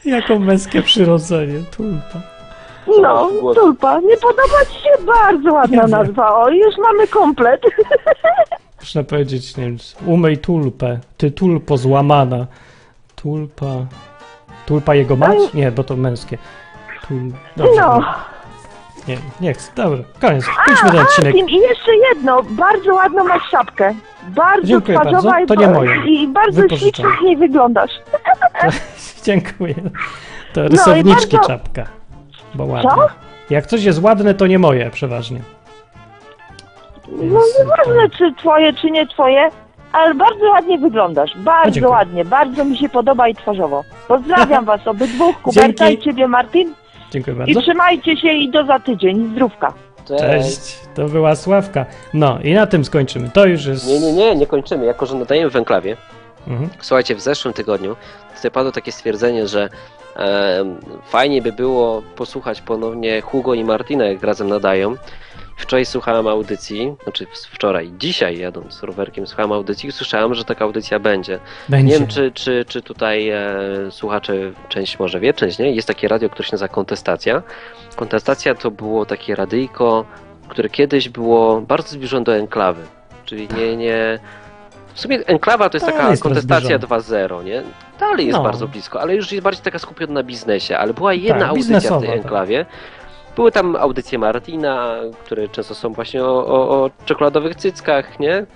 Jako 0.04 0.38
męskie 0.38 0.82
przyrodzenie, 0.82 1.62
tulpa. 1.76 2.20
No, 3.02 3.30
tulpa. 3.54 4.00
Nie 4.00 4.16
podoba 4.16 4.64
ci 4.70 4.82
się? 4.82 5.04
Bardzo 5.06 5.52
ładna 5.52 5.82
Nie 5.82 5.88
nazwa. 5.88 6.36
O, 6.36 6.50
już 6.50 6.78
mamy 6.78 7.06
komplet. 7.06 7.62
Można 8.80 9.04
powiedzieć, 9.04 9.56
nie 9.56 9.64
wiem, 9.64 9.76
umyj 10.06 10.38
tulpę, 10.38 10.98
ty 11.16 11.30
tulpo 11.30 11.76
złamana. 11.76 12.46
Tulpa... 13.16 13.66
Tulpa 14.66 14.94
jego 14.94 15.16
mać? 15.16 15.38
Nie, 15.54 15.72
bo 15.72 15.84
to 15.84 15.96
męskie. 15.96 16.38
Tul... 17.08 17.32
Dobrze, 17.56 17.80
No. 17.80 18.04
Nie, 19.08 19.16
nie 19.40 19.54
chcę, 19.54 19.70
dobra, 19.76 19.98
koniec, 20.20 20.44
kończmy 20.66 20.90
ten 20.90 21.00
odcinek. 21.00 21.34
Martin, 21.34 21.48
i 21.48 21.60
jeszcze 21.60 21.96
jedno. 21.96 22.42
Bardzo 22.42 22.94
ładną 22.94 23.24
masz 23.24 23.42
szapkę. 23.50 23.94
Bardzo 24.28 24.66
Dziękuję 24.66 24.98
twarzowa 25.00 25.30
bardzo. 25.30 25.44
i 25.44 25.46
To 25.46 25.54
nie 25.54 25.66
ba- 25.66 25.72
moje. 25.72 25.96
I 26.06 26.28
bardzo 26.28 26.68
ślicznie 26.76 27.04
w 27.20 27.22
niej 27.24 27.36
wyglądasz. 27.36 27.90
Dziękuję. 29.24 29.74
To 30.52 30.68
rysowniczki 30.68 31.36
bardzo- 31.36 31.48
czapka. 31.48 31.86
Bo? 32.54 32.66
Jak 33.50 33.66
coś 33.66 33.84
jest 33.84 34.02
ładne, 34.02 34.34
to 34.34 34.46
nie 34.46 34.58
moje 34.58 34.90
przeważnie. 34.90 35.40
No 37.10 37.40
nieważne 37.58 38.10
czy 38.18 38.34
twoje, 38.34 38.72
czy 38.72 38.90
nie 38.90 39.06
twoje, 39.06 39.48
ale 39.92 40.14
bardzo 40.14 40.50
ładnie 40.50 40.78
wyglądasz. 40.78 41.30
Bardzo 41.36 41.70
dziękuję. 41.70 41.92
ładnie, 41.92 42.24
bardzo 42.24 42.64
mi 42.64 42.76
się 42.76 42.88
podoba 42.88 43.28
i 43.28 43.34
twarzowo. 43.34 43.84
Pozdrawiam 44.08 44.64
was 44.72 44.86
obydwóch, 44.88 45.42
Kuberta 45.42 45.86
Dzięki. 45.88 46.02
i 46.02 46.04
ciebie 46.04 46.28
Martin. 46.28 46.74
Dziękuję 47.10 47.36
I 47.36 47.38
bardzo. 47.38 47.60
trzymajcie 47.62 48.16
się 48.16 48.28
i 48.32 48.50
do 48.50 48.64
za 48.66 48.78
tydzień. 48.78 49.30
Zdrówka. 49.34 49.72
Cześć, 50.18 50.78
to 50.94 51.04
była 51.08 51.36
Sławka. 51.36 51.86
No 52.14 52.38
i 52.42 52.54
na 52.54 52.66
tym 52.66 52.84
skończymy. 52.84 53.30
To 53.34 53.46
już 53.46 53.66
jest... 53.66 53.86
Nie, 53.88 54.00
nie, 54.00 54.12
nie, 54.12 54.34
nie 54.36 54.46
kończymy. 54.46 54.86
Jako, 54.86 55.06
że 55.06 55.14
nadajemy 55.14 55.50
w 55.50 55.56
enklawie, 55.56 55.96
Mhm. 56.48 56.70
Słuchajcie, 56.80 57.14
w 57.14 57.20
zeszłym 57.20 57.54
tygodniu 57.54 57.96
tutaj 58.36 58.50
padło 58.50 58.72
takie 58.72 58.92
stwierdzenie, 58.92 59.46
że 59.48 59.68
em, 60.16 60.76
fajnie 61.04 61.42
by 61.42 61.52
było 61.52 62.02
posłuchać 62.16 62.60
ponownie 62.60 63.20
Hugo 63.20 63.54
i 63.54 63.64
Martina, 63.64 64.04
jak 64.04 64.22
razem 64.22 64.48
nadają. 64.48 64.94
Wczoraj 65.60 65.84
słuchałem 65.86 66.26
audycji, 66.26 66.94
znaczy 67.02 67.26
wczoraj, 67.32 67.92
dzisiaj 67.98 68.38
jadąc 68.38 68.82
rowerkiem 68.82 69.26
słuchałem 69.26 69.52
audycji 69.52 69.88
i 69.88 69.92
słyszałem, 69.92 70.34
że 70.34 70.44
taka 70.44 70.64
audycja 70.64 70.98
będzie. 70.98 71.38
Będzie. 71.68 71.92
Nie 71.92 71.98
wiem, 71.98 72.08
czy, 72.08 72.32
czy, 72.34 72.64
czy 72.68 72.82
tutaj 72.82 73.28
e, 73.28 73.40
słuchacze, 73.90 74.32
część 74.68 74.98
może 74.98 75.20
wie, 75.20 75.34
część 75.34 75.58
nie. 75.58 75.72
Jest 75.72 75.88
takie 75.88 76.08
radio, 76.08 76.28
które 76.30 76.44
się 76.48 76.52
nazywa 76.52 76.68
Kontestacja. 76.68 77.42
Kontestacja 77.96 78.54
to 78.54 78.70
było 78.70 79.06
takie 79.06 79.34
radyjko, 79.34 80.04
które 80.48 80.68
kiedyś 80.68 81.08
było 81.08 81.60
bardzo 81.60 81.88
zbliżone 81.88 82.24
do 82.24 82.36
enklawy. 82.36 82.82
Czyli 83.24 83.48
nie, 83.56 83.76
nie... 83.76 84.18
W 84.94 85.00
sumie 85.00 85.26
enklawa 85.26 85.70
to 85.70 85.76
jest 85.76 85.86
Dalej 85.86 85.98
taka 86.00 86.10
jest 86.10 86.22
kontestacja 86.22 86.76
rozbliżone. 86.76 87.28
2.0, 87.28 87.44
nie? 87.44 87.62
Dalej 88.00 88.26
jest 88.26 88.38
No. 88.38 88.44
bardzo 88.44 88.68
blisko, 88.68 89.00
ale 89.00 89.14
już 89.14 89.32
jest 89.32 89.44
bardziej 89.44 89.64
taka 89.64 89.78
skupiona 89.78 90.12
na 90.12 90.22
biznesie. 90.22 90.78
Ale 90.78 90.94
była 90.94 91.14
jedna 91.14 91.40
Tak, 91.40 91.48
audycja 91.48 91.98
w 91.98 92.00
tej 92.00 92.22
tak. 92.22 92.32
Były 93.36 93.52
tam 93.52 93.76
audycje 93.76 94.18
Martina, 94.18 94.96
które 95.24 95.48
często 95.48 95.74
są 95.74 95.92
właśnie 95.92 96.24
o, 96.24 96.46
o, 96.46 96.68
o 96.70 96.90
czekoladowych 97.04 97.54
cyckach, 97.56 98.20
nie? 98.20 98.46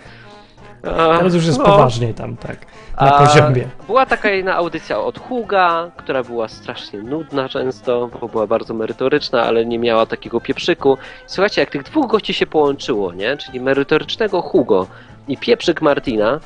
A, 0.83 1.19
Teraz 1.19 1.35
już 1.35 1.47
jest 1.47 1.59
no. 1.59 1.65
poważniej 1.65 2.15
tam, 2.15 2.37
tak, 2.37 2.57
na 3.01 3.15
A, 3.15 3.27
poziomie. 3.27 3.69
Była 3.87 4.07
taka 4.07 4.31
jedna 4.31 4.55
audycja 4.55 5.01
od 5.01 5.19
Huga, 5.19 5.91
która 5.97 6.23
była 6.23 6.49
strasznie 6.49 6.99
nudna 7.03 7.49
często, 7.49 8.11
bo 8.21 8.29
była 8.29 8.47
bardzo 8.47 8.75
merytoryczna, 8.75 9.43
ale 9.43 9.67
nie 9.67 9.79
miała 9.79 10.07
takiego 10.07 10.41
pieprzyku. 10.41 10.99
Słuchajcie, 11.27 11.61
jak 11.61 11.71
tych 11.71 11.83
dwóch 11.83 12.07
gości 12.07 12.35
się 12.35 12.47
połączyło, 12.47 13.13
nie? 13.13 13.37
Czyli 13.37 13.61
merytorycznego 13.61 14.43
Hugo 14.43 14.87
i 15.29 15.39
pieprzyk 15.39 15.83
Martina, 15.83 16.41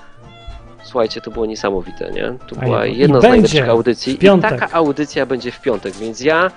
słuchajcie, 0.83 1.21
to 1.21 1.31
było 1.31 1.47
niesamowite, 1.47 2.11
nie? 2.11 2.35
To 2.49 2.57
była 2.57 2.87
jedna 2.87 3.21
z 3.21 3.23
najlepszych 3.23 3.69
audycji. 3.69 4.27
I 4.27 4.41
taka 4.41 4.71
audycja 4.73 5.27
będzie 5.27 5.53
w 5.53 5.61
piątek, 5.61 5.95
więc 5.95 6.21
ja 6.21 6.51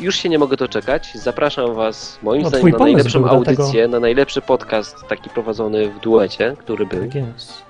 już 0.00 0.16
się 0.16 0.28
nie 0.28 0.38
mogę 0.38 0.56
doczekać. 0.56 1.10
Zapraszam 1.14 1.74
was, 1.74 2.18
moim 2.22 2.42
No, 2.42 2.48
zdaniem, 2.48 2.70
na 2.70 2.78
najlepszą 2.78 3.28
audycję, 3.28 3.88
na 3.88 4.00
najlepszy 4.00 4.40
podcast 4.42 4.96
taki 5.08 5.30
prowadzony 5.30 5.88
w 5.90 6.00
duecie, 6.00 6.54
który 6.58 6.86
był. 6.86 7.00
Tak 7.00 7.14
jest. 7.14 7.62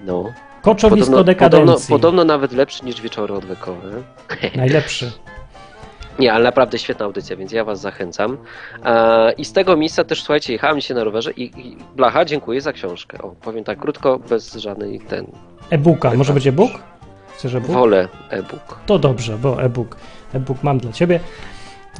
No. 0.00 0.32
Koczowisko 0.62 1.10
Podobno, 1.10 1.16
podobno, 1.16 1.24
dekadencji. 1.24 1.88
podobno 1.88 2.24
nawet 2.24 2.52
lepszy 2.52 2.84
niż 2.84 3.00
wieczory 3.00 3.34
odwykowe. 3.34 3.90
Najlepszy. 4.56 5.12
Nie, 6.18 6.32
ale 6.32 6.44
naprawdę 6.44 6.78
świetna 6.78 7.04
audycja, 7.04 7.36
więc 7.36 7.52
ja 7.52 7.64
was 7.64 7.80
zachęcam. 7.80 8.36
E, 8.84 9.32
I 9.32 9.44
z 9.44 9.52
tego 9.52 9.76
miejsca 9.76 10.04
też, 10.04 10.18
słuchajcie, 10.22 10.52
jechałem 10.52 10.80
się 10.80 10.94
na 10.94 11.04
rowerze 11.04 11.30
i, 11.32 11.42
i 11.42 11.76
Blacha, 11.96 12.24
dziękuję 12.24 12.60
za 12.60 12.72
książkę. 12.72 13.18
O, 13.22 13.28
powiem 13.28 13.64
tak 13.64 13.78
krótko, 13.78 14.18
bez 14.18 14.54
żadnej 14.54 15.00
ten. 15.00 15.26
E-booka. 15.70 16.14
Może 16.14 16.32
być 16.32 16.46
e-book? 16.46 16.70
Chcesz 17.34 17.54
e-book? 17.54 17.70
Wolę 17.70 18.08
e-book. 18.30 18.78
To 18.86 18.98
dobrze, 18.98 19.38
bo 19.38 19.62
e-book. 19.62 19.96
E-book 20.34 20.62
mam 20.62 20.78
dla 20.78 20.92
ciebie 20.92 21.20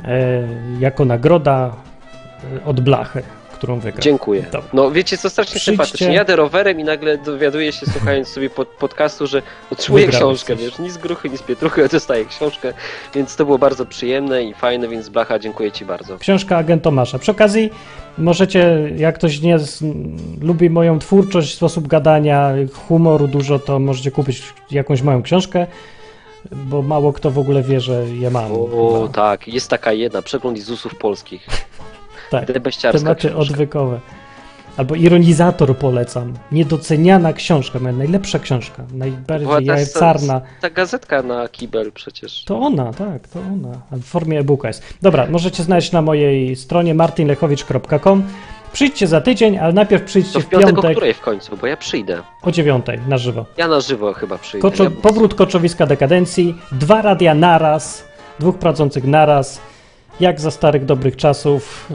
e, 0.05 0.43
jako 0.81 1.05
nagroda 1.05 1.73
e, 2.63 2.65
od 2.65 2.81
blachy, 2.81 3.23
którą 3.53 3.79
wygrał. 3.79 4.03
Dziękuję. 4.03 4.43
Dobra. 4.43 4.71
No 4.73 4.91
wiecie 4.91 5.19
co, 5.19 5.31
strasznie 5.31 5.61
Przyjdźcie. 5.61 5.85
sympatycznie. 5.85 6.15
Jadę 6.15 6.37
rowerem 6.37 6.81
i 6.81 6.85
nagle 6.85 7.19
dowiaduję 7.19 7.73
się, 7.73 7.87
słuchając 7.87 8.29
sobie 8.29 8.51
pod, 8.51 8.69
podcastu, 8.69 9.27
że 9.27 9.43
otrzymuję 9.71 10.07
Wygrałeś 10.07 10.25
książkę, 10.37 10.57
coś. 10.57 10.65
wiesz, 10.65 10.79
ni 10.79 10.91
z 10.91 10.99
gruchy, 10.99 11.31
ni 11.31 11.39
z 11.39 11.43
pietruchy, 11.43 11.85
a 11.85 11.89
dostaję 11.89 12.25
książkę, 12.25 12.73
więc 13.15 13.37
to 13.37 13.45
było 13.45 13.59
bardzo 13.59 13.87
przyjemne 13.87 14.43
i 14.43 14.55
fajne, 14.55 14.89
więc 14.89 15.09
Blacha, 15.09 15.39
dziękuję 15.39 15.73
ci 15.73 15.85
bardzo. 15.85 16.19
Książka 16.19 16.57
agent 16.57 16.83
Tomasza. 16.83 17.19
Przy 17.19 17.31
okazji 17.31 17.71
możecie, 18.19 18.91
jak 18.97 19.15
ktoś 19.15 19.41
nie 19.41 19.59
z, 19.59 19.83
lubi 20.41 20.71
moją 20.71 20.99
twórczość, 20.99 21.57
sposób 21.57 21.89
gadania, 21.89 22.53
humoru 22.89 23.29
dużo, 23.29 23.59
to 23.59 23.79
możecie 23.79 24.11
kupić 24.11 24.43
jakąś 24.71 25.03
moją 25.03 25.23
książkę, 25.23 25.67
bo 26.53 26.83
mało 26.83 27.13
kto 27.13 27.31
w 27.31 27.39
ogóle 27.39 27.63
wie, 27.63 27.81
że 27.81 28.07
je 28.09 28.31
mam. 28.31 28.53
O, 28.53 29.01
chyba. 29.03 29.09
tak, 29.15 29.49
jest 29.49 29.71
taka 29.71 29.93
jedna, 29.93 30.23
przegląd 30.23 30.59
Izusów 30.59 30.95
polskich. 30.95 31.47
tak. 32.31 32.47
Tematy 32.93 33.29
książka. 33.29 33.37
odwykowe. 33.37 34.01
Albo 34.77 34.95
Ironizator 34.95 35.77
polecam. 35.77 36.35
Niedoceniana 36.53 37.33
książka, 37.33 37.79
moja 37.79 37.95
najlepsza 37.97 38.39
książka, 38.39 38.85
najbardziej 38.93 39.67
jajcarna. 39.67 40.41
Ta 40.61 40.71
gazetka 40.71 41.23
na 41.23 41.49
kibel 41.49 41.93
przecież. 41.93 42.45
To 42.45 42.59
ona, 42.59 42.93
tak, 42.93 43.29
to 43.29 43.41
ona. 43.41 43.81
W 43.91 44.05
formie 44.05 44.39
e-booka 44.41 44.69
jest. 44.69 44.83
Dobra, 45.03 45.27
możecie 45.31 45.63
znaleźć 45.63 45.93
na 45.93 46.03
mojej 46.03 46.57
stronie 46.57 46.95
martinlechowicz.com. 46.95 48.23
Przyjdźcie 48.75 49.07
za 49.07 49.21
tydzień, 49.21 49.59
ale 49.59 49.73
najpierw 49.73 50.05
przyjdźcie 50.05 50.33
To 50.33 50.41
w 50.41 50.45
w 50.45 50.49
piątek 50.49 50.69
o 50.69 50.73
piątek 50.73 50.91
której 50.91 51.15
w 51.15 51.21
końcu, 51.21 51.57
bo 51.57 51.67
ja 51.67 51.77
przyjdę. 51.77 52.23
o 52.43 52.51
dziewiątej 52.51 52.99
na 53.09 53.19
żywo. 53.19 53.47
Ja 53.57 53.69
na 53.69 53.81
żywo 53.81 54.13
chyba 54.13 54.39
przyjdę. 54.39 54.71
Koczo, 54.71 54.85
ja... 54.85 54.91
powrót 54.91 55.35
koczowiska 55.35 55.87
dekadencji, 55.87 56.55
dwa 56.73 57.03
radia 57.03 57.35
naraz, 57.35 58.09
dwóch 58.39 58.59
prowadzących 58.59 59.05
naraz, 59.05 59.61
jak 60.21 60.41
za 60.41 60.51
starych 60.51 60.85
dobrych 60.85 61.17
czasów. 61.17 61.93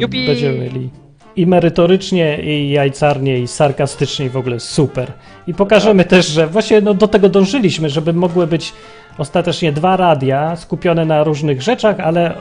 Jupi! 0.00 0.26
będziemy 0.26 0.58
mieli 0.58 0.90
i 1.36 1.46
merytorycznie, 1.46 2.38
i 2.42 2.70
jajcarnie, 2.70 3.38
i 3.38 3.48
sarkastycznie, 3.48 4.26
i 4.26 4.28
w 4.28 4.36
ogóle 4.36 4.60
super. 4.60 5.12
I 5.46 5.54
pokażemy 5.54 6.04
też, 6.04 6.26
że 6.26 6.46
właśnie 6.46 6.80
no, 6.80 6.94
do 6.94 7.08
tego 7.08 7.28
dążyliśmy, 7.28 7.90
żeby 7.90 8.12
mogły 8.12 8.46
być 8.46 8.72
ostatecznie 9.20 9.72
dwa 9.72 9.96
radia 9.96 10.56
skupione 10.56 11.04
na 11.04 11.24
różnych 11.24 11.62
rzeczach, 11.62 12.00
ale 12.00 12.34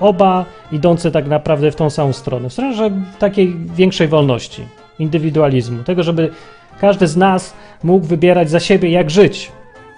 oba 0.00 0.44
idące 0.72 1.10
tak 1.10 1.26
naprawdę 1.26 1.70
w 1.70 1.76
tą 1.76 1.90
samą 1.90 2.12
stronę. 2.12 2.48
W 2.48 2.52
stronę, 2.52 2.74
że 2.74 2.90
takiej 3.18 3.56
większej 3.76 4.08
wolności, 4.08 4.62
indywidualizmu, 4.98 5.82
tego, 5.82 6.02
żeby 6.02 6.30
każdy 6.80 7.06
z 7.06 7.16
nas 7.16 7.54
mógł 7.82 8.06
wybierać 8.06 8.50
za 8.50 8.60
siebie, 8.60 8.90
jak 8.90 9.10
żyć. 9.10 9.52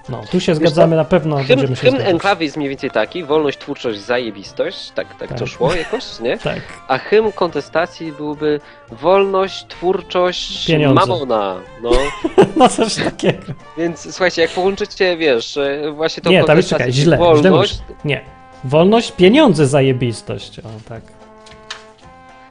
No, 0.08 0.22
tu 0.30 0.40
się 0.40 0.54
zgadzamy 0.54 0.96
na 0.96 1.04
pewno, 1.04 1.36
Hymn, 1.36 1.48
będziemy 1.48 1.76
się 1.76 1.82
hymn 1.82 1.94
zgadzać. 1.96 2.12
enklawy 2.12 2.44
jest 2.44 2.56
mniej 2.56 2.68
więcej 2.68 2.90
taki, 2.90 3.24
wolność, 3.24 3.58
twórczość, 3.58 4.00
zajebistość, 4.00 4.90
tak, 4.90 5.14
tak, 5.18 5.28
Tak. 5.28 5.38
to 5.38 5.46
szło 5.46 5.74
jakoś, 5.74 6.20
nie? 6.20 6.38
Tak, 6.44 6.60
A 6.88 6.98
hymn 6.98 7.32
kontestacji 7.32 8.12
byłby 8.12 8.60
wolność, 8.92 9.66
twórczość, 9.68 10.66
Pieniądze. 10.66 10.94
mamona, 11.06 11.56
no. 11.82 11.90
no 12.56 12.68
coś 12.68 12.94
takiego. 12.94 13.38
Więc 13.78 14.00
słuchajcie, 14.14 14.42
jak 14.42 14.50
połączycie, 14.50 15.16
wiesz, 15.16 15.56
e, 15.56 15.92
właśnie 15.92 16.22
tą 16.22 16.30
Nie, 16.30 16.44
tam 16.44 16.56
jest 16.56 16.68
czekaj, 16.68 16.92
źle, 16.92 17.02
źle 17.02 17.16
wolność, 17.18 17.50
mówisz. 17.50 17.74
Nie. 18.04 18.20
Wolność, 18.64 19.12
pieniądze, 19.12 19.66
zajebistość. 19.66 20.58
O, 20.58 20.62
tak. 20.88 21.02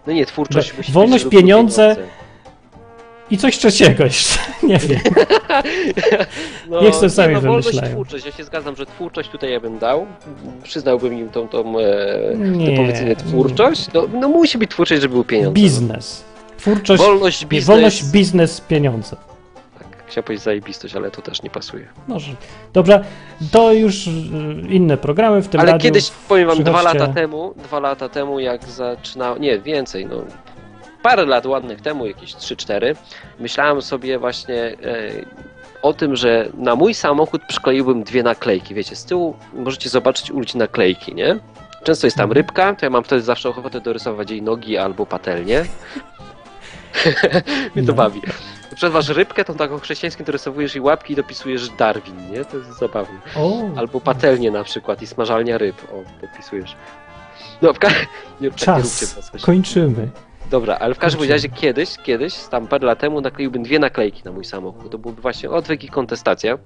no 0.07 0.13
nie, 0.13 0.25
twórczość 0.25 0.71
Be- 0.71 0.77
musi 0.77 0.91
wolność, 0.91 1.25
pieniądze, 1.25 1.95
pieniądze. 1.95 2.15
I 3.31 3.37
coś 3.37 3.57
trzeciego 3.57 4.03
jeszcze. 4.03 4.39
Nie 4.63 4.77
wiem. 4.77 4.99
No, 6.69 6.81
Niech 6.81 6.95
sobie 6.95 7.09
sami 7.09 7.33
no, 7.33 7.41
wolność, 7.41 7.67
wymyślają. 7.67 7.93
twórczość, 7.95 8.25
ja 8.25 8.31
się 8.31 8.43
zgadzam, 8.43 8.75
że 8.75 8.85
twórczość 8.85 9.29
tutaj 9.29 9.51
ja 9.51 9.59
bym 9.59 9.77
dał, 9.79 10.05
przyznałbym 10.63 11.13
im 11.13 11.29
tą, 11.29 11.47
tą 11.47 11.79
e, 11.79 11.83
Nie, 12.37 13.15
twórczość, 13.15 13.87
no, 13.93 14.03
no 14.19 14.29
musi 14.29 14.57
być 14.57 14.71
twórczość, 14.71 15.01
żeby 15.01 15.11
były 15.11 15.25
pieniądze. 15.25 15.53
Biznes. 15.53 16.23
Twórczość, 16.57 17.03
Wolność, 17.03 17.41
nie, 17.41 17.47
biznes. 17.47 17.67
wolność, 17.67 18.03
biznes, 18.03 18.61
pieniądze. 18.61 19.15
Tak, 19.79 19.87
chciałem 20.07 20.23
powiedzieć 20.23 20.43
zajebistość, 20.43 20.95
ale 20.95 21.11
to 21.11 21.21
też 21.21 21.43
nie 21.43 21.49
pasuje. 21.49 21.87
Może. 22.07 22.31
Dobrze, 22.73 23.03
to 23.51 23.73
już 23.73 24.07
y, 24.07 24.11
inne 24.69 24.97
programy 24.97 25.41
w 25.41 25.47
tym 25.47 25.61
ale 25.61 25.71
radiu. 25.71 25.83
kiedyś, 25.83 26.09
powiem 26.29 26.47
wam, 26.47 26.63
dwa 26.63 26.73
Przychodźcie. 26.73 26.99
lata 26.99 27.13
temu, 27.13 27.53
dwa 27.63 27.79
lata 27.79 28.09
temu, 28.09 28.39
jak 28.39 28.63
zaczynałem, 28.65 29.41
nie, 29.41 29.59
więcej, 29.59 30.05
no, 30.05 30.15
parę 31.05 31.25
lat 31.25 31.45
ładnych 31.45 31.81
temu, 31.81 32.05
jakieś 32.07 32.33
3-4, 32.35 32.95
myślałem 33.39 33.81
sobie 33.81 34.19
właśnie 34.19 34.63
e, 34.63 34.75
o 35.81 35.93
tym, 35.93 36.15
że 36.15 36.49
na 36.57 36.75
mój 36.75 36.93
samochód 36.93 37.41
przykleiłbym 37.47 38.03
dwie 38.03 38.23
naklejki. 38.23 38.73
Wiecie, 38.73 38.95
z 38.95 39.05
tyłu 39.05 39.35
możecie 39.53 39.89
zobaczyć 39.89 40.31
u 40.31 40.39
ludzi 40.39 40.57
naklejki, 40.57 41.15
nie? 41.15 41.39
Często 41.83 42.07
jest 42.07 42.17
tam 42.17 42.23
Mhm. 42.23 42.35
rybka, 42.45 42.75
to 42.75 42.85
ja 42.85 42.89
mam 42.89 43.03
wtedy 43.03 43.21
zawsze 43.21 43.49
ochotę 43.49 43.81
dorysować 43.81 44.31
jej 44.31 44.41
nogi 44.41 44.77
albo 44.77 45.05
patelnię. 45.05 45.65
Mnie 47.75 47.85
to 47.85 47.91
No. 47.91 47.93
bawi. 47.93 48.21
Przedważ 48.75 49.07
rybkę, 49.09 49.45
tą 49.45 49.53
taką 49.55 49.79
chrześcijańską, 49.79 50.23
dorysowujesz 50.23 50.75
jej 50.75 50.81
łapki 50.81 51.13
i 51.13 51.15
dopisujesz 51.15 51.69
Darwin, 51.69 52.31
nie? 52.31 52.45
To 52.45 52.57
jest 52.57 52.79
zabawne. 52.79 53.19
Albo 53.77 54.01
patelnię 54.01 54.51
na 54.51 54.63
przykład 54.63 55.01
i 55.01 55.07
smażalnia 55.07 55.57
ryb. 55.57 55.75
O, 55.93 56.21
dopisujesz. 56.27 56.75
No, 57.61 57.73
w 57.73 57.79
ka- 57.79 57.87
nie, 58.41 58.51
tak 58.51 58.59
nie 58.59 58.65
czas. 58.65 59.15
coś. 59.31 59.41
Kończymy. 59.41 60.09
Dobra, 60.51 60.77
ale 60.79 60.93
w 60.95 60.97
każdym 60.97 61.29
razie 61.29 61.49
kiedyś, 61.49 61.97
kiedyś, 62.03 62.35
tam 62.37 62.67
parę 62.67 62.85
lat 62.87 62.99
temu 62.99 63.21
nakleiłbym 63.21 63.63
dwie 63.63 63.79
naklejki 63.79 64.21
na 64.25 64.31
mój 64.31 64.45
samochód. 64.45 64.91
To 64.91 64.97
byłby 64.97 65.21
właśnie 65.21 65.49
odwyk 65.49 65.83
i 65.83 65.89
kontestacja. 65.89 66.57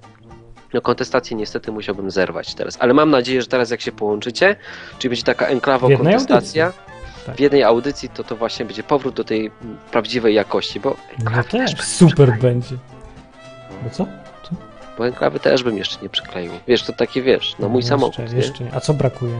No 0.73 0.81
kontestację 0.81 1.37
niestety 1.37 1.71
musiałbym 1.71 2.11
zerwać 2.11 2.55
teraz, 2.55 2.77
ale 2.79 2.93
mam 2.93 3.09
nadzieję, 3.09 3.41
że 3.41 3.47
teraz 3.47 3.69
jak 3.71 3.81
się 3.81 3.91
połączycie, 3.91 4.55
czyli 4.99 5.09
będzie 5.09 5.23
taka 5.23 5.45
enklawa 5.45 5.87
kontestacja 5.97 6.65
audycji. 6.65 6.89
Tak. 7.25 7.35
w 7.35 7.39
jednej 7.39 7.63
audycji, 7.63 8.09
to 8.09 8.23
to 8.23 8.35
właśnie 8.35 8.65
będzie 8.65 8.83
powrót 8.83 9.15
do 9.15 9.23
tej 9.23 9.51
prawdziwej 9.91 10.35
jakości, 10.35 10.79
bo 10.79 10.95
No 11.35 11.43
też, 11.43 11.71
super 11.81 12.09
przykleił. 12.27 12.41
będzie. 12.41 12.75
No 13.83 13.89
co? 13.89 14.05
Bo 14.97 15.07
enklawy 15.07 15.39
też 15.39 15.63
bym 15.63 15.77
jeszcze 15.77 16.01
nie 16.01 16.09
przykleił. 16.09 16.51
Wiesz, 16.67 16.83
to 16.83 16.93
takie 16.93 17.21
wiesz, 17.21 17.55
na 17.59 17.67
mój 17.67 17.81
No 17.81 17.87
samochód, 17.87 18.33
Jeszcze. 18.33 18.65
A 18.73 18.79
co 18.79 18.93
brakuje? 18.93 19.33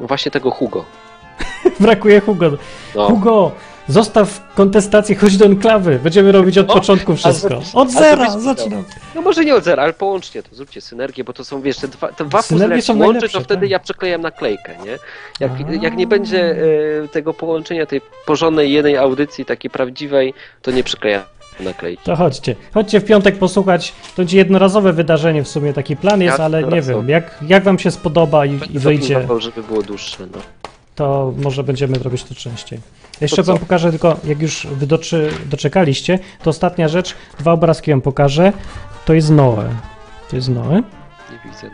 Właśnie 0.00 0.30
tego 0.30 0.50
Hugo. 0.50 0.84
Brakuje 1.80 2.20
Hugo. 2.20 2.50
No. 2.94 3.06
Hugo, 3.06 3.52
zostaw 3.88 4.54
kontestację, 4.54 5.16
chodź 5.16 5.36
do 5.36 5.44
enklawy. 5.44 5.98
Będziemy 6.02 6.32
robić 6.32 6.58
od 6.58 6.66
początku 6.66 7.16
wszystko. 7.16 7.62
Od 7.74 7.90
zera, 7.90 8.38
zaczynam. 8.38 8.84
No 9.14 9.22
może 9.22 9.44
nie 9.44 9.54
od 9.54 9.64
zera, 9.64 9.82
ale 9.82 9.92
połączcie 9.92 10.42
to, 10.42 10.54
zróbcie 10.54 10.80
synergię, 10.80 11.24
bo 11.24 11.32
to 11.32 11.44
są, 11.44 11.60
wiesz, 11.60 11.76
te 11.76 11.88
dwa, 11.88 12.08
te 12.12 12.24
dwa 12.24 12.42
puzzle 12.42 12.82
są 12.82 12.98
łączy, 12.98 13.28
to 13.28 13.40
wtedy 13.40 13.60
tak. 13.60 13.70
ja 13.70 13.78
przyklejam 13.78 14.20
naklejkę, 14.20 14.76
nie? 14.84 14.98
Jak, 15.40 15.52
A. 15.68 15.84
jak 15.84 15.96
nie 15.96 16.06
będzie 16.06 16.56
e, 17.04 17.08
tego 17.08 17.34
połączenia, 17.34 17.86
tej 17.86 18.00
porządnej 18.26 18.72
jednej 18.72 18.96
audycji, 18.96 19.44
takiej 19.44 19.70
prawdziwej, 19.70 20.34
to 20.62 20.70
nie 20.70 20.84
przyklejam 20.84 21.22
naklejki. 21.60 22.02
To 22.04 22.16
chodźcie. 22.16 22.56
Chodźcie 22.74 23.00
w 23.00 23.04
piątek 23.04 23.38
posłuchać. 23.38 23.92
To 24.16 24.16
będzie 24.16 24.38
jednorazowe 24.38 24.92
wydarzenie 24.92 25.44
w 25.44 25.48
sumie, 25.48 25.72
taki 25.72 25.96
plan 25.96 26.22
jest, 26.22 26.38
Ja 26.38 26.44
ale 26.44 26.62
nie 26.62 26.82
wiem, 26.82 27.08
jak, 27.08 27.38
jak 27.48 27.64
wam 27.64 27.78
się 27.78 27.90
spodoba 27.90 28.46
i, 28.46 28.60
i 28.70 28.78
wyjdzie, 28.78 29.26
żeby 29.38 29.62
było 29.62 29.82
dłuższe, 29.82 30.26
no. 30.32 30.38
To 30.98 31.32
może 31.36 31.64
będziemy 31.64 31.98
robić 31.98 32.24
to 32.24 32.34
częściej. 32.34 32.80
Jeszcze 33.20 33.42
wam 33.42 33.58
pokażę 33.58 33.90
tylko, 33.90 34.16
jak 34.24 34.42
już 34.42 34.66
wy 34.66 34.86
doczy, 34.86 35.30
doczekaliście, 35.46 36.18
to 36.42 36.50
ostatnia 36.50 36.88
rzecz, 36.88 37.14
dwa 37.38 37.52
obrazki 37.52 37.90
wam 37.90 38.00
pokażę. 38.00 38.52
To 39.04 39.14
jest 39.14 39.30
Noe. 39.30 39.68
To 40.30 40.36
jest 40.36 40.48
Noe. 40.48 40.74
Nie 40.74 41.50
widzę. 41.50 41.70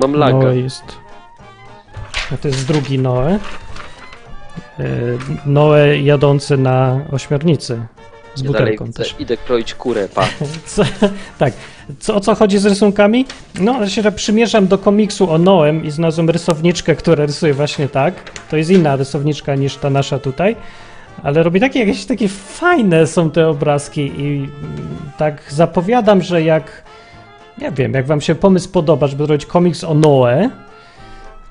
Mam 0.00 0.14
laga. 0.14 0.38
Noe 0.38 0.56
jest. 0.56 0.84
No 2.30 2.36
to 2.38 2.48
jest 2.48 2.66
drugi 2.66 2.98
Noe. 2.98 3.28
E, 3.28 3.38
Noe 5.46 5.98
jadący 6.02 6.56
na 6.56 7.00
ośmiornicy. 7.12 7.86
Z 8.34 8.42
butelką 8.42 8.92
też. 8.92 9.14
idę 9.18 9.36
kroić 9.36 9.74
kurę, 9.74 10.08
pa. 10.08 10.28
Co, 10.66 10.82
tak, 11.38 11.52
co, 12.00 12.14
o 12.14 12.20
co 12.20 12.34
chodzi 12.34 12.58
z 12.58 12.66
rysunkami? 12.66 13.26
No, 13.60 13.88
się 13.88 14.02
tak 14.02 14.14
przymierzam 14.14 14.66
do 14.66 14.78
komiksu 14.78 15.30
o 15.30 15.38
Noem 15.38 15.84
i 15.84 15.90
znalazłem 15.90 16.30
rysowniczkę, 16.30 16.96
która 16.96 17.26
rysuje 17.26 17.54
właśnie 17.54 17.88
tak. 17.88 18.14
To 18.50 18.56
jest 18.56 18.70
inna 18.70 18.96
rysowniczka 18.96 19.54
niż 19.54 19.76
ta 19.76 19.90
nasza 19.90 20.18
tutaj, 20.18 20.56
ale 21.22 21.42
robi 21.42 21.60
takie 21.60 21.78
jakieś 21.78 22.04
takie 22.04 22.28
fajne 22.28 23.06
są 23.06 23.30
te 23.30 23.48
obrazki 23.48 24.12
i 24.16 24.48
tak 25.18 25.42
zapowiadam, 25.48 26.22
że 26.22 26.42
jak 26.42 26.82
nie 27.58 27.70
wiem, 27.70 27.92
jak 27.92 28.06
wam 28.06 28.20
się 28.20 28.34
pomysł 28.34 28.70
podoba, 28.70 29.06
żeby 29.06 29.26
zrobić 29.26 29.46
komiks 29.46 29.84
o 29.84 29.94
Noe, 29.94 30.50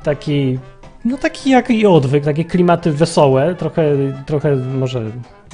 taki 0.03 0.60
no 1.06 1.18
taki 1.18 1.49
jak 1.49 1.70
i 1.70 1.86
odwyk, 1.86 2.24
takie 2.24 2.45
klimaty 2.45 2.91
wesołe, 2.91 3.56
trochę, 3.56 3.84
trochę 4.26 4.56
może 4.56 5.02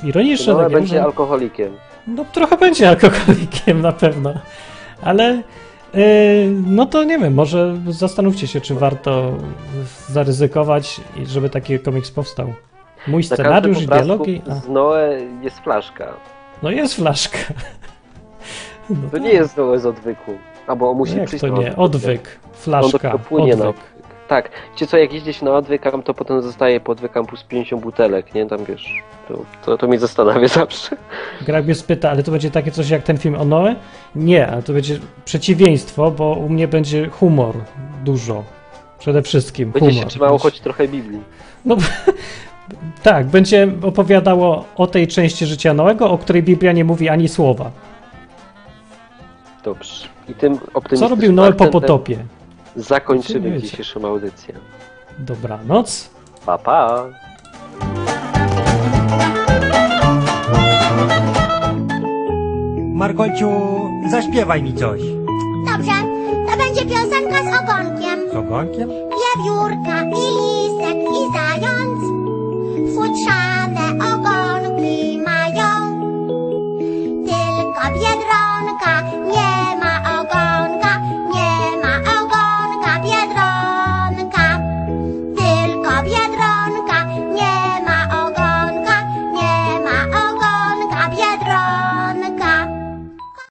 ironiczne. 0.04 0.56
Takie, 0.56 0.70
będzie 0.74 0.94
może- 0.96 1.04
alkoholikiem. 1.06 1.74
no 2.08 2.26
trochę 2.34 2.58
będzie 2.58 2.90
alkoholikiem 2.90 3.82
na 3.82 3.92
pewno, 3.92 4.34
ale 5.02 5.42
yy, 5.94 6.02
no 6.68 6.86
to 6.86 7.04
nie 7.04 7.20
wiem, 7.20 7.34
może 7.34 7.78
zastanówcie 7.90 8.48
się, 8.48 8.62
czy 8.62 8.76
warto 8.76 9.32
zaryzykować, 10.10 11.02
żeby 11.26 11.50
taki 11.50 11.80
komiks 11.80 12.12
powstał. 12.12 12.54
Mój 13.08 13.22
Na 13.30 13.36
scenariusz 13.36 13.82
i 13.82 13.88
dialogi. 13.88 14.42
A, 14.52 14.56
z 14.56 14.68
Noe 14.68 15.20
jest 15.42 15.60
flaszka. 15.60 16.14
no 16.64 16.72
jest 16.72 16.96
flaszka. 16.96 17.38
No 18.90 18.96
To 18.96 19.12
tak. 19.12 19.22
nie 19.22 19.30
jest 19.34 19.58
Noe 19.58 19.80
z 19.80 19.86
odwyku. 19.86 20.32
Albo 20.68 20.90
on 20.92 20.98
musi 20.98 21.14
No 21.14 21.18
jak 21.20 21.28
przyjść 21.28 21.46
to 21.46 21.48
nie? 21.62 21.76
Odwyk, 21.76 22.40
On 22.46 22.54
flaszka, 22.54 23.08
na 23.10 23.14
odwyk. 23.68 23.76
Tak, 24.28 24.50
ci 24.76 24.88
co 24.88 24.98
jak 24.98 25.14
jeździsz 25.14 25.42
na 25.42 25.52
odwykam, 25.52 26.04
to 26.04 26.14
potem 26.14 26.42
zostaje 26.42 26.80
po 26.80 26.92
odwykam 26.92 27.26
plus 27.26 27.44
50 27.44 27.82
butelek, 27.82 28.34
nie? 28.36 28.46
Tam 28.46 28.66
wiesz, 28.66 29.04
to, 29.28 29.42
to, 29.66 29.78
to 29.78 29.88
mnie 29.88 30.00
zastanawia 30.00 30.48
zawsze. 30.62 30.98
Greg 31.42 31.66
mnie 31.66 31.76
spyta, 31.76 32.10
ale 32.10 32.24
to 32.24 32.32
będzie 32.32 32.52
takie 32.52 32.72
coś 32.72 32.90
jak 32.90 33.04
ten 33.04 33.18
film 33.18 33.36
o 33.36 33.46
Noe? 33.46 33.76
Nie, 34.16 34.48
ale 34.48 34.64
to 34.64 34.74
będzie 34.74 35.00
przeciwieństwo, 35.26 36.12
bo 36.12 36.34
u 36.34 36.50
mnie 36.50 36.68
będzie 36.68 37.10
humor 37.10 37.56
dużo. 38.04 38.44
Przede 39.00 39.22
wszystkim 39.22 39.72
Będzie 39.72 39.90
humor. 39.90 40.04
się 40.04 40.10
trzymało 40.10 40.38
choć 40.38 40.60
trochę 40.60 40.88
Biblii. 40.88 41.24
No, 41.66 41.78
tak, 43.04 43.28
będzie 43.28 43.68
opowiadało 43.82 44.66
o 44.76 44.88
tej 44.88 45.08
części 45.08 45.46
życia 45.46 45.74
Noego, 45.74 46.12
o 46.12 46.18
której 46.18 46.44
Biblia 46.44 46.72
nie 46.72 46.86
mówi 46.86 47.10
ani 47.10 47.28
słowa. 47.28 47.72
Dobrze. 49.64 50.08
I 50.30 50.34
tym 50.34 50.60
Co 50.96 51.08
robił 51.08 51.34
Noe 51.34 51.54
po 51.54 51.68
potopie? 51.68 52.18
zakończymy 52.78 53.62
dzisiejszą 53.62 54.08
audycję. 54.08 54.54
Dobranoc. 55.20 56.10
Pa, 56.46 56.58
pa. 56.58 57.06
Margociu, 62.94 63.50
zaśpiewaj 64.12 64.64
mi 64.64 64.74
coś. 64.74 65.02
Dobrze, 65.72 65.92
to 66.48 66.58
będzie 66.58 66.86
piosenka 66.86 67.44
z 67.44 67.62
ogonkiem. 67.62 68.32
Z 68.32 68.36
ogonkiem? 68.36 68.90
Wiewiórka 68.90 70.04
i 70.04 70.26
lisek 70.38 70.98
i 70.98 71.34
zając. 71.34 72.00
Futrzak. 72.96 73.57